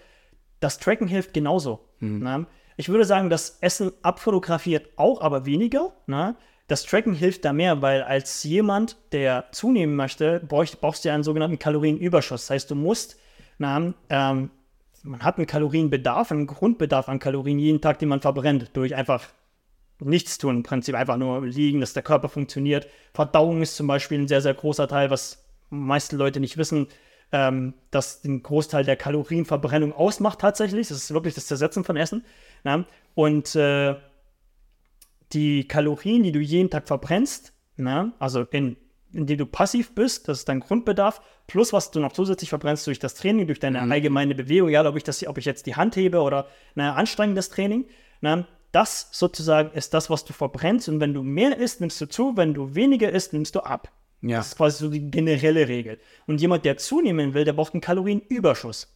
Das 0.60 0.80
Tracken 0.80 1.08
hilft 1.08 1.34
genauso. 1.34 1.80
Mhm. 2.00 2.20
Na. 2.24 2.46
Ich 2.76 2.90
würde 2.90 3.06
sagen, 3.06 3.30
das 3.30 3.60
Essen 3.62 3.92
abfotografiert 4.02 4.90
auch, 4.96 5.22
aber 5.22 5.46
weniger. 5.46 5.94
Na. 6.08 6.36
Das 6.68 6.84
Tracken 6.84 7.14
hilft 7.14 7.46
da 7.46 7.54
mehr, 7.54 7.82
weil 7.82 8.04
als 8.04 8.44
jemand, 8.44 8.98
der 9.12 9.46
zunehmen 9.52 9.96
möchte, 9.96 10.42
brauchst, 10.48 10.80
brauchst 10.80 11.04
du 11.04 11.10
ja 11.10 11.16
einen 11.16 11.24
sogenannten 11.24 11.60
Kalorienüberschuss. 11.60 12.44
Das 12.44 12.50
heißt, 12.50 12.72
du 12.72 12.76
musst, 12.76 13.18
na, 13.58 13.94
ähm, 14.10 14.50
man 15.04 15.24
hat 15.24 15.38
einen 15.38 15.48
Kalorienbedarf, 15.48 16.32
einen 16.32 16.48
Grundbedarf 16.48 17.10
an 17.10 17.20
Kalorien 17.20 17.60
jeden 17.60 17.82
Tag, 17.82 18.00
den 18.00 18.10
man 18.10 18.22
verbrennt, 18.22 18.72
durch 18.74 18.96
einfach 18.96 19.28
nichts 20.00 20.38
tun, 20.38 20.58
im 20.58 20.64
Prinzip 20.64 20.96
einfach 20.96 21.18
nur 21.18 21.46
liegen, 21.46 21.82
dass 21.82 21.94
der 21.94 22.04
Körper 22.04 22.30
funktioniert. 22.30 22.88
Verdauung 23.14 23.62
ist 23.62 23.76
zum 23.76 23.88
Beispiel 23.88 24.20
ein 24.20 24.28
sehr, 24.28 24.42
sehr 24.42 24.54
großer 24.54 24.88
Teil, 24.88 25.10
was 25.10 25.46
meiste 25.70 26.16
Leute 26.16 26.40
nicht 26.40 26.58
wissen, 26.58 26.88
ähm, 27.32 27.74
dass 27.92 28.22
den 28.22 28.44
Großteil 28.44 28.86
der 28.86 28.96
Kalorienverbrennung 28.96 29.94
ausmacht 29.94 30.40
tatsächlich. 30.40 30.88
Das 30.88 30.98
ist 30.98 31.14
wirklich 31.14 31.34
das 31.34 31.48
Zersetzen 31.48 31.84
von 31.84 31.98
Essen. 31.98 32.24
Na? 32.64 32.86
Und 33.16 33.56
äh, 33.56 33.96
die 35.34 35.68
Kalorien, 35.68 36.24
die 36.24 36.32
du 36.32 36.40
jeden 36.40 36.70
Tag 36.70 36.88
verbrennst, 36.88 37.54
na? 37.78 38.14
also 38.20 38.42
in, 38.52 38.78
indem 39.12 39.38
du 39.38 39.46
passiv 39.46 39.96
bist, 39.96 40.28
das 40.28 40.40
ist 40.40 40.50
dein 40.50 40.60
Grundbedarf, 40.60 41.22
plus 41.48 41.74
was 41.74 41.92
du 41.92 42.00
noch 42.00 42.14
zusätzlich 42.14 42.50
verbrennst 42.50 42.88
durch 42.88 43.00
das 43.00 43.16
Training, 43.16 43.48
durch 43.48 43.60
deine 43.60 43.82
allgemeine 43.82 44.36
Bewegung, 44.36 44.70
egal 44.70 44.88
ob 44.88 44.96
ich, 44.96 45.04
das, 45.04 45.26
ob 45.28 45.38
ich 45.38 45.46
jetzt 45.46 45.66
die 45.66 45.76
Hand 45.76 45.96
hebe 45.96 46.22
oder 46.22 46.48
ein 46.76 46.82
anstrengendes 46.82 47.50
Training, 47.50 47.86
na? 48.22 48.48
das 48.74 49.10
sozusagen 49.12 49.72
ist 49.72 49.94
das, 49.94 50.10
was 50.10 50.26
du 50.26 50.34
verbrennst. 50.34 50.90
Und 50.90 51.00
wenn 51.00 51.14
du 51.14 51.22
mehr 51.24 51.58
isst, 51.58 51.80
nimmst 51.80 52.02
du 52.02 52.08
zu, 52.08 52.36
wenn 52.36 52.54
du 52.54 52.76
weniger 52.76 53.12
isst, 53.12 53.32
nimmst 53.32 53.56
du 53.56 53.60
ab. 53.60 53.92
Ja. 54.22 54.38
Das 54.38 54.48
ist 54.48 54.58
quasi 54.58 54.84
so 54.84 54.90
die 54.90 55.12
generelle 55.12 55.68
Regel. 55.68 56.00
Und 56.26 56.42
jemand, 56.42 56.66
der 56.66 56.78
zunehmen 56.78 57.34
will, 57.34 57.46
der 57.46 57.54
braucht 57.54 57.74
einen 57.74 57.82
Kalorienüberschuss. 57.82 58.92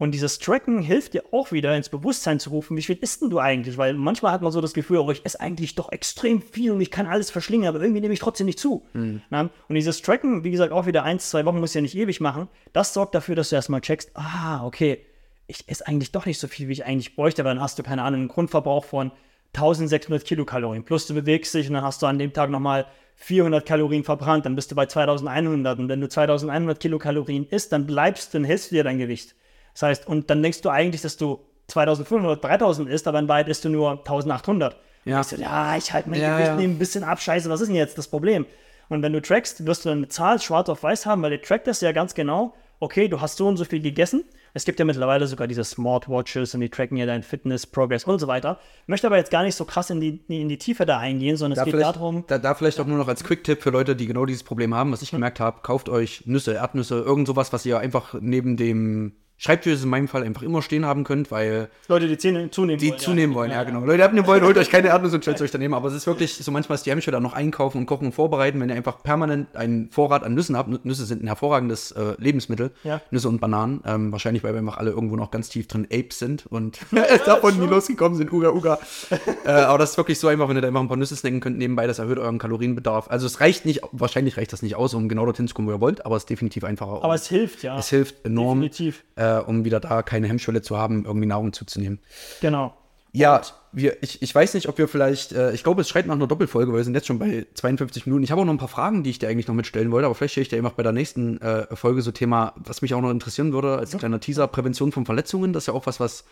Und 0.00 0.12
dieses 0.12 0.38
Tracken 0.38 0.80
hilft 0.80 1.12
dir 1.12 1.24
auch 1.30 1.52
wieder 1.52 1.76
ins 1.76 1.90
Bewusstsein 1.90 2.40
zu 2.40 2.48
rufen, 2.48 2.74
wie 2.74 2.82
viel 2.82 2.96
isst 3.02 3.20
denn 3.20 3.28
du 3.28 3.38
eigentlich? 3.38 3.76
Weil 3.76 3.92
manchmal 3.92 4.32
hat 4.32 4.40
man 4.40 4.50
so 4.50 4.62
das 4.62 4.72
Gefühl, 4.72 4.96
oh, 4.96 5.10
ich 5.10 5.26
esse 5.26 5.38
eigentlich 5.38 5.74
doch 5.74 5.92
extrem 5.92 6.40
viel 6.40 6.70
und 6.70 6.80
ich 6.80 6.90
kann 6.90 7.06
alles 7.06 7.30
verschlingen, 7.30 7.68
aber 7.68 7.82
irgendwie 7.82 8.00
nehme 8.00 8.14
ich 8.14 8.20
trotzdem 8.20 8.46
nicht 8.46 8.58
zu. 8.58 8.82
Na? 9.28 9.50
Und 9.68 9.74
dieses 9.74 10.00
Tracken, 10.00 10.42
wie 10.42 10.52
gesagt, 10.52 10.72
auch 10.72 10.86
wieder 10.86 11.02
eins, 11.02 11.28
zwei 11.28 11.44
Wochen 11.44 11.60
muss 11.60 11.74
ja 11.74 11.82
nicht 11.82 11.94
ewig 11.94 12.18
machen, 12.18 12.48
das 12.72 12.94
sorgt 12.94 13.14
dafür, 13.14 13.34
dass 13.34 13.50
du 13.50 13.56
erstmal 13.56 13.82
checkst, 13.82 14.12
ah, 14.14 14.64
okay, 14.64 15.04
ich 15.48 15.68
esse 15.68 15.86
eigentlich 15.86 16.12
doch 16.12 16.24
nicht 16.24 16.38
so 16.38 16.48
viel, 16.48 16.68
wie 16.68 16.72
ich 16.72 16.86
eigentlich 16.86 17.14
bräuchte, 17.14 17.44
weil 17.44 17.54
dann 17.54 17.62
hast 17.62 17.78
du, 17.78 17.82
keine 17.82 18.02
Ahnung, 18.02 18.20
einen 18.20 18.28
Grundverbrauch 18.28 18.86
von 18.86 19.12
1600 19.52 20.24
Kilokalorien. 20.24 20.82
Plus 20.82 21.08
du 21.08 21.14
bewegst 21.14 21.52
dich 21.52 21.68
und 21.68 21.74
dann 21.74 21.84
hast 21.84 22.00
du 22.00 22.06
an 22.06 22.18
dem 22.18 22.32
Tag 22.32 22.48
nochmal 22.48 22.86
400 23.16 23.66
Kalorien 23.66 24.04
verbrannt, 24.04 24.46
dann 24.46 24.56
bist 24.56 24.70
du 24.70 24.74
bei 24.74 24.86
2100. 24.86 25.78
Und 25.78 25.90
wenn 25.90 26.00
du 26.00 26.08
2100 26.08 26.80
Kilokalorien 26.80 27.46
isst, 27.50 27.72
dann 27.72 27.86
bleibst 27.86 28.32
du, 28.32 28.38
dann 28.38 28.44
hältst 28.44 28.70
du 28.70 28.76
dir 28.76 28.84
dein 28.84 28.96
Gewicht. 28.96 29.34
Das 29.72 29.82
heißt, 29.82 30.06
und 30.06 30.30
dann 30.30 30.42
denkst 30.42 30.60
du 30.62 30.68
eigentlich, 30.70 31.02
dass 31.02 31.16
du 31.16 31.40
2500, 31.68 32.42
3000 32.42 32.88
isst, 32.88 33.06
aber 33.06 33.18
in 33.18 33.28
Wahrheit 33.28 33.48
isst 33.48 33.64
du 33.64 33.68
nur 33.68 33.90
1800. 33.90 34.76
Ja. 35.04 35.22
Du, 35.22 35.36
ja, 35.36 35.76
ich 35.76 35.92
halte 35.92 36.10
mein 36.10 36.20
Ja, 36.20 36.36
Gewicht, 36.36 36.48
ja. 36.48 36.56
ein 36.56 36.78
bisschen 36.78 37.04
ab, 37.04 37.20
scheiße, 37.20 37.48
was 37.48 37.60
ist 37.60 37.68
denn 37.68 37.76
jetzt 37.76 37.96
das 37.96 38.08
Problem? 38.08 38.46
Und 38.88 39.02
wenn 39.02 39.12
du 39.12 39.22
trackst, 39.22 39.64
wirst 39.66 39.84
du 39.84 39.88
dann 39.88 39.98
eine 39.98 40.08
Zahl 40.08 40.40
schwarz 40.40 40.68
auf 40.68 40.82
weiß 40.82 41.06
haben, 41.06 41.22
weil 41.22 41.30
der 41.30 41.40
trackt 41.42 41.66
das 41.66 41.80
ja 41.80 41.92
ganz 41.92 42.14
genau. 42.14 42.54
Okay, 42.80 43.08
du 43.08 43.20
hast 43.20 43.36
so 43.36 43.46
und 43.46 43.56
so 43.56 43.64
viel 43.64 43.80
gegessen. 43.80 44.24
Es 44.52 44.64
gibt 44.64 44.78
ja 44.80 44.84
mittlerweile 44.84 45.26
sogar 45.26 45.46
diese 45.46 45.62
Smartwatches 45.62 46.54
und 46.54 46.60
die 46.60 46.70
tracken 46.70 46.96
ja 46.96 47.06
deinen 47.06 47.22
Fitness, 47.22 47.66
Progress 47.66 48.04
und 48.04 48.18
so 48.18 48.26
weiter. 48.26 48.58
Ich 48.82 48.88
möchte 48.88 49.06
aber 49.06 49.16
jetzt 49.16 49.30
gar 49.30 49.42
nicht 49.44 49.54
so 49.54 49.64
krass 49.64 49.90
in 49.90 50.00
die, 50.00 50.20
in 50.28 50.48
die 50.48 50.58
Tiefe 50.58 50.86
da 50.86 50.98
eingehen, 50.98 51.36
sondern 51.36 51.56
Da 51.56 51.62
es 51.62 51.72
geht 51.72 51.80
darum, 51.80 52.24
da, 52.26 52.38
da 52.38 52.54
vielleicht 52.54 52.80
auch 52.80 52.86
nur 52.86 52.98
noch 52.98 53.06
als 53.06 53.22
Quick-Tipp 53.22 53.62
für 53.62 53.70
Leute, 53.70 53.94
die 53.94 54.06
genau 54.06 54.24
dieses 54.26 54.42
Problem 54.42 54.74
haben, 54.74 54.92
was 54.92 55.02
ich 55.02 55.12
gemerkt 55.12 55.38
habe, 55.40 55.60
kauft 55.62 55.88
euch 55.88 56.26
Nüsse, 56.26 56.54
Erdnüsse, 56.54 56.96
irgend 56.98 57.28
sowas, 57.28 57.52
was 57.52 57.64
ihr 57.64 57.78
einfach 57.78 58.14
neben 58.20 58.56
dem 58.56 59.12
Schreibtisch 59.42 59.82
in 59.82 59.88
meinem 59.88 60.06
Fall 60.06 60.22
einfach 60.22 60.42
immer 60.42 60.60
stehen 60.60 60.84
haben 60.84 61.02
könnt, 61.02 61.30
weil 61.30 61.70
Leute, 61.88 62.06
die 62.08 62.18
Zähne 62.18 62.50
zunehmen 62.50 62.78
die 62.78 62.90
wollen. 62.90 62.98
zunehmen 62.98 63.34
wollen, 63.34 63.50
ja, 63.50 63.64
genau. 63.64 63.80
Leute, 63.80 64.04
abnehmen 64.04 64.26
wollen, 64.26 64.44
holt 64.44 64.58
euch 64.58 64.68
keine 64.68 64.88
Erdnüsse 64.88 65.14
und 65.14 65.22
stellt 65.22 65.40
euch 65.40 65.50
daneben. 65.50 65.72
Aber 65.72 65.88
es 65.88 65.94
ist 65.94 66.06
wirklich 66.06 66.34
so, 66.34 66.52
manchmal 66.52 66.76
ist 66.76 66.84
die 66.84 66.90
Hemmschwelle 66.90 67.22
noch 67.22 67.32
einkaufen 67.32 67.78
und 67.78 67.86
kochen 67.86 68.04
und 68.08 68.12
vorbereiten, 68.12 68.60
wenn 68.60 68.68
ihr 68.68 68.74
einfach 68.74 69.02
permanent 69.02 69.56
einen 69.56 69.90
Vorrat 69.90 70.24
an 70.24 70.34
Nüssen 70.34 70.58
habt. 70.58 70.84
Nüsse 70.84 71.06
sind 71.06 71.24
ein 71.24 71.26
hervorragendes 71.26 71.92
äh, 71.92 72.16
Lebensmittel. 72.18 72.70
Ja. 72.84 73.00
Nüsse 73.10 73.30
und 73.30 73.40
Bananen. 73.40 73.80
Ähm, 73.86 74.12
wahrscheinlich, 74.12 74.44
weil 74.44 74.52
wir 74.52 74.58
einfach 74.58 74.76
alle 74.76 74.90
irgendwo 74.90 75.16
noch 75.16 75.30
ganz 75.30 75.48
tief 75.48 75.66
drin 75.68 75.86
Apes 75.90 76.18
sind 76.18 76.44
und 76.46 76.78
davon 77.24 77.58
nie 77.58 77.66
losgekommen 77.66 78.18
sind. 78.18 78.30
Uga, 78.30 78.50
uga. 78.50 78.78
äh, 79.46 79.50
aber 79.52 79.78
das 79.78 79.92
ist 79.92 79.96
wirklich 79.96 80.18
so 80.18 80.28
einfach, 80.28 80.50
wenn 80.50 80.56
ihr 80.56 80.60
da 80.60 80.68
einfach 80.68 80.82
ein 80.82 80.88
paar 80.88 80.98
Nüsse 80.98 81.16
snacken 81.16 81.40
könnt 81.40 81.56
nebenbei, 81.56 81.86
das 81.86 81.98
erhöht 81.98 82.18
euren 82.18 82.38
Kalorienbedarf. 82.38 83.10
Also 83.10 83.24
es 83.24 83.40
reicht 83.40 83.64
nicht, 83.64 83.80
wahrscheinlich 83.92 84.36
reicht 84.36 84.52
das 84.52 84.60
nicht 84.60 84.76
aus, 84.76 84.92
um 84.92 85.08
genau 85.08 85.24
dorthin 85.24 85.48
zu 85.48 85.54
kommen, 85.54 85.68
wo 85.68 85.72
ihr 85.72 85.80
wollt, 85.80 86.04
aber 86.04 86.16
es 86.16 86.24
ist 86.24 86.28
definitiv 86.30 86.62
einfacher. 86.62 87.02
Aber 87.02 87.14
es 87.14 87.26
hilft, 87.26 87.62
ja. 87.62 87.78
es 87.78 87.88
hilft 87.88 88.22
enorm, 88.26 88.60
Definitiv. 88.60 89.02
äh, 89.16 89.29
um 89.38 89.64
wieder 89.64 89.80
da 89.80 90.02
keine 90.02 90.28
Hemmschwelle 90.28 90.62
zu 90.62 90.76
haben, 90.76 91.04
irgendwie 91.04 91.26
Nahrung 91.26 91.52
zuzunehmen. 91.52 92.00
Genau. 92.40 92.74
Ja, 93.12 93.42
wir, 93.72 94.02
ich, 94.02 94.22
ich 94.22 94.34
weiß 94.34 94.54
nicht, 94.54 94.68
ob 94.68 94.78
wir 94.78 94.88
vielleicht, 94.88 95.32
äh, 95.32 95.52
ich 95.52 95.62
glaube, 95.62 95.80
es 95.80 95.88
schreit 95.88 96.06
nach 96.06 96.14
einer 96.14 96.26
Doppelfolge, 96.26 96.70
weil 96.72 96.78
wir 96.78 96.84
sind 96.84 96.94
jetzt 96.94 97.06
schon 97.06 97.18
bei 97.18 97.46
52 97.54 98.06
Minuten. 98.06 98.22
Ich 98.22 98.30
habe 98.30 98.40
auch 98.40 98.44
noch 98.44 98.52
ein 98.52 98.58
paar 98.58 98.68
Fragen, 98.68 99.02
die 99.02 99.10
ich 99.10 99.18
dir 99.18 99.28
eigentlich 99.28 99.48
noch 99.48 99.54
mitstellen 99.54 99.90
wollte, 99.90 100.06
aber 100.06 100.14
vielleicht 100.14 100.32
stelle 100.32 100.42
ich 100.42 100.48
dir 100.48 100.56
einfach 100.56 100.72
bei 100.72 100.82
der 100.82 100.92
nächsten 100.92 101.40
äh, 101.40 101.74
Folge 101.74 102.02
so 102.02 102.12
Thema, 102.12 102.54
was 102.56 102.82
mich 102.82 102.94
auch 102.94 103.00
noch 103.00 103.10
interessieren 103.10 103.52
würde, 103.52 103.78
als 103.78 103.96
kleiner 103.96 104.20
Teaser, 104.20 104.46
Prävention 104.46 104.92
von 104.92 105.06
Verletzungen. 105.06 105.52
Das 105.52 105.64
ist 105.64 105.66
ja 105.68 105.74
auch 105.74 105.86
was, 105.86 105.98
was, 105.98 106.24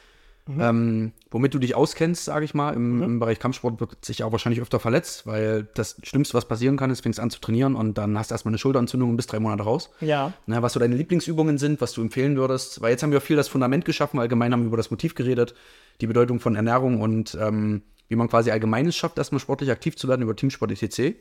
ähm, 0.59 1.13
womit 1.31 1.55
du 1.55 1.59
dich 1.59 1.75
auskennst, 1.75 2.25
sage 2.25 2.45
ich 2.45 2.55
mal. 2.55 2.75
Im, 2.75 3.03
Im 3.03 3.19
Bereich 3.19 3.39
Kampfsport 3.39 3.81
wird 3.81 4.05
sich 4.05 4.23
auch 4.23 4.33
wahrscheinlich 4.33 4.63
öfter 4.63 4.81
verletzt, 4.81 5.27
weil 5.27 5.69
das 5.75 5.97
Schlimmste, 6.03 6.35
was 6.35 6.47
passieren 6.47 6.77
kann, 6.77 6.91
ist, 6.91 7.03
fängst 7.03 7.21
an 7.21 7.31
zu 7.31 7.41
trainieren 7.41 7.75
und 7.75 7.99
dann 7.99 8.19
hast 8.19 8.31
du 8.31 8.35
erstmal 8.35 8.51
eine 8.51 8.59
Schulterentzündung 8.59 9.11
und 9.11 9.17
bist 9.17 9.33
drei 9.33 9.41
Monate 9.41 9.65
raus. 9.65 9.91
Ja. 10.01 10.33
Na, 10.47 10.63
was 10.63 10.73
so 10.73 10.81
deine 10.81 10.97
Lieblingsübungen 10.97 11.59
sind, 11.59 11.81
was 11.81 11.93
du 11.93 12.01
empfehlen 12.01 12.37
würdest. 12.37 12.81
Weil 12.81 12.93
jetzt 12.93 13.03
haben 13.03 13.13
wir 13.13 13.21
viel 13.21 13.37
das 13.37 13.49
Fundament 13.49 13.85
geschaffen, 13.85 14.19
allgemein 14.19 14.53
haben 14.53 14.63
wir 14.63 14.69
über 14.69 14.77
das 14.77 14.91
Motiv 14.91 15.15
geredet, 15.15 15.55
die 16.01 16.07
Bedeutung 16.07 16.41
von 16.41 16.57
Ernährung 16.57 17.01
und 17.01 17.37
ähm, 17.41 17.83
wie 18.09 18.17
man 18.17 18.29
quasi 18.29 18.51
allgemein 18.51 18.87
es 18.87 18.97
schafft, 18.97 19.19
erstmal 19.19 19.41
sportlich 19.41 19.71
aktiv 19.71 19.97
zu 19.97 20.09
werden 20.09 20.23
über 20.23 20.35
Teamsport 20.35 20.71
etc. 20.71 21.17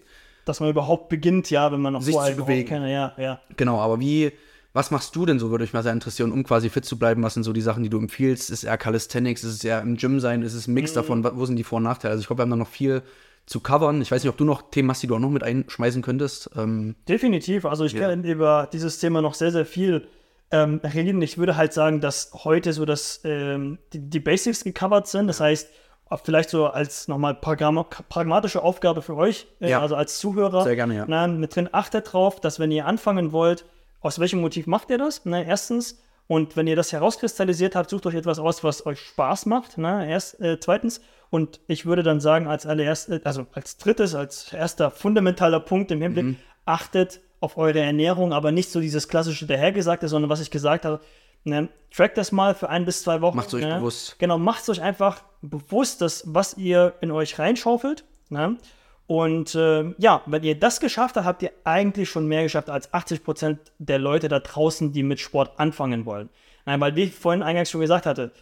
Dass 0.45 0.61
man 0.61 0.69
überhaupt 0.69 1.09
beginnt, 1.09 1.49
ja, 1.49 1.71
wenn 1.71 1.81
man 1.81 1.93
noch 1.93 2.01
Sich 2.01 2.13
vorher 2.15 2.35
zu 2.35 2.45
bewegen. 2.45 2.69
keine, 2.69 2.91
ja, 2.91 3.13
ja. 3.17 3.41
Genau, 3.57 3.79
aber 3.79 3.99
wie, 3.99 4.31
was 4.77 4.91
machst 4.91 5.15
du 5.15 5.25
denn 5.25 5.39
so, 5.39 5.49
würde 5.49 5.63
mich 5.63 5.73
mal 5.73 5.83
sehr 5.83 5.91
interessieren, 5.91 6.31
um 6.31 6.43
quasi 6.43 6.69
fit 6.69 6.85
zu 6.85 6.97
bleiben? 6.99 7.23
Was 7.23 7.33
sind 7.33 7.43
so 7.43 7.51
die 7.51 7.61
Sachen, 7.61 7.83
die 7.83 7.89
du 7.89 7.97
empfiehlst? 7.97 8.49
Ist 8.51 8.59
es 8.59 8.63
eher 8.63 8.77
Calisthenics? 8.77 9.43
Ist 9.43 9.53
es 9.55 9.63
eher 9.63 9.81
im 9.81 9.97
Gym 9.97 10.19
sein? 10.19 10.43
Ist 10.43 10.53
es 10.53 10.67
ein 10.67 10.73
Mix 10.73 10.93
davon? 10.93 11.23
Wo 11.23 11.45
sind 11.45 11.55
die 11.57 11.63
Vor- 11.63 11.77
und 11.77 11.83
Nachteile? 11.83 12.11
Also 12.11 12.21
ich 12.21 12.27
glaube, 12.27 12.39
wir 12.39 12.43
haben 12.43 12.51
da 12.51 12.55
noch 12.55 12.67
viel 12.69 13.01
zu 13.47 13.59
covern. 13.59 14.01
Ich 14.01 14.11
weiß 14.11 14.23
nicht, 14.23 14.29
ob 14.29 14.37
du 14.37 14.45
noch 14.45 14.69
Themen 14.69 14.89
hast, 14.91 15.01
die 15.03 15.07
du 15.07 15.15
auch 15.15 15.19
noch 15.19 15.29
mit 15.29 15.43
einschmeißen 15.43 16.01
könntest. 16.01 16.49
Ähm, 16.55 16.95
Definitiv. 17.09 17.65
Also 17.65 17.85
ich 17.85 17.93
Ja. 17.93 18.07
kann 18.07 18.23
über 18.23 18.69
dieses 18.71 18.99
Thema 18.99 19.21
noch 19.21 19.33
sehr, 19.33 19.51
sehr 19.51 19.65
viel 19.65 20.07
ähm, 20.51 20.79
reden. 20.83 21.21
Ich 21.21 21.37
würde 21.37 21.57
halt 21.57 21.73
sagen, 21.73 21.99
dass 21.99 22.31
heute 22.43 22.71
so 22.71 22.85
dass 22.85 23.21
ähm, 23.23 23.79
die, 23.93 23.99
die 24.09 24.19
Basics 24.19 24.63
gecovert 24.63 25.07
sind. 25.07 25.27
Das 25.27 25.39
heißt, 25.39 25.69
vielleicht 26.23 26.49
so 26.49 26.67
als 26.67 27.07
nochmal 27.07 27.35
pragmatische 27.35 28.61
Aufgabe 28.61 29.01
für 29.01 29.15
euch, 29.15 29.47
äh, 29.59 29.71
Ja. 29.71 29.81
also 29.81 29.95
als 29.95 30.19
Zuhörer. 30.19 30.63
Sehr 30.63 30.75
gerne, 30.75 30.95
ja. 30.95 31.05
Na, 31.07 31.27
mit 31.27 31.55
drin 31.55 31.67
achtet 31.71 32.13
drauf, 32.13 32.39
dass 32.39 32.59
wenn 32.59 32.71
ihr 32.71 32.85
anfangen 32.85 33.31
wollt, 33.31 33.65
aus 34.01 34.19
welchem 34.19 34.41
Motiv 34.41 34.67
macht 34.67 34.89
ihr 34.89 34.97
das? 34.97 35.21
Na, 35.25 35.41
erstens. 35.43 36.01
Und 36.27 36.57
wenn 36.57 36.67
ihr 36.67 36.75
das 36.75 36.91
herauskristallisiert 36.91 37.75
habt, 37.75 37.89
sucht 37.89 38.05
euch 38.05 38.15
etwas 38.15 38.37
aus, 38.37 38.63
was 38.63 38.85
euch 38.85 38.99
Spaß 38.99 39.45
macht. 39.45 39.77
Na, 39.77 40.05
erst, 40.05 40.39
äh, 40.41 40.59
zweitens. 40.59 41.01
Und 41.29 41.59
ich 41.67 41.85
würde 41.85 42.03
dann 42.03 42.19
sagen, 42.19 42.47
als 42.47 42.65
allererstes, 42.65 43.25
also 43.25 43.47
als 43.53 43.77
drittes, 43.77 44.13
als 44.15 44.51
erster 44.53 44.91
fundamentaler 44.91 45.59
Punkt 45.59 45.91
im 45.91 46.01
Hinblick, 46.01 46.25
Mhm. 46.25 46.37
achtet 46.65 47.21
auf 47.39 47.57
eure 47.57 47.79
Ernährung, 47.79 48.33
aber 48.33 48.51
nicht 48.51 48.71
so 48.71 48.79
dieses 48.79 49.07
klassische 49.07 49.45
dahergesagte, 49.45 50.07
sondern 50.07 50.29
was 50.29 50.41
ich 50.41 50.51
gesagt 50.51 50.85
habe, 50.85 51.01
ne, 51.43 51.69
trackt 51.95 52.17
das 52.17 52.31
mal 52.31 52.55
für 52.55 52.69
ein 52.69 52.83
bis 52.85 53.03
zwei 53.03 53.21
Wochen. 53.21 53.37
Macht's 53.37 53.53
euch 53.53 53.63
ne? 53.63 53.75
bewusst. 53.75 54.17
Genau, 54.19 54.37
macht 54.37 54.67
euch 54.69 54.81
einfach 54.81 55.23
bewusst, 55.41 56.01
dass, 56.01 56.23
was 56.25 56.57
ihr 56.57 56.95
in 57.01 57.11
euch 57.11 57.39
reinschaufelt. 57.39 58.03
Ne? 58.29 58.57
Und 59.07 59.55
äh, 59.55 59.93
ja, 59.97 60.21
wenn 60.25 60.43
ihr 60.43 60.59
das 60.59 60.81
geschafft 60.81 61.15
habt, 61.15 61.25
habt 61.25 61.43
ihr 61.43 61.51
eigentlich 61.63 62.09
schon 62.09 62.27
mehr 62.27 62.43
geschafft 62.43 62.69
als 62.69 62.93
80% 62.93 63.57
der 63.79 63.99
Leute 63.99 64.27
da 64.27 64.39
draußen, 64.39 64.91
die 64.91 65.03
mit 65.03 65.21
Sport 65.21 65.57
anfangen 65.57 66.05
wollen. 66.05 66.29
Nein, 66.65 66.81
weil 66.81 66.95
wie 66.97 67.03
ich 67.03 67.15
vorhin 67.15 67.41
eingangs 67.41 67.71
schon 67.71 67.79
gesagt 67.79 68.05
hatte, 68.05 68.33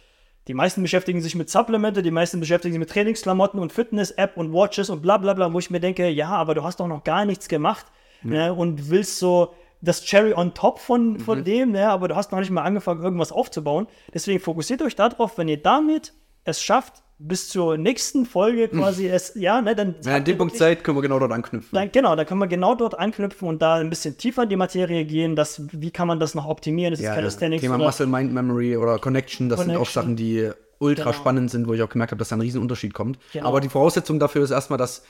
die 0.48 0.54
meisten 0.54 0.82
beschäftigen 0.82 1.20
sich 1.20 1.36
mit 1.36 1.50
Supplemente, 1.50 2.02
die 2.02 2.10
meisten 2.10 2.40
beschäftigen 2.40 2.72
sich 2.72 2.80
mit 2.80 2.90
Trainingsklamotten 2.90 3.60
und 3.60 3.72
Fitness-App 3.72 4.36
und 4.36 4.52
Watches 4.52 4.90
und 4.90 5.02
bla 5.02 5.16
bla 5.18 5.34
bla, 5.34 5.52
wo 5.52 5.58
ich 5.60 5.70
mir 5.70 5.80
denke, 5.80 6.08
ja, 6.08 6.28
aber 6.28 6.54
du 6.54 6.64
hast 6.64 6.80
doch 6.80 6.88
noch 6.88 7.04
gar 7.04 7.24
nichts 7.24 7.48
gemacht 7.48 7.86
ne, 8.22 8.52
und 8.52 8.90
willst 8.90 9.18
so 9.18 9.54
das 9.80 10.04
Cherry 10.04 10.34
on 10.34 10.54
top 10.54 10.78
von, 10.78 11.18
von 11.20 11.44
dem, 11.44 11.72
ne, 11.72 11.88
aber 11.88 12.08
du 12.08 12.16
hast 12.16 12.32
noch 12.32 12.38
nicht 12.38 12.50
mal 12.50 12.62
angefangen, 12.62 13.02
irgendwas 13.02 13.32
aufzubauen. 13.32 13.86
Deswegen 14.12 14.40
fokussiert 14.40 14.82
euch 14.82 14.96
darauf, 14.96 15.36
wenn 15.38 15.48
ihr 15.48 15.62
damit 15.62 16.12
es 16.44 16.62
schafft, 16.62 17.02
bis 17.18 17.48
zur 17.48 17.78
nächsten 17.78 18.26
Folge 18.26 18.68
quasi 18.68 19.08
es, 19.08 19.32
ja, 19.36 19.62
ne, 19.62 19.74
dann. 19.74 19.94
Ihr 20.04 20.14
an 20.14 20.24
dem 20.24 20.36
Punkt 20.36 20.56
seid, 20.56 20.84
können 20.84 20.98
wir 20.98 21.02
genau 21.02 21.18
dort 21.18 21.32
anknüpfen. 21.32 21.70
Dann, 21.72 21.90
genau, 21.90 22.14
da 22.14 22.24
können 22.24 22.40
wir 22.40 22.46
genau 22.46 22.74
dort 22.74 22.98
anknüpfen 22.98 23.48
und 23.48 23.62
da 23.62 23.76
ein 23.76 23.88
bisschen 23.88 24.18
tiefer 24.18 24.42
in 24.42 24.50
die 24.50 24.56
Materie 24.56 25.04
gehen. 25.04 25.34
Das, 25.34 25.62
wie 25.72 25.90
kann 25.90 26.08
man 26.08 26.20
das 26.20 26.34
noch 26.34 26.46
optimieren? 26.46 26.92
Das 26.92 27.00
Ja, 27.00 27.10
ist 27.10 27.14
ja. 27.14 27.20
Calisthenics. 27.20 27.62
Thema 27.62 27.78
Muscle 27.78 28.06
Mind 28.06 28.32
Memory 28.32 28.76
oder 28.76 28.98
Connection, 28.98 29.48
das 29.48 29.60
sind 29.60 29.70
auch 29.70 29.74
Connection. 29.74 30.02
Sachen, 30.02 30.16
die 30.16 30.50
ultra 30.78 31.10
Genau. 31.10 31.16
spannend 31.16 31.50
sind, 31.50 31.66
wo 31.68 31.74
ich 31.74 31.82
auch 31.82 31.88
gemerkt 31.88 32.12
habe, 32.12 32.18
dass 32.18 32.28
da 32.28 32.36
ein 32.36 32.40
Riesenunterschied 32.40 32.92
kommt. 32.94 33.18
Genau. 33.32 33.46
Aber 33.48 33.60
die 33.60 33.68
Voraussetzung 33.68 34.18
dafür 34.18 34.42
ist 34.44 34.50
erstmal, 34.50 34.78
dass 34.78 35.02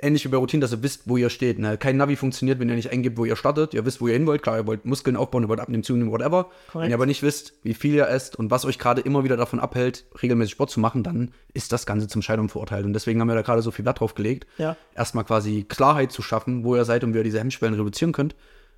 ähnlich 0.00 0.24
wie 0.24 0.28
bei 0.30 0.38
Routine, 0.38 0.60
dass 0.62 0.72
ihr 0.72 0.82
wisst, 0.82 1.02
wo 1.04 1.16
ihr 1.18 1.28
steht. 1.30 1.58
Ne? 1.58 1.76
Kein 1.76 1.98
Navi 1.98 2.16
funktioniert, 2.16 2.58
wenn 2.58 2.68
ihr 2.68 2.74
nicht 2.74 2.90
eingebt, 2.90 3.18
wo 3.18 3.24
ihr 3.26 3.36
startet. 3.36 3.74
Ihr 3.74 3.84
wisst, 3.84 4.00
wo 4.00 4.08
ihr 4.08 4.14
hin 4.14 4.26
wollt. 4.26 4.42
Klar, 4.42 4.56
ihr 4.58 4.66
wollt 4.66 4.84
Muskeln 4.86 5.16
aufbauen, 5.16 5.44
ihr 5.44 5.48
wollt 5.50 5.60
abnehmen, 5.60 5.82
zunehmen, 5.82 6.10
whatever. 6.10 6.50
Wenn 6.72 6.88
ihr 6.90 6.94
aber 6.94 7.04
nicht 7.06 7.22
wisst, 7.22 7.52
wie 7.62 7.74
viel 7.74 7.94
ihr 7.94 8.08
esst 8.08 8.34
und 8.36 8.50
was 8.50 8.64
euch 8.64 8.78
gerade 8.78 9.02
immer 9.02 9.22
wieder 9.22 9.36
davon 9.36 9.60
abhält, 9.60 10.04
regelmäßig 10.22 10.52
Sport 10.52 10.70
zu 10.70 10.80
machen, 10.80 11.02
dann 11.02 11.30
ist 11.52 11.72
das 11.72 11.84
Ganze 11.84 12.08
zum 12.08 12.22
Scheitern 12.22 12.48
verurteilt. 12.48 12.86
Und 12.86 12.94
deswegen 12.94 13.20
haben 13.20 13.28
wir 13.28 13.34
da 13.34 13.42
gerade 13.42 13.60
so 13.62 13.70
viel 13.70 13.84
Wert 13.84 14.00
drauf 14.00 14.14
gelegt, 14.14 14.46
Ja. 14.56 14.76
erstmal 14.94 15.24
quasi 15.24 15.64
Klarheit 15.68 16.10
zu 16.10 16.22
schaffen, 16.22 16.64
wo 16.64 16.74
ihr 16.74 16.84
seid 16.86 17.04
und 17.04 17.12
wie 17.12 17.18
ihr 17.18 17.24
diese 17.24 17.38
Hemmschwellen 17.40 17.74
reduzieren 17.74 18.12
könnt. 18.12 18.34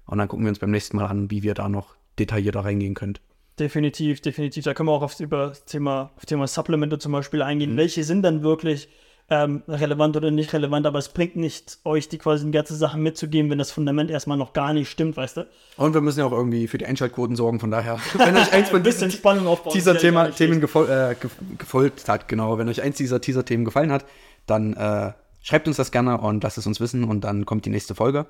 Und 0.07 0.19
dann 0.19 0.27
gucken 0.29 0.45
wir 0.45 0.51
uns 0.51 0.59
beim 0.59 0.71
nächsten 0.73 0.97
Mal 0.97 1.07
an, 1.07 1.31
wie 1.31 1.43
wir 1.45 1.55
da 1.55 1.69
noch 1.69 1.95
detaillierter 2.19 2.65
reingehen 2.65 2.95
könnt. 2.95 3.21
Definitiv, 3.59 4.21
definitiv. 4.21 4.65
Da 4.65 4.75
können 4.75 4.89
wir 4.89 4.93
auch 4.93 5.03
auf, 5.03 5.19
über 5.21 5.49
das 5.49 5.65
Thema, 5.65 6.11
auf 6.17 6.27
Thema 6.27 6.47
Supplemente 6.47 6.99
zum 6.99 7.13
Beispiel 7.13 7.43
eingehen. 7.43 7.75
Mhm. 7.75 7.77
Welche 7.77 8.03
sind 8.03 8.23
dann 8.23 8.43
wirklich 8.43 8.89
ähm, 9.31 9.63
relevant 9.69 10.17
oder 10.17 10.33
nicht 10.33 10.53
relevant? 10.53 10.87
Aber 10.87 10.99
es 10.99 11.09
bringt 11.09 11.37
nicht, 11.37 11.79
euch 11.85 12.09
die 12.09 12.19
quasi 12.19 12.51
ganze 12.51 12.75
Sache 12.75 12.99
mitzugeben, 12.99 13.51
wenn 13.51 13.59
das 13.59 13.71
Fundament 13.71 14.11
erstmal 14.11 14.37
noch 14.37 14.55
gar 14.55 14.73
nicht 14.73 14.91
stimmt, 14.91 15.17
weißt 15.17 15.37
du? 15.37 15.47
Und 15.77 15.95
wir 15.95 16.01
müssen 16.01 16.19
ja 16.19 16.27
auch 16.27 16.33
irgendwie 16.33 16.67
für 16.67 16.79
die 16.79 16.87
Einschaltquoten 16.87 17.37
sorgen, 17.37 17.61
von 17.61 17.71
daher, 17.71 17.99
wenn 18.15 18.37
euch 18.37 18.53
eins 18.53 18.71
von 18.71 18.83
diesen 18.85 19.13
Spannung 19.13 19.47
aufbauen. 19.47 19.73
dieser 19.73 19.97
Thema, 19.97 20.31
Themen 20.31 20.61
gefol 20.61 20.89
äh, 20.89 21.15
ge 21.15 21.31
gefolgt 21.57 22.09
hat, 22.09 22.27
genau, 22.27 22.59
wenn 22.59 22.69
euch 22.69 22.83
eins 22.83 22.97
dieser 22.97 23.21
Teaser-Themen 23.21 23.65
gefallen 23.65 23.93
hat, 23.93 24.05
dann 24.47 24.75
äh, 24.75 25.13
schreibt 25.43 25.69
uns 25.69 25.77
das 25.77 25.93
gerne 25.93 26.19
und 26.19 26.43
lasst 26.43 26.59
es 26.59 26.67
uns 26.67 26.81
wissen 26.81 27.05
und 27.05 27.23
dann 27.23 27.47
kommt 27.47 27.67
die 27.67 27.71
nächste 27.71 27.95
Folge. 27.95 28.27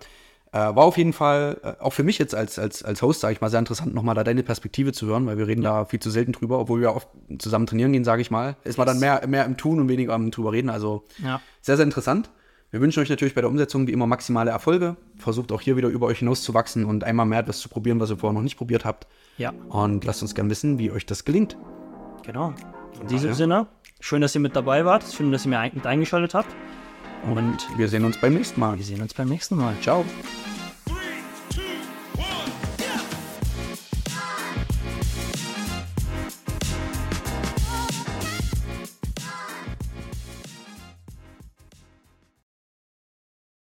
Äh, 0.55 0.77
war 0.77 0.85
auf 0.85 0.97
jeden 0.97 1.13
Fall, 1.13 1.59
äh, 1.65 1.83
auch 1.83 1.93
für 1.93 2.05
mich 2.05 2.17
jetzt 2.19 2.33
als, 2.33 2.61
als, 2.61 2.85
als 2.85 3.03
Host, 3.03 3.19
sage 3.21 3.33
ich 3.35 3.41
mal, 3.41 3.51
sehr 3.51 3.59
interessant, 3.59 3.93
nochmal 3.93 4.15
da 4.15 4.23
deine 4.23 4.45
Perspektive 4.45 4.93
zu 4.93 5.07
hören, 5.07 5.27
weil 5.27 5.37
wir 5.37 5.49
reden 5.49 5.63
da 5.63 5.85
viel 5.85 5.99
zu 5.99 6.11
selten 6.11 6.31
drüber, 6.31 6.61
obwohl 6.61 6.81
wir 6.81 6.95
oft 6.95 7.09
zusammen 7.41 7.67
trainieren 7.67 7.93
gehen, 7.93 8.05
sage 8.05 8.23
ich 8.23 8.31
mal. 8.31 8.55
Ist 8.63 8.79
man 8.79 8.87
dann 8.87 9.01
mehr, 9.01 9.27
mehr 9.27 9.45
im 9.47 9.57
Tun 9.57 9.81
und 9.81 9.89
weniger 9.89 10.15
am 10.15 10.31
drüber 10.31 10.53
reden, 10.53 10.71
also 10.71 11.03
Ja. 11.21 11.41
sehr, 11.61 11.77
sehr 11.77 11.85
interessant. 11.85 12.31
Wir 12.71 12.81
wünschen 12.81 13.01
euch 13.01 13.09
natürlich 13.11 13.35
bei 13.35 13.41
der 13.41 13.51
Umsetzung 13.51 13.87
wie 13.89 13.93
immer 13.93 14.07
maximale 14.07 14.51
Erfolge. 14.53 14.97
Versucht 15.17 15.51
auch 15.51 15.61
hier 15.61 15.77
wieder 15.77 15.89
über 15.89 16.07
euch 16.07 16.21
hinauszuwachsen 16.21 16.85
und 16.85 17.03
einmal 17.05 17.27
mehr 17.27 17.41
etwas 17.41 17.59
zu 17.59 17.69
probieren, 17.69 17.99
was 17.99 18.11
ihr 18.11 18.17
vorher 18.17 18.35
noch 18.35 18.43
nicht 18.43 18.57
probiert 18.57 18.85
habt. 18.85 19.07
Ja, 19.39 19.53
Und 19.69 20.05
lasst 20.05 20.23
uns 20.23 20.35
gern 20.37 20.51
wissen, 20.51 20.79
wie 20.79 20.91
euch 20.93 21.05
das 21.07 21.25
gelingt. 21.25 21.57
genau. 22.25 22.53
In 23.01 23.09
diesem 23.09 23.31
Ja. 23.31 23.35
Sinne, 23.35 23.67
schön, 23.99 24.21
dass 24.21 24.35
ihr 24.37 24.41
mit 24.41 24.55
dabei 24.55 24.85
wart. 24.85 25.05
Schön, 25.13 25.33
dass 25.33 25.45
ihr 25.47 25.51
mir 25.51 25.71
mit 25.75 25.85
eingeschaltet 25.87 26.33
habt. 26.35 26.49
Und 27.31 27.67
Wir 27.77 27.89
sehen 27.89 28.05
uns 28.05 28.21
beim 28.21 28.35
nächsten 28.35 28.61
Mal. 28.61 28.77
wir 28.79 28.85
sehen 28.85 29.01
uns 29.01 29.15
beim 29.15 29.29
nächsten 29.29 29.57
Mal. 29.57 29.75
Ciao. 29.81 30.05